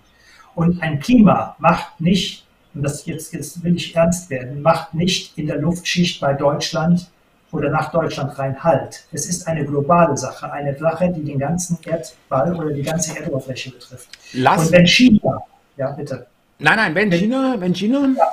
Und 0.54 0.82
ein 0.82 1.00
Klima 1.00 1.56
macht 1.58 1.98
nicht, 1.98 2.44
und 2.74 2.82
das 2.82 3.06
jetzt, 3.06 3.32
jetzt 3.32 3.64
will 3.64 3.74
ich 3.74 3.96
ernst 3.96 4.28
werden, 4.28 4.60
macht 4.60 4.92
nicht 4.92 5.38
in 5.38 5.46
der 5.46 5.56
Luftschicht 5.56 6.20
bei 6.20 6.34
Deutschland 6.34 7.08
oder 7.52 7.70
nach 7.70 7.90
Deutschland 7.90 8.38
rein 8.38 8.62
Halt. 8.62 9.06
Es 9.12 9.24
ist 9.24 9.48
eine 9.48 9.64
globale 9.64 10.14
Sache, 10.14 10.52
eine 10.52 10.76
Sache, 10.76 11.10
die 11.10 11.24
den 11.24 11.38
ganzen 11.38 11.78
Erdball 11.82 12.54
oder 12.54 12.72
die 12.72 12.82
ganze 12.82 13.18
Erdoberfläche 13.18 13.70
betrifft. 13.70 14.10
Lass 14.34 14.66
und 14.66 14.72
wenn 14.72 14.86
China, 14.86 15.42
ja 15.78 15.90
bitte. 15.92 16.26
Nein, 16.58 16.76
nein, 16.76 16.94
wenn 16.94 17.10
China, 17.10 17.56
wenn 17.58 17.74
China. 17.74 18.08
Ja, 18.14 18.26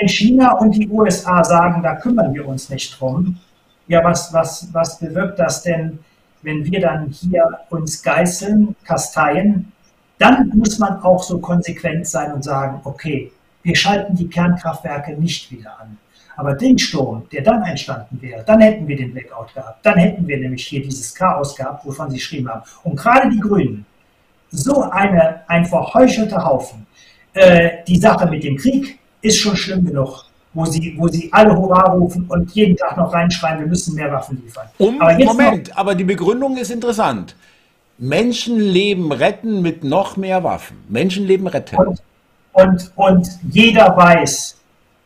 wenn 0.00 0.08
China 0.08 0.52
und 0.52 0.70
die 0.70 0.88
USA 0.88 1.44
sagen, 1.44 1.82
da 1.82 1.94
kümmern 1.96 2.32
wir 2.32 2.48
uns 2.48 2.70
nicht 2.70 2.98
drum, 2.98 3.38
ja, 3.88 4.04
was, 4.04 4.32
was, 4.32 4.68
was 4.72 4.98
bewirkt 4.98 5.38
das 5.38 5.62
denn, 5.62 5.98
wenn 6.42 6.64
wir 6.64 6.80
dann 6.80 7.08
hier 7.08 7.44
uns 7.70 8.02
geißeln, 8.02 8.76
kasteien? 8.84 9.72
Dann 10.18 10.52
muss 10.54 10.78
man 10.78 11.00
auch 11.02 11.22
so 11.22 11.38
konsequent 11.38 12.06
sein 12.06 12.32
und 12.32 12.44
sagen, 12.44 12.80
okay, 12.84 13.32
wir 13.62 13.74
schalten 13.74 14.14
die 14.14 14.28
Kernkraftwerke 14.28 15.12
nicht 15.12 15.50
wieder 15.50 15.80
an. 15.80 15.98
Aber 16.36 16.54
den 16.54 16.78
Sturm, 16.78 17.24
der 17.32 17.42
dann 17.42 17.62
entstanden 17.64 18.20
wäre, 18.22 18.44
dann 18.44 18.60
hätten 18.60 18.86
wir 18.86 18.96
den 18.96 19.12
Blackout 19.12 19.52
gehabt. 19.54 19.84
Dann 19.84 19.98
hätten 19.98 20.26
wir 20.28 20.38
nämlich 20.38 20.66
hier 20.66 20.82
dieses 20.82 21.12
Chaos 21.12 21.56
gehabt, 21.56 21.84
wovon 21.84 22.10
Sie 22.10 22.16
geschrieben 22.16 22.48
haben. 22.48 22.62
Und 22.84 22.96
gerade 22.96 23.28
die 23.28 23.40
Grünen, 23.40 23.84
so 24.50 24.82
eine, 24.82 25.42
ein 25.48 25.64
verheuchelter 25.64 26.44
Haufen. 26.44 26.86
Äh, 27.34 27.84
die 27.86 27.98
Sache 27.98 28.26
mit 28.26 28.44
dem 28.44 28.56
Krieg 28.56 28.98
ist 29.20 29.38
schon 29.38 29.56
schlimm 29.56 29.84
genug, 29.84 30.27
wo 30.54 30.64
sie, 30.64 30.94
wo 30.98 31.08
sie 31.08 31.28
alle 31.32 31.56
Hurra 31.56 31.92
rufen 31.92 32.26
und 32.28 32.50
jeden 32.52 32.76
Tag 32.76 32.96
noch 32.96 33.12
reinschreien, 33.12 33.60
wir 33.60 33.66
müssen 33.66 33.94
mehr 33.94 34.10
Waffen 34.12 34.42
liefern. 34.42 34.66
Um, 34.78 35.00
aber 35.00 35.24
Moment, 35.24 35.68
noch, 35.68 35.76
aber 35.76 35.94
die 35.94 36.04
Begründung 36.04 36.56
ist 36.56 36.70
interessant. 36.70 37.34
Menschenleben 37.98 39.12
retten 39.12 39.60
mit 39.60 39.84
noch 39.84 40.16
mehr 40.16 40.44
Waffen. 40.44 40.78
Menschenleben 40.88 41.46
retten. 41.46 41.76
Und, 41.76 42.00
und, 42.52 42.92
und 42.96 43.28
jeder 43.50 43.96
weiß, 43.96 44.56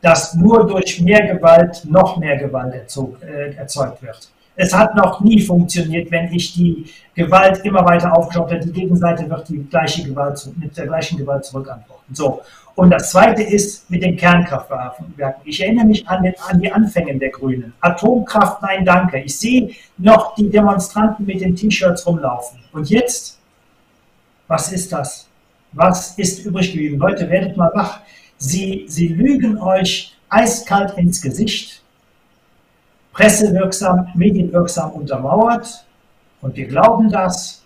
dass 0.02 0.34
nur 0.34 0.66
durch 0.66 1.00
mehr 1.00 1.26
Gewalt 1.26 1.84
noch 1.84 2.16
mehr 2.18 2.36
Gewalt 2.36 2.74
erzog, 2.74 3.16
äh, 3.22 3.54
erzeugt 3.54 4.02
wird. 4.02 4.28
Es 4.54 4.74
hat 4.74 4.94
noch 4.94 5.20
nie 5.20 5.40
funktioniert, 5.40 6.10
wenn 6.10 6.30
ich 6.32 6.52
die 6.52 6.84
Gewalt 7.14 7.64
immer 7.64 7.84
weiter 7.84 8.14
aufgeschaut 8.14 8.50
habe. 8.52 8.60
Die 8.60 8.72
Gegenseite 8.72 9.28
wird 9.28 9.48
die 9.48 9.64
gleiche 9.64 10.02
Gewalt, 10.02 10.46
mit 10.56 10.76
der 10.76 10.86
gleichen 10.86 11.16
Gewalt 11.18 11.44
zurückantworten. 11.44 12.14
So. 12.14 12.42
Und 12.74 12.90
das 12.90 13.10
Zweite 13.10 13.42
ist 13.42 13.90
mit 13.90 14.02
den 14.02 14.16
Kernkraftwerken. 14.16 15.14
Ich 15.44 15.60
erinnere 15.60 15.86
mich 15.86 16.08
an, 16.08 16.22
den, 16.22 16.34
an 16.48 16.60
die 16.60 16.72
Anfänge 16.72 17.18
der 17.18 17.28
Grünen. 17.28 17.74
Atomkraft, 17.80 18.62
nein, 18.62 18.84
danke. 18.84 19.18
Ich 19.20 19.38
sehe 19.38 19.74
noch 19.98 20.34
die 20.36 20.48
Demonstranten 20.48 21.26
mit 21.26 21.42
den 21.42 21.54
T-Shirts 21.54 22.06
rumlaufen. 22.06 22.60
Und 22.72 22.88
jetzt, 22.88 23.38
was 24.48 24.72
ist 24.72 24.90
das? 24.92 25.28
Was 25.72 26.18
ist 26.18 26.44
übrig 26.44 26.72
geblieben? 26.72 26.98
Leute, 26.98 27.28
werdet 27.28 27.56
mal 27.56 27.70
wach. 27.74 28.00
Sie, 28.38 28.86
sie 28.88 29.08
lügen 29.08 29.58
euch 29.58 30.16
eiskalt 30.30 30.96
ins 30.96 31.20
Gesicht, 31.20 31.82
pressewirksam, 33.12 34.08
medienwirksam 34.14 34.92
untermauert. 34.92 35.84
Und 36.40 36.56
wir 36.56 36.66
glauben 36.68 37.10
das 37.10 37.62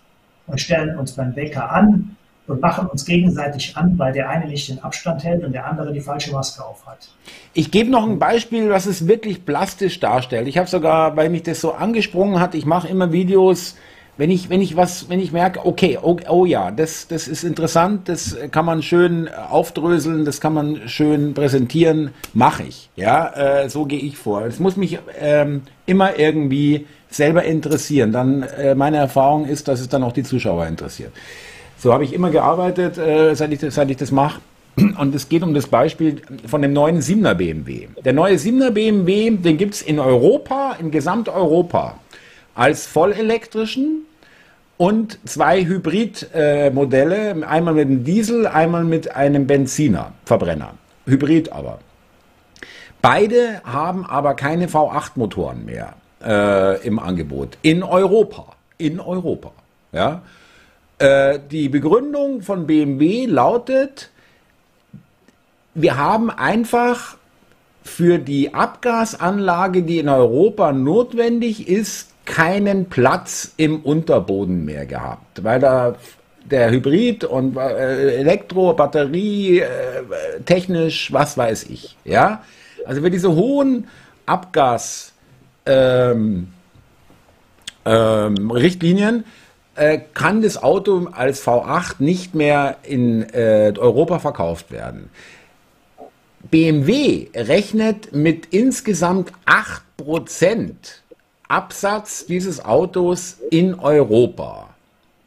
und 0.48 0.60
stellen 0.60 0.98
uns 0.98 1.12
beim 1.12 1.34
Wecker 1.36 1.70
an 1.70 2.15
und 2.46 2.60
machen 2.60 2.86
uns 2.86 3.04
gegenseitig 3.04 3.76
an, 3.76 3.98
weil 3.98 4.12
der 4.12 4.28
eine 4.28 4.46
nicht 4.46 4.68
den 4.68 4.78
Abstand 4.82 5.24
hält 5.24 5.44
und 5.44 5.52
der 5.52 5.66
andere 5.66 5.92
die 5.92 6.00
falsche 6.00 6.32
Maske 6.32 6.64
aufhat. 6.64 7.08
Ich 7.54 7.70
gebe 7.70 7.90
noch 7.90 8.08
ein 8.08 8.18
Beispiel, 8.18 8.70
was 8.70 8.86
es 8.86 9.08
wirklich 9.08 9.44
plastisch 9.44 9.98
darstellt. 10.00 10.46
Ich 10.46 10.58
habe 10.58 10.68
sogar, 10.68 11.16
weil 11.16 11.30
mich 11.30 11.42
das 11.42 11.60
so 11.60 11.72
angesprungen 11.72 12.40
hat, 12.40 12.54
ich 12.54 12.66
mache 12.66 12.88
immer 12.88 13.12
Videos, 13.12 13.76
wenn 14.18 14.30
ich, 14.30 14.48
wenn 14.48 14.62
ich 14.62 14.76
was, 14.76 15.10
wenn 15.10 15.20
ich 15.20 15.32
merke, 15.32 15.66
okay, 15.66 15.98
oh, 16.00 16.16
oh, 16.28 16.46
ja, 16.46 16.70
das, 16.70 17.06
das 17.06 17.28
ist 17.28 17.44
interessant, 17.44 18.08
das 18.08 18.36
kann 18.50 18.64
man 18.64 18.82
schön 18.82 19.28
aufdröseln, 19.28 20.24
das 20.24 20.40
kann 20.40 20.54
man 20.54 20.88
schön 20.88 21.34
präsentieren, 21.34 22.12
mache 22.32 22.62
ich. 22.62 22.88
Ja, 22.96 23.28
äh, 23.34 23.68
so 23.68 23.84
gehe 23.84 24.00
ich 24.00 24.16
vor. 24.16 24.46
Es 24.46 24.58
muss 24.58 24.76
mich 24.76 24.98
ähm, 25.20 25.62
immer 25.84 26.18
irgendwie 26.18 26.86
selber 27.10 27.44
interessieren. 27.44 28.12
Dann 28.12 28.42
äh, 28.42 28.74
meine 28.74 28.96
Erfahrung 28.96 29.44
ist, 29.44 29.68
dass 29.68 29.80
es 29.80 29.88
dann 29.88 30.02
auch 30.02 30.12
die 30.12 30.22
Zuschauer 30.22 30.66
interessiert. 30.66 31.12
So 31.78 31.92
habe 31.92 32.04
ich 32.04 32.12
immer 32.12 32.30
gearbeitet, 32.30 32.98
äh, 32.98 33.34
seit, 33.34 33.52
ich, 33.52 33.60
seit 33.60 34.00
das 34.00 34.10
mache. 34.10 34.40
Und 34.98 35.14
es 35.14 35.28
geht 35.28 35.42
um 35.42 35.54
das 35.54 35.66
Beispiel 35.66 36.20
von 36.46 36.60
dem 36.62 36.72
neuen 36.72 37.00
7er 37.00 37.34
BMW. 37.34 37.88
Der 38.04 38.12
neue 38.12 38.34
7er 38.34 38.70
BMW, 38.70 39.30
den 39.30 39.56
gibt 39.56 39.74
es 39.74 39.82
in 39.82 39.98
Europa, 39.98 40.76
in 40.78 40.90
Gesamteuropa, 40.90 41.98
als 42.54 42.86
vollelektrischen 42.86 44.06
und 44.76 45.18
zwei 45.24 45.64
Hybridmodelle, 45.64 47.30
äh, 47.30 47.44
einmal 47.44 47.74
mit 47.74 47.88
einem 47.88 48.04
Diesel, 48.04 48.46
einmal 48.46 48.84
mit 48.84 49.14
einem 49.14 49.46
Benziner, 49.46 50.12
Verbrenner. 50.24 50.74
Hybrid 51.06 51.52
aber. 51.52 51.78
Beide 53.00 53.62
haben 53.64 54.04
aber 54.04 54.34
keine 54.34 54.66
V8-Motoren 54.66 55.64
mehr 55.64 55.94
äh, 56.24 56.84
im 56.86 56.98
Angebot. 56.98 57.56
In 57.62 57.82
Europa. 57.82 58.52
In 58.78 59.00
Europa. 59.00 59.52
Ja. 59.92 60.22
Äh, 60.98 61.40
die 61.50 61.68
Begründung 61.68 62.40
von 62.40 62.66
BMW 62.66 63.26
lautet, 63.26 64.10
wir 65.74 65.98
haben 65.98 66.30
einfach 66.30 67.18
für 67.82 68.18
die 68.18 68.54
Abgasanlage, 68.54 69.82
die 69.82 69.98
in 69.98 70.08
Europa 70.08 70.72
notwendig 70.72 71.68
ist, 71.68 72.12
keinen 72.24 72.86
Platz 72.86 73.52
im 73.58 73.80
Unterboden 73.80 74.64
mehr 74.64 74.86
gehabt, 74.86 75.44
weil 75.44 75.60
da 75.60 75.94
der 76.44 76.70
Hybrid 76.70 77.24
und 77.24 77.56
äh, 77.56 78.16
Elektro, 78.16 78.72
Batterie, 78.72 79.60
äh, 79.60 79.68
technisch, 80.44 81.12
was 81.12 81.36
weiß 81.36 81.64
ich, 81.64 81.96
ja. 82.04 82.42
Also 82.86 83.02
für 83.02 83.10
diese 83.10 83.34
hohen 83.34 83.88
Abgas 84.26 85.12
ähm, 85.66 86.48
ähm, 87.84 88.50
Richtlinien 88.50 89.24
äh, 89.76 90.00
kann 90.14 90.42
das 90.42 90.62
Auto 90.62 91.08
als 91.12 91.46
V8 91.46 91.96
nicht 91.98 92.34
mehr 92.34 92.78
in 92.82 93.22
äh, 93.30 93.72
Europa 93.76 94.18
verkauft 94.18 94.70
werden. 94.70 95.10
BMW 96.50 97.28
rechnet 97.34 98.12
mit 98.12 98.46
insgesamt 98.46 99.32
8% 99.98 100.74
Absatz 101.48 102.26
dieses 102.26 102.64
Autos 102.64 103.38
in 103.50 103.74
Europa. 103.74 104.70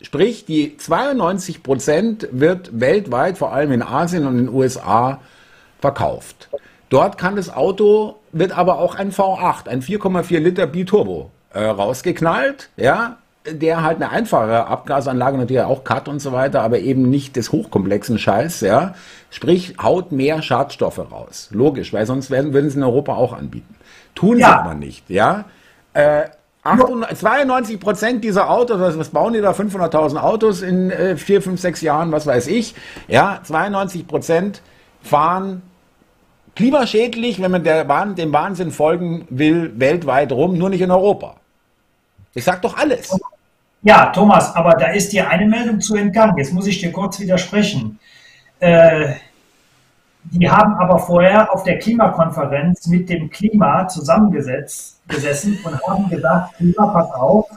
Sprich, 0.02 0.46
die 0.46 0.78
92% 0.80 2.30
wird 2.32 2.80
weltweit, 2.80 3.38
vor 3.38 3.52
allem 3.52 3.72
in 3.74 3.82
Asien 3.82 4.26
und 4.26 4.40
in 4.40 4.46
den 4.46 4.54
USA, 4.54 5.20
verkauft. 5.80 6.50
Dort 6.90 7.18
kann 7.18 7.36
das 7.36 7.54
Auto, 7.54 8.16
wird 8.32 8.58
aber 8.58 8.80
auch 8.80 8.96
ein 8.96 9.12
V8, 9.12 9.68
ein 9.68 9.82
4,4 9.82 10.40
Liter 10.40 10.68
Biturbo 10.68 11.32
äh, 11.54 11.64
rausgeknallt, 11.64 12.70
ja, 12.78 13.18
der 13.54 13.84
halt 13.84 13.98
eine 13.98 14.10
einfache 14.10 14.66
Abgasanlage, 14.68 15.38
natürlich 15.38 15.64
auch 15.64 15.84
Cut 15.84 16.08
und 16.08 16.20
so 16.20 16.32
weiter, 16.32 16.62
aber 16.62 16.80
eben 16.80 17.10
nicht 17.10 17.36
des 17.36 17.52
hochkomplexen 17.52 18.20
Scheiß, 18.20 18.62
ja. 18.62 18.96
Sprich, 19.30 19.76
haut 19.82 20.12
mehr 20.12 20.42
Schadstoffe 20.42 21.00
raus. 21.12 21.50
Logisch, 21.52 21.94
weil 21.94 22.06
sonst 22.06 22.32
werden, 22.32 22.54
würden 22.54 22.70
sie 22.70 22.78
in 22.78 22.84
Europa 22.84 23.16
auch 23.16 23.34
anbieten. 23.34 23.76
Tun 24.16 24.38
ja. 24.38 24.48
sie 24.48 24.54
aber 24.54 24.74
nicht, 24.74 25.10
ja. 25.10 25.46
Äh, 25.94 26.24
92 26.64 27.80
Prozent 27.80 28.24
dieser 28.24 28.50
Autos, 28.50 28.80
was, 28.80 28.98
was 28.98 29.10
bauen 29.10 29.34
die 29.34 29.42
da? 29.42 29.52
500.000 29.52 30.18
Autos 30.18 30.62
in 30.62 30.92
äh, 30.92 31.16
4, 31.16 31.42
5, 31.42 31.60
6 31.60 31.82
Jahren, 31.82 32.12
was 32.12 32.28
weiß 32.28 32.48
ich. 32.48 32.76
Ja, 33.08 33.40
92 33.44 34.08
Prozent 34.08 34.62
fahren 35.02 35.62
klimaschädlich, 36.56 37.42
wenn 37.42 37.52
man 37.52 37.64
der, 37.64 37.86
dem 37.86 38.34
Wahnsinn 38.34 38.72
folgen 38.72 39.26
will, 39.30 39.72
weltweit 39.80 40.34
rum, 40.34 40.58
nur 40.58 40.70
nicht 40.70 40.82
in 40.82 40.92
Europa. 40.92 41.38
Ich 42.34 42.44
sag 42.44 42.62
doch 42.62 42.78
alles. 42.78 43.18
Ja, 43.82 44.08
Thomas, 44.08 44.56
aber 44.56 44.72
da 44.72 44.88
ist 44.88 45.14
dir 45.14 45.30
eine 45.30 45.46
Meldung 45.46 45.80
zu 45.80 45.96
entgangen. 45.96 46.38
Jetzt 46.38 46.54
muss 46.54 46.68
ich 46.68 46.80
dir 46.80 46.92
kurz 46.92 47.20
widersprechen. 47.20 47.98
Äh, 48.60 49.14
die 50.24 50.50
haben 50.50 50.76
aber 50.76 51.00
vorher 51.00 51.54
auf 51.54 51.64
der 51.64 51.80
Klimakonferenz 51.80 52.88
mit 52.88 53.10
dem 53.10 53.30
Klima 53.30 53.88
zusammengesessen 53.88 55.60
und 55.64 55.82
haben 55.88 56.10
gesagt, 56.10 56.58
Klima, 56.58 56.88
pass 56.88 57.12
auf, 57.12 57.50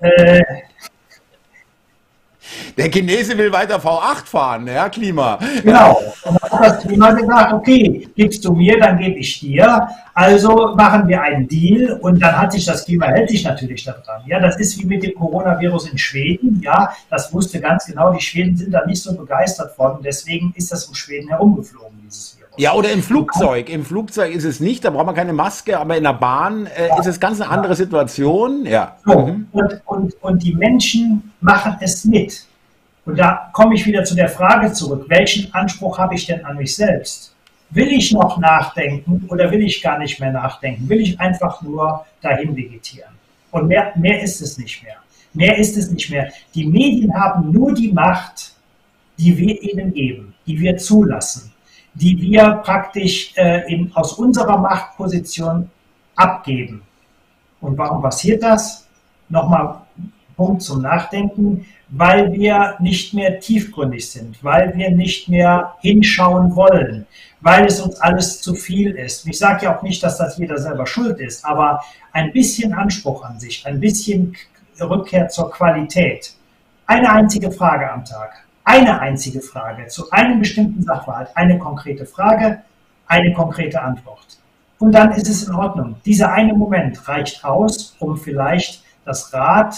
äh, 0.00 0.42
der 2.76 2.90
Chinese 2.90 3.36
will 3.36 3.52
weiter 3.52 3.76
V8 3.76 4.26
fahren, 4.26 4.66
ja, 4.66 4.88
Klima. 4.88 5.38
Genau. 5.62 6.00
Und 6.24 6.38
dann 6.42 6.50
hat 6.50 6.64
das 6.64 6.82
Klima 6.82 7.12
gesagt, 7.12 7.52
okay, 7.52 8.08
gibst 8.16 8.44
du 8.44 8.52
mir, 8.52 8.78
dann 8.78 8.98
gebe 8.98 9.18
ich 9.18 9.40
dir. 9.40 9.88
Also 10.14 10.74
machen 10.74 11.08
wir 11.08 11.22
einen 11.22 11.48
Deal 11.48 11.98
und 12.02 12.20
dann 12.20 12.36
hat 12.36 12.52
sich 12.52 12.64
das 12.64 12.84
Klima, 12.84 13.06
hält 13.06 13.30
sich 13.30 13.44
natürlich 13.44 13.84
daran. 13.84 14.22
Ja, 14.26 14.40
das 14.40 14.58
ist 14.58 14.78
wie 14.78 14.86
mit 14.86 15.02
dem 15.02 15.14
Coronavirus 15.14 15.90
in 15.90 15.98
Schweden. 15.98 16.60
Ja, 16.62 16.92
das 17.08 17.32
wusste 17.32 17.60
ganz 17.60 17.86
genau, 17.86 18.12
die 18.12 18.20
Schweden 18.20 18.56
sind 18.56 18.72
da 18.72 18.84
nicht 18.84 19.02
so 19.02 19.16
begeistert 19.16 19.74
von. 19.76 20.02
Deswegen 20.02 20.52
ist 20.56 20.72
das 20.72 20.84
um 20.86 20.94
Schweden 20.94 21.28
herumgeflogen, 21.28 21.98
dieses 22.04 22.36
Virus. 22.36 22.39
Ja, 22.60 22.74
oder 22.74 22.92
im 22.92 23.02
Flugzeug. 23.02 23.70
Im 23.70 23.86
Flugzeug 23.86 24.34
ist 24.34 24.44
es 24.44 24.60
nicht, 24.60 24.84
da 24.84 24.90
braucht 24.90 25.06
man 25.06 25.14
keine 25.14 25.32
Maske, 25.32 25.78
aber 25.78 25.96
in 25.96 26.02
der 26.02 26.12
Bahn 26.12 26.66
äh, 26.66 26.88
ja, 26.88 27.00
ist 27.00 27.06
es 27.06 27.18
ganz 27.18 27.40
eine 27.40 27.50
andere 27.50 27.74
Situation. 27.74 28.66
Ja. 28.66 28.96
So, 29.06 29.18
mhm. 29.18 29.46
und, 29.52 29.80
und, 29.86 30.22
und 30.22 30.42
die 30.42 30.54
Menschen 30.54 31.32
machen 31.40 31.76
es 31.80 32.04
mit. 32.04 32.44
Und 33.06 33.18
da 33.18 33.48
komme 33.54 33.76
ich 33.76 33.86
wieder 33.86 34.04
zu 34.04 34.14
der 34.14 34.28
Frage 34.28 34.74
zurück, 34.74 35.06
welchen 35.08 35.54
Anspruch 35.54 35.98
habe 35.98 36.14
ich 36.14 36.26
denn 36.26 36.44
an 36.44 36.58
mich 36.58 36.76
selbst? 36.76 37.34
Will 37.70 37.88
ich 37.92 38.12
noch 38.12 38.36
nachdenken 38.36 39.24
oder 39.30 39.50
will 39.50 39.62
ich 39.62 39.80
gar 39.80 39.98
nicht 39.98 40.20
mehr 40.20 40.32
nachdenken? 40.32 40.86
Will 40.86 41.00
ich 41.00 41.18
einfach 41.18 41.62
nur 41.62 42.04
dahin 42.20 42.54
vegetieren? 42.54 43.08
Und 43.52 43.68
mehr, 43.68 43.94
mehr 43.96 44.22
ist 44.22 44.42
es 44.42 44.58
nicht 44.58 44.82
mehr. 44.82 44.96
Mehr 45.32 45.56
ist 45.56 45.78
es 45.78 45.90
nicht 45.90 46.10
mehr. 46.10 46.30
Die 46.54 46.66
Medien 46.66 47.14
haben 47.14 47.52
nur 47.52 47.72
die 47.72 47.90
Macht, 47.90 48.52
die 49.16 49.34
wir 49.38 49.62
ihnen 49.62 49.94
geben, 49.94 50.34
die 50.46 50.60
wir 50.60 50.76
zulassen, 50.76 51.52
die 51.94 52.20
wir 52.20 52.60
praktisch 52.64 53.32
äh, 53.36 53.72
in, 53.72 53.90
aus 53.94 54.14
unserer 54.14 54.58
Machtposition 54.58 55.70
abgeben. 56.16 56.82
Und 57.60 57.76
warum 57.76 58.02
passiert 58.02 58.42
das? 58.42 58.86
Nochmal 59.28 59.82
Punkt 60.36 60.62
zum 60.62 60.82
Nachdenken 60.82 61.66
weil 61.90 62.32
wir 62.32 62.76
nicht 62.78 63.14
mehr 63.14 63.40
tiefgründig 63.40 64.10
sind, 64.10 64.42
weil 64.42 64.74
wir 64.76 64.90
nicht 64.90 65.28
mehr 65.28 65.74
hinschauen 65.80 66.54
wollen, 66.54 67.06
weil 67.40 67.66
es 67.66 67.80
uns 67.80 67.96
alles 68.00 68.40
zu 68.40 68.54
viel 68.54 68.92
ist. 68.92 69.26
Ich 69.26 69.38
sage 69.38 69.66
ja 69.66 69.76
auch 69.76 69.82
nicht, 69.82 70.02
dass 70.02 70.18
das 70.18 70.38
jeder 70.38 70.58
selber 70.58 70.86
schuld 70.86 71.18
ist, 71.18 71.44
aber 71.44 71.82
ein 72.12 72.32
bisschen 72.32 72.72
Anspruch 72.72 73.24
an 73.24 73.38
sich, 73.40 73.66
ein 73.66 73.80
bisschen 73.80 74.36
Rückkehr 74.80 75.28
zur 75.28 75.50
Qualität, 75.50 76.32
eine 76.86 77.10
einzige 77.10 77.50
Frage 77.50 77.90
am 77.90 78.04
Tag. 78.04 78.44
Eine 78.72 79.00
einzige 79.00 79.40
Frage 79.40 79.88
zu 79.88 80.12
einem 80.12 80.38
bestimmten 80.38 80.84
Sachverhalt. 80.84 81.30
Eine 81.34 81.58
konkrete 81.58 82.06
Frage, 82.06 82.62
eine 83.08 83.32
konkrete 83.32 83.82
Antwort. 83.82 84.38
Und 84.78 84.92
dann 84.92 85.10
ist 85.10 85.28
es 85.28 85.48
in 85.48 85.56
Ordnung. 85.56 85.96
Dieser 86.04 86.32
eine 86.32 86.54
Moment 86.54 87.08
reicht 87.08 87.44
aus, 87.44 87.96
um 87.98 88.16
vielleicht 88.16 88.84
das 89.04 89.34
Rad 89.34 89.74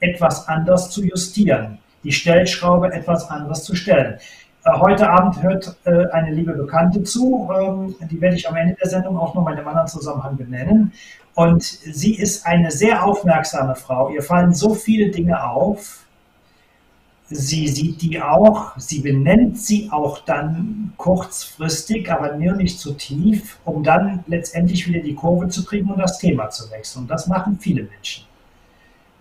etwas 0.00 0.48
anders 0.48 0.90
zu 0.90 1.02
justieren, 1.02 1.78
die 2.04 2.12
Stellschraube 2.12 2.92
etwas 2.92 3.26
anders 3.30 3.64
zu 3.64 3.74
stellen. 3.74 4.18
Äh, 4.66 4.80
heute 4.80 5.08
Abend 5.08 5.42
hört 5.42 5.74
äh, 5.86 6.04
eine 6.10 6.30
liebe 6.30 6.52
Bekannte 6.52 7.04
zu, 7.04 7.48
ähm, 7.58 7.94
die 8.10 8.20
werde 8.20 8.36
ich 8.36 8.46
am 8.46 8.56
Ende 8.56 8.74
der 8.74 8.90
Sendung 8.90 9.16
auch 9.16 9.34
noch 9.34 9.46
in 9.46 9.54
einem 9.54 9.66
anderen 9.66 9.88
Zusammenhang 9.88 10.36
benennen. 10.36 10.92
Und 11.34 11.62
sie 11.62 12.14
ist 12.14 12.44
eine 12.44 12.70
sehr 12.70 13.02
aufmerksame 13.02 13.76
Frau. 13.76 14.10
Ihr 14.10 14.22
fallen 14.22 14.52
so 14.52 14.74
viele 14.74 15.10
Dinge 15.10 15.42
auf. 15.42 16.05
Sie 17.28 17.66
sieht 17.66 18.02
die 18.02 18.22
auch, 18.22 18.78
sie 18.78 19.00
benennt 19.00 19.58
sie 19.58 19.88
auch 19.90 20.20
dann 20.20 20.92
kurzfristig, 20.96 22.10
aber 22.10 22.36
nur 22.36 22.54
nicht 22.54 22.78
zu 22.78 22.92
tief, 22.92 23.58
um 23.64 23.82
dann 23.82 24.22
letztendlich 24.28 24.86
wieder 24.86 25.00
die 25.00 25.14
Kurve 25.14 25.48
zu 25.48 25.64
kriegen 25.64 25.90
und 25.90 25.98
das 25.98 26.18
Thema 26.18 26.50
zu 26.50 26.70
wechseln. 26.70 27.02
Und 27.02 27.10
das 27.10 27.26
machen 27.26 27.58
viele 27.58 27.82
Menschen. 27.82 28.24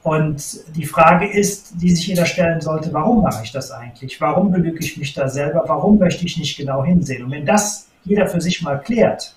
Und 0.03 0.59
die 0.75 0.85
Frage 0.85 1.27
ist, 1.27 1.73
die 1.81 1.89
sich 1.89 2.05
jeder 2.05 2.27
stellen 2.27 2.61
sollte, 2.61 2.93
warum 2.93 3.23
mache 3.23 3.43
ich 3.43 3.51
das 3.51 3.71
eigentlich? 3.71 4.21
Warum 4.21 4.51
belüge 4.51 4.77
ich 4.79 4.97
mich 4.97 5.15
da 5.15 5.27
selber? 5.27 5.63
Warum 5.65 5.97
möchte 5.97 6.25
ich 6.25 6.37
nicht 6.37 6.55
genau 6.57 6.85
hinsehen? 6.85 7.23
Und 7.23 7.31
wenn 7.31 7.45
das 7.45 7.87
jeder 8.03 8.27
für 8.27 8.39
sich 8.39 8.61
mal 8.61 8.79
klärt 8.79 9.33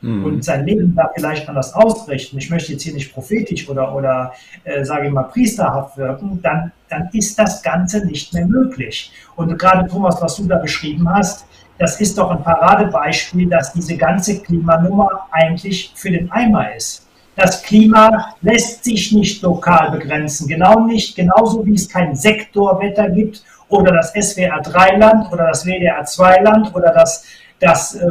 mhm. 0.00 0.24
und 0.24 0.44
sein 0.44 0.66
Leben 0.66 0.94
da 0.94 1.10
vielleicht 1.14 1.48
anders 1.48 1.74
ausrichten, 1.74 2.38
ich 2.38 2.50
möchte 2.50 2.72
jetzt 2.72 2.82
hier 2.82 2.94
nicht 2.94 3.12
prophetisch 3.12 3.68
oder, 3.68 3.94
oder 3.94 4.32
äh, 4.64 4.84
sage 4.84 5.06
ich 5.06 5.12
mal, 5.12 5.24
priesterhaft 5.24 5.96
wirken, 5.96 6.40
dann, 6.42 6.72
dann 6.88 7.08
ist 7.12 7.38
das 7.38 7.62
Ganze 7.62 8.04
nicht 8.06 8.32
mehr 8.34 8.46
möglich. 8.46 9.12
Und 9.36 9.58
gerade 9.58 9.88
Thomas, 9.88 10.20
was 10.20 10.36
du 10.36 10.44
da 10.46 10.56
beschrieben 10.58 11.08
hast, 11.08 11.46
das 11.78 12.00
ist 12.00 12.16
doch 12.16 12.30
ein 12.30 12.42
Paradebeispiel, 12.42 13.48
dass 13.48 13.72
diese 13.72 13.96
ganze 13.96 14.40
Klimanummer 14.40 15.28
eigentlich 15.30 15.92
für 15.94 16.10
den 16.10 16.30
Eimer 16.30 16.74
ist. 16.74 17.06
Das 17.36 17.62
Klima 17.62 18.34
lässt 18.40 18.84
sich 18.84 19.12
nicht 19.12 19.42
lokal 19.42 19.90
begrenzen. 19.90 20.48
Genau 20.48 20.86
nicht, 20.86 21.14
genauso 21.16 21.66
wie 21.66 21.74
es 21.74 21.86
kein 21.86 22.16
Sektorwetter 22.16 23.10
gibt 23.10 23.44
oder 23.68 23.92
das 23.92 24.12
SWR 24.12 24.62
3 24.62 24.96
Land 24.96 25.30
oder 25.30 25.48
das 25.48 25.66
WDR 25.66 26.02
2 26.02 26.40
Land 26.40 26.74
oder 26.74 26.92
das, 26.92 27.24
das 27.60 27.94
äh, 27.94 28.06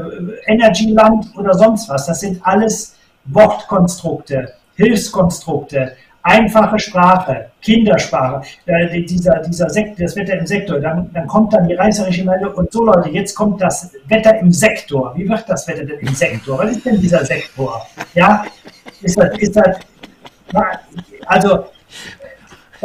Energy 0.48 0.92
Land 0.92 1.28
oder 1.38 1.54
sonst 1.54 1.90
was. 1.90 2.08
Das 2.08 2.20
sind 2.20 2.46
alles 2.46 2.96
Wortkonstrukte, 3.26 4.54
Hilfskonstrukte, 4.76 5.94
einfache 6.26 6.80
Sprache, 6.80 7.52
Kindersprache, 7.62 8.42
äh, 8.66 9.02
dieser, 9.04 9.40
dieser 9.42 9.70
Sekt, 9.70 10.00
das 10.00 10.16
Wetter 10.16 10.34
im 10.38 10.48
Sektor, 10.48 10.80
dann, 10.80 11.10
dann 11.14 11.28
kommt 11.28 11.54
dann 11.54 11.68
die 11.68 11.76
reißerische 11.76 12.26
Meldung 12.26 12.54
und 12.56 12.72
so 12.72 12.84
Leute, 12.84 13.10
jetzt 13.10 13.36
kommt 13.36 13.62
das 13.62 13.92
Wetter 14.08 14.38
im 14.40 14.52
Sektor. 14.52 15.14
Wie 15.16 15.30
wird 15.30 15.48
das 15.48 15.68
Wetter 15.68 15.86
denn 15.86 16.00
im 16.00 16.16
Sektor? 16.16 16.58
Was 16.58 16.72
ist 16.72 16.86
denn 16.86 17.00
dieser 17.00 17.24
Sektor? 17.24 17.86
Ja, 18.16 18.44
ist 19.02 19.18
das, 19.20 19.38
ist 19.38 19.56
das, 19.56 19.78
also, 21.28 21.66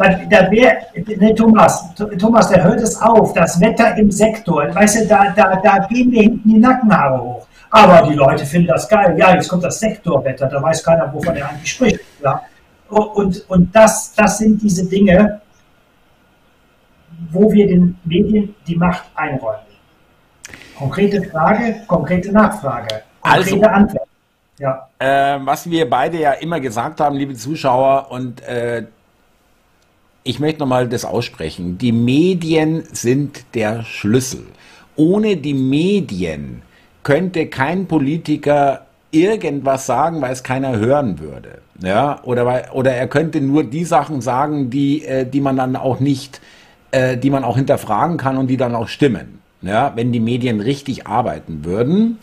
da 0.09 0.51
wäre, 0.51 0.79
ne, 0.95 1.35
Thomas, 1.35 1.95
Thomas, 2.19 2.49
der 2.49 2.65
hört 2.65 2.81
es 2.81 3.01
auf, 3.01 3.33
das 3.35 3.61
Wetter 3.61 3.97
im 3.97 4.11
Sektor, 4.11 4.75
weißt 4.75 5.03
du, 5.03 5.07
da, 5.07 5.31
da, 5.37 5.57
da 5.57 5.87
gehen 5.87 6.11
mir 6.11 6.23
hinten 6.23 6.49
die 6.49 6.59
Nackenhaare 6.59 7.23
hoch. 7.23 7.47
Aber 7.71 8.09
die 8.09 8.15
Leute 8.15 8.45
finden 8.45 8.69
das 8.69 8.89
geil. 8.89 9.15
Ja, 9.17 9.35
jetzt 9.35 9.49
kommt 9.49 9.63
das 9.63 9.79
Sektorwetter, 9.79 10.49
da 10.49 10.61
weiß 10.61 10.83
keiner, 10.83 11.13
wovon 11.13 11.37
er 11.37 11.49
eigentlich 11.49 11.71
spricht. 11.71 12.01
Ja. 12.23 12.43
Und, 12.89 13.49
und 13.49 13.75
das, 13.75 14.13
das 14.15 14.39
sind 14.39 14.61
diese 14.61 14.89
Dinge, 14.89 15.41
wo 17.31 17.53
wir 17.53 17.69
den 17.69 17.97
Medien 18.05 18.55
die 18.67 18.77
Macht 18.77 19.05
einräumen. 19.15 19.61
Konkrete 20.77 21.23
Frage, 21.31 21.83
konkrete 21.87 22.33
Nachfrage, 22.33 23.03
konkrete 23.21 23.55
also, 23.55 23.63
Antwort. 23.63 24.09
Ja. 24.59 24.89
Äh, 24.99 25.39
was 25.45 25.69
wir 25.71 25.89
beide 25.89 26.19
ja 26.19 26.33
immer 26.33 26.59
gesagt 26.59 27.01
haben, 27.01 27.17
liebe 27.17 27.35
Zuschauer, 27.35 28.11
und 28.11 28.43
äh, 28.43 28.87
ich 30.23 30.39
möchte 30.39 30.61
nochmal 30.61 30.89
das 30.89 31.05
aussprechen. 31.05 31.79
Die 31.79 31.93
Medien 31.93 32.85
sind 32.93 33.45
der 33.55 33.85
Schlüssel. 33.85 34.45
Ohne 34.97 35.37
die 35.37 35.55
Medien 35.55 36.63
könnte 37.03 37.47
kein 37.47 37.87
Politiker 37.87 38.87
irgendwas 39.11 39.87
sagen, 39.87 40.21
weil 40.21 40.33
es 40.33 40.43
keiner 40.43 40.77
hören 40.79 41.19
würde. 41.19 41.59
Ja, 41.83 42.23
oder, 42.25 42.45
weil, 42.45 42.69
oder 42.73 42.93
er 42.93 43.09
könnte 43.09 43.41
nur 43.41 43.65
die 43.65 43.85
Sachen 43.85 44.21
sagen, 44.21 44.69
die, 44.71 45.05
äh, 45.05 45.25
die 45.25 45.41
man 45.41 45.57
dann 45.57 45.77
auch 45.77 45.99
nicht, 45.99 46.41
äh, 46.91 47.17
die 47.17 47.31
man 47.31 47.43
auch 47.43 47.57
hinterfragen 47.57 48.19
kann 48.19 48.37
und 48.37 48.49
die 48.49 48.59
dann 48.59 48.75
auch 48.75 48.89
stimmen. 48.89 49.41
Ja, 49.63 49.93
wenn 49.95 50.13
die 50.13 50.21
Medien 50.21 50.61
richtig 50.61 51.07
arbeiten 51.07 51.65
würden. 51.65 52.19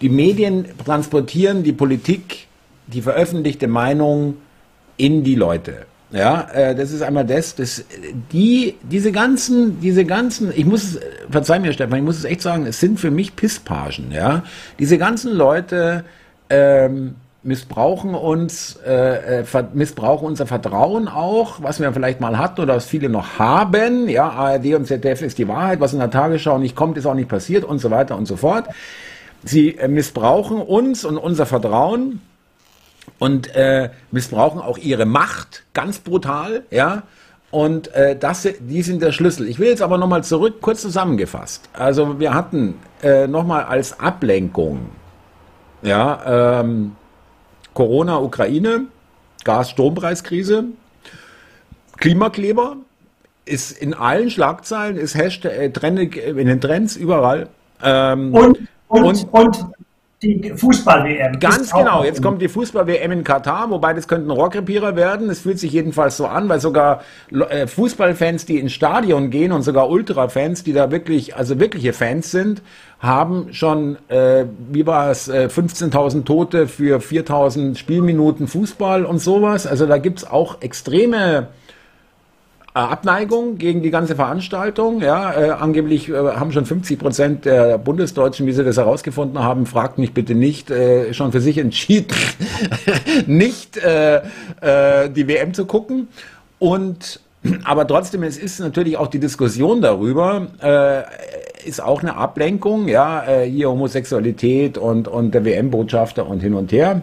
Die 0.00 0.08
Medien 0.08 0.66
transportieren 0.84 1.62
die 1.62 1.72
Politik, 1.72 2.48
die 2.88 3.02
veröffentlichte 3.02 3.68
Meinung 3.68 4.36
in 4.96 5.22
die 5.22 5.36
Leute. 5.36 5.86
Ja, 6.12 6.46
äh, 6.52 6.74
das 6.74 6.92
ist 6.92 7.02
einmal 7.02 7.24
das, 7.24 7.54
das, 7.54 7.84
die, 8.32 8.76
diese 8.82 9.12
ganzen, 9.12 9.80
diese 9.80 10.04
ganzen, 10.04 10.52
ich 10.54 10.66
muss 10.66 10.84
es, 10.84 11.00
verzeih 11.30 11.58
mir 11.58 11.72
Stefan, 11.72 11.98
ich 11.98 12.04
muss 12.04 12.18
es 12.18 12.24
echt 12.24 12.42
sagen, 12.42 12.66
es 12.66 12.80
sind 12.80 13.00
für 13.00 13.10
mich 13.10 13.34
Pisspagen, 13.34 14.12
ja. 14.12 14.42
Diese 14.78 14.98
ganzen 14.98 15.32
Leute, 15.32 16.04
ähm, 16.50 17.14
missbrauchen 17.42 18.14
uns, 18.14 18.78
äh, 18.86 19.40
äh 19.40 19.64
missbrauchen 19.72 20.26
unser 20.26 20.46
Vertrauen 20.46 21.08
auch, 21.08 21.62
was 21.62 21.80
wir 21.80 21.92
vielleicht 21.92 22.20
mal 22.20 22.38
hatten 22.38 22.60
oder 22.60 22.76
was 22.76 22.86
viele 22.86 23.08
noch 23.08 23.38
haben. 23.38 24.08
Ja, 24.08 24.28
ARD 24.28 24.74
und 24.74 24.86
ZDF 24.86 25.22
ist 25.22 25.38
die 25.38 25.48
Wahrheit, 25.48 25.80
was 25.80 25.92
in 25.92 25.98
der 25.98 26.10
Tagesschau 26.10 26.58
nicht 26.58 26.76
kommt, 26.76 26.96
ist 26.98 27.06
auch 27.06 27.14
nicht 27.14 27.28
passiert 27.28 27.64
und 27.64 27.78
so 27.80 27.90
weiter 27.90 28.16
und 28.16 28.26
so 28.26 28.36
fort. 28.36 28.66
Sie 29.44 29.76
äh, 29.76 29.88
missbrauchen 29.88 30.58
uns 30.58 31.04
und 31.04 31.16
unser 31.16 31.46
Vertrauen 31.46 32.20
und 33.18 33.54
äh, 33.54 33.90
missbrauchen 34.10 34.60
auch 34.60 34.78
ihre 34.78 35.06
Macht 35.06 35.64
ganz 35.74 35.98
brutal, 35.98 36.64
ja. 36.70 37.02
Und 37.50 37.92
äh, 37.94 38.16
das, 38.16 38.48
die 38.60 38.82
sind 38.82 39.02
der 39.02 39.12
Schlüssel. 39.12 39.46
Ich 39.46 39.58
will 39.58 39.68
jetzt 39.68 39.82
aber 39.82 39.98
nochmal 39.98 40.24
zurück, 40.24 40.62
kurz 40.62 40.80
zusammengefasst. 40.80 41.68
Also 41.74 42.18
wir 42.18 42.32
hatten 42.32 42.76
äh, 43.02 43.26
nochmal 43.26 43.64
als 43.64 44.00
Ablenkung, 44.00 44.88
ja, 45.82 46.60
ähm, 46.60 46.96
Corona, 47.74 48.18
Ukraine, 48.20 48.86
Gas-Strompreiskrise, 49.44 50.64
Klimakleber, 51.98 52.76
ist 53.44 53.72
in 53.72 53.92
allen 53.92 54.30
Schlagzeilen, 54.30 54.96
ist 54.96 55.14
Hashtag, 55.14 55.52
äh, 55.52 55.70
Trend, 55.70 56.16
in 56.16 56.46
den 56.46 56.60
Trends 56.60 56.96
überall. 56.96 57.48
Ähm, 57.82 58.32
und 58.32 58.58
und, 58.92 59.04
und, 59.04 59.32
und 59.32 59.66
die 60.22 60.52
Fußball-WM. 60.56 61.40
Ganz 61.40 61.72
genau, 61.72 62.04
jetzt 62.04 62.22
kommt 62.22 62.40
die 62.40 62.48
Fußball-WM 62.48 63.12
in 63.12 63.24
Katar, 63.24 63.70
wobei 63.70 63.92
das 63.92 64.06
könnten 64.06 64.30
Rohrkrepierer 64.30 64.94
werden. 64.94 65.28
Es 65.28 65.40
fühlt 65.40 65.58
sich 65.58 65.72
jedenfalls 65.72 66.16
so 66.16 66.26
an, 66.26 66.48
weil 66.48 66.60
sogar 66.60 67.02
äh, 67.30 67.66
Fußballfans, 67.66 68.46
die 68.46 68.58
ins 68.58 68.72
Stadion 68.72 69.30
gehen 69.30 69.52
und 69.52 69.62
sogar 69.62 69.90
Ultra-Fans, 69.90 70.62
die 70.64 70.72
da 70.72 70.90
wirklich, 70.90 71.36
also 71.36 71.58
wirkliche 71.58 71.92
Fans 71.92 72.30
sind, 72.30 72.62
haben 73.00 73.52
schon, 73.52 73.98
äh, 74.08 74.44
wie 74.70 74.86
war 74.86 75.10
es, 75.10 75.28
äh, 75.28 75.48
15.000 75.48 76.24
Tote 76.24 76.68
für 76.68 77.00
4.000 77.00 77.76
Spielminuten 77.76 78.46
Fußball 78.46 79.04
und 79.04 79.18
sowas. 79.18 79.66
Also 79.66 79.86
da 79.86 79.98
gibt's 79.98 80.24
auch 80.24 80.62
extreme 80.62 81.48
Abneigung 82.74 83.58
gegen 83.58 83.82
die 83.82 83.90
ganze 83.90 84.16
Veranstaltung. 84.16 85.02
Ja, 85.02 85.32
äh, 85.34 85.50
angeblich 85.50 86.08
äh, 86.08 86.14
haben 86.14 86.52
schon 86.52 86.64
50 86.64 86.98
Prozent 86.98 87.44
der 87.44 87.76
Bundesdeutschen, 87.78 88.46
wie 88.46 88.52
sie 88.52 88.64
das 88.64 88.78
herausgefunden 88.78 89.38
haben, 89.38 89.66
fragt 89.66 89.98
mich 89.98 90.14
bitte 90.14 90.34
nicht, 90.34 90.70
äh, 90.70 91.12
schon 91.12 91.32
für 91.32 91.40
sich 91.40 91.58
entschieden, 91.58 92.14
nicht 93.26 93.76
äh, 93.76 94.22
äh, 94.60 95.10
die 95.10 95.28
WM 95.28 95.52
zu 95.52 95.66
gucken. 95.66 96.08
Und 96.58 97.20
aber 97.64 97.86
trotzdem, 97.86 98.22
es 98.22 98.38
ist 98.38 98.60
natürlich 98.60 98.96
auch 98.96 99.08
die 99.08 99.18
Diskussion 99.18 99.80
darüber, 99.80 100.46
äh, 100.62 101.68
ist 101.68 101.82
auch 101.82 102.00
eine 102.00 102.16
Ablenkung, 102.16 102.88
ja, 102.88 103.24
äh, 103.26 103.50
hier 103.50 103.68
Homosexualität 103.68 104.78
und, 104.78 105.08
und 105.08 105.34
der 105.34 105.44
WM-Botschafter 105.44 106.26
und 106.26 106.40
hin 106.40 106.54
und 106.54 106.72
her. 106.72 107.02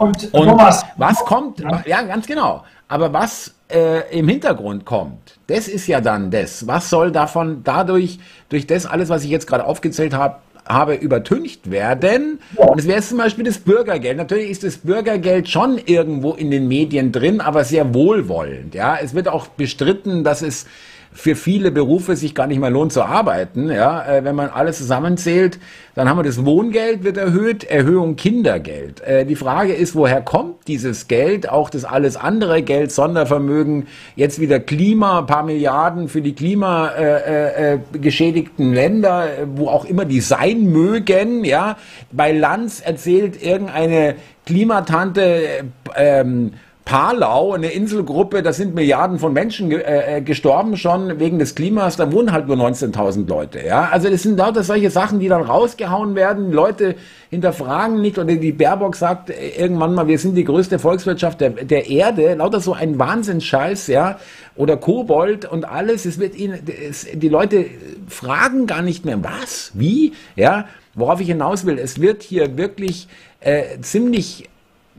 Und, 0.00 0.32
und 0.32 0.48
Thomas, 0.48 0.82
was 0.96 1.22
kommt, 1.26 1.62
ja, 1.84 2.00
ganz 2.00 2.26
genau. 2.26 2.64
Aber 2.88 3.12
was 3.12 3.54
äh, 3.70 4.18
im 4.18 4.28
Hintergrund 4.28 4.86
kommt, 4.86 5.38
das 5.46 5.68
ist 5.68 5.86
ja 5.88 6.00
dann 6.00 6.30
das. 6.30 6.66
Was 6.66 6.88
soll 6.88 7.12
davon 7.12 7.60
dadurch, 7.64 8.18
durch 8.48 8.66
das 8.66 8.86
alles, 8.86 9.10
was 9.10 9.24
ich 9.24 9.30
jetzt 9.30 9.46
gerade 9.46 9.66
aufgezählt 9.66 10.14
habe, 10.14 10.36
habe 10.66 10.94
übertüncht 10.94 11.70
werden. 11.70 12.40
Ja. 12.58 12.68
Und 12.68 12.78
es 12.78 12.86
wäre 12.86 13.02
zum 13.02 13.18
Beispiel 13.18 13.44
das 13.44 13.58
Bürgergeld. 13.58 14.16
Natürlich 14.16 14.48
ist 14.48 14.64
das 14.64 14.78
Bürgergeld 14.78 15.50
schon 15.50 15.76
irgendwo 15.76 16.32
in 16.32 16.50
den 16.50 16.66
Medien 16.66 17.12
drin, 17.12 17.42
aber 17.42 17.64
sehr 17.64 17.92
wohlwollend. 17.92 18.74
Ja, 18.74 18.96
es 18.96 19.12
wird 19.12 19.28
auch 19.28 19.48
bestritten, 19.48 20.24
dass 20.24 20.40
es 20.40 20.64
für 21.12 21.36
viele 21.36 21.70
Berufe 21.70 22.16
sich 22.16 22.34
gar 22.34 22.46
nicht 22.46 22.60
mehr 22.60 22.70
lohnt 22.70 22.92
zu 22.92 23.02
arbeiten. 23.02 23.70
Ja, 23.70 24.06
äh, 24.06 24.24
wenn 24.24 24.34
man 24.34 24.50
alles 24.50 24.78
zusammenzählt, 24.78 25.58
dann 25.94 26.08
haben 26.08 26.18
wir 26.18 26.22
das 26.22 26.44
Wohngeld 26.44 27.04
wird 27.04 27.16
erhöht, 27.16 27.64
Erhöhung 27.64 28.16
Kindergeld. 28.16 29.00
Äh, 29.02 29.26
die 29.26 29.36
Frage 29.36 29.72
ist, 29.72 29.94
woher 29.94 30.22
kommt 30.22 30.68
dieses 30.68 31.08
Geld? 31.08 31.48
Auch 31.48 31.70
das 31.70 31.84
alles 31.84 32.16
andere 32.16 32.62
Geld, 32.62 32.92
Sondervermögen 32.92 33.60
mögen. 33.60 33.86
Jetzt 34.16 34.40
wieder 34.40 34.58
Klima, 34.60 35.22
paar 35.22 35.44
Milliarden 35.44 36.08
für 36.08 36.22
die 36.22 36.34
klimageschädigten 36.34 38.66
äh, 38.66 38.70
äh, 38.70 38.74
Länder, 38.74 39.28
wo 39.54 39.68
auch 39.68 39.84
immer 39.84 40.04
die 40.04 40.20
sein 40.20 40.66
mögen. 40.66 41.44
Ja, 41.44 41.76
bei 42.12 42.32
Lanz 42.32 42.80
erzählt 42.80 43.40
irgendeine 43.42 44.14
Klimatante. 44.46 45.64
Ähm, 45.96 46.52
Palau, 46.90 47.52
eine 47.52 47.68
Inselgruppe, 47.68 48.42
da 48.42 48.52
sind 48.52 48.74
Milliarden 48.74 49.20
von 49.20 49.32
Menschen 49.32 49.70
äh, 49.70 50.16
äh, 50.16 50.22
gestorben 50.22 50.76
schon 50.76 51.20
wegen 51.20 51.38
des 51.38 51.54
Klimas, 51.54 51.94
da 51.94 52.10
wohnen 52.10 52.32
halt 52.32 52.48
nur 52.48 52.56
19.000 52.56 53.28
Leute. 53.28 53.64
Ja, 53.64 53.90
also 53.92 54.10
das 54.10 54.24
sind 54.24 54.36
lauter 54.36 54.64
solche 54.64 54.90
Sachen, 54.90 55.20
die 55.20 55.28
dann 55.28 55.42
rausgehauen 55.42 56.16
werden. 56.16 56.50
Leute 56.50 56.96
hinterfragen 57.30 58.00
nicht 58.00 58.18
oder 58.18 58.34
die 58.34 58.50
Baerbock 58.50 58.96
sagt 58.96 59.30
äh, 59.30 59.50
irgendwann 59.56 59.94
mal, 59.94 60.08
wir 60.08 60.18
sind 60.18 60.34
die 60.34 60.42
größte 60.42 60.80
Volkswirtschaft 60.80 61.40
der, 61.40 61.50
der 61.50 61.88
Erde. 61.88 62.34
Lauter 62.34 62.58
so 62.58 62.72
ein 62.72 62.98
Wahnsinnsscheiß, 62.98 63.86
ja, 63.86 64.18
oder 64.56 64.76
Kobold 64.76 65.44
und 65.44 65.64
alles. 65.64 66.06
Es 66.06 66.18
wird 66.18 66.34
ihnen, 66.34 66.58
es, 66.88 67.06
die 67.12 67.28
Leute 67.28 67.66
fragen 68.08 68.66
gar 68.66 68.82
nicht 68.82 69.04
mehr, 69.04 69.22
was, 69.22 69.70
wie, 69.74 70.14
ja. 70.34 70.64
Worauf 70.94 71.20
ich 71.20 71.28
hinaus 71.28 71.66
will, 71.66 71.78
es 71.78 72.00
wird 72.00 72.24
hier 72.24 72.56
wirklich 72.56 73.06
äh, 73.38 73.80
ziemlich 73.80 74.49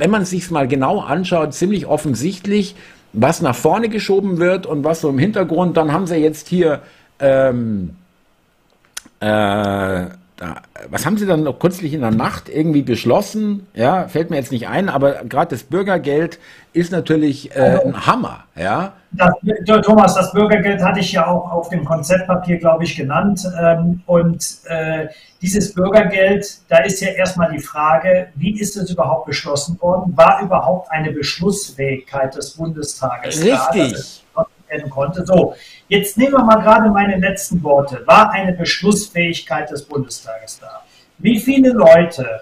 wenn 0.01 0.09
man 0.09 0.23
es 0.23 0.31
sich 0.31 0.49
mal 0.49 0.67
genau 0.67 0.99
anschaut, 0.99 1.53
ziemlich 1.53 1.85
offensichtlich, 1.85 2.75
was 3.13 3.39
nach 3.39 3.53
vorne 3.53 3.87
geschoben 3.87 4.39
wird 4.39 4.65
und 4.65 4.83
was 4.83 5.01
so 5.01 5.09
im 5.09 5.19
Hintergrund. 5.19 5.77
Dann 5.77 5.93
haben 5.93 6.07
sie 6.07 6.15
jetzt 6.15 6.47
hier, 6.47 6.79
ähm, 7.19 7.91
äh, 9.19 9.25
da, 9.27 10.55
was 10.89 11.05
haben 11.05 11.17
sie 11.17 11.27
dann 11.27 11.43
noch 11.43 11.59
kürzlich 11.59 11.93
in 11.93 12.01
der 12.01 12.09
Nacht 12.09 12.49
irgendwie 12.49 12.81
beschlossen? 12.81 13.67
Ja, 13.75 14.07
fällt 14.07 14.31
mir 14.31 14.37
jetzt 14.37 14.51
nicht 14.51 14.67
ein, 14.67 14.89
aber 14.89 15.23
gerade 15.25 15.51
das 15.51 15.61
Bürgergeld 15.61 16.39
ist 16.73 16.91
natürlich 16.91 17.55
äh, 17.55 17.77
ein 17.85 18.07
Hammer, 18.07 18.45
ja. 18.55 18.93
Das, 19.11 19.35
Thomas, 19.83 20.15
das 20.15 20.31
Bürgergeld 20.31 20.81
hatte 20.81 20.99
ich 20.99 21.11
ja 21.11 21.27
auch 21.27 21.51
auf 21.51 21.69
dem 21.69 21.85
Konzeptpapier, 21.85 22.57
glaube 22.57 22.85
ich, 22.85 22.95
genannt. 22.95 23.47
Ähm, 23.61 24.01
und 24.07 24.61
äh, 24.65 25.09
dieses 25.41 25.73
Bürgergeld, 25.73 26.59
da 26.67 26.79
ist 26.79 27.01
ja 27.01 27.09
erstmal 27.09 27.51
die 27.51 27.59
Frage, 27.59 28.29
wie 28.35 28.59
ist 28.59 28.77
es 28.77 28.91
überhaupt 28.91 29.25
beschlossen 29.25 29.79
worden? 29.81 30.15
War 30.15 30.41
überhaupt 30.41 30.91
eine 30.91 31.11
Beschlussfähigkeit 31.11 32.35
des 32.35 32.51
Bundestages 32.51 33.43
Richtig. 33.43 34.23
da, 34.35 34.45
werden 34.67 34.89
konnte? 34.89 35.25
So, 35.25 35.55
jetzt 35.87 36.17
nehmen 36.17 36.33
wir 36.33 36.43
mal 36.43 36.61
gerade 36.61 36.89
meine 36.89 37.17
letzten 37.17 37.61
Worte. 37.63 38.03
War 38.05 38.31
eine 38.31 38.53
Beschlussfähigkeit 38.53 39.69
des 39.71 39.83
Bundestages 39.83 40.59
da? 40.59 40.83
Wie 41.17 41.39
viele 41.39 41.71
Leute, 41.71 42.41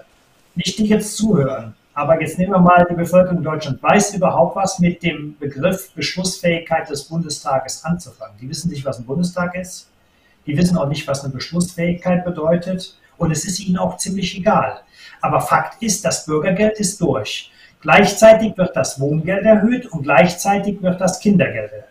nicht 0.54 0.78
die 0.78 0.86
jetzt 0.86 1.16
zuhören, 1.16 1.74
aber 1.94 2.20
jetzt 2.20 2.38
nehmen 2.38 2.52
wir 2.52 2.60
mal 2.60 2.86
die 2.88 2.94
Bevölkerung 2.94 3.38
in 3.38 3.44
Deutschland. 3.44 3.82
Weiß 3.82 4.14
überhaupt 4.14 4.56
was 4.56 4.78
mit 4.78 5.02
dem 5.02 5.36
Begriff 5.38 5.92
Beschlussfähigkeit 5.94 6.88
des 6.88 7.04
Bundestages 7.04 7.84
anzufangen? 7.84 8.36
Die 8.40 8.48
wissen 8.48 8.70
nicht, 8.70 8.84
was 8.84 8.98
ein 8.98 9.06
Bundestag 9.06 9.54
ist. 9.56 9.89
Die 10.50 10.56
wissen 10.56 10.76
auch 10.76 10.88
nicht, 10.88 11.06
was 11.06 11.22
eine 11.22 11.32
Beschlussfähigkeit 11.32 12.24
bedeutet. 12.24 12.96
Und 13.18 13.30
es 13.30 13.44
ist 13.44 13.60
ihnen 13.60 13.76
auch 13.76 13.98
ziemlich 13.98 14.36
egal. 14.36 14.80
Aber 15.20 15.40
Fakt 15.40 15.80
ist, 15.80 16.04
das 16.04 16.26
Bürgergeld 16.26 16.80
ist 16.80 17.00
durch. 17.00 17.52
Gleichzeitig 17.80 18.58
wird 18.58 18.74
das 18.74 18.98
Wohngeld 18.98 19.44
erhöht 19.44 19.86
und 19.86 20.02
gleichzeitig 20.02 20.82
wird 20.82 21.00
das 21.00 21.20
Kindergeld 21.20 21.70
erhöht. 21.70 21.84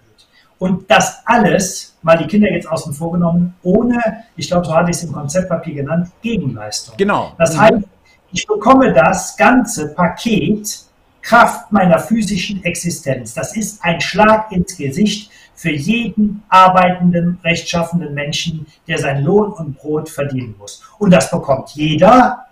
Und 0.57 0.91
das 0.91 1.22
alles, 1.26 1.95
mal 2.02 2.18
die 2.18 2.27
Kinder 2.27 2.52
jetzt 2.52 2.68
außen 2.68 2.94
vor 2.94 3.14
genommen, 3.14 3.56
ohne, 3.64 4.26
ich 4.36 4.49
glaube, 4.49 4.65
so 4.65 4.76
hatte 4.76 4.91
ich 4.91 4.98
es 4.98 5.03
im 5.03 5.14
Konzeptpapier 5.14 5.76
genannt, 5.76 6.10
Gegenleistung. 6.22 6.95
Genau. 6.98 7.31
Das 7.38 7.57
heißt, 7.57 7.86
ich 8.34 8.45
bekomme 8.45 8.94
das 8.94 9.38
ganze 9.38 9.94
Paket 9.94 10.84
Kraft 11.22 11.72
meiner 11.72 11.99
physischen 11.99 12.64
Existenz. 12.64 13.34
Das 13.34 13.56
ist 13.56 13.84
ein 13.84 14.02
Schlag 14.02 14.52
ins 14.52 14.76
Gesicht 14.76 15.31
für 15.60 15.72
jeden 15.72 16.41
arbeitenden, 16.48 17.38
rechtschaffenden 17.44 18.14
Menschen, 18.14 18.65
der 18.88 18.98
sein 18.98 19.26
Lohn 19.26 19.52
und 19.52 19.77
Brot 19.77 20.07
verdienen 20.07 20.56
muss. 20.57 20.81
Und 20.99 21.11
das 21.11 21.30
bekommt 21.30 21.72
jeder, 21.72 22.45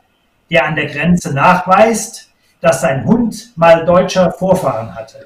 der 0.50 0.66
an 0.66 0.76
der 0.76 0.88
Grenze 0.88 1.34
nachweist, 1.34 2.30
dass 2.60 2.82
sein 2.82 3.06
Hund 3.06 3.54
mal 3.56 3.86
deutscher 3.86 4.34
Vorfahren 4.34 4.94
hatte. 4.94 5.26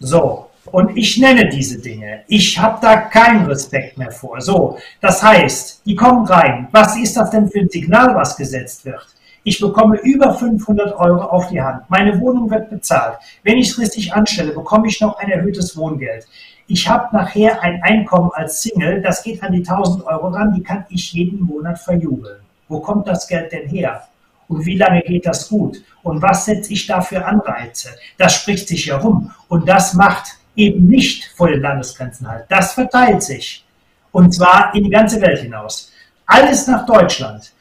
So, 0.00 0.50
und 0.72 0.96
ich 0.96 1.16
nenne 1.18 1.48
diese 1.48 1.80
Dinge. 1.80 2.24
Ich 2.26 2.58
habe 2.58 2.80
da 2.82 2.96
keinen 3.02 3.46
Respekt 3.46 3.96
mehr 3.96 4.10
vor. 4.10 4.40
So, 4.40 4.78
das 5.00 5.22
heißt, 5.22 5.82
die 5.86 5.94
kommen 5.94 6.26
rein. 6.26 6.66
Was 6.72 6.96
ist 6.96 7.16
das 7.16 7.30
denn 7.30 7.48
für 7.48 7.60
ein 7.60 7.68
Signal, 7.68 8.16
was 8.16 8.36
gesetzt 8.36 8.84
wird? 8.84 9.06
Ich 9.44 9.60
bekomme 9.60 9.98
über 10.02 10.34
500 10.34 10.94
Euro 10.96 11.22
auf 11.22 11.48
die 11.48 11.60
Hand. 11.60 11.82
Meine 11.88 12.20
Wohnung 12.20 12.48
wird 12.50 12.70
bezahlt. 12.70 13.18
Wenn 13.42 13.58
ich 13.58 13.70
es 13.70 13.78
richtig 13.78 14.12
anstelle, 14.12 14.52
bekomme 14.52 14.86
ich 14.86 15.00
noch 15.00 15.18
ein 15.18 15.30
erhöhtes 15.30 15.76
Wohngeld. 15.76 16.26
Ich 16.68 16.88
habe 16.88 17.14
nachher 17.14 17.60
ein 17.62 17.82
Einkommen 17.82 18.30
als 18.34 18.62
Single, 18.62 19.02
das 19.02 19.22
geht 19.22 19.42
an 19.42 19.52
die 19.52 19.66
1000 19.66 20.06
Euro 20.06 20.28
ran, 20.28 20.54
die 20.54 20.62
kann 20.62 20.86
ich 20.90 21.12
jeden 21.12 21.40
Monat 21.40 21.78
verjubeln. 21.78 22.40
Wo 22.68 22.80
kommt 22.80 23.08
das 23.08 23.26
Geld 23.26 23.52
denn 23.52 23.68
her? 23.68 24.06
Und 24.48 24.64
wie 24.64 24.76
lange 24.76 25.02
geht 25.02 25.26
das 25.26 25.48
gut? 25.48 25.82
Und 26.02 26.22
was 26.22 26.44
setze 26.44 26.72
ich 26.72 26.86
da 26.86 27.00
für 27.00 27.24
Anreize? 27.24 27.88
Das 28.18 28.34
spricht 28.34 28.68
sich 28.68 28.86
herum. 28.86 29.30
Und 29.48 29.68
das 29.68 29.94
macht 29.94 30.38
eben 30.54 30.86
nicht 30.86 31.24
vor 31.34 31.48
den 31.48 31.60
Landesgrenzen 31.60 32.28
halt. 32.28 32.44
Das 32.48 32.74
verteilt 32.74 33.22
sich. 33.22 33.64
Und 34.12 34.32
zwar 34.34 34.74
in 34.74 34.84
die 34.84 34.90
ganze 34.90 35.20
Welt 35.20 35.40
hinaus. 35.40 35.90
Alles 36.26 36.66
nach 36.66 36.86
Deutschland. 36.86 37.52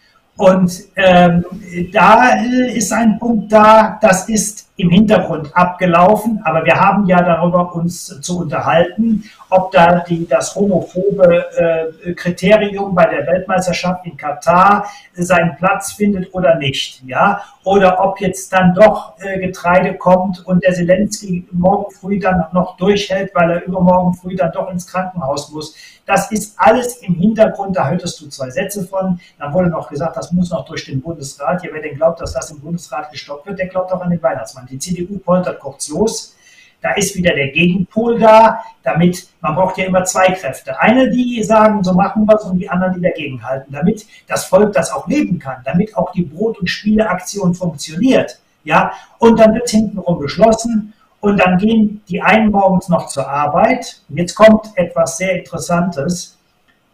Und 0.42 0.86
ähm, 0.96 1.46
da 1.94 2.32
ist 2.74 2.92
ein 2.92 3.20
Punkt 3.20 3.52
da, 3.52 4.00
das 4.02 4.28
ist 4.28 4.72
im 4.76 4.90
Hintergrund 4.90 5.56
abgelaufen, 5.56 6.42
aber 6.44 6.66
wir 6.66 6.74
haben 6.74 7.06
ja 7.06 7.22
darüber 7.22 7.76
uns 7.76 8.20
zu 8.22 8.40
unterhalten, 8.40 9.30
ob 9.52 9.72
da 9.72 10.00
die, 10.00 10.26
das 10.28 10.56
homophobe 10.56 11.94
äh, 12.06 12.14
Kriterium 12.14 12.96
bei 12.96 13.06
der 13.06 13.28
Weltmeisterschaft 13.28 14.06
in 14.06 14.16
Katar 14.16 14.88
seinen 15.14 15.58
Platz 15.58 15.92
findet 15.92 16.34
oder 16.34 16.56
nicht, 16.56 17.04
ja, 17.06 17.42
oder 17.66 18.00
ob 18.00 18.22
jetzt 18.22 18.52
dann 18.54 18.74
doch 18.74 19.14
äh, 19.20 19.40
Getreide 19.40 19.96
kommt 19.96 20.46
und 20.48 20.64
der 20.64 20.74
Zelensky 20.74 21.46
morgen 21.52 21.92
früh 21.92 22.18
dann 22.18 22.46
noch 22.54 22.78
durchhält, 22.78 23.36
weil 23.36 23.52
er 23.52 23.66
übermorgen 23.66 24.14
früh 24.14 24.36
dann 24.36 24.54
doch 24.54 24.72
ins 24.72 24.88
Krankenhaus 24.88 25.52
muss. 25.52 25.76
Das 26.06 26.32
ist 26.32 26.58
alles 26.58 26.98
im 26.98 27.16
Hintergrund, 27.16 27.76
da 27.76 27.90
hörtest 27.90 28.22
du 28.22 28.30
zwei 28.30 28.50
Sätze 28.50 28.86
von. 28.86 29.20
Dann 29.38 29.54
wurde 29.54 29.68
noch 29.68 29.90
gesagt, 29.90 30.16
das 30.16 30.32
muss 30.32 30.50
noch 30.50 30.66
durch 30.66 30.86
den 30.86 31.02
Bundesrat. 31.02 31.64
Ja, 31.64 31.70
wer 31.74 31.82
denn 31.82 31.96
glaubt, 31.96 32.22
dass 32.22 32.34
das 32.34 32.52
im 32.52 32.62
Bundesrat 32.62 33.12
gestoppt 33.12 33.48
wird, 33.48 33.60
der 33.60 33.68
glaubt 33.68 33.92
auch 33.92 34.02
an 34.02 34.10
den 34.10 34.24
Weihnachtsmann. 34.24 34.66
Die 34.66 34.80
CDU 34.80 35.20
poltert 35.20 35.60
kurz 35.60 35.90
los. 35.90 36.36
Da 36.82 36.94
ist 36.94 37.16
wieder 37.16 37.34
der 37.36 37.50
Gegenpol 37.50 38.20
da, 38.20 38.64
damit, 38.84 39.28
man 39.40 39.56
braucht 39.56 39.78
ja 39.78 39.86
immer 39.86 40.04
zwei 40.04 40.32
Kräfte. 40.32 40.80
Eine, 40.80 41.12
die 41.12 41.44
sagen, 41.44 41.84
so 41.84 41.94
machen 41.94 42.26
wir 42.26 42.36
es, 42.36 42.44
und 42.44 42.58
die 42.58 42.70
anderen, 42.70 42.96
die 42.96 43.02
dagegen 43.02 43.44
halten, 43.44 43.72
damit 43.72 44.06
das 44.28 44.46
Volk 44.46 44.74
das 44.74 44.92
auch 44.92 45.08
leben 45.08 45.38
kann, 45.38 45.58
damit 45.64 45.96
auch 45.96 46.12
die 46.12 46.24
Brot- 46.24 46.60
und 46.60 46.68
Spieleaktion 46.68 47.54
funktioniert. 47.54 48.40
Ja, 48.64 48.92
und 49.20 49.40
dann 49.40 49.54
wird 49.54 49.70
hintenrum 49.70 50.20
beschlossen 50.20 50.94
und 51.20 51.38
dann 51.40 51.58
gehen 51.58 52.02
die 52.10 52.22
einen 52.22 52.52
morgens 52.52 52.90
noch 52.90 53.08
zur 53.08 53.28
Arbeit. 53.28 54.02
Und 54.10 54.18
jetzt 54.18 54.36
kommt 54.36 54.72
etwas 54.76 55.18
sehr 55.18 55.40
Interessantes. 55.40 56.38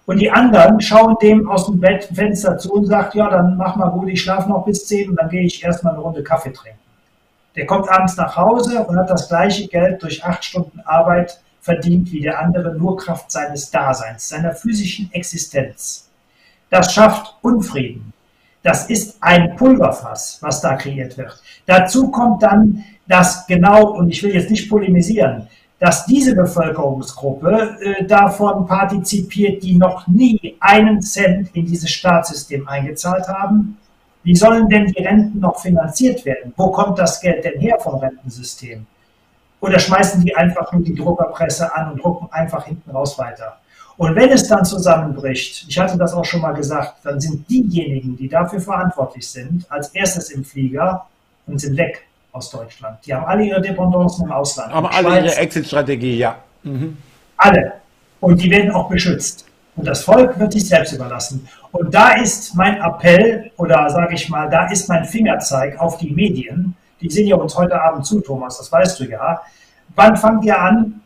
Und 0.06 0.20
die 0.20 0.32
anderen 0.32 0.80
schauen 0.80 1.16
dem 1.22 1.50
aus 1.50 1.66
dem 1.66 1.80
Bettfenster 1.80 2.58
zu 2.58 2.74
und 2.74 2.86
sagen, 2.86 3.18
ja, 3.18 3.30
dann 3.30 3.58
mach 3.58 3.76
mal 3.76 3.90
gut, 3.90 4.08
ich 4.10 4.22
schlafe 4.22 4.50
noch 4.50 4.66
bis 4.66 4.86
zehn 4.86 5.10
und 5.10 5.16
dann 5.18 5.30
gehe 5.30 5.44
ich 5.44 5.64
erstmal 5.64 5.94
eine 5.94 6.02
Runde 6.02 6.24
Kaffee 6.24 6.52
trinken. 6.52 6.80
Der 7.58 7.66
kommt 7.66 7.90
abends 7.90 8.16
nach 8.16 8.38
Hause 8.38 8.84
und 8.84 8.96
hat 8.96 9.10
das 9.10 9.28
gleiche 9.28 9.68
Geld 9.68 10.02
durch 10.04 10.24
acht 10.24 10.46
Stunden 10.46 10.80
Arbeit 10.82 11.42
verdient 11.60 12.12
wie 12.12 12.22
der 12.22 12.40
andere, 12.40 12.76
nur 12.76 12.96
Kraft 12.96 13.32
seines 13.32 13.72
Daseins, 13.72 14.30
seiner 14.30 14.54
physischen 14.54 15.12
Existenz. 15.12 16.08
Das 16.70 16.94
schafft 16.94 17.36
Unfrieden. 17.42 18.14
Das 18.62 18.90
ist 18.90 19.18
ein 19.22 19.56
Pulverfass, 19.56 20.38
was 20.42 20.62
da 20.62 20.76
kreiert 20.76 21.18
wird. 21.18 21.42
Dazu 21.66 22.12
kommt 22.12 22.44
dann, 22.44 22.84
dass 23.08 23.48
genau, 23.48 23.92
und 23.92 24.10
ich 24.10 24.22
will 24.22 24.34
jetzt 24.34 24.52
nicht 24.52 24.70
polemisieren, 24.70 25.48
dass 25.80 26.06
diese 26.06 26.36
Bevölkerungsgruppe 26.36 27.78
äh, 27.82 28.06
davon 28.06 28.68
partizipiert, 28.68 29.64
die 29.64 29.76
noch 29.76 30.08
nie 30.08 30.58
einen 30.60 31.02
Cent 31.02 31.56
in 31.56 31.66
dieses 31.66 31.90
Staatssystem 31.92 32.68
eingezahlt 32.68 33.28
haben 33.28 33.78
wie 34.28 34.36
sollen 34.36 34.68
denn 34.68 34.88
die 34.88 35.02
Renten 35.02 35.40
noch 35.40 35.58
finanziert 35.62 36.26
werden? 36.26 36.54
Wo 36.58 36.70
kommt 36.70 37.00
das 37.00 37.22
Geld 37.22 37.46
denn 37.46 37.62
her 37.62 37.80
vom 37.80 37.96
Rentensystem? 37.96 38.86
Oder 39.62 39.80
schmeißen 39.80 40.22
die 40.22 40.36
einfach 40.36 40.70
nur 40.74 40.84
die 40.84 40.94
Druckerpresse 40.94 41.74
an 41.74 41.94
und 41.94 42.04
drucken 42.04 42.28
einfach 42.34 42.66
hinten 42.66 42.92
raus 42.92 43.18
weiter? 43.18 43.56
Und 43.96 44.18
wenn 44.18 44.30
es 44.30 44.46
dann 44.50 44.66
zusammenbricht, 44.66 45.66
ich 45.70 45.80
hatte 45.80 45.98
das 45.98 46.12
auch 46.12 46.26
schon 46.26 46.42
mal 46.42 46.52
gesagt, 46.52 47.06
dann 47.06 47.22
sind 47.22 47.50
diejenigen, 47.50 48.18
die 48.18 48.28
dafür 48.28 48.60
verantwortlich 48.60 49.26
sind, 49.26 49.66
als 49.72 49.88
erstes 49.96 50.30
im 50.32 50.44
Flieger 50.44 51.06
und 51.46 51.62
sind 51.62 51.78
weg 51.78 52.04
aus 52.34 52.50
Deutschland. 52.50 52.98
Die 53.06 53.14
haben 53.14 53.26
alle 53.26 53.46
ihre 53.46 53.62
Dependancen 53.62 54.26
im 54.26 54.32
Ausland. 54.34 54.74
Aber 54.74 54.94
alle 54.94 55.22
ihre 55.22 55.38
Exit-Strategie, 55.38 56.18
ja. 56.18 56.36
Mhm. 56.64 56.98
Alle. 57.38 57.76
Und 58.20 58.44
die 58.44 58.52
werden 58.52 58.72
auch 58.72 58.90
beschützt. 58.90 59.47
Und 59.78 59.88
das 59.88 60.04
Volk 60.04 60.38
wird 60.40 60.52
sich 60.52 60.68
selbst 60.68 60.92
überlassen. 60.92 61.48
Und 61.72 61.94
da 61.94 62.14
ist 62.14 62.56
mein 62.56 62.82
Appell 62.82 63.52
oder 63.58 63.90
sage 63.92 64.16
ich 64.16 64.28
mal, 64.28 64.50
da 64.50 64.66
ist 64.68 64.90
mein 64.90 65.06
Fingerzeig 65.06 65.80
auf 65.80 65.98
die 65.98 66.10
Medien. 66.10 66.76
Die 67.00 67.10
sehen 67.10 67.28
ja 67.28 67.36
uns 67.36 67.56
heute 67.56 67.80
Abend 67.80 68.06
zu, 68.06 68.20
Thomas, 68.22 68.58
das 68.58 68.72
weißt 68.72 69.00
du 69.00 69.06
ja. 69.06 69.42
Wann 69.96 70.18
fangt 70.18 70.44
ihr 70.46 70.60
an? 70.60 71.02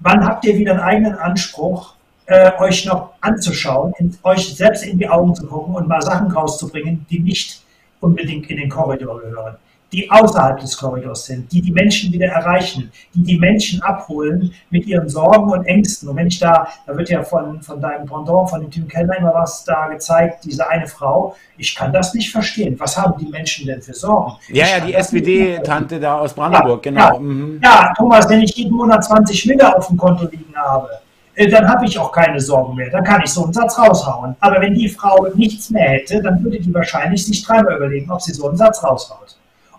Wann 0.00 0.26
habt 0.26 0.44
ihr 0.44 0.56
wieder 0.56 0.72
einen 0.72 0.80
eigenen 0.80 1.14
Anspruch, 1.14 1.94
äh, 2.26 2.50
euch 2.58 2.84
noch 2.84 3.12
anzuschauen, 3.20 3.94
in, 3.98 4.18
euch 4.24 4.56
selbst 4.56 4.84
in 4.84 4.98
die 4.98 5.08
Augen 5.08 5.34
zu 5.34 5.46
gucken 5.46 5.76
und 5.76 5.86
mal 5.86 6.02
Sachen 6.02 6.30
rauszubringen, 6.30 7.06
die 7.08 7.20
nicht 7.20 7.62
unbedingt 8.00 8.50
in 8.50 8.56
den 8.56 8.68
Korridor 8.68 9.20
gehören? 9.20 9.56
Die 9.92 10.10
außerhalb 10.10 10.58
des 10.58 10.76
Korridors 10.76 11.26
sind, 11.26 11.50
die 11.52 11.62
die 11.62 11.70
Menschen 11.70 12.12
wieder 12.12 12.26
erreichen, 12.26 12.90
die 13.14 13.22
die 13.22 13.38
Menschen 13.38 13.80
abholen 13.82 14.52
mit 14.70 14.86
ihren 14.86 15.08
Sorgen 15.08 15.50
und 15.50 15.64
Ängsten. 15.64 16.08
Und 16.08 16.16
wenn 16.16 16.26
ich 16.26 16.38
da, 16.38 16.66
da 16.86 16.96
wird 16.96 17.08
ja 17.08 17.22
von, 17.22 17.62
von 17.62 17.80
deinem 17.80 18.06
Pendant, 18.06 18.50
von 18.50 18.60
dem 18.60 18.70
Tim 18.70 18.88
Kellner 18.88 19.16
immer 19.18 19.34
was 19.34 19.64
da 19.64 19.86
gezeigt, 19.86 20.44
diese 20.44 20.68
eine 20.68 20.86
Frau, 20.86 21.36
ich 21.56 21.74
kann 21.74 21.92
das 21.92 22.14
nicht 22.14 22.30
verstehen. 22.30 22.78
Was 22.78 22.96
haben 22.96 23.18
die 23.18 23.30
Menschen 23.30 23.66
denn 23.66 23.80
für 23.80 23.94
Sorgen? 23.94 24.32
Ja, 24.48 24.64
ich 24.64 24.70
ja, 24.70 24.80
die 24.80 24.94
SPD-Tante 24.94 26.00
da 26.00 26.18
aus 26.18 26.34
Brandenburg, 26.34 26.84
ja, 26.84 26.90
genau. 26.90 27.14
Ja, 27.14 27.18
mhm. 27.18 27.60
ja, 27.62 27.94
Thomas, 27.96 28.28
wenn 28.28 28.40
ich 28.40 28.56
jeden 28.56 28.74
Monat 28.74 29.04
20 29.04 29.46
Mille 29.46 29.76
auf 29.76 29.86
dem 29.86 29.96
Konto 29.96 30.26
liegen 30.26 30.54
habe, 30.56 30.88
äh, 31.36 31.48
dann 31.48 31.68
habe 31.68 31.84
ich 31.84 31.98
auch 31.98 32.10
keine 32.10 32.40
Sorgen 32.40 32.74
mehr. 32.74 32.90
Dann 32.90 33.04
kann 33.04 33.22
ich 33.22 33.30
so 33.30 33.44
einen 33.44 33.52
Satz 33.52 33.78
raushauen. 33.78 34.34
Aber 34.40 34.60
wenn 34.60 34.74
die 34.74 34.88
Frau 34.88 35.28
nichts 35.34 35.70
mehr 35.70 35.90
hätte, 35.90 36.20
dann 36.22 36.42
würde 36.42 36.58
die 36.58 36.74
wahrscheinlich 36.74 37.24
sich 37.24 37.44
dreimal 37.44 37.76
überlegen, 37.76 38.10
ob 38.10 38.20
sie 38.20 38.32
so 38.32 38.48
einen 38.48 38.56
Satz 38.56 38.82
raushaut. 38.82 39.36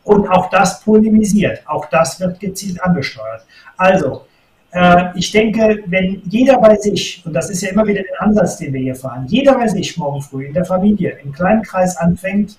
Und 0.08 0.26
auch 0.30 0.50
das 0.50 0.80
polemisiert, 0.80 1.60
auch 1.66 1.86
das 1.90 2.18
wird 2.22 2.40
gezielt 2.40 2.82
angesteuert. 2.82 3.46
Also, 3.76 4.26
äh, 4.72 5.08
ich 5.16 5.32
denke, 5.32 5.84
wenn 5.88 6.22
jeder 6.24 6.62
bei 6.62 6.78
sich, 6.78 7.22
und 7.26 7.34
das 7.34 7.50
ist 7.50 7.62
ja 7.62 7.72
immer 7.72 7.86
wieder 7.86 8.04
der 8.04 8.22
Ansatz, 8.22 8.56
den 8.56 8.72
wir 8.72 8.80
hier 8.80 8.96
fahren, 8.96 9.26
jeder 9.28 9.56
bei 9.56 9.68
sich 9.68 9.98
morgen 9.98 10.22
früh 10.22 10.46
in 10.46 10.54
der 10.54 10.64
Familie, 10.64 11.18
im 11.22 11.34
kleinen 11.34 11.62
Kreis 11.62 11.98
anfängt 11.98 12.56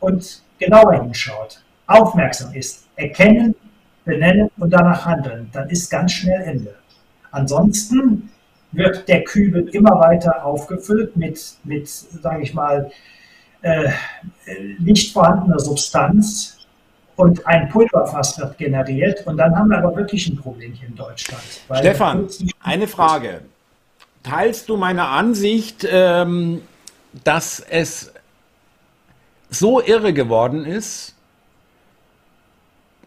und 0.00 0.42
genauer 0.58 1.02
hinschaut, 1.02 1.62
aufmerksam 1.86 2.54
ist, 2.54 2.86
erkennen, 2.96 3.54
benennen 4.06 4.50
und 4.56 4.70
danach 4.70 5.04
handeln, 5.04 5.50
dann 5.52 5.68
ist 5.68 5.90
ganz 5.90 6.12
schnell 6.12 6.40
Ende. 6.44 6.76
Ansonsten 7.30 8.30
wird 8.72 9.06
der 9.06 9.22
Kübel 9.22 9.68
immer 9.68 10.00
weiter 10.00 10.46
aufgefüllt 10.46 11.14
mit, 11.14 11.58
mit 11.62 11.88
sage 11.88 12.42
ich 12.42 12.54
mal, 12.54 12.90
äh, 13.60 13.90
nicht 14.78 15.12
vorhandener 15.12 15.58
Substanz, 15.58 16.55
und 17.16 17.46
ein 17.46 17.68
Pulverfass 17.68 18.38
wird 18.38 18.58
generiert 18.58 19.26
und 19.26 19.38
dann 19.38 19.56
haben 19.56 19.70
wir 19.70 19.78
aber 19.78 19.96
wirklich 19.96 20.28
ein 20.28 20.36
Problem 20.36 20.72
hier 20.72 20.88
in 20.88 20.94
Deutschland. 20.94 21.42
Stefan, 21.72 22.28
eine 22.60 22.86
Frage. 22.86 23.40
Teilst 24.22 24.68
du 24.68 24.76
meine 24.76 25.06
Ansicht, 25.06 25.86
ähm, 25.90 26.62
dass 27.24 27.60
es 27.60 28.12
so 29.48 29.80
irre 29.80 30.12
geworden 30.12 30.64
ist? 30.66 31.14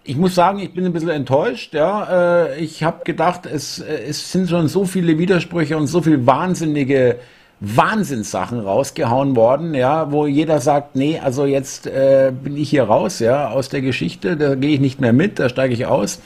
Ich 0.03 0.15
muss 0.15 0.33
sagen, 0.33 0.59
ich 0.59 0.73
bin 0.73 0.85
ein 0.85 0.93
bisschen 0.93 1.09
enttäuscht. 1.09 1.73
Ja, 1.73 2.47
äh, 2.47 2.59
ich 2.59 2.81
habe 2.83 3.03
gedacht, 3.03 3.45
es, 3.45 3.79
äh, 3.79 4.05
es 4.07 4.31
sind 4.31 4.49
schon 4.49 4.67
so 4.67 4.85
viele 4.85 5.19
Widersprüche 5.19 5.77
und 5.77 5.85
so 5.85 6.01
viele 6.01 6.25
wahnsinnige 6.25 7.19
Wahnsinnssachen 7.61 8.59
rausgehauen 8.59 9.35
worden, 9.35 9.73
ja, 9.73 10.11
wo 10.11 10.25
jeder 10.25 10.61
sagt, 10.61 10.95
nee, 10.95 11.19
also 11.19 11.45
jetzt 11.45 11.87
äh, 11.87 12.31
bin 12.31 12.55
ich 12.55 12.69
hier 12.69 12.83
raus, 12.83 13.19
ja, 13.19 13.49
aus 13.49 13.67
der 13.67 13.81
Geschichte, 13.81 14.37
da 14.37 14.55
gehe 14.55 14.75
ich 14.75 14.79
nicht 14.79 15.01
mehr 15.01 15.11
mit, 15.11 15.39
da 15.39 15.49
steige 15.49 15.73
ich 15.73 15.85
aus. 15.85 16.21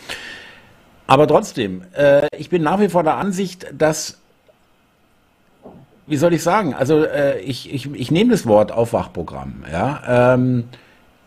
Aber 1.08 1.28
trotzdem, 1.28 1.84
äh, 1.94 2.28
ich 2.38 2.50
bin 2.50 2.62
nach 2.62 2.80
wie 2.80 2.90
vor 2.90 3.04
der 3.04 3.18
Ansicht, 3.18 3.66
dass, 3.76 4.20
wie 6.06 6.18
soll 6.18 6.34
ich 6.34 6.44
sagen, 6.44 6.76
also 6.76 7.04
äh, 7.04 7.40
ich, 7.40 7.74
ich, 7.74 7.92
ich 7.92 8.12
nehme 8.12 8.32
das 8.32 8.46
Wort 8.46 8.72
Aufwachprogramm, 8.72 9.64
ja, 9.72 10.34
ähm, 10.36 10.66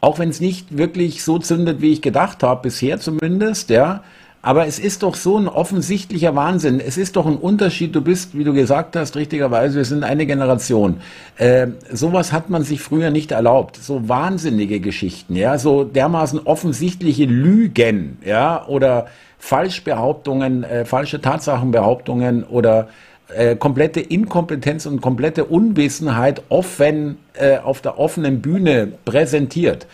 auch 0.01 0.20
wenn 0.20 0.28
es 0.28 0.41
nicht 0.41 0.78
wirklich 0.78 1.24
so 1.24 1.41
zündet, 1.41 1.81
wie 1.83 1.93
ich 1.93 2.01
gedacht 2.01 2.45
habe, 2.45 2.62
bisher 2.62 3.01
zumindest, 3.01 3.70
ja, 3.70 4.05
aber 4.47 4.68
es 4.68 4.78
ist 4.78 5.02
doch 5.02 5.16
so 5.16 5.36
ein 5.39 5.48
offensichtlicher 5.48 6.36
Wahnsinn. 6.36 6.78
Es 6.78 6.97
ist 6.97 7.16
doch 7.16 7.27
ein 7.27 7.35
Unterschied. 7.36 7.97
Du 7.97 8.01
bist, 8.01 8.39
wie 8.39 8.44
du 8.44 8.55
gesagt 8.55 8.94
hast, 8.94 9.16
richtigerweise, 9.16 9.78
wir 9.78 9.85
sind 9.85 10.05
eine 10.05 10.24
Generation. 10.24 11.01
Äh, 11.36 11.66
sowas 11.93 12.32
hat 12.32 12.48
man 12.48 12.62
sich 12.62 12.81
früher 12.81 13.10
nicht 13.10 13.32
erlaubt. 13.32 13.74
So 13.74 14.09
wahnsinnige 14.09 14.78
Geschichten, 14.78 15.35
ja, 15.35 15.59
so 15.59 15.82
dermaßen 15.82 16.39
offensichtliche 16.44 17.24
Lügen, 17.24 18.18
ja, 18.24 18.64
oder 18.68 19.09
Falschbehauptungen, 19.40 20.62
äh, 20.62 20.85
falsche 20.85 21.20
Tatsachenbehauptungen 21.20 22.44
oder 22.44 22.86
äh, 23.35 23.56
komplette 23.56 23.98
Inkompetenz 23.98 24.86
und 24.86 25.01
komplette 25.01 25.44
Unwissenheit 25.44 26.43
offen 26.51 27.18
äh, 27.35 27.59
auf 27.59 27.81
der 27.81 27.98
offenen 27.98 28.43
Bühne 28.43 28.93
präsentiert. 29.05 29.89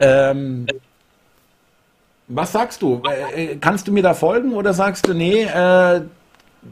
Ähm, 0.00 0.66
was 2.28 2.52
sagst 2.52 2.82
du? 2.82 3.02
Äh, 3.34 3.56
kannst 3.56 3.86
du 3.88 3.92
mir 3.92 4.02
da 4.02 4.14
folgen 4.14 4.52
oder 4.54 4.72
sagst 4.72 5.06
du, 5.06 5.14
nee, 5.14 5.42
äh, 5.42 6.02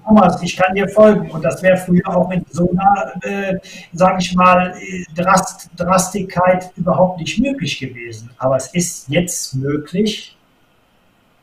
Thomas, 0.07 0.41
ich 0.41 0.57
kann 0.57 0.75
dir 0.75 0.89
folgen 0.89 1.31
und 1.31 1.45
das 1.45 1.63
wäre 1.63 1.77
früher 1.77 2.07
auch 2.09 2.29
mit 2.29 2.53
so 2.53 2.71
einer, 2.71 3.13
äh, 3.23 3.59
sage 3.93 4.19
ich 4.21 4.35
mal, 4.35 4.75
Drast 5.17 5.69
Drastigkeit 5.77 6.71
überhaupt 6.77 7.19
nicht 7.19 7.41
möglich 7.41 7.79
gewesen. 7.79 8.31
Aber 8.39 8.57
es 8.57 8.73
ist 8.73 9.09
jetzt 9.09 9.55
möglich, 9.57 10.37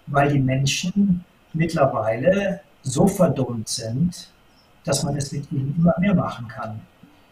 weil 0.07 0.31
die 0.31 0.39
Menschen 0.39 1.25
mittlerweile 1.53 2.61
so 2.83 3.05
verdummt 3.07 3.67
sind, 3.67 4.29
dass 4.85 5.03
man 5.03 5.17
es 5.17 5.31
mit 5.33 5.51
ihnen 5.51 5.75
immer 5.77 5.93
mehr 5.99 6.15
machen 6.15 6.47
kann. 6.47 6.79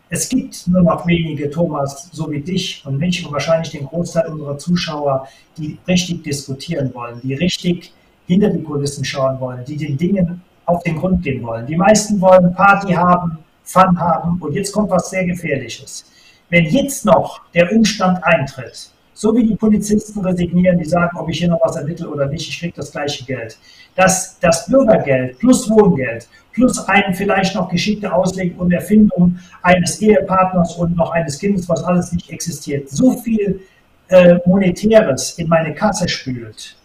Es 0.09 0.29
gibt 0.29 0.67
nur 0.67 0.83
noch 0.83 1.07
wenige, 1.07 1.49
Thomas, 1.49 2.09
so 2.11 2.29
wie 2.31 2.39
dich 2.39 2.83
und 2.85 2.97
mich 2.99 3.25
und 3.25 3.33
wahrscheinlich 3.33 3.71
den 3.71 3.85
Großteil 3.85 4.27
unserer 4.27 4.57
Zuschauer, 4.57 5.27
die 5.57 5.77
richtig 5.87 6.23
diskutieren 6.23 6.93
wollen, 6.93 7.19
die 7.23 7.33
richtig 7.33 7.91
hinter 8.27 8.49
die 8.49 8.63
Kulissen 8.63 9.03
schauen 9.03 9.39
wollen, 9.39 9.65
die 9.65 9.77
den 9.77 9.97
Dingen 9.97 10.41
auf 10.65 10.83
den 10.83 10.97
Grund 10.97 11.23
gehen 11.23 11.43
wollen. 11.43 11.65
Die 11.65 11.75
meisten 11.75 12.19
wollen 12.21 12.53
Party 12.53 12.93
haben, 12.93 13.39
Fun 13.63 13.99
haben 13.99 14.37
und 14.39 14.53
jetzt 14.53 14.71
kommt 14.71 14.91
was 14.91 15.09
sehr 15.09 15.25
Gefährliches. 15.25 16.11
Wenn 16.49 16.65
jetzt 16.65 17.05
noch 17.05 17.41
der 17.53 17.71
Umstand 17.71 18.23
eintritt, 18.23 18.91
so 19.15 19.35
wie 19.35 19.47
die 19.47 19.55
Polizisten 19.55 20.19
resignieren, 20.19 20.77
die 20.77 20.85
sagen, 20.85 21.17
ob 21.17 21.29
ich 21.29 21.39
hier 21.39 21.47
noch 21.47 21.61
was 21.63 21.77
ermittle 21.77 22.09
oder 22.09 22.27
nicht, 22.27 22.47
ich 22.49 22.59
kriege 22.59 22.73
das 22.75 22.91
gleiche 22.91 23.23
Geld. 23.23 23.57
Dass 23.95 24.37
das 24.39 24.67
Bürgergeld 24.67 25.39
plus 25.39 25.69
Wohngeld 25.69 26.27
plus 26.51 26.85
eine 26.87 27.13
vielleicht 27.13 27.55
noch 27.55 27.69
geschickte 27.69 28.13
Auslegung 28.13 28.59
und 28.59 28.73
Erfindung 28.73 29.39
eines 29.61 30.01
Ehepartners 30.01 30.75
und 30.75 30.95
noch 30.97 31.11
eines 31.11 31.39
Kindes, 31.39 31.67
was 31.69 31.83
alles 31.83 32.11
nicht 32.11 32.29
existiert, 32.29 32.89
so 32.89 33.11
viel 33.17 33.61
äh, 34.09 34.35
Monetäres 34.45 35.37
in 35.39 35.47
meine 35.47 35.73
Kasse 35.73 36.07
spült, 36.09 36.75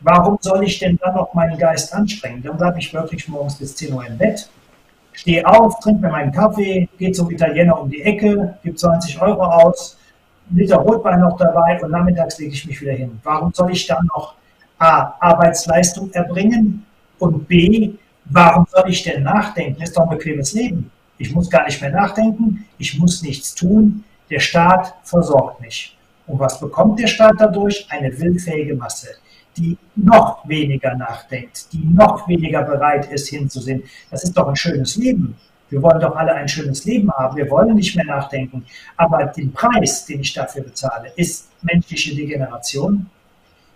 warum 0.00 0.38
soll 0.40 0.62
ich 0.64 0.78
denn 0.78 0.96
dann 1.02 1.14
noch 1.14 1.34
meinen 1.34 1.58
Geist 1.58 1.92
anstrengen? 1.92 2.42
Dann 2.42 2.56
bleibe 2.56 2.78
ich 2.78 2.94
wirklich 2.94 3.28
morgens 3.28 3.56
bis 3.56 3.74
10 3.74 3.92
Uhr 3.92 4.06
im 4.06 4.16
Bett, 4.16 4.48
stehe 5.12 5.44
auf, 5.44 5.80
trinke 5.80 6.02
mir 6.02 6.10
meinen 6.10 6.32
Kaffee, 6.32 6.88
gehe 6.98 7.10
zum 7.10 7.30
Italiener 7.30 7.80
um 7.80 7.90
die 7.90 8.02
Ecke, 8.02 8.58
gebe 8.62 8.76
20 8.76 9.20
Euro 9.20 9.42
aus, 9.42 9.96
Liter 10.50 10.76
Rotwein 10.76 11.20
noch 11.20 11.36
dabei 11.36 11.80
und 11.82 11.90
nachmittags 11.90 12.38
lege 12.38 12.52
ich 12.52 12.66
mich 12.66 12.80
wieder 12.80 12.92
hin. 12.92 13.18
Warum 13.22 13.52
soll 13.52 13.72
ich 13.72 13.86
dann 13.86 14.06
noch 14.14 14.34
A, 14.78 15.14
Arbeitsleistung 15.20 16.10
erbringen 16.12 16.84
und 17.18 17.48
B, 17.48 17.92
warum 18.26 18.66
soll 18.70 18.90
ich 18.90 19.02
denn 19.02 19.22
nachdenken? 19.22 19.80
Das 19.80 19.90
ist 19.90 19.96
doch 19.96 20.04
ein 20.04 20.10
bequemes 20.10 20.52
Leben. 20.52 20.90
Ich 21.18 21.34
muss 21.34 21.50
gar 21.50 21.64
nicht 21.64 21.80
mehr 21.80 21.90
nachdenken, 21.90 22.66
ich 22.78 22.98
muss 22.98 23.22
nichts 23.22 23.54
tun, 23.54 24.04
der 24.30 24.40
Staat 24.40 24.94
versorgt 25.02 25.60
mich. 25.60 25.96
Und 26.26 26.38
was 26.38 26.60
bekommt 26.60 26.98
der 27.00 27.06
Staat 27.06 27.36
dadurch? 27.38 27.86
Eine 27.88 28.18
willfähige 28.18 28.74
Masse, 28.74 29.08
die 29.56 29.78
noch 29.94 30.46
weniger 30.46 30.94
nachdenkt, 30.94 31.72
die 31.72 31.84
noch 31.84 32.28
weniger 32.28 32.62
bereit 32.62 33.10
ist 33.10 33.28
hinzusehen. 33.28 33.82
Das 34.10 34.24
ist 34.24 34.36
doch 34.36 34.48
ein 34.48 34.56
schönes 34.56 34.96
Leben. 34.96 35.36
Wir 35.68 35.82
wollen 35.82 36.00
doch 36.00 36.14
alle 36.14 36.32
ein 36.34 36.48
schönes 36.48 36.84
Leben 36.84 37.10
haben. 37.10 37.36
Wir 37.36 37.50
wollen 37.50 37.74
nicht 37.74 37.96
mehr 37.96 38.04
nachdenken. 38.04 38.64
Aber 38.96 39.24
den 39.24 39.52
Preis, 39.52 40.06
den 40.06 40.20
ich 40.20 40.32
dafür 40.32 40.62
bezahle, 40.62 41.12
ist 41.16 41.48
menschliche 41.62 42.14
Degeneration, 42.14 43.06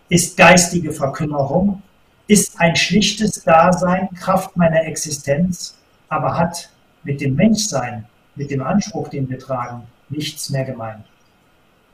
ist 0.09 0.37
geistige 0.37 0.93
Verkümmerung, 0.93 1.83
ist 2.27 2.61
ein 2.61 2.77
schlichtes 2.77 3.43
Dasein, 3.43 4.09
Kraft 4.15 4.57
meiner 4.57 4.85
Existenz, 4.85 5.77
aber 6.09 6.37
hat 6.37 6.71
mit 7.03 7.21
dem 7.21 7.35
Menschsein, 7.35 8.05
mit 8.37 8.51
dem 8.51 8.63
Anspruch, 8.63 9.09
den 9.09 9.29
wir 9.29 9.39
tragen, 9.39 9.83
nichts 10.09 10.51
mehr 10.51 10.65
gemein. 10.65 11.05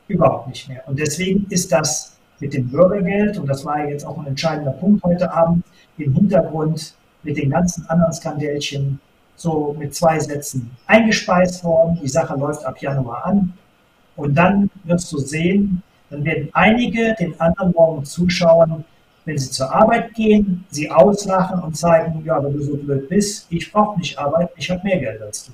Überhaupt 0.09 0.49
nicht 0.49 0.69
mehr. 0.69 0.83
Und 0.87 0.99
deswegen 0.99 1.47
ist 1.51 1.73
das 1.73 2.17
mit 2.39 2.53
dem 2.53 2.69
Bürgergeld, 2.69 3.39
und 3.39 3.47
das 3.47 3.65
war 3.65 3.89
jetzt 3.89 4.05
auch 4.05 4.19
ein 4.19 4.27
entscheidender 4.27 4.73
Punkt 4.73 5.03
heute 5.05 5.33
Abend, 5.33 5.65
im 5.97 6.15
Hintergrund 6.15 6.95
mit 7.23 7.39
den 7.39 7.51
ganzen 7.51 7.87
anderen 7.89 8.13
Skandälchen 8.13 9.01
so 9.37 9.77
mit 9.79 9.95
zwei 9.95 10.19
Sätzen 10.19 10.71
eingespeist 10.87 11.63
worden. 11.63 11.99
Die 12.03 12.09
Sache 12.09 12.35
läuft 12.35 12.65
ab 12.65 12.81
Januar 12.81 13.25
an. 13.27 13.53
Und 14.17 14.35
dann 14.35 14.71
wirst 14.85 15.13
du 15.13 15.19
sehen, 15.19 15.83
dann 16.11 16.25
werden 16.25 16.49
einige 16.53 17.15
den 17.19 17.39
anderen 17.41 17.73
morgen 17.73 18.05
zuschauen, 18.05 18.85
wenn 19.27 19.37
sie 19.37 19.51
zur 19.51 19.75
Arbeit 19.75 20.15
gehen, 20.15 20.65
sie 20.71 20.91
auslachen 20.91 21.61
und 21.61 21.77
zeigen, 21.77 22.23
ja, 22.25 22.43
wenn 22.43 22.53
du 22.53 22.63
so 22.63 22.77
blöd 22.77 23.09
bist, 23.09 23.47
ich 23.51 23.71
brauche 23.71 23.99
nicht 23.99 24.17
arbeiten, 24.19 24.53
ich 24.57 24.71
habe 24.71 24.81
mehr 24.85 24.99
Geld 24.99 25.21
als 25.21 25.47
du. 25.47 25.53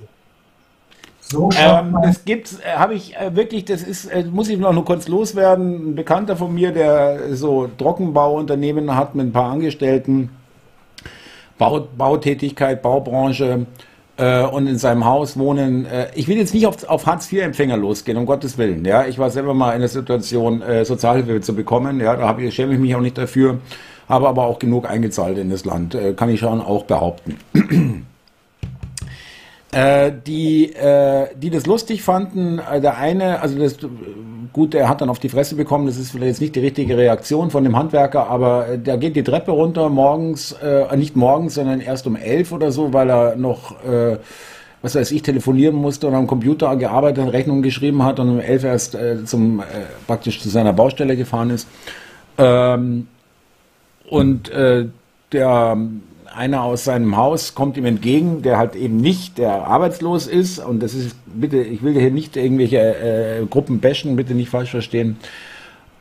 So 1.20 1.48
ähm, 1.56 1.96
das 2.02 2.24
gibt's, 2.24 2.58
äh, 2.58 2.76
habe 2.76 2.94
ich 2.94 3.16
äh, 3.16 3.34
wirklich, 3.34 3.64
das 3.64 3.82
ist, 3.82 4.04
äh, 4.06 4.24
muss 4.24 4.50
ich 4.50 4.58
noch 4.58 4.72
nur 4.74 4.84
kurz 4.84 5.08
loswerden. 5.08 5.90
Ein 5.90 5.94
Bekannter 5.94 6.36
von 6.36 6.52
mir, 6.52 6.72
der 6.72 7.34
so 7.34 7.68
Trockenbauunternehmen 7.78 8.94
hat 8.94 9.14
mit 9.14 9.28
ein 9.28 9.32
paar 9.32 9.50
Angestellten, 9.50 10.28
Bau, 11.62 11.88
Bautätigkeit, 11.96 12.82
Baubranche 12.82 13.66
äh, 14.16 14.42
und 14.42 14.66
in 14.66 14.78
seinem 14.78 15.04
Haus 15.04 15.38
wohnen. 15.38 15.86
Äh, 15.86 16.08
ich 16.16 16.26
will 16.26 16.36
jetzt 16.36 16.54
nicht 16.54 16.66
auf, 16.66 16.88
auf 16.88 17.06
Hartz-IV-Empfänger 17.06 17.76
losgehen, 17.76 18.18
um 18.18 18.26
Gottes 18.26 18.58
Willen. 18.58 18.84
Ja, 18.84 19.06
ich 19.06 19.18
war 19.18 19.30
selber 19.30 19.54
mal 19.54 19.72
in 19.72 19.80
der 19.80 19.88
Situation, 19.88 20.60
äh, 20.60 20.84
Sozialhilfe 20.84 21.40
zu 21.40 21.54
bekommen. 21.54 22.00
Ja, 22.00 22.16
da 22.16 22.36
ich, 22.36 22.52
schäme 22.52 22.74
ich 22.74 22.80
mich 22.80 22.96
auch 22.96 23.00
nicht 23.00 23.16
dafür, 23.16 23.58
habe 24.08 24.28
aber 24.28 24.44
auch 24.44 24.58
genug 24.58 24.90
eingezahlt 24.90 25.38
in 25.38 25.50
das 25.50 25.64
Land, 25.64 25.94
äh, 25.94 26.14
kann 26.14 26.30
ich 26.30 26.40
schon 26.40 26.60
auch 26.60 26.82
behaupten. 26.84 27.38
Äh, 29.72 30.12
die, 30.26 30.70
äh, 30.74 31.28
die 31.34 31.48
das 31.48 31.64
lustig 31.64 32.02
fanden, 32.02 32.58
äh, 32.58 32.78
der 32.82 32.98
eine, 32.98 33.40
also 33.40 33.58
das, 33.58 33.78
gut, 34.52 34.74
er 34.74 34.86
hat 34.86 35.00
dann 35.00 35.08
auf 35.08 35.18
die 35.18 35.30
Fresse 35.30 35.54
bekommen, 35.54 35.86
das 35.86 35.96
ist 35.96 36.10
vielleicht 36.10 36.28
jetzt 36.28 36.40
nicht 36.42 36.54
die 36.54 36.60
richtige 36.60 36.94
Reaktion 36.94 37.50
von 37.50 37.64
dem 37.64 37.74
Handwerker, 37.74 38.28
aber 38.28 38.68
äh, 38.68 38.78
der 38.78 38.98
geht 38.98 39.16
die 39.16 39.22
Treppe 39.22 39.50
runter 39.50 39.88
morgens, 39.88 40.52
äh, 40.52 40.94
nicht 40.98 41.16
morgens, 41.16 41.54
sondern 41.54 41.80
erst 41.80 42.06
um 42.06 42.16
elf 42.16 42.52
oder 42.52 42.70
so, 42.70 42.92
weil 42.92 43.08
er 43.08 43.36
noch, 43.36 43.82
äh, 43.82 44.18
was 44.82 44.94
weiß 44.94 45.10
ich, 45.10 45.22
telefonieren 45.22 45.76
musste 45.76 46.06
und 46.06 46.16
am 46.16 46.26
Computer 46.26 46.76
gearbeitet, 46.76 47.32
Rechnungen 47.32 47.62
geschrieben 47.62 48.04
hat 48.04 48.20
und 48.20 48.28
um 48.28 48.40
elf 48.40 48.64
erst 48.64 48.94
äh, 48.94 49.24
zum, 49.24 49.60
äh, 49.60 49.62
praktisch 50.06 50.42
zu 50.42 50.50
seiner 50.50 50.74
Baustelle 50.74 51.16
gefahren 51.16 51.48
ist. 51.48 51.66
Ähm, 52.36 53.06
und 54.10 54.50
äh, 54.50 54.88
der 55.32 55.78
einer 56.34 56.62
aus 56.62 56.84
seinem 56.84 57.16
Haus 57.16 57.54
kommt 57.54 57.76
ihm 57.76 57.84
entgegen, 57.84 58.42
der 58.42 58.58
halt 58.58 58.74
eben 58.74 58.96
nicht, 58.96 59.38
der 59.38 59.66
arbeitslos 59.66 60.26
ist. 60.26 60.58
Und 60.58 60.80
das 60.82 60.94
ist, 60.94 61.16
bitte, 61.26 61.58
ich 61.58 61.82
will 61.82 61.92
hier 61.92 62.10
nicht 62.10 62.36
irgendwelche 62.36 62.78
äh, 62.78 63.46
Gruppen 63.46 63.80
bashen, 63.80 64.16
bitte 64.16 64.34
nicht 64.34 64.50
falsch 64.50 64.70
verstehen. 64.70 65.16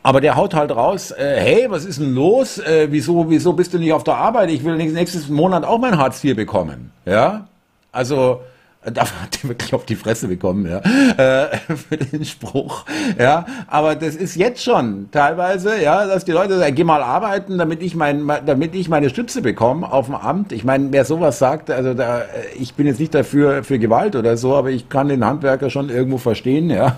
Aber 0.02 0.20
der 0.20 0.36
haut 0.36 0.54
halt 0.54 0.74
raus, 0.74 1.12
äh, 1.12 1.36
hey, 1.38 1.66
was 1.68 1.84
ist 1.84 2.00
denn 2.00 2.14
los? 2.14 2.58
Äh, 2.58 2.88
wieso, 2.90 3.30
wieso 3.30 3.52
bist 3.52 3.72
du 3.72 3.78
nicht 3.78 3.92
auf 3.92 4.04
der 4.04 4.16
Arbeit? 4.16 4.50
Ich 4.50 4.64
will 4.64 4.76
nächstes 4.76 5.28
Monat 5.28 5.64
auch 5.64 5.78
mein 5.78 5.96
Hartz 5.96 6.22
IV 6.24 6.34
bekommen. 6.34 6.90
Ja? 7.04 7.46
Also, 7.92 8.40
da 8.84 9.02
hat 9.02 9.38
er 9.42 9.50
wirklich 9.50 9.74
auf 9.74 9.86
die 9.86 9.94
Fresse 9.94 10.26
bekommen, 10.26 10.66
ja, 10.66 10.78
äh, 10.78 11.56
für 11.76 11.96
den 11.96 12.24
Spruch, 12.24 12.84
ja. 13.18 13.46
Aber 13.68 13.94
das 13.94 14.16
ist 14.16 14.34
jetzt 14.34 14.62
schon 14.62 15.08
teilweise, 15.12 15.80
ja, 15.80 16.06
dass 16.06 16.24
die 16.24 16.32
Leute 16.32 16.58
sagen, 16.58 16.74
geh 16.74 16.82
mal 16.82 17.02
arbeiten, 17.02 17.58
damit 17.58 17.80
ich 17.82 17.94
mein, 17.94 18.28
damit 18.44 18.74
ich 18.74 18.88
meine 18.88 19.08
Stütze 19.08 19.40
bekomme 19.40 19.90
auf 19.90 20.06
dem 20.06 20.16
Amt. 20.16 20.50
Ich 20.52 20.64
meine, 20.64 20.88
wer 20.90 21.04
sowas 21.04 21.38
sagt, 21.38 21.70
also 21.70 21.94
da, 21.94 22.22
ich 22.58 22.74
bin 22.74 22.86
jetzt 22.86 22.98
nicht 22.98 23.14
dafür 23.14 23.62
für 23.62 23.78
Gewalt 23.78 24.16
oder 24.16 24.36
so, 24.36 24.54
aber 24.56 24.70
ich 24.70 24.88
kann 24.88 25.08
den 25.08 25.24
Handwerker 25.24 25.70
schon 25.70 25.88
irgendwo 25.88 26.18
verstehen, 26.18 26.68
ja. 26.68 26.96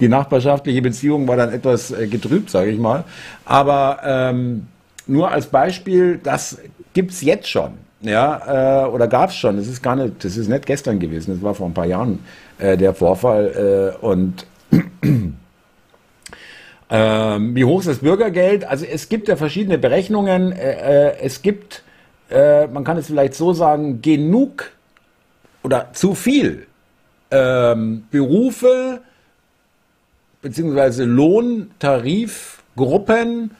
Die 0.00 0.08
nachbarschaftliche 0.08 0.80
Beziehung 0.80 1.28
war 1.28 1.36
dann 1.36 1.52
etwas 1.52 1.90
äh, 1.90 2.06
getrübt, 2.06 2.48
sage 2.48 2.70
ich 2.70 2.78
mal. 2.78 3.04
Aber 3.44 3.98
ähm, 4.04 4.68
nur 5.06 5.30
als 5.30 5.46
Beispiel, 5.46 6.18
das 6.22 6.58
gibt's 6.94 7.20
jetzt 7.20 7.48
schon. 7.48 7.85
Ja, 8.06 8.84
äh, 8.84 8.88
oder 8.88 9.08
gab 9.08 9.30
es 9.30 9.36
schon. 9.36 9.56
Das 9.56 9.66
ist 9.66 9.82
gar 9.82 9.96
nicht, 9.96 10.24
das 10.24 10.36
ist 10.36 10.46
nicht 10.48 10.64
gestern 10.64 11.00
gewesen, 11.00 11.34
das 11.34 11.42
war 11.42 11.54
vor 11.54 11.66
ein 11.66 11.74
paar 11.74 11.86
Jahren 11.86 12.20
äh, 12.58 12.76
der 12.76 12.94
Vorfall. 12.94 13.96
Äh, 14.00 14.04
und 14.04 14.46
ähm, 16.90 17.56
wie 17.56 17.64
hoch 17.64 17.80
ist 17.80 17.88
das 17.88 17.98
Bürgergeld? 17.98 18.64
Also 18.64 18.84
es 18.84 19.08
gibt 19.08 19.26
ja 19.26 19.34
verschiedene 19.34 19.78
Berechnungen. 19.78 20.52
Äh, 20.52 21.08
äh, 21.08 21.16
es 21.20 21.42
gibt, 21.42 21.82
äh, 22.30 22.68
man 22.68 22.84
kann 22.84 22.96
es 22.96 23.08
vielleicht 23.08 23.34
so 23.34 23.52
sagen, 23.52 24.00
genug 24.02 24.70
oder 25.64 25.88
zu 25.92 26.14
viel 26.14 26.68
ähm, 27.32 28.04
Berufe 28.12 29.00
beziehungsweise 30.42 31.02
Lohntarifgruppen 31.02 33.50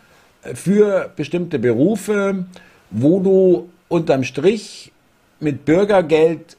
für 0.54 1.10
bestimmte 1.16 1.58
Berufe, 1.58 2.44
wo 2.92 3.18
du 3.18 3.68
unterm 3.88 4.24
Strich 4.24 4.92
mit 5.40 5.64
Bürgergeld 5.64 6.56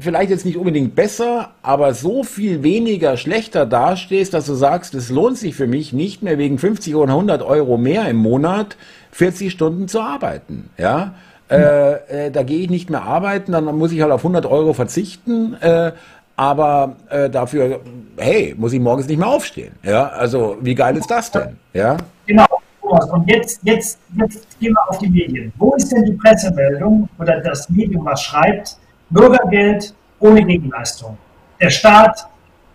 vielleicht 0.00 0.30
jetzt 0.30 0.44
nicht 0.44 0.56
unbedingt 0.56 0.94
besser, 0.94 1.50
aber 1.62 1.94
so 1.94 2.24
viel 2.24 2.62
weniger 2.62 3.16
schlechter 3.16 3.66
dastehst, 3.66 4.34
dass 4.34 4.46
du 4.46 4.54
sagst, 4.54 4.94
es 4.94 5.10
lohnt 5.10 5.38
sich 5.38 5.54
für 5.54 5.66
mich 5.66 5.92
nicht 5.92 6.22
mehr 6.22 6.38
wegen 6.38 6.58
50 6.58 6.94
oder 6.94 7.12
100 7.12 7.42
Euro 7.42 7.76
mehr 7.76 8.08
im 8.08 8.16
Monat 8.16 8.76
40 9.12 9.52
Stunden 9.52 9.88
zu 9.88 10.00
arbeiten. 10.00 10.70
Ja, 10.78 11.14
äh, 11.50 12.26
äh, 12.26 12.30
da 12.30 12.42
gehe 12.44 12.60
ich 12.60 12.70
nicht 12.70 12.90
mehr 12.90 13.02
arbeiten, 13.02 13.52
dann 13.52 13.64
muss 13.64 13.92
ich 13.92 14.00
halt 14.00 14.12
auf 14.12 14.20
100 14.20 14.46
Euro 14.46 14.72
verzichten. 14.72 15.54
Äh, 15.60 15.92
aber 16.36 16.96
äh, 17.10 17.28
dafür, 17.28 17.80
hey, 18.16 18.54
muss 18.56 18.72
ich 18.72 18.80
morgens 18.80 19.06
nicht 19.08 19.18
mehr 19.18 19.28
aufstehen. 19.28 19.74
Ja, 19.82 20.06
also 20.08 20.56
wie 20.62 20.74
geil 20.74 20.96
ist 20.96 21.10
das 21.10 21.30
denn? 21.30 21.58
Ja. 21.74 21.98
Genau. 22.26 22.46
Und 22.90 23.28
jetzt, 23.30 23.60
jetzt, 23.62 23.98
jetzt 24.16 24.58
gehen 24.58 24.72
wir 24.72 24.88
auf 24.88 24.98
die 24.98 25.08
Medien. 25.08 25.52
Wo 25.56 25.74
ist 25.74 25.90
denn 25.92 26.04
die 26.04 26.12
Pressemeldung 26.12 27.08
oder 27.18 27.40
das 27.40 27.68
Medium, 27.70 28.04
was 28.04 28.22
schreibt, 28.22 28.76
Bürgergeld 29.10 29.94
ohne 30.18 30.44
Gegenleistung? 30.44 31.16
Der 31.60 31.70
Staat 31.70 32.26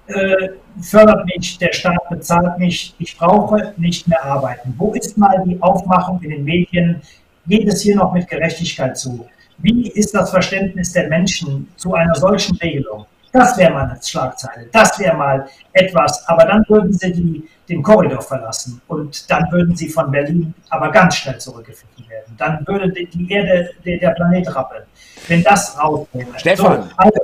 äh, 0.08 0.50
fördert 0.82 1.26
mich, 1.26 1.58
der 1.58 1.74
Staat 1.74 2.10
bezahlt 2.10 2.58
mich, 2.60 2.96
ich 3.00 3.18
brauche 3.18 3.74
nicht 3.78 4.08
mehr 4.08 4.24
arbeiten. 4.24 4.74
Wo 4.78 4.94
ist 4.94 5.18
mal 5.18 5.44
die 5.46 5.62
Aufmachung 5.62 6.22
in 6.22 6.30
den 6.30 6.44
Medien? 6.44 7.02
Geht 7.48 7.68
es 7.68 7.82
hier 7.82 7.96
noch 7.96 8.14
mit 8.14 8.28
Gerechtigkeit 8.28 8.98
zu? 8.98 9.26
Wie 9.58 9.90
ist 9.90 10.14
das 10.14 10.32
Verständnis 10.32 10.92
der 10.92 11.08
Menschen 11.08 11.68
zu 11.78 11.94
einer 11.94 12.16
solchen 12.16 12.58
Regelung? 12.58 13.06
Das 13.36 13.58
wäre 13.58 13.74
mal 13.74 13.84
eine 13.90 14.00
Schlagzeile, 14.02 14.68
das 14.72 14.98
wäre 14.98 15.14
mal 15.18 15.46
etwas, 15.74 16.26
aber 16.26 16.46
dann 16.46 16.64
würden 16.70 16.94
sie 16.94 17.12
die, 17.12 17.50
den 17.68 17.84
Korridor 17.84 18.22
verlassen 18.22 18.82
und 18.88 19.30
dann 19.30 19.52
würden 19.52 19.76
sie 19.76 19.90
von 19.90 20.10
Berlin 20.10 20.54
aber 20.70 20.90
ganz 20.90 21.18
schnell 21.18 21.38
zurückgeführt 21.38 22.10
werden. 22.10 22.34
Dann 22.38 22.66
würde 22.66 22.94
die 22.94 23.30
Erde, 23.30 23.72
der, 23.84 24.12
Planet 24.12 24.56
rappeln. 24.56 24.84
Wenn 25.28 25.44
das 25.44 25.78
rauskäme. 25.78 26.28
Stefan. 26.38 26.84
So, 26.84 26.90
also, 26.96 27.20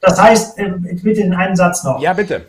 das 0.00 0.20
heißt, 0.20 0.58
ähm, 0.58 0.82
bitte 1.00 1.20
in 1.20 1.32
einen 1.32 1.54
Satz 1.54 1.84
noch. 1.84 2.00
Ja, 2.00 2.12
bitte. 2.12 2.46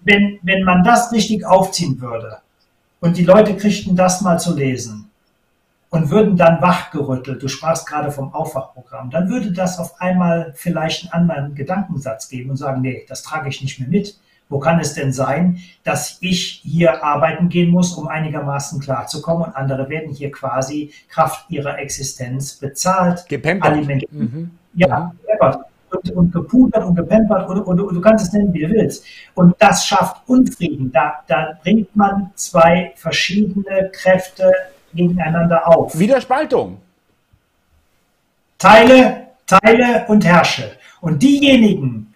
Wenn, 0.00 0.40
wenn 0.42 0.64
man 0.64 0.82
das 0.82 1.12
richtig 1.12 1.46
aufziehen 1.46 2.00
würde 2.00 2.38
und 2.98 3.16
die 3.16 3.24
Leute 3.24 3.56
kriegten 3.56 3.94
das 3.94 4.20
mal 4.20 4.40
zu 4.40 4.56
lesen, 4.56 5.11
und 5.92 6.10
würden 6.10 6.38
dann 6.38 6.62
wachgerüttelt. 6.62 7.42
Du 7.42 7.48
sprachst 7.48 7.86
gerade 7.86 8.10
vom 8.10 8.32
Aufwachprogramm. 8.32 9.10
Dann 9.10 9.28
würde 9.28 9.52
das 9.52 9.78
auf 9.78 10.00
einmal 10.00 10.54
vielleicht 10.56 11.12
einen 11.12 11.30
anderen 11.30 11.54
Gedankensatz 11.54 12.30
geben 12.30 12.48
und 12.48 12.56
sagen, 12.56 12.80
nee, 12.80 13.04
das 13.08 13.22
trage 13.22 13.50
ich 13.50 13.60
nicht 13.60 13.78
mehr 13.78 13.90
mit. 13.90 14.18
Wo 14.48 14.58
kann 14.58 14.80
es 14.80 14.94
denn 14.94 15.12
sein, 15.12 15.58
dass 15.84 16.16
ich 16.20 16.62
hier 16.64 17.04
arbeiten 17.04 17.50
gehen 17.50 17.70
muss, 17.70 17.92
um 17.92 18.08
einigermaßen 18.08 18.80
klarzukommen 18.80 19.44
und 19.44 19.56
andere 19.56 19.90
werden 19.90 20.12
hier 20.12 20.30
quasi 20.30 20.92
Kraft 21.10 21.50
ihrer 21.50 21.78
Existenz 21.78 22.54
bezahlt, 22.54 23.28
Gepempert. 23.28 23.72
alimentiert. 23.72 24.12
Mhm. 24.12 24.50
Ja, 24.74 25.12
mhm. 25.42 25.56
Und, 25.90 26.10
und, 26.12 26.32
gepudert 26.32 26.84
und 26.84 26.94
gepempert 26.94 27.46
und, 27.50 27.60
und, 27.60 27.80
und, 27.80 27.94
du 27.94 28.00
kannst 28.00 28.26
es 28.28 28.32
nennen, 28.32 28.54
wie 28.54 28.60
du 28.60 28.70
willst. 28.70 29.04
Und 29.34 29.54
das 29.58 29.86
schafft 29.86 30.26
Unfrieden. 30.26 30.90
Da, 30.90 31.22
da 31.26 31.58
bringt 31.62 31.94
man 31.94 32.30
zwei 32.34 32.94
verschiedene 32.96 33.90
Kräfte 33.92 34.50
gegeneinander 34.94 35.68
auf. 35.68 35.98
Widerspaltung. 35.98 36.78
Teile, 38.58 39.28
teile 39.46 40.06
und 40.08 40.24
herrsche. 40.24 40.72
Und 41.00 41.22
diejenigen, 41.22 42.14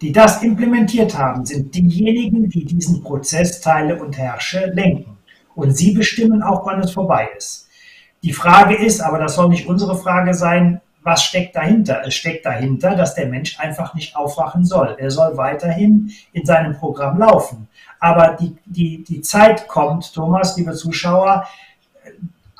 die 0.00 0.12
das 0.12 0.42
implementiert 0.42 1.16
haben, 1.16 1.46
sind 1.46 1.74
diejenigen, 1.74 2.48
die 2.48 2.64
diesen 2.64 3.02
Prozess 3.02 3.60
teile 3.60 4.02
und 4.02 4.18
herrsche 4.18 4.66
lenken. 4.66 5.16
Und 5.54 5.76
sie 5.76 5.92
bestimmen 5.92 6.42
auch, 6.42 6.66
wann 6.66 6.80
es 6.80 6.90
vorbei 6.90 7.28
ist. 7.36 7.68
Die 8.22 8.32
Frage 8.32 8.74
ist, 8.74 9.00
aber 9.00 9.18
das 9.18 9.36
soll 9.36 9.48
nicht 9.50 9.68
unsere 9.68 9.96
Frage 9.96 10.34
sein, 10.34 10.80
was 11.04 11.22
steckt 11.22 11.54
dahinter? 11.54 12.02
Es 12.06 12.14
steckt 12.14 12.46
dahinter, 12.46 12.96
dass 12.96 13.14
der 13.14 13.26
Mensch 13.26 13.60
einfach 13.60 13.94
nicht 13.94 14.16
aufwachen 14.16 14.64
soll. 14.64 14.96
Er 14.98 15.10
soll 15.10 15.36
weiterhin 15.36 16.10
in 16.32 16.46
seinem 16.46 16.74
Programm 16.74 17.18
laufen. 17.18 17.68
Aber 18.00 18.36
die, 18.40 18.56
die, 18.64 19.04
die 19.04 19.20
Zeit 19.20 19.68
kommt, 19.68 20.12
Thomas, 20.14 20.56
liebe 20.56 20.72
Zuschauer, 20.72 21.46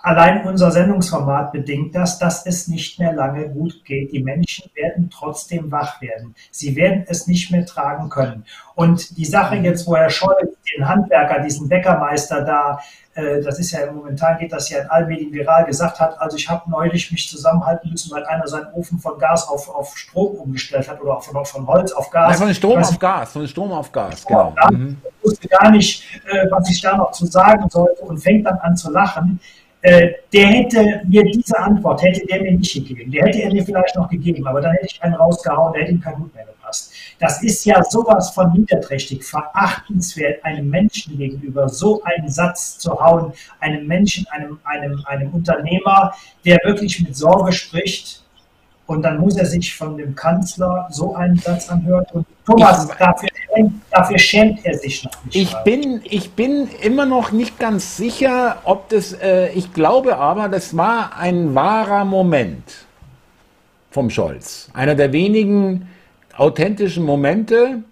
Allein 0.05 0.47
unser 0.47 0.71
Sendungsformat 0.71 1.51
bedingt 1.51 1.95
das, 1.95 2.19
dass 2.19 2.45
es 2.45 2.69
nicht 2.69 2.99
mehr 2.99 3.15
lange 3.15 3.49
gut 3.49 3.87
geht. 3.87 4.13
Die 4.13 4.23
Menschen 4.23 4.71
werden 4.75 5.09
trotzdem 5.09 5.73
wach 5.73 6.03
werden. 6.03 6.35
Sie 6.51 6.77
werden 6.77 7.07
es 7.09 7.27
nicht 7.27 7.51
mehr 7.51 7.65
tragen 7.65 8.11
können. 8.11 8.45
Und 8.75 9.17
die 9.17 9.25
Sache 9.25 9.57
jetzt, 9.57 9.87
wo 9.87 9.97
Herr 9.97 10.11
Scholz 10.11 10.59
den 10.77 10.87
Handwerker, 10.87 11.41
diesen 11.41 11.71
Bäckermeister 11.71 12.43
da, 12.43 12.81
äh, 13.15 13.41
das 13.41 13.59
ist 13.59 13.71
ja 13.71 13.91
momentan 13.91 14.37
geht 14.37 14.53
das 14.53 14.69
ja 14.69 14.83
in 14.83 14.91
allen 14.91 15.09
Medien 15.09 15.33
viral, 15.33 15.65
gesagt 15.65 15.99
hat, 15.99 16.21
also 16.21 16.37
ich 16.37 16.51
habe 16.51 16.71
neulich 16.71 17.11
mich 17.11 17.27
zusammenhalten 17.27 17.91
müssen, 17.91 18.15
weil 18.15 18.27
einer 18.27 18.47
seinen 18.47 18.71
Ofen 18.75 18.99
von 18.99 19.19
Gas 19.19 19.49
auf, 19.49 19.75
auf 19.75 19.97
Strom 19.97 20.35
umgestellt 20.37 20.87
hat 20.87 21.01
oder 21.01 21.19
von, 21.23 21.47
von 21.47 21.67
Holz 21.67 21.93
auf 21.93 22.11
Gas. 22.11 22.29
Nein, 22.29 22.49
von 22.49 22.55
Strom 22.55 22.79
auf 22.79 22.99
Gas, 22.99 23.33
von 23.33 23.49
Strom 23.49 23.73
auf 23.73 23.91
Gas, 23.91 24.27
genau. 24.27 24.53
Ja, 24.55 24.71
mhm. 24.71 24.99
wusste 25.23 25.49
gar 25.49 25.71
nicht, 25.71 26.05
äh, 26.27 26.47
was 26.51 26.69
ich 26.69 26.83
da 26.83 26.95
noch 26.95 27.13
zu 27.13 27.25
sagen 27.25 27.71
sollte 27.71 28.03
und 28.03 28.19
fängt 28.19 28.45
dann 28.45 28.59
an 28.59 28.77
zu 28.77 28.93
lachen 28.93 29.41
Äh, 29.85 30.15
der 30.33 30.47
hätte 30.47 31.03
mir 31.07 31.23
diese 31.25 31.59
Antwort, 31.59 32.03
hätte 32.03 32.25
der 32.27 32.41
mir 32.41 32.53
nicht 32.53 32.73
gegeben. 32.73 33.11
Der 33.11 33.27
hätte 33.27 33.43
er 33.43 33.53
mir 33.53 33.63
vielleicht 33.63 33.95
noch 33.95 34.09
gegeben, 34.09 34.47
aber 34.47 34.63
dann 34.63 34.73
hätte 34.73 34.87
ich 34.87 35.03
einen 35.03 35.13
rausgehauen, 35.13 35.75
der 35.75 35.83
hätte 35.83 35.93
ihm 35.93 36.01
kein 36.01 36.19
Hut 36.19 36.35
mehr 36.35 36.47
gepasst. 36.47 36.91
Das 37.19 37.43
ist 37.43 37.67
ja 37.67 37.85
sowas 37.85 38.31
von 38.31 38.51
niederträchtig, 38.55 39.23
verachtenswert, 39.23 40.43
einem 40.43 40.71
Menschen 40.71 41.19
gegenüber 41.19 41.69
so 41.69 42.03
einen 42.03 42.31
Satz 42.31 42.79
zu 42.79 42.99
hauen, 42.99 43.35
einem 43.61 43.87
Menschen, 43.87 44.27
einem, 44.31 44.59
einem, 44.65 45.05
einem 45.05 45.35
Unternehmer, 45.35 46.15
der 46.47 46.59
wirklich 46.65 47.01
mit 47.01 47.15
Sorge 47.15 47.53
spricht, 47.53 48.24
und 48.87 49.03
dann 49.03 49.19
muss 49.19 49.37
er 49.37 49.47
sich 49.47 49.75
von 49.75 49.97
dem 49.97 50.15
Kanzler 50.15 50.87
so 50.91 51.15
einen 51.15 51.37
Satz 51.37 51.71
anhören. 51.71 52.05
Und 52.13 52.27
Thomas, 52.45 52.85
ich, 52.85 52.95
dafür, 52.97 53.29
dafür, 53.91 54.19
schämt 54.19 54.65
er 54.65 54.79
sich 54.79 55.05
noch 55.05 55.25
nicht. 55.25 55.37
Ich 55.37 55.55
bin, 55.65 56.03
ich 56.05 56.33
bin 56.33 56.69
immer 56.83 57.07
noch 57.07 57.33
nicht 57.33 57.59
ganz 57.59 57.97
sicher, 57.97 58.59
ob 58.65 58.91
das, 58.91 59.15
äh, 59.15 59.49
ich 59.53 59.73
glaube 59.73 60.19
aber, 60.19 60.49
das 60.49 60.77
war 60.77 61.17
ein 61.19 61.55
wahrer 61.55 62.05
Moment 62.05 62.85
vom 63.91 64.11
Scholz. 64.11 64.69
Einer 64.75 64.95
der 64.95 65.13
wenigen 65.13 65.89
authentischen 66.37 67.05
Momente. 67.05 67.83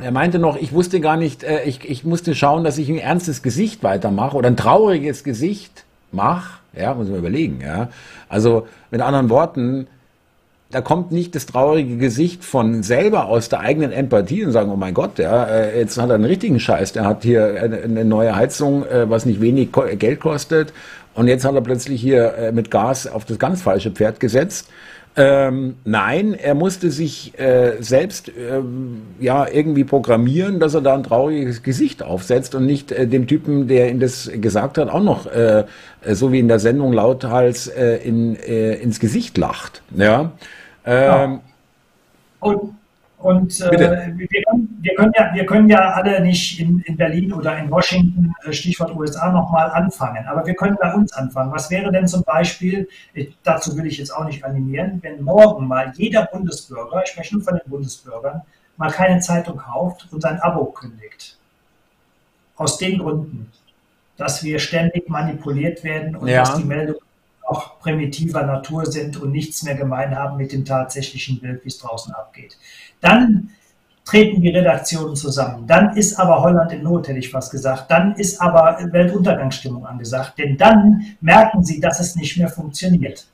Er 0.00 0.12
meinte 0.12 0.38
noch, 0.38 0.56
ich 0.56 0.72
wusste 0.72 1.00
gar 1.00 1.16
nicht, 1.16 1.42
äh, 1.42 1.64
ich, 1.64 1.88
ich 1.88 2.04
musste 2.04 2.34
schauen, 2.36 2.62
dass 2.62 2.78
ich 2.78 2.88
ein 2.88 2.98
ernstes 2.98 3.42
Gesicht 3.42 3.82
weitermache 3.82 4.36
oder 4.36 4.48
ein 4.48 4.56
trauriges 4.56 5.24
Gesicht 5.24 5.84
mache. 6.12 6.60
Ja, 6.78 6.94
muss 6.94 7.08
man 7.08 7.18
überlegen. 7.18 7.60
Ja. 7.62 7.88
Also 8.28 8.68
mit 8.90 9.00
anderen 9.00 9.30
Worten, 9.30 9.86
da 10.76 10.82
kommt 10.82 11.10
nicht 11.10 11.34
das 11.34 11.46
traurige 11.46 11.96
Gesicht 11.96 12.44
von 12.44 12.82
selber 12.82 13.28
aus 13.28 13.48
der 13.48 13.60
eigenen 13.60 13.92
Empathie 13.92 14.44
und 14.44 14.52
sagen, 14.52 14.70
oh 14.70 14.76
mein 14.76 14.92
Gott, 14.92 15.18
ja, 15.18 15.44
äh, 15.44 15.80
jetzt 15.80 15.96
hat 15.96 16.10
er 16.10 16.16
einen 16.16 16.26
richtigen 16.26 16.60
Scheiß, 16.60 16.92
der 16.92 17.06
hat 17.06 17.22
hier 17.22 17.62
eine, 17.62 18.04
neue 18.04 18.36
Heizung, 18.36 18.84
äh, 18.84 19.08
was 19.08 19.24
nicht 19.24 19.40
wenig 19.40 19.70
Geld 19.98 20.20
kostet 20.20 20.74
und 21.14 21.28
jetzt 21.28 21.46
hat 21.46 21.54
er 21.54 21.62
plötzlich 21.62 21.98
hier 21.98 22.34
äh, 22.34 22.52
mit 22.52 22.70
Gas 22.70 23.06
auf 23.06 23.24
das 23.24 23.38
ganz 23.38 23.62
falsche 23.62 23.90
Pferd 23.90 24.20
gesetzt. 24.20 24.68
Ähm, 25.18 25.76
nein, 25.86 26.34
er 26.34 26.54
musste 26.54 26.90
sich 26.90 27.32
äh, 27.38 27.76
selbst 27.80 28.30
ähm, 28.38 29.00
ja 29.18 29.46
irgendwie 29.50 29.84
programmieren, 29.84 30.60
dass 30.60 30.74
er 30.74 30.82
da 30.82 30.92
ein 30.92 31.04
trauriges 31.04 31.62
Gesicht 31.62 32.02
aufsetzt 32.02 32.54
und 32.54 32.66
nicht 32.66 32.92
äh, 32.92 33.06
dem 33.06 33.26
Typen, 33.26 33.66
der 33.66 33.88
ihm 33.88 33.98
das 33.98 34.30
gesagt 34.30 34.76
hat, 34.76 34.90
auch 34.90 35.02
noch 35.02 35.24
äh, 35.24 35.64
so 36.06 36.32
wie 36.32 36.38
in 36.38 36.48
der 36.48 36.58
Sendung 36.58 36.92
lauthals 36.92 37.66
in, 37.66 38.36
ins 38.36 39.00
Gesicht 39.00 39.38
lacht. 39.38 39.82
Ja. 39.96 40.32
Ähm, 40.86 41.32
ja. 41.32 41.40
Und 42.40 42.76
und 43.18 43.60
äh, 43.60 43.70
wir, 43.72 44.28
wir, 44.80 44.94
können 44.94 45.12
ja, 45.16 45.34
wir 45.34 45.46
können 45.46 45.68
ja 45.68 45.94
alle 45.94 46.20
nicht 46.20 46.60
in, 46.60 46.80
in 46.80 46.96
Berlin 46.96 47.32
oder 47.32 47.56
in 47.56 47.70
Washington, 47.70 48.34
äh, 48.44 48.52
Stichwort 48.52 48.94
USA, 48.94 49.32
nochmal 49.32 49.70
anfangen. 49.70 50.26
Aber 50.26 50.46
wir 50.46 50.54
können 50.54 50.76
bei 50.80 50.92
uns 50.92 51.12
anfangen. 51.14 51.50
Was 51.50 51.70
wäre 51.70 51.90
denn 51.90 52.06
zum 52.06 52.22
Beispiel, 52.24 52.88
dazu 53.42 53.76
will 53.76 53.86
ich 53.86 53.98
jetzt 53.98 54.10
auch 54.10 54.24
nicht 54.24 54.44
animieren, 54.44 54.98
wenn 55.02 55.22
morgen 55.22 55.66
mal 55.66 55.92
jeder 55.96 56.26
Bundesbürger, 56.26 57.02
ich 57.04 57.10
spreche 57.10 57.36
nur 57.36 57.44
von 57.44 57.54
den 57.54 57.70
Bundesbürgern, 57.70 58.42
mal 58.76 58.90
keine 58.90 59.18
Zeitung 59.20 59.56
kauft 59.56 60.06
und 60.12 60.20
sein 60.20 60.38
Abo 60.40 60.66
kündigt. 60.66 61.38
Aus 62.56 62.76
den 62.76 62.98
Gründen, 62.98 63.50
dass 64.18 64.44
wir 64.44 64.58
ständig 64.58 65.08
manipuliert 65.08 65.82
werden 65.84 66.16
und 66.16 66.28
ja. 66.28 66.40
dass 66.40 66.56
die 66.56 66.64
Meldungen 66.64 67.05
auch 67.46 67.78
primitiver 67.78 68.42
Natur 68.42 68.86
sind 68.86 69.16
und 69.20 69.30
nichts 69.30 69.62
mehr 69.62 69.74
gemein 69.74 70.16
haben 70.16 70.36
mit 70.36 70.52
dem 70.52 70.64
tatsächlichen 70.64 71.40
Bild, 71.40 71.64
wie 71.64 71.68
es 71.68 71.78
draußen 71.78 72.12
abgeht. 72.14 72.58
Dann 73.00 73.50
treten 74.04 74.40
die 74.40 74.50
Redaktionen 74.50 75.16
zusammen. 75.16 75.66
Dann 75.66 75.96
ist 75.96 76.18
aber 76.18 76.42
Holland 76.42 76.72
in 76.72 76.82
Not, 76.82 77.08
hätte 77.08 77.18
ich 77.18 77.30
fast 77.30 77.50
gesagt. 77.50 77.90
Dann 77.90 78.14
ist 78.14 78.40
aber 78.40 78.78
Weltuntergangsstimmung 78.92 79.84
angesagt. 79.84 80.38
Denn 80.38 80.56
dann 80.56 81.16
merken 81.20 81.64
sie, 81.64 81.80
dass 81.80 82.00
es 82.00 82.16
nicht 82.16 82.36
mehr 82.36 82.48
funktioniert. 82.48 83.26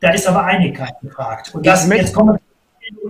Da 0.00 0.10
ist 0.10 0.26
aber 0.26 0.44
Einigkeit 0.44 0.94
gefragt. 1.00 1.54
Und 1.54 1.66
das, 1.66 1.88
jetzt 1.88 2.14
kommen 2.14 2.38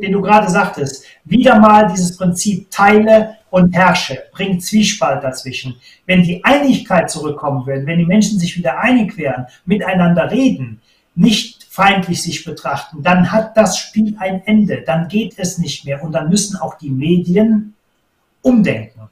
den 0.01 0.12
du 0.12 0.20
gerade 0.20 0.48
sagtest, 0.51 1.05
wieder 1.24 1.59
mal 1.59 1.88
dieses 1.88 2.16
Prinzip 2.16 2.70
teile 2.70 3.36
und 3.55 3.72
herrsche, 3.72 4.18
bringt 4.32 4.64
Zwiespalt 4.64 5.22
dazwischen. 5.22 5.76
Wenn 6.06 6.24
die 6.24 6.44
Einigkeit 6.44 7.09
zurückkommen 7.09 7.64
würde, 7.64 7.86
wenn 7.86 8.01
die 8.01 8.05
Menschen 8.05 8.36
sich 8.36 8.56
wieder 8.56 8.81
einig 8.81 9.16
wären, 9.16 9.47
miteinander 9.64 10.28
reden, 10.28 10.81
nicht 11.14 11.64
feindlich 11.70 12.20
sich 12.20 12.44
betrachten, 12.44 13.05
dann 13.05 13.31
hat 13.31 13.56
das 13.56 13.78
Spiel 13.78 14.16
ein 14.18 14.43
Ende, 14.44 14.82
dann 14.85 15.06
geht 15.06 15.39
es 15.39 15.59
nicht 15.59 15.85
mehr 15.85 16.02
und 16.02 16.10
dann 16.10 16.31
müssen 16.31 16.56
auch 16.56 16.78
die 16.78 16.90
Medien 16.90 17.74
umdenken. 18.43 19.02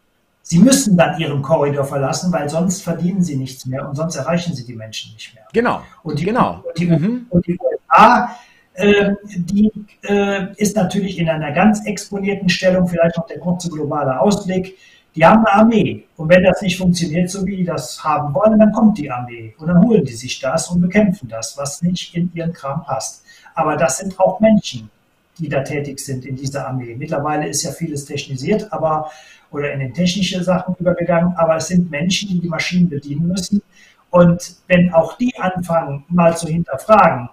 Sie 0.42 0.58
müssen 0.58 0.96
dann 0.96 1.20
ihren 1.20 1.40
Korridor 1.40 1.84
verlassen, 1.84 2.32
weil 2.32 2.48
sonst 2.48 2.82
verdienen 2.82 3.22
sie 3.22 3.36
nichts 3.36 3.64
mehr 3.64 3.88
und 3.88 3.94
sonst 3.94 4.16
erreichen 4.16 4.56
sie 4.56 4.66
die 4.66 4.74
Menschen 4.74 5.14
nicht 5.14 5.32
mehr. 5.36 5.44
Genau. 5.52 5.82
Und 6.02 6.18
die, 6.18 6.24
genau. 6.24 6.64
Und 6.66 6.78
die, 6.78 6.86
mhm. 6.86 7.26
und 7.30 7.46
die 7.46 7.56
USA, 7.60 8.34
die 8.76 9.70
äh, 10.02 10.52
ist 10.56 10.76
natürlich 10.76 11.18
in 11.18 11.28
einer 11.28 11.52
ganz 11.52 11.84
exponierten 11.84 12.48
Stellung, 12.48 12.86
vielleicht 12.88 13.16
noch 13.16 13.26
der 13.26 13.38
kurze 13.38 13.68
globale 13.68 14.18
Ausblick. 14.18 14.76
Die 15.14 15.26
haben 15.26 15.44
eine 15.44 15.60
Armee. 15.60 16.04
Und 16.16 16.30
wenn 16.30 16.42
das 16.42 16.62
nicht 16.62 16.78
funktioniert, 16.78 17.28
so 17.28 17.44
wie 17.44 17.58
die 17.58 17.64
das 17.64 18.02
haben 18.02 18.34
wollen, 18.34 18.58
dann 18.58 18.72
kommt 18.72 18.96
die 18.96 19.10
Armee. 19.10 19.54
Und 19.58 19.66
dann 19.66 19.84
holen 19.84 20.04
die 20.04 20.14
sich 20.14 20.40
das 20.40 20.70
und 20.70 20.80
bekämpfen 20.80 21.28
das, 21.28 21.58
was 21.58 21.82
nicht 21.82 22.14
in 22.14 22.32
ihren 22.34 22.54
Kram 22.54 22.82
passt. 22.82 23.22
Aber 23.54 23.76
das 23.76 23.98
sind 23.98 24.18
auch 24.18 24.40
Menschen, 24.40 24.90
die 25.38 25.50
da 25.50 25.60
tätig 25.60 26.00
sind 26.00 26.24
in 26.24 26.36
dieser 26.36 26.66
Armee. 26.66 26.94
Mittlerweile 26.96 27.48
ist 27.48 27.62
ja 27.62 27.72
vieles 27.72 28.06
technisiert, 28.06 28.72
aber 28.72 29.10
oder 29.50 29.70
in 29.72 29.80
den 29.80 29.92
technischen 29.92 30.42
Sachen 30.42 30.74
übergegangen, 30.78 31.34
aber 31.36 31.56
es 31.56 31.68
sind 31.68 31.90
Menschen, 31.90 32.30
die 32.30 32.40
die 32.40 32.48
Maschinen 32.48 32.88
bedienen 32.88 33.28
müssen. 33.28 33.62
Und 34.08 34.56
wenn 34.66 34.92
auch 34.94 35.18
die 35.18 35.34
anfangen, 35.38 36.04
mal 36.08 36.34
zu 36.36 36.48
hinterfragen, 36.48 37.28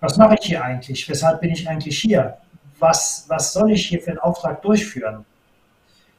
was 0.00 0.16
mache 0.16 0.36
ich 0.40 0.46
hier 0.46 0.64
eigentlich? 0.64 1.08
Weshalb 1.08 1.40
bin 1.40 1.50
ich 1.50 1.68
eigentlich 1.68 1.98
hier? 1.98 2.38
Was, 2.78 3.24
was 3.28 3.52
soll 3.52 3.72
ich 3.72 3.86
hier 3.86 4.00
für 4.00 4.10
einen 4.10 4.18
Auftrag 4.18 4.62
durchführen? 4.62 5.24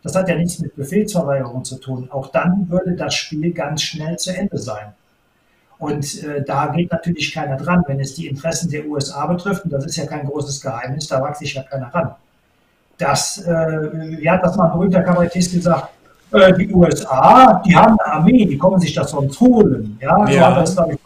Das 0.03 0.16
hat 0.16 0.30
ja 0.30 0.36
nichts 0.36 0.60
mit 0.60 0.76
Befehlsverweigerung 0.76 1.64
zu 1.64 1.78
tun. 1.78 2.10
Auch 2.12 2.28
dann 2.28 2.70
würde 2.70 2.95
das 2.95 3.14
Spiel 3.14 3.52
ganz 3.53 3.82
schnell 3.82 4.18
zu 4.18 4.36
Ende 4.36 4.58
sein. 4.58 4.94
Und 5.78 6.24
äh, 6.24 6.44
da 6.44 6.68
geht 6.68 6.91
natürlich 6.91 7.34
keiner 7.34 7.58
dran, 7.58 7.84
wenn 7.88 7.99
es 7.99 8.14
die 8.14 8.28
Interessen 8.28 8.70
der 8.70 8.86
USA 8.86 9.26
betrifft. 9.26 9.66
Und 9.66 9.74
das 9.74 9.86
ist 9.86 9.95
ja 9.95 10.06
kein 10.06 10.28
großes 10.28 10.62
Geheimnis, 10.62 11.08
da 11.08 11.22
wagt 11.22 11.38
sich 11.38 11.56
ja 11.56 11.64
keiner 11.64 11.88
ran. 11.88 12.12
Das, 12.99 13.40
äh, 13.40 14.28
hat 14.28 14.44
das 14.44 14.56
mal 14.56 14.66
ein 14.66 14.74
berühmter 14.74 15.02
Kabarettist 15.02 15.53
gesagt? 15.53 15.90
Äh, 16.32 16.53
die 16.53 16.72
USA, 16.72 17.62
die 17.66 17.76
haben 17.76 17.98
eine 17.99 18.14
Armee, 18.14 18.45
die 18.45 18.58
kommen 18.58 18.80
sich 18.80 18.94
das 18.94 19.10
sonst 19.10 19.40
holen. 19.40 19.98
Ja, 19.99 20.30
ja. 20.30 20.32
so 20.32 20.45
hat 20.45 20.58
das, 20.58 20.76
glaube 20.76 20.94
ich, 20.94 20.99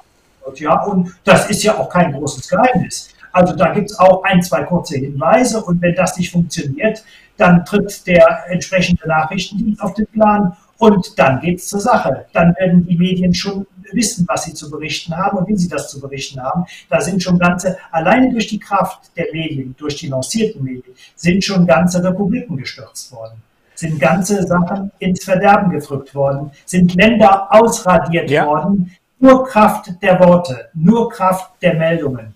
ja, 0.53 0.83
und 0.83 1.15
das 1.23 1.49
ist 1.49 1.63
ja 1.63 1.77
auch 1.77 1.89
kein 1.89 2.13
großes 2.13 2.47
Geheimnis. 2.47 3.09
Also 3.31 3.53
da 3.53 3.73
gibt 3.73 3.91
es 3.91 3.99
auch 3.99 4.23
ein, 4.23 4.41
zwei 4.41 4.63
kurze 4.63 4.97
Hinweise 4.97 5.61
und 5.61 5.81
wenn 5.81 5.93
das 5.93 6.17
nicht 6.17 6.31
funktioniert, 6.31 7.03
dann 7.37 7.65
tritt 7.65 8.07
der 8.07 8.45
entsprechende 8.47 9.07
Nachrichtendienst 9.07 9.81
auf 9.81 9.93
den 9.93 10.07
Plan 10.07 10.55
und 10.77 11.17
dann 11.19 11.41
geht 11.41 11.59
es 11.59 11.67
zur 11.67 11.79
Sache. 11.79 12.27
Dann 12.33 12.55
werden 12.57 12.85
die 12.85 12.97
Medien 12.97 13.33
schon 13.33 13.65
wissen, 13.91 14.25
was 14.27 14.43
sie 14.43 14.53
zu 14.53 14.69
berichten 14.69 15.15
haben 15.15 15.37
und 15.37 15.47
wie 15.47 15.55
sie 15.55 15.67
das 15.67 15.89
zu 15.89 15.99
berichten 15.99 16.41
haben. 16.41 16.65
Da 16.89 17.01
sind 17.01 17.21
schon 17.21 17.37
ganze, 17.37 17.77
alleine 17.91 18.31
durch 18.31 18.47
die 18.47 18.59
Kraft 18.59 19.11
der 19.15 19.27
Medien, 19.31 19.75
durch 19.77 19.97
die 19.97 20.07
lancierten 20.07 20.63
Medien, 20.63 20.95
sind 21.15 21.43
schon 21.43 21.65
ganze 21.65 22.03
Republiken 22.03 22.57
gestürzt 22.57 23.11
worden. 23.11 23.41
Sind 23.75 23.99
ganze 23.99 24.47
Sachen 24.47 24.91
ins 24.99 25.25
Verderben 25.25 25.69
gedrückt 25.71 26.15
worden, 26.15 26.51
sind 26.65 26.95
Länder 26.95 27.47
ausradiert 27.49 28.29
ja. 28.29 28.45
worden, 28.45 28.95
nur 29.25 29.45
Kraft 29.45 29.91
der 30.01 30.19
Worte, 30.19 30.69
nur 30.73 31.09
Kraft 31.09 31.49
der 31.61 31.73
Meldungen. 31.73 32.35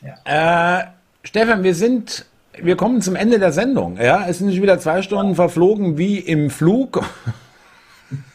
Ja. 0.00 0.80
Äh, 0.80 0.84
Stefan, 1.24 1.62
wir 1.64 1.74
sind 1.74 2.24
wir 2.60 2.76
kommen 2.76 3.00
zum 3.02 3.14
Ende 3.14 3.38
der 3.38 3.52
Sendung. 3.52 3.98
Ja, 4.00 4.26
es 4.28 4.38
sind 4.38 4.52
schon 4.52 4.62
wieder 4.62 4.80
zwei 4.80 5.02
Stunden 5.02 5.36
verflogen 5.36 5.96
wie 5.96 6.18
im 6.18 6.50
Flug. 6.50 7.04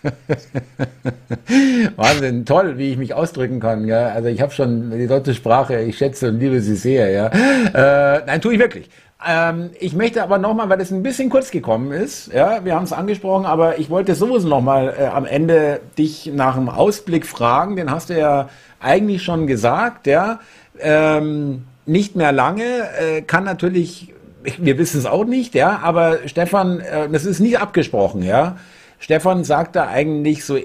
Wahnsinn, 1.95 2.45
toll, 2.45 2.78
wie 2.78 2.91
ich 2.91 2.98
mich 2.98 3.14
ausdrücken 3.14 3.60
kann. 3.60 3.86
Ja? 3.86 4.08
Also 4.10 4.30
ich 4.30 4.40
habe 4.41 4.54
schon 4.54 4.91
die 4.91 5.08
deutsche 5.08 5.34
Sprache, 5.34 5.82
ich 5.82 5.98
schätze 5.98 6.30
und 6.30 6.40
liebe 6.40 6.62
sie 6.62 6.76
sehr. 6.76 7.10
Ja? 7.10 7.28
Äh, 7.28 8.24
nein, 8.26 8.40
tue 8.40 8.54
ich 8.54 8.60
wirklich. 8.60 8.90
Ähm, 9.26 9.72
ich 9.80 9.94
möchte 9.94 10.24
aber 10.24 10.38
nochmal, 10.38 10.70
weil 10.70 10.82
es 10.82 10.91
ein 10.91 11.04
bisschen 11.04 11.30
kurz 11.30 11.52
gekommen 11.52 11.91
ist, 11.91 12.32
ja, 12.34 12.66
wir 12.66 12.76
haben 12.76 12.84
es 12.84 12.94
angesprochen, 12.94 13.45
aber 13.45 13.80
ich 13.80 13.90
wollte 13.90 14.16
sowieso 14.16 14.48
nochmal 14.48 14.95
äh, 14.98 15.06
am 15.06 15.26
Ende 15.26 15.80
dich 15.98 16.32
nach 16.34 16.58
einem 16.58 16.70
Ausblick 16.70 17.26
fragen, 17.26 17.76
den 17.76 17.90
hast 17.90 18.10
du 18.10 18.20
ja 18.20 18.50
eigentlich 18.80 19.24
schon 19.24 19.48
gesagt, 19.48 20.08
ja. 20.08 20.40
Ähm, 20.80 21.66
nicht 21.86 22.16
mehr 22.16 22.32
lange, 22.32 22.64
äh, 23.00 23.22
kann 23.22 23.44
natürlich, 23.44 24.14
wir 24.44 24.78
wissen 24.78 25.00
es 25.00 25.06
auch 25.06 25.26
nicht, 25.26 25.54
ja, 25.56 25.80
aber 25.84 26.28
Stefan, 26.28 26.80
äh, 26.80 27.08
das 27.10 27.26
ist 27.26 27.40
nicht 27.40 27.60
abgesprochen, 27.60 28.24
ja. 28.24 28.58
Stefan 29.00 29.44
sagte 29.44 29.88
eigentlich 29.88 30.45
so 30.45 30.58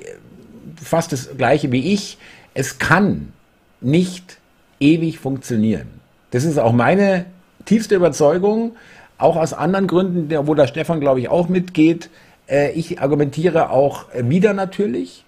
fast 0.83 1.13
das 1.13 1.37
gleiche 1.37 1.73
wie 1.73 1.93
ich, 1.93 2.19
es 2.55 2.79
kann 2.79 3.33
nicht 3.81 4.39
ewig 4.81 5.19
funktionieren. 5.19 5.89
Das 6.31 6.45
ist 6.45 6.59
auch 6.59 6.73
meine 6.73 7.27
tiefste 7.69 7.95
Überzeugung, 7.95 8.73
auch 9.19 9.37
aus 9.37 9.53
anderen 9.53 9.87
Gründen, 9.87 10.31
wo 10.47 10.55
der 10.55 10.67
Stefan, 10.67 11.01
glaube 11.01 11.21
ich, 11.21 11.29
auch 11.29 11.49
mitgeht. 11.49 12.09
Äh, 12.49 12.73
ich 12.73 13.01
argumentiere 13.01 13.71
auch 13.71 14.07
wieder 14.15 14.55
natürlich, 14.55 15.25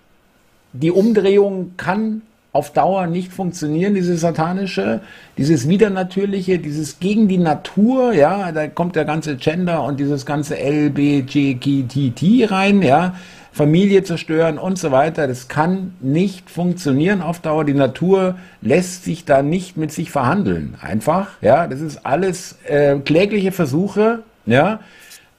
die 0.72 0.90
Umdrehung 0.90 1.74
kann 1.76 2.22
auf 2.52 2.72
Dauer 2.72 3.06
nicht 3.06 3.32
funktionieren, 3.32 3.94
dieses 3.94 4.22
satanische, 4.22 5.00
dieses 5.36 5.68
widernatürliche, 5.68 6.58
dieses 6.58 6.98
gegen 6.98 7.28
die 7.28 7.38
Natur, 7.38 8.12
ja, 8.12 8.50
da 8.50 8.66
kommt 8.66 8.96
der 8.96 9.04
ganze 9.04 9.36
Gender 9.36 9.84
und 9.84 10.00
dieses 10.00 10.26
ganze 10.26 10.56
LBGTT 10.56 12.50
rein, 12.50 12.82
ja, 12.82 13.14
Familie 13.52 14.04
zerstören 14.04 14.58
und 14.58 14.78
so 14.78 14.90
weiter. 14.90 15.26
Das 15.26 15.48
kann 15.48 15.94
nicht 16.00 16.50
funktionieren 16.50 17.20
auf 17.20 17.40
Dauer. 17.40 17.64
Die 17.64 17.74
Natur 17.74 18.36
lässt 18.62 19.04
sich 19.04 19.24
da 19.24 19.42
nicht 19.42 19.76
mit 19.76 19.92
sich 19.92 20.10
verhandeln. 20.10 20.76
Einfach, 20.80 21.30
ja, 21.40 21.66
das 21.66 21.80
ist 21.80 22.06
alles 22.06 22.58
äh, 22.66 22.96
klägliche 22.98 23.52
Versuche, 23.52 24.20
ja, 24.46 24.80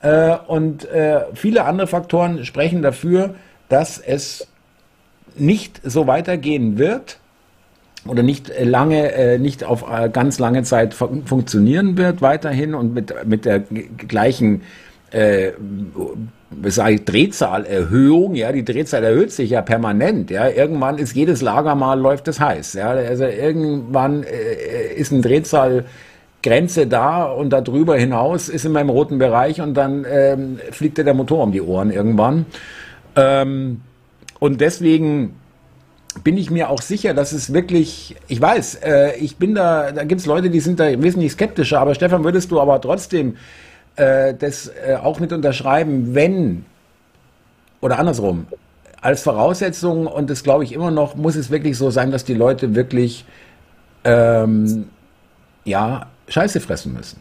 äh, 0.01 0.35
und 0.47 0.85
äh, 0.85 1.21
viele 1.33 1.65
andere 1.65 1.87
Faktoren 1.87 2.43
sprechen 2.45 2.81
dafür, 2.81 3.35
dass 3.69 3.97
es 3.99 4.47
nicht 5.35 5.79
so 5.83 6.07
weitergehen 6.07 6.77
wird 6.77 7.19
oder 8.05 8.23
nicht 8.23 8.49
äh, 8.49 8.63
lange, 8.63 9.13
äh, 9.13 9.37
nicht 9.37 9.63
auf 9.63 9.85
äh, 9.89 10.09
ganz 10.09 10.39
lange 10.39 10.63
Zeit 10.63 10.93
funktionieren 10.93 11.97
wird 11.97 12.21
weiterhin 12.21 12.73
und 12.73 12.93
mit, 12.93 13.13
mit 13.25 13.45
der 13.45 13.59
gleichen 13.59 14.63
äh, 15.11 15.51
sage 16.65 16.95
ich, 16.95 17.05
Drehzahlerhöhung, 17.05 18.35
ja, 18.35 18.51
die 18.51 18.65
Drehzahl 18.65 19.03
erhöht 19.03 19.31
sich 19.31 19.51
ja 19.51 19.61
permanent, 19.61 20.29
ja, 20.31 20.49
irgendwann 20.49 20.97
ist 20.97 21.15
jedes 21.15 21.41
Lager 21.41 21.75
mal 21.75 21.99
läuft 21.99 22.27
es 22.27 22.39
heiß, 22.39 22.73
ja, 22.73 22.89
also 22.89 23.25
irgendwann 23.25 24.23
äh, 24.23 24.93
ist 24.95 25.11
eine 25.11 25.21
Drehzahlgrenze 25.21 26.87
da 26.87 27.23
und 27.25 27.51
darüber 27.51 27.95
hinaus 27.97 28.49
ist 28.49 28.65
in 28.65 28.73
meinem 28.73 28.89
roten 28.89 29.17
Bereich 29.17 29.61
und 29.61 29.75
dann 29.75 30.05
ähm, 30.09 30.59
fliegt 30.71 30.97
dir 30.97 31.03
der 31.03 31.13
Motor 31.13 31.43
um 31.43 31.51
die 31.51 31.61
Ohren 31.61 31.91
irgendwann. 31.91 32.45
Ähm, 33.15 33.81
und 34.39 34.59
deswegen 34.59 35.35
bin 36.23 36.37
ich 36.37 36.51
mir 36.51 36.69
auch 36.69 36.81
sicher, 36.81 37.13
dass 37.13 37.31
es 37.31 37.53
wirklich, 37.53 38.15
ich 38.27 38.41
weiß, 38.41 38.75
äh, 38.83 39.15
ich 39.17 39.37
bin 39.37 39.55
da, 39.55 39.91
da 39.91 40.03
gibt 40.03 40.19
es 40.19 40.27
Leute, 40.27 40.49
die 40.49 40.59
sind 40.59 40.79
da 40.79 41.01
wesentlich 41.01 41.31
skeptischer, 41.31 41.79
aber 41.79 41.95
Stefan, 41.95 42.23
würdest 42.23 42.51
du 42.51 42.59
aber 42.59 42.81
trotzdem 42.81 43.37
äh, 44.01 44.33
das 44.33 44.67
äh, 44.67 44.95
auch 44.95 45.19
mit 45.19 45.31
unterschreiben, 45.31 46.15
wenn, 46.15 46.65
oder 47.81 47.99
andersrum, 47.99 48.47
als 49.01 49.23
Voraussetzung, 49.23 50.07
und 50.07 50.29
das 50.29 50.43
glaube 50.43 50.63
ich 50.63 50.73
immer 50.73 50.91
noch, 50.91 51.15
muss 51.15 51.35
es 51.35 51.49
wirklich 51.49 51.77
so 51.77 51.91
sein, 51.91 52.11
dass 52.11 52.23
die 52.23 52.33
Leute 52.33 52.75
wirklich, 52.75 53.25
ähm, 54.03 54.89
ja, 55.65 56.07
Scheiße 56.27 56.61
fressen 56.61 56.93
müssen. 56.93 57.19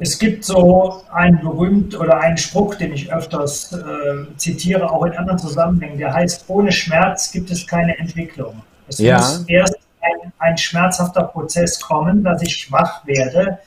Es 0.00 0.18
gibt 0.18 0.44
so 0.44 1.02
einen 1.12 1.40
berühmt 1.40 1.98
oder 1.98 2.18
einen 2.18 2.36
Spruch, 2.36 2.74
den 2.74 2.92
ich 2.92 3.12
öfters 3.12 3.72
äh, 3.72 4.36
zitiere, 4.36 4.90
auch 4.90 5.04
in 5.04 5.12
anderen 5.12 5.38
Zusammenhängen, 5.38 5.98
der 5.98 6.12
heißt, 6.12 6.44
ohne 6.48 6.72
Schmerz 6.72 7.30
gibt 7.30 7.50
es 7.50 7.66
keine 7.66 7.96
Entwicklung. 7.98 8.62
Es 8.88 8.98
ja. 8.98 9.16
muss 9.16 9.44
erst 9.46 9.78
ein, 10.00 10.32
ein, 10.38 10.58
schmerzhafter 10.58 11.22
Prozess 11.22 11.78
kommen, 11.80 12.24
dass 12.24 12.42
ich 12.42 12.56
schwach 12.56 13.06
werde. 13.06 13.58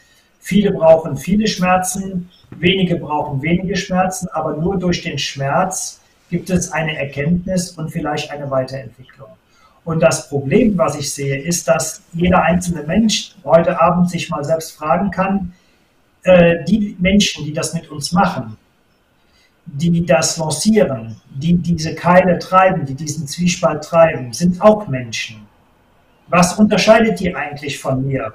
Viele 0.48 0.72
brauchen 0.72 1.18
viele 1.18 1.46
Schmerzen, 1.46 2.30
wenige 2.52 2.96
brauchen 2.96 3.42
wenige 3.42 3.76
Schmerzen, 3.76 4.30
aber 4.30 4.56
nur 4.56 4.80
durch 4.80 5.02
den 5.02 5.18
Schmerz 5.18 6.00
gibt 6.30 6.50
es 6.50 6.72
eine 6.72 6.98
Erkenntnis 6.98 7.72
und 7.72 7.90
vielleicht 7.90 8.32
eine 8.32 8.50
Weiterentwicklung. 8.50 9.28
Und 9.84 10.00
das 10.00 10.30
Problem, 10.30 10.78
was 10.78 10.98
ich 10.98 11.14
sehe, 11.14 11.38
ist, 11.38 11.68
dass 11.68 12.02
jeder 12.14 12.44
einzelne 12.44 12.84
Mensch 12.84 13.36
heute 13.44 13.82
Abend 13.82 14.10
sich 14.10 14.30
mal 14.30 14.42
selbst 14.46 14.72
fragen 14.72 15.12
kann, 15.12 15.52
äh, 16.24 16.64
die 16.64 16.96
Menschen, 16.98 17.44
die 17.44 17.52
das 17.52 17.74
mit 17.74 17.90
uns 17.90 18.14
machen, 18.14 18.56
die 19.66 20.06
das 20.06 20.38
lancieren, 20.38 21.18
die 21.30 21.56
diese 21.56 21.94
Keile 21.94 22.40
treiben, 22.40 22.86
die 22.86 22.96
diesen 22.96 23.28
Zwiespalt 23.28 23.84
treiben, 23.84 24.32
sind 24.32 24.62
auch 24.62 24.88
Menschen. 24.88 25.46
Was 26.30 26.58
unterscheidet 26.58 27.20
die 27.20 27.36
eigentlich 27.36 27.78
von 27.78 28.08
mir, 28.08 28.34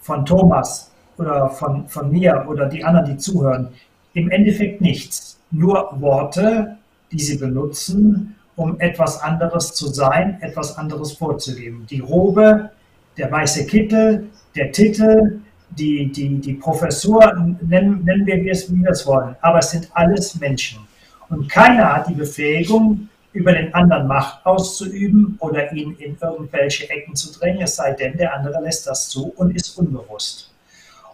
von 0.00 0.24
Thomas 0.24 0.93
oder 1.18 1.50
von, 1.50 1.88
von 1.88 2.10
mir 2.10 2.46
oder 2.48 2.66
die 2.66 2.84
anderen, 2.84 3.06
die 3.06 3.16
zuhören? 3.16 3.68
Im 4.14 4.30
Endeffekt 4.30 4.80
nichts. 4.80 5.38
Nur 5.50 5.90
Worte, 6.00 6.76
die 7.12 7.20
sie 7.20 7.38
benutzen, 7.38 8.34
um 8.56 8.80
etwas 8.80 9.20
anderes 9.22 9.74
zu 9.74 9.88
sein, 9.88 10.38
etwas 10.40 10.76
anderes 10.78 11.12
vorzugeben. 11.12 11.86
Die 11.90 12.00
Robe, 12.00 12.70
der 13.16 13.30
weiße 13.30 13.66
Kittel, 13.66 14.28
der 14.54 14.72
Titel, 14.72 15.40
die, 15.70 16.10
die, 16.12 16.40
die 16.40 16.54
Professur, 16.54 17.20
nennen, 17.62 18.04
nennen 18.04 18.26
wir 18.26 18.52
es, 18.52 18.70
wie 18.70 18.80
wir 18.80 18.90
es 18.90 19.06
wollen, 19.06 19.34
aber 19.40 19.58
es 19.58 19.70
sind 19.70 19.88
alles 19.94 20.38
Menschen. 20.38 20.80
Und 21.28 21.50
keiner 21.50 21.96
hat 21.96 22.08
die 22.08 22.14
Befähigung, 22.14 23.08
über 23.34 23.52
den 23.52 23.74
anderen 23.74 24.06
Macht 24.06 24.46
auszuüben 24.46 25.36
oder 25.40 25.72
ihn 25.72 25.96
in 25.98 26.16
irgendwelche 26.20 26.88
Ecken 26.88 27.16
zu 27.16 27.36
drängen, 27.36 27.62
es 27.62 27.76
sei 27.76 27.92
denn, 27.92 28.16
der 28.16 28.32
andere 28.32 28.62
lässt 28.62 28.86
das 28.86 29.08
zu 29.08 29.32
und 29.36 29.54
ist 29.54 29.76
unbewusst. 29.76 30.53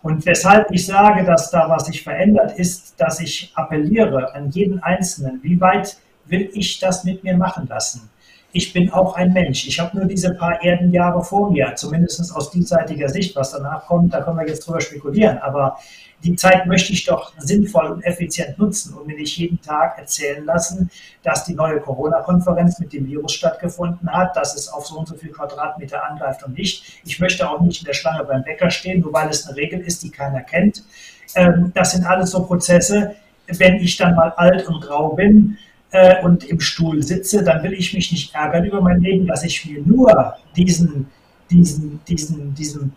Und 0.03 0.25
weshalb 0.27 0.71
ich 0.71 0.87
sage, 0.87 1.25
dass 1.25 1.51
da 1.51 1.69
was 1.69 1.87
sich 1.87 2.03
verändert, 2.03 2.59
ist, 2.59 3.01
dass 3.01 3.21
ich 3.21 3.53
appelliere 3.55 4.35
an 4.35 4.51
jeden 4.51 4.83
Einzelnen, 4.83 5.41
wie 5.43 5.61
weit 5.61 5.99
will 6.27 6.49
ich 6.55 6.79
das 6.79 7.05
mit 7.05 7.23
mir 7.25 7.37
machen 7.37 7.67
lassen? 7.69 8.11
ich 8.53 8.73
bin 8.73 8.93
auch 8.93 9.15
ein 9.15 9.33
Mensch. 9.33 9.67
Ich 9.67 9.79
habe 9.79 9.97
nur 9.97 10.07
diese 10.07 10.35
paar 10.35 10.63
Erdenjahre 10.63 11.23
vor 11.23 11.51
mir, 11.51 11.75
zumindest 11.77 12.35
aus 12.35 12.51
diesseitiger 12.51 13.09
Sicht. 13.09 13.37
Was 13.37 13.53
danach 13.53 13.87
kommt, 13.87 14.13
da 14.13 14.23
können 14.23 14.39
wir 14.39 14.47
jetzt 14.47 14.67
drüber 14.67 14.81
spekulieren. 14.81 15.39
Aber 15.39 15.79
die 16.23 16.37
Zeit 16.37 16.67
möchte 16.67 16.93
ich 16.93 17.05
doch 17.05 17.33
sinnvoll 17.39 17.87
und 17.87 18.03
effizient 18.03 18.59
nutzen 18.59 18.95
und 18.95 19.07
mir 19.07 19.17
nicht 19.17 19.37
jeden 19.37 19.61
Tag 19.63 19.99
erzählen 19.99 20.45
lassen, 20.45 20.91
dass 21.23 21.45
die 21.45 21.55
neue 21.55 21.81
Corona-Konferenz 21.81 22.79
mit 22.79 22.93
dem 22.93 23.07
Virus 23.07 23.33
stattgefunden 23.33 24.11
hat, 24.11 24.37
dass 24.37 24.55
es 24.55 24.69
auf 24.69 24.87
so 24.87 24.99
und 24.99 25.09
so 25.09 25.17
viel 25.17 25.31
Quadratmeter 25.31 26.05
angreift 26.05 26.43
und 26.43 26.57
nicht. 26.57 27.01
Ich 27.05 27.21
möchte 27.21 27.49
auch 27.49 27.61
nicht 27.61 27.81
in 27.81 27.87
der 27.87 27.95
Schlange 27.95 28.25
beim 28.25 28.45
Bäcker 28.45 28.71
stehen, 28.71 29.01
nur 29.01 29.13
weil 29.13 29.29
es 29.29 29.47
eine 29.47 29.57
Regel 29.57 29.81
ist, 29.81 30.03
die 30.03 30.11
keiner 30.11 30.41
kennt. 30.43 30.85
Ähm, 31.35 31.73
das 31.75 31.93
sind 31.93 32.05
alles 32.05 32.31
so 32.31 32.45
Prozesse. 32.45 33.17
Wenn 33.47 33.77
ich 33.77 33.97
dann 33.97 34.15
mal 34.15 34.31
alt 34.37 34.69
und 34.69 34.81
grau 34.81 35.15
bin, 35.15 35.57
äh, 35.93 36.23
und 36.23 36.45
im 36.45 36.61
Stuhl 36.61 37.03
sitze, 37.03 37.43
dann 37.43 37.63
will 37.63 37.73
ich 37.73 37.93
mich 37.95 38.13
nicht 38.13 38.35
ärgern 38.35 38.65
über 38.65 38.81
mein 38.81 39.01
Leben, 39.01 39.27
dass 39.27 39.45
ich 39.45 39.67
mir 39.67 39.83
nur 39.85 40.35
diesen, 40.57 41.07
diesen, 41.51 42.01
diesen, 42.07 42.55
diesen 42.55 42.93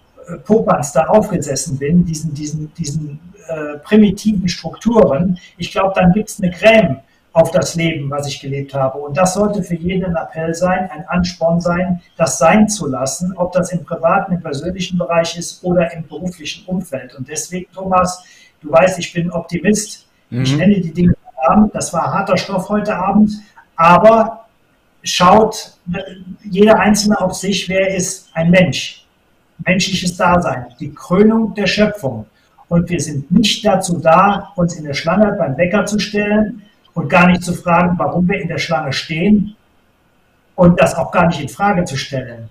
Popanz 0.46 0.94
da 0.94 1.06
aufgesessen 1.06 1.78
bin, 1.78 2.06
diesen, 2.06 2.34
diesen, 2.34 2.74
diesen 2.74 3.20
äh, 3.48 3.78
primitiven 3.80 4.48
Strukturen. 4.48 5.38
Ich 5.58 5.72
glaube, 5.72 5.94
dann 5.96 6.12
gibt 6.14 6.30
es 6.30 6.42
eine 6.42 6.52
Creme 6.52 7.00
auf 7.34 7.50
das 7.50 7.76
Leben, 7.76 8.10
was 8.12 8.28
ich 8.28 8.40
gelebt 8.40 8.74
habe. 8.74 9.00
Und 9.00 9.18
das 9.18 9.34
sollte 9.34 9.64
für 9.64 9.76
jeden 9.76 10.06
ein 10.06 10.16
Appell 10.16 10.54
sein, 10.54 10.90
ein 10.92 11.06
Ansporn 11.08 11.60
sein, 11.60 12.02
das 12.16 12.38
sein 12.38 12.70
zu 12.70 12.88
lassen, 12.88 13.34
ob 13.36 13.52
das 13.54 13.72
im 13.72 13.84
privaten, 13.84 14.34
im 14.34 14.42
persönlichen 14.42 15.00
Bereich 15.00 15.38
ist 15.38 15.64
oder 15.64 15.92
im 15.94 16.08
beruflichen 16.08 16.66
Umfeld. 16.68 17.16
Und 17.16 17.28
deswegen, 17.28 17.72
Thomas, 17.74 18.24
du 18.62 18.72
weißt, 18.72 19.00
ich 19.00 19.12
bin 19.12 19.32
Optimist. 19.32 20.08
Mhm. 20.30 20.42
Ich 20.44 20.56
nenne 20.56 20.80
die 20.80 20.94
Dinge 20.94 21.16
Abend. 21.44 21.76
Das 21.76 21.92
war 21.94 22.14
harter 22.14 22.38
Stoff 22.38 22.70
heute 22.70 22.96
Abend. 22.96 23.32
Aber 23.76 24.46
schaut 25.04 25.74
jeder 26.44 26.80
Einzelne 26.80 27.20
auf 27.20 27.34
sich, 27.34 27.68
wer 27.68 27.94
ist 27.94 28.30
ein 28.34 28.50
Mensch. 28.50 29.03
Menschliches 29.66 30.18
Dasein, 30.18 30.66
die 30.80 30.94
Krönung 30.94 31.54
der 31.54 31.68
Schöpfung. 31.68 32.26
Und 32.70 32.90
wir 32.90 33.00
sind 33.00 33.32
nicht 33.32 33.66
dazu 33.66 34.00
da, 34.00 34.52
uns 34.56 34.76
in 34.76 34.86
der 34.86 34.94
Schlange 34.94 35.36
beim 35.38 35.56
Bäcker 35.56 35.86
zu 35.86 36.00
stellen 36.00 36.64
und 36.94 37.10
gar 37.10 37.28
nicht 37.28 37.44
zu 37.44 37.54
fragen, 37.54 37.98
warum 37.98 38.28
wir 38.28 38.42
in 38.42 38.48
der 38.48 38.58
Schlange 38.58 38.94
stehen 38.94 39.56
und 40.56 40.80
das 40.80 40.96
auch 40.96 41.12
gar 41.12 41.28
nicht 41.28 41.42
in 41.42 41.50
Frage 41.50 41.86
zu 41.86 41.98
stellen. 41.98 42.50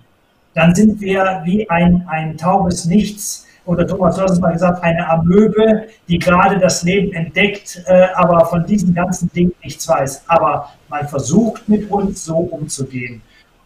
Dann 0.53 0.75
sind 0.75 1.01
wir 1.01 1.41
wie 1.43 1.69
ein, 1.69 2.05
ein 2.07 2.37
taubes 2.37 2.85
Nichts, 2.85 3.47
oder 3.65 3.87
Thomas, 3.87 4.17
es 4.17 4.39
mal 4.39 4.51
gesagt, 4.51 4.83
eine 4.83 5.09
Amöbe, 5.09 5.87
die 6.07 6.19
gerade 6.19 6.59
das 6.59 6.83
Leben 6.83 7.13
entdeckt, 7.13 7.81
äh, 7.85 8.07
aber 8.15 8.45
von 8.45 8.65
diesen 8.65 8.93
ganzen 8.93 9.31
Dingen 9.31 9.53
nichts 9.63 9.87
weiß. 9.87 10.23
Aber 10.27 10.69
man 10.89 11.07
versucht 11.07 11.67
mit 11.69 11.89
uns 11.89 12.25
so 12.25 12.37
umzugehen. 12.37 13.21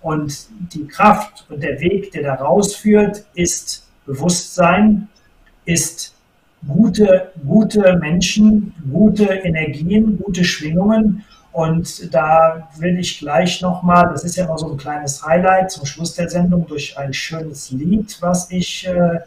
Und 0.07 0.47
die 0.73 0.88
Kraft 0.88 1.45
und 1.49 1.61
der 1.61 1.81
Weg, 1.81 2.13
der 2.13 2.23
da 2.23 2.35
rausführt, 2.35 3.25
ist 3.34 3.85
Bewusstsein, 4.05 5.09
ist 5.65 6.15
gute, 6.65 7.34
gute 7.45 7.97
Menschen, 7.97 8.73
gute 8.89 9.25
Energien, 9.25 10.17
gute 10.17 10.45
Schwingungen. 10.45 11.25
Und 11.51 12.13
da 12.13 12.69
will 12.77 12.97
ich 12.97 13.19
gleich 13.19 13.61
nochmal, 13.61 14.07
das 14.13 14.23
ist 14.23 14.38
ja 14.38 14.45
immer 14.45 14.57
so 14.57 14.71
ein 14.71 14.77
kleines 14.77 15.25
Highlight 15.25 15.71
zum 15.71 15.85
Schluss 15.85 16.15
der 16.15 16.29
Sendung, 16.29 16.65
durch 16.67 16.97
ein 16.97 17.13
schönes 17.13 17.71
Lied, 17.71 18.17
was 18.21 18.49
ich 18.49 18.88
äh, 18.88 19.19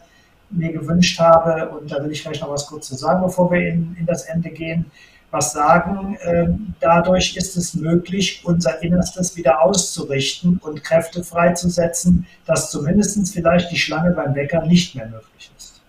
mir 0.49 0.73
gewünscht 0.73 1.21
habe. 1.21 1.69
Und 1.69 1.93
da 1.93 2.03
will 2.03 2.11
ich 2.11 2.23
gleich 2.23 2.41
noch 2.41 2.53
was 2.53 2.67
kurz 2.67 2.89
zu 2.89 2.97
sagen, 2.97 3.21
bevor 3.21 3.53
wir 3.53 3.69
in, 3.69 3.95
in 4.01 4.07
das 4.07 4.23
Ende 4.23 4.49
gehen. 4.49 4.91
Was 5.31 5.53
sagen, 5.53 6.19
ähm, 6.25 6.75
dadurch 6.81 7.37
ist 7.37 7.57
es 7.57 7.75
möglich, 7.75 8.41
unser 8.45 8.83
Innerstes 8.83 9.37
wieder 9.37 9.63
auszurichten 9.63 10.59
und 10.63 10.83
Kräfte 10.83 11.23
freizusetzen, 11.23 12.27
dass 12.47 12.71
zumindest 12.71 13.33
vielleicht 13.33 13.71
die 13.71 13.79
Schlange 13.79 14.11
beim 14.11 14.35
Bäcker 14.35 14.67
nicht 14.67 14.97
mehr 14.97 15.07
möglich 15.07 15.51
ist. 15.57 15.81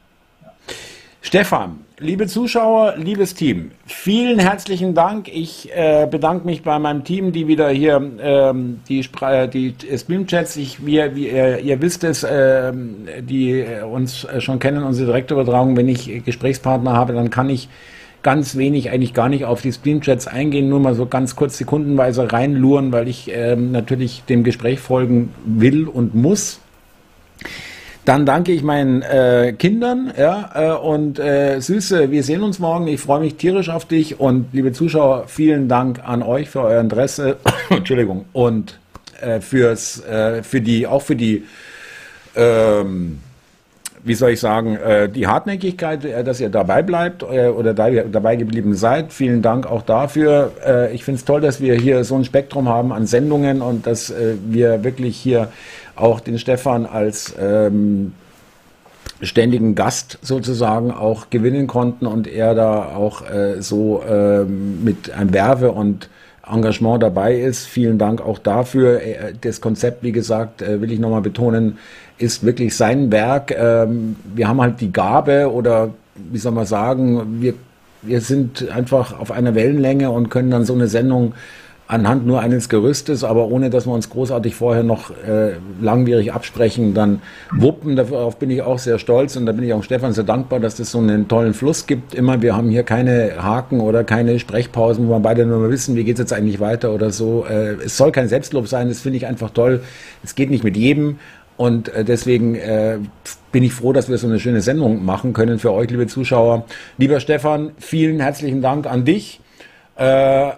Stefan, 1.24 1.80
liebe 1.98 2.28
Zuschauer, 2.28 2.98
liebes 2.98 3.34
Team, 3.34 3.72
vielen 3.88 4.38
herzlichen 4.38 4.94
Dank. 4.94 5.28
Ich 5.28 5.72
äh, 5.74 6.08
bedanke 6.10 6.46
mich 6.46 6.62
bei 6.62 6.78
meinem 6.78 7.04
Team, 7.04 7.32
die 7.32 7.48
wieder 7.48 7.70
hier 7.70 8.02
ähm, 8.20 8.82
die, 8.90 9.02
Spra 9.02 9.48
die 9.48 9.74
Streamchats, 9.96 10.56
ich, 10.58 10.86
wir, 10.86 11.16
wie, 11.16 11.30
äh, 11.30 11.60
ihr 11.62 11.82
wisst 11.82 12.04
es, 12.04 12.24
äh, 12.24 12.74
die 13.22 13.66
uns 13.92 14.28
schon 14.40 14.60
kennen, 14.60 14.84
unsere 14.84 15.08
Direktübertragung, 15.08 15.78
wenn 15.78 15.90
ich 15.90 16.24
Gesprächspartner 16.26 16.94
habe, 16.94 17.14
dann 17.14 17.30
kann 17.30 17.50
ich 17.50 17.70
ganz 18.24 18.56
wenig, 18.56 18.92
eigentlich 18.92 19.14
gar 19.14 19.30
nicht 19.30 19.46
auf 19.46 19.62
die 19.62 19.72
Streamchats 19.72 20.28
eingehen, 20.28 20.70
nur 20.70 20.80
mal 20.80 20.96
so 20.96 21.06
ganz 21.06 21.36
kurz 21.36 21.58
sekundenweise 21.58 22.32
reinluren, 22.32 22.92
weil 22.92 23.08
ich 23.08 23.32
ähm, 23.34 23.72
natürlich 23.72 24.24
dem 24.30 24.44
Gespräch 24.44 24.80
folgen 24.80 25.34
will 25.46 25.88
und 25.88 26.14
muss. 26.14 26.60
Dann 28.04 28.26
danke 28.26 28.52
ich 28.52 28.64
meinen 28.64 29.04
äh, 29.04 29.54
Kindern 29.58 30.12
ja, 30.18 30.50
äh, 30.56 30.78
und 30.78 31.20
äh, 31.20 31.60
Süße, 31.60 32.10
wir 32.10 32.24
sehen 32.24 32.42
uns 32.42 32.58
morgen. 32.58 32.88
Ich 32.88 33.00
freue 33.00 33.20
mich 33.20 33.36
tierisch 33.36 33.70
auf 33.70 33.86
dich 33.86 34.20
und 34.20 34.48
liebe 34.54 34.72
Zuschauer, 34.72 35.26
vielen 35.28 35.68
Dank 35.68 36.02
an 36.04 36.24
euch 36.24 36.50
für 36.50 36.62
euer 36.62 36.82
Interesse. 36.82 37.38
Entschuldigung. 37.70 38.26
Und 38.34 38.80
äh, 39.22 39.40
fürs, 39.40 40.04
äh, 40.06 40.42
für 40.42 40.62
die, 40.62 40.88
auch 40.88 41.04
für 41.04 41.16
die 41.16 41.44
ähm, 42.36 43.20
wie 44.04 44.14
soll 44.14 44.32
ich 44.32 44.40
sagen, 44.40 44.76
äh, 44.78 45.10
die 45.10 45.28
Hartnäckigkeit, 45.28 46.06
äh, 46.06 46.24
dass 46.24 46.40
ihr 46.40 46.50
dabei 46.50 46.82
bleibt 46.82 47.24
äh, 47.24 47.48
oder 47.48 47.74
dabei 47.74 48.36
geblieben 48.36 48.76
seid. 48.76 49.14
Vielen 49.14 49.42
Dank 49.42 49.66
auch 49.66 49.84
dafür. 49.84 50.52
Ich 50.94 51.04
finde 51.04 51.20
es 51.20 51.26
toll, 51.26 51.42
dass 51.42 51.62
wir 51.62 51.76
hier 51.76 52.04
so 52.04 52.16
ein 52.16 52.26
Spektrum 52.26 52.68
haben 52.68 52.92
an 52.92 53.08
Sendungen 53.08 53.62
und 53.62 53.88
dass 53.88 54.14
wir 54.46 54.84
wirklich 54.84 55.18
hier 55.18 55.50
auch 55.96 56.20
den 56.20 56.40
Stefan 56.40 56.86
als 56.86 57.36
ähm, 57.40 58.14
ständigen 59.22 59.76
Gast 59.76 60.18
sozusagen 60.22 60.92
auch 60.92 61.30
gewinnen 61.30 61.68
konnten 61.68 62.08
und 62.08 62.28
er 62.28 62.56
da 62.56 62.96
auch 62.96 63.30
äh, 63.30 63.62
so 63.62 64.04
ähm, 64.08 64.84
mit 64.84 65.12
einem 65.12 65.34
Werbe 65.34 65.72
und 65.72 66.10
Engagement 66.52 67.02
dabei 67.02 67.40
ist. 67.40 67.66
Vielen 67.66 67.98
Dank 67.98 68.22
auch 68.22 68.40
dafür. 68.40 69.02
Das 69.42 69.62
Konzept, 69.62 70.04
wie 70.04 70.12
gesagt, 70.12 70.62
will 70.62 70.92
ich 70.92 71.00
nochmal 71.00 71.22
betonen, 71.22 71.78
ist 72.18 72.44
wirklich 72.46 72.76
sein 72.76 73.12
Werk. 73.12 73.52
Ähm, 73.52 74.16
wir 74.36 74.48
haben 74.48 74.62
halt 74.62 74.80
die 74.80 74.92
Gabe 74.92 75.52
oder 75.52 75.90
wie 76.16 76.38
soll 76.38 76.52
man 76.52 76.66
sagen, 76.66 77.42
wir, 77.42 77.54
wir 78.02 78.22
sind 78.22 78.70
einfach 78.70 79.20
auf 79.20 79.32
einer 79.32 79.56
Wellenlänge 79.56 80.12
und 80.12 80.30
können 80.30 80.52
dann 80.52 80.66
so 80.66 80.74
eine 80.74 80.88
Sendung 80.88 81.34
anhand 81.92 82.26
nur 82.26 82.40
eines 82.40 82.70
Gerüstes, 82.70 83.26
aber 83.26 83.48
ohne 83.48 83.70
dass 83.70 83.86
wir 83.86 83.92
uns 83.92 84.10
großartig 84.10 84.56
vorher 84.56 84.82
noch 84.82 85.12
äh, 85.12 85.56
langwierig 85.82 86.32
absprechen, 86.32 86.94
dann 86.94 87.22
wuppen. 87.52 87.98
Darauf 87.98 88.38
bin 88.38 88.50
ich 88.50 88.62
auch 88.62 88.80
sehr 88.80 88.98
stolz 88.98 89.36
und 89.36 89.46
da 89.46 89.52
bin 89.52 89.66
ich 89.66 89.74
auch 89.74 89.84
Stefan 89.84 90.14
sehr 90.14 90.24
dankbar, 90.24 90.62
dass 90.62 90.76
das 90.76 90.92
so 90.92 91.00
einen 91.00 91.28
tollen 91.28 91.54
Fluss 91.54 91.88
gibt. 91.88 92.16
Immer, 92.16 92.42
wir 92.42 92.56
haben 92.56 92.70
hier 92.70 92.84
keine 92.84 93.44
Haken 93.44 93.82
oder 93.82 94.06
keine 94.06 94.40
Sprechpausen, 94.40 95.10
wo 95.10 95.12
wir 95.12 95.20
beide 95.20 95.46
nur 95.46 95.60
mal 95.60 95.70
wissen, 95.70 95.98
wie 95.98 96.06
geht 96.06 96.16
es 96.16 96.20
jetzt 96.20 96.34
eigentlich 96.34 96.62
weiter 96.62 96.94
oder 96.94 97.12
so. 97.12 97.46
Äh, 97.46 97.74
es 97.84 97.98
soll 97.98 98.14
kein 98.14 98.30
Selbstlob 98.30 98.70
sein, 98.70 98.88
das 98.88 99.02
finde 99.02 99.18
ich 99.18 99.28
einfach 99.28 99.50
toll. 99.50 99.82
Es 100.24 100.36
geht 100.36 100.50
nicht 100.50 100.64
mit 100.64 100.78
jedem 100.78 101.20
und 101.58 101.94
äh, 101.94 102.06
deswegen 102.06 102.56
äh, 102.56 103.00
bin 103.52 103.64
ich 103.64 103.74
froh, 103.74 103.92
dass 103.92 104.08
wir 104.08 104.18
so 104.18 104.28
eine 104.28 104.40
schöne 104.40 104.62
Sendung 104.62 105.04
machen 105.04 105.34
können 105.34 105.60
für 105.60 105.74
euch, 105.74 105.90
liebe 105.90 106.08
Zuschauer. 106.08 106.66
Lieber 106.98 107.20
Stefan, 107.20 107.74
vielen 107.80 108.22
herzlichen 108.22 108.62
Dank 108.62 108.88
an 108.88 109.04
dich. 109.04 109.42
Äh, 109.98 110.52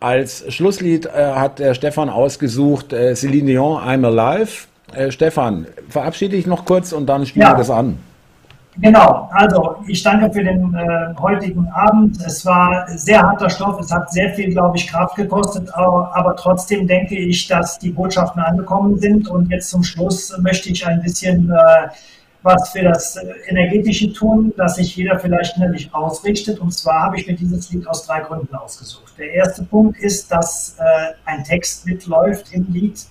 als 0.00 0.52
Schlusslied 0.52 1.06
äh, 1.06 1.32
hat 1.34 1.58
der 1.58 1.74
Stefan 1.74 2.08
ausgesucht 2.08 2.92
äh, 2.92 3.12
Céline 3.12 3.46
Dion, 3.46 3.80
I'm 3.80 4.04
Alive. 4.06 4.66
Äh, 4.94 5.10
Stefan, 5.10 5.66
verabschiede 5.88 6.36
dich 6.36 6.46
noch 6.46 6.64
kurz 6.64 6.92
und 6.92 7.06
dann 7.06 7.26
spielen 7.26 7.46
ja. 7.46 7.52
wir 7.52 7.58
das 7.58 7.70
an. 7.70 7.98
Genau, 8.78 9.28
also 9.32 9.76
ich 9.88 10.02
danke 10.02 10.32
für 10.32 10.42
den 10.42 10.74
äh, 10.74 11.14
heutigen 11.20 11.68
Abend. 11.68 12.16
Es 12.24 12.46
war 12.46 12.86
sehr 12.88 13.20
harter 13.20 13.50
Stoff, 13.50 13.78
es 13.80 13.92
hat 13.92 14.10
sehr 14.10 14.32
viel, 14.34 14.52
glaube 14.52 14.76
ich, 14.76 14.86
Kraft 14.86 15.16
gekostet, 15.16 15.68
aber, 15.74 16.10
aber 16.16 16.34
trotzdem 16.36 16.86
denke 16.86 17.18
ich, 17.18 17.46
dass 17.46 17.78
die 17.78 17.90
Botschaften 17.90 18.40
angekommen 18.40 18.96
sind. 18.98 19.28
Und 19.28 19.50
jetzt 19.50 19.70
zum 19.70 19.82
Schluss 19.82 20.36
möchte 20.38 20.70
ich 20.70 20.86
ein 20.86 21.02
bisschen 21.02 21.50
äh, 21.50 21.88
was 22.42 22.70
für 22.70 22.82
das 22.82 23.16
äh, 23.16 23.26
Energetische 23.48 24.12
tun, 24.12 24.52
dass 24.56 24.76
sich 24.76 24.96
jeder 24.96 25.18
vielleicht 25.18 25.56
innerlich 25.56 25.92
ausrichtet. 25.92 26.58
Und 26.58 26.72
zwar 26.72 27.04
habe 27.04 27.18
ich 27.18 27.26
mir 27.26 27.34
dieses 27.34 27.70
Lied 27.70 27.86
aus 27.86 28.06
drei 28.06 28.20
Gründen 28.20 28.54
ausgesucht. 28.54 29.12
Der 29.18 29.32
erste 29.32 29.62
Punkt 29.64 29.98
ist, 29.98 30.30
dass 30.32 30.76
äh, 30.78 31.12
ein 31.24 31.44
Text 31.44 31.86
mitläuft 31.86 32.52
im 32.52 32.66
Lied. 32.72 33.04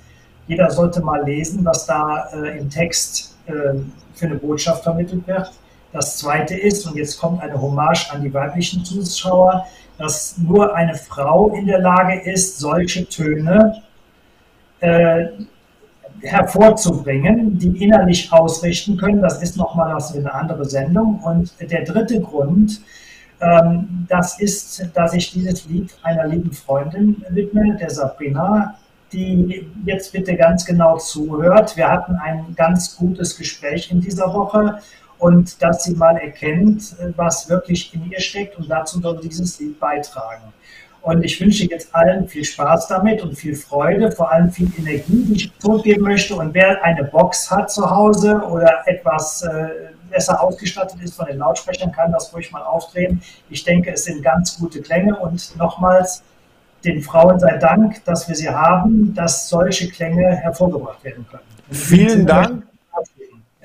Jeder 0.47 0.71
sollte 0.71 1.01
mal 1.01 1.23
lesen, 1.23 1.63
was 1.63 1.85
da 1.85 2.29
äh, 2.33 2.57
im 2.57 2.69
Text 2.69 3.37
äh, 3.45 3.51
für 4.15 4.25
eine 4.25 4.35
Botschaft 4.35 4.83
vermittelt 4.83 5.27
wird. 5.27 5.51
Das 5.91 6.17
zweite 6.17 6.55
ist, 6.55 6.85
und 6.87 6.95
jetzt 6.95 7.19
kommt 7.19 7.41
eine 7.41 7.59
Hommage 7.59 8.11
an 8.11 8.23
die 8.23 8.33
weiblichen 8.33 8.83
Zuschauer, 8.83 9.65
dass 9.97 10.37
nur 10.37 10.75
eine 10.75 10.95
Frau 10.95 11.53
in 11.55 11.65
der 11.65 11.79
Lage 11.79 12.21
ist, 12.21 12.59
solche 12.59 13.07
Töne 13.07 13.83
äh, 14.79 15.27
hervorzubringen, 16.21 17.57
die 17.57 17.83
innerlich 17.83 18.31
ausrichten 18.31 18.97
können. 18.97 19.21
Das 19.21 19.41
ist 19.41 19.57
nochmal 19.57 19.95
was 19.95 20.11
für 20.11 20.19
eine 20.19 20.33
andere 20.33 20.65
Sendung. 20.65 21.19
Und 21.23 21.53
der 21.59 21.83
dritte 21.83 22.21
Grund, 22.21 22.81
ähm, 23.41 24.05
das 24.09 24.39
ist, 24.39 24.89
dass 24.93 25.13
ich 25.13 25.31
dieses 25.31 25.65
Lied 25.67 25.95
einer 26.03 26.27
lieben 26.27 26.51
Freundin 26.51 27.23
widme, 27.29 27.77
der 27.77 27.89
Sabrina, 27.89 28.75
die 29.11 29.67
jetzt 29.85 30.11
bitte 30.11 30.35
ganz 30.35 30.65
genau 30.65 30.97
zuhört. 30.97 31.75
Wir 31.77 31.89
hatten 31.89 32.15
ein 32.15 32.53
ganz 32.55 32.95
gutes 32.95 33.37
Gespräch 33.37 33.91
in 33.91 34.01
dieser 34.01 34.33
Woche 34.33 34.79
und 35.17 35.61
dass 35.61 35.83
sie 35.83 35.95
mal 35.95 36.15
erkennt, 36.17 36.95
was 37.15 37.49
wirklich 37.49 37.93
in 37.93 38.09
ihr 38.11 38.19
steckt 38.19 38.57
und 38.57 38.69
dazu 38.69 38.99
soll 38.99 39.19
dieses 39.19 39.59
Lied 39.59 39.79
beitragen. 39.79 40.53
Und 41.01 41.23
ich 41.23 41.39
wünsche 41.39 41.65
jetzt 41.65 41.95
allen 41.95 42.27
viel 42.27 42.43
Spaß 42.43 42.87
damit 42.87 43.21
und 43.21 43.35
viel 43.37 43.55
Freude, 43.55 44.11
vor 44.11 44.31
allem 44.31 44.51
viel 44.51 44.69
Energie, 44.77 45.23
die 45.27 45.33
ich 45.33 45.59
zurückgeben 45.59 46.03
möchte. 46.03 46.35
Und 46.35 46.53
wer 46.53 46.83
eine 46.83 47.05
Box 47.05 47.49
hat 47.49 47.71
zu 47.71 47.89
Hause 47.89 48.41
oder 48.49 48.83
etwas 48.85 49.41
äh, 49.43 49.69
besser 50.09 50.41
ausgestattet 50.41 51.01
ist 51.01 51.15
von 51.15 51.27
den 51.27 51.37
Lautsprechern, 51.37 51.91
kann 51.91 52.11
das 52.11 52.33
ruhig 52.33 52.51
mal 52.51 52.63
aufdrehen. 52.63 53.21
Ich 53.49 53.63
denke, 53.63 53.91
es 53.91 54.03
sind 54.05 54.21
ganz 54.23 54.57
gute 54.57 54.81
Klänge. 54.81 55.15
Und 55.15 55.55
nochmals, 55.57 56.23
den 56.83 57.01
Frauen 57.01 57.39
sei 57.39 57.57
Dank, 57.57 58.03
dass 58.05 58.27
wir 58.27 58.35
sie 58.35 58.49
haben, 58.49 59.13
dass 59.13 59.49
solche 59.49 59.89
Klänge 59.89 60.35
hervorgebracht 60.35 61.03
werden 61.03 61.25
können. 61.29 61.43
Vielen 61.71 62.25
Dank. 62.25 62.63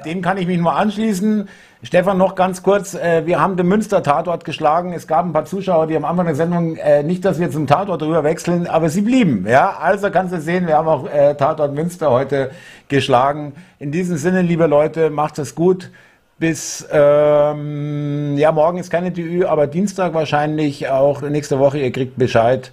Dem 0.05 0.21
kann 0.21 0.37
ich 0.37 0.47
mich 0.47 0.59
nur 0.59 0.75
anschließen. 0.75 1.49
Stefan, 1.85 2.17
noch 2.17 2.35
ganz 2.35 2.63
kurz. 2.63 2.95
Äh, 2.95 3.27
wir 3.27 3.39
haben 3.39 3.59
den 3.59 3.67
Münster-Tatort 3.67 4.47
geschlagen. 4.47 4.95
Es 4.95 5.07
gab 5.07 5.27
ein 5.27 5.35
paar 5.35 5.45
Zuschauer, 5.45 5.87
die 5.87 5.95
am 5.97 6.07
Anfang 6.07 6.25
der 6.25 6.35
Sendung 6.35 6.77
äh, 6.77 7.03
nicht, 7.03 7.27
dass 7.27 7.39
wir 7.39 7.51
zum 7.51 7.67
Tatort 7.67 8.01
drüber 8.01 8.25
wechseln, 8.25 8.67
aber 8.67 8.89
sie 8.89 9.03
blieben. 9.03 9.45
Ja, 9.47 9.77
also 9.79 10.11
kannst 10.11 10.33
du 10.33 10.41
sehen, 10.41 10.67
wir 10.67 10.79
haben 10.79 10.89
auch 10.89 11.07
äh, 11.07 11.35
Tatort 11.35 11.75
Münster 11.75 12.11
heute 12.11 12.53
geschlagen. 12.89 13.53
In 13.79 13.93
diesem 13.93 14.17
Sinne, 14.17 14.41
liebe 14.41 14.67
Leute, 14.67 15.11
macht 15.11 15.39
es 15.39 15.55
gut. 15.55 15.91
Bis, 16.39 16.89
ähm, 16.91 18.39
ja, 18.39 18.51
morgen 18.51 18.79
ist 18.79 18.91
keine 18.91 19.13
TÜ, 19.13 19.45
aber 19.45 19.67
Dienstag 19.67 20.15
wahrscheinlich 20.15 20.89
auch 20.89 21.21
nächste 21.21 21.59
Woche. 21.59 21.81
Ihr 21.81 21.93
kriegt 21.93 22.17
Bescheid. 22.17 22.73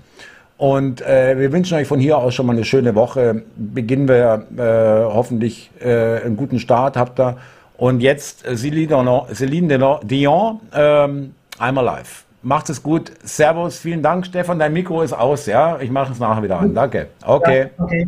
Und 0.58 1.02
äh, 1.02 1.38
wir 1.38 1.52
wünschen 1.52 1.78
euch 1.78 1.88
von 1.88 2.00
hier 2.00 2.18
aus 2.18 2.34
schon 2.34 2.46
mal 2.46 2.54
eine 2.54 2.64
schöne 2.64 2.96
Woche. 2.96 3.44
Beginnen 3.58 4.08
wir 4.08 4.46
äh, 4.56 5.14
hoffentlich 5.14 5.70
äh, 5.82 6.22
einen 6.24 6.38
guten 6.38 6.60
Start 6.60 6.96
habt 6.96 7.20
ihr. 7.20 7.36
Und 7.82 8.02
jetzt 8.02 8.46
äh, 8.46 8.56
Celine 8.56 10.00
Dion, 10.04 10.60
ähm, 10.72 11.34
I'm 11.58 11.80
Alive. 11.80 12.26
Macht 12.44 12.70
es 12.70 12.84
gut. 12.84 13.12
Servus, 13.24 13.80
vielen 13.80 14.04
Dank, 14.04 14.28
Stefan. 14.28 14.60
Dein 14.60 14.72
Mikro 14.72 15.02
ist 15.02 15.14
aus, 15.14 15.48
ja? 15.48 15.80
Ich 15.80 15.90
mache 15.90 16.12
es 16.12 16.20
nachher 16.20 16.44
wieder 16.44 16.60
an. 16.60 16.76
Danke. 16.76 17.08
Okay. 17.26 17.72
Ja, 17.76 17.84
okay. 17.84 18.08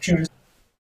Tschüss. 0.00 0.28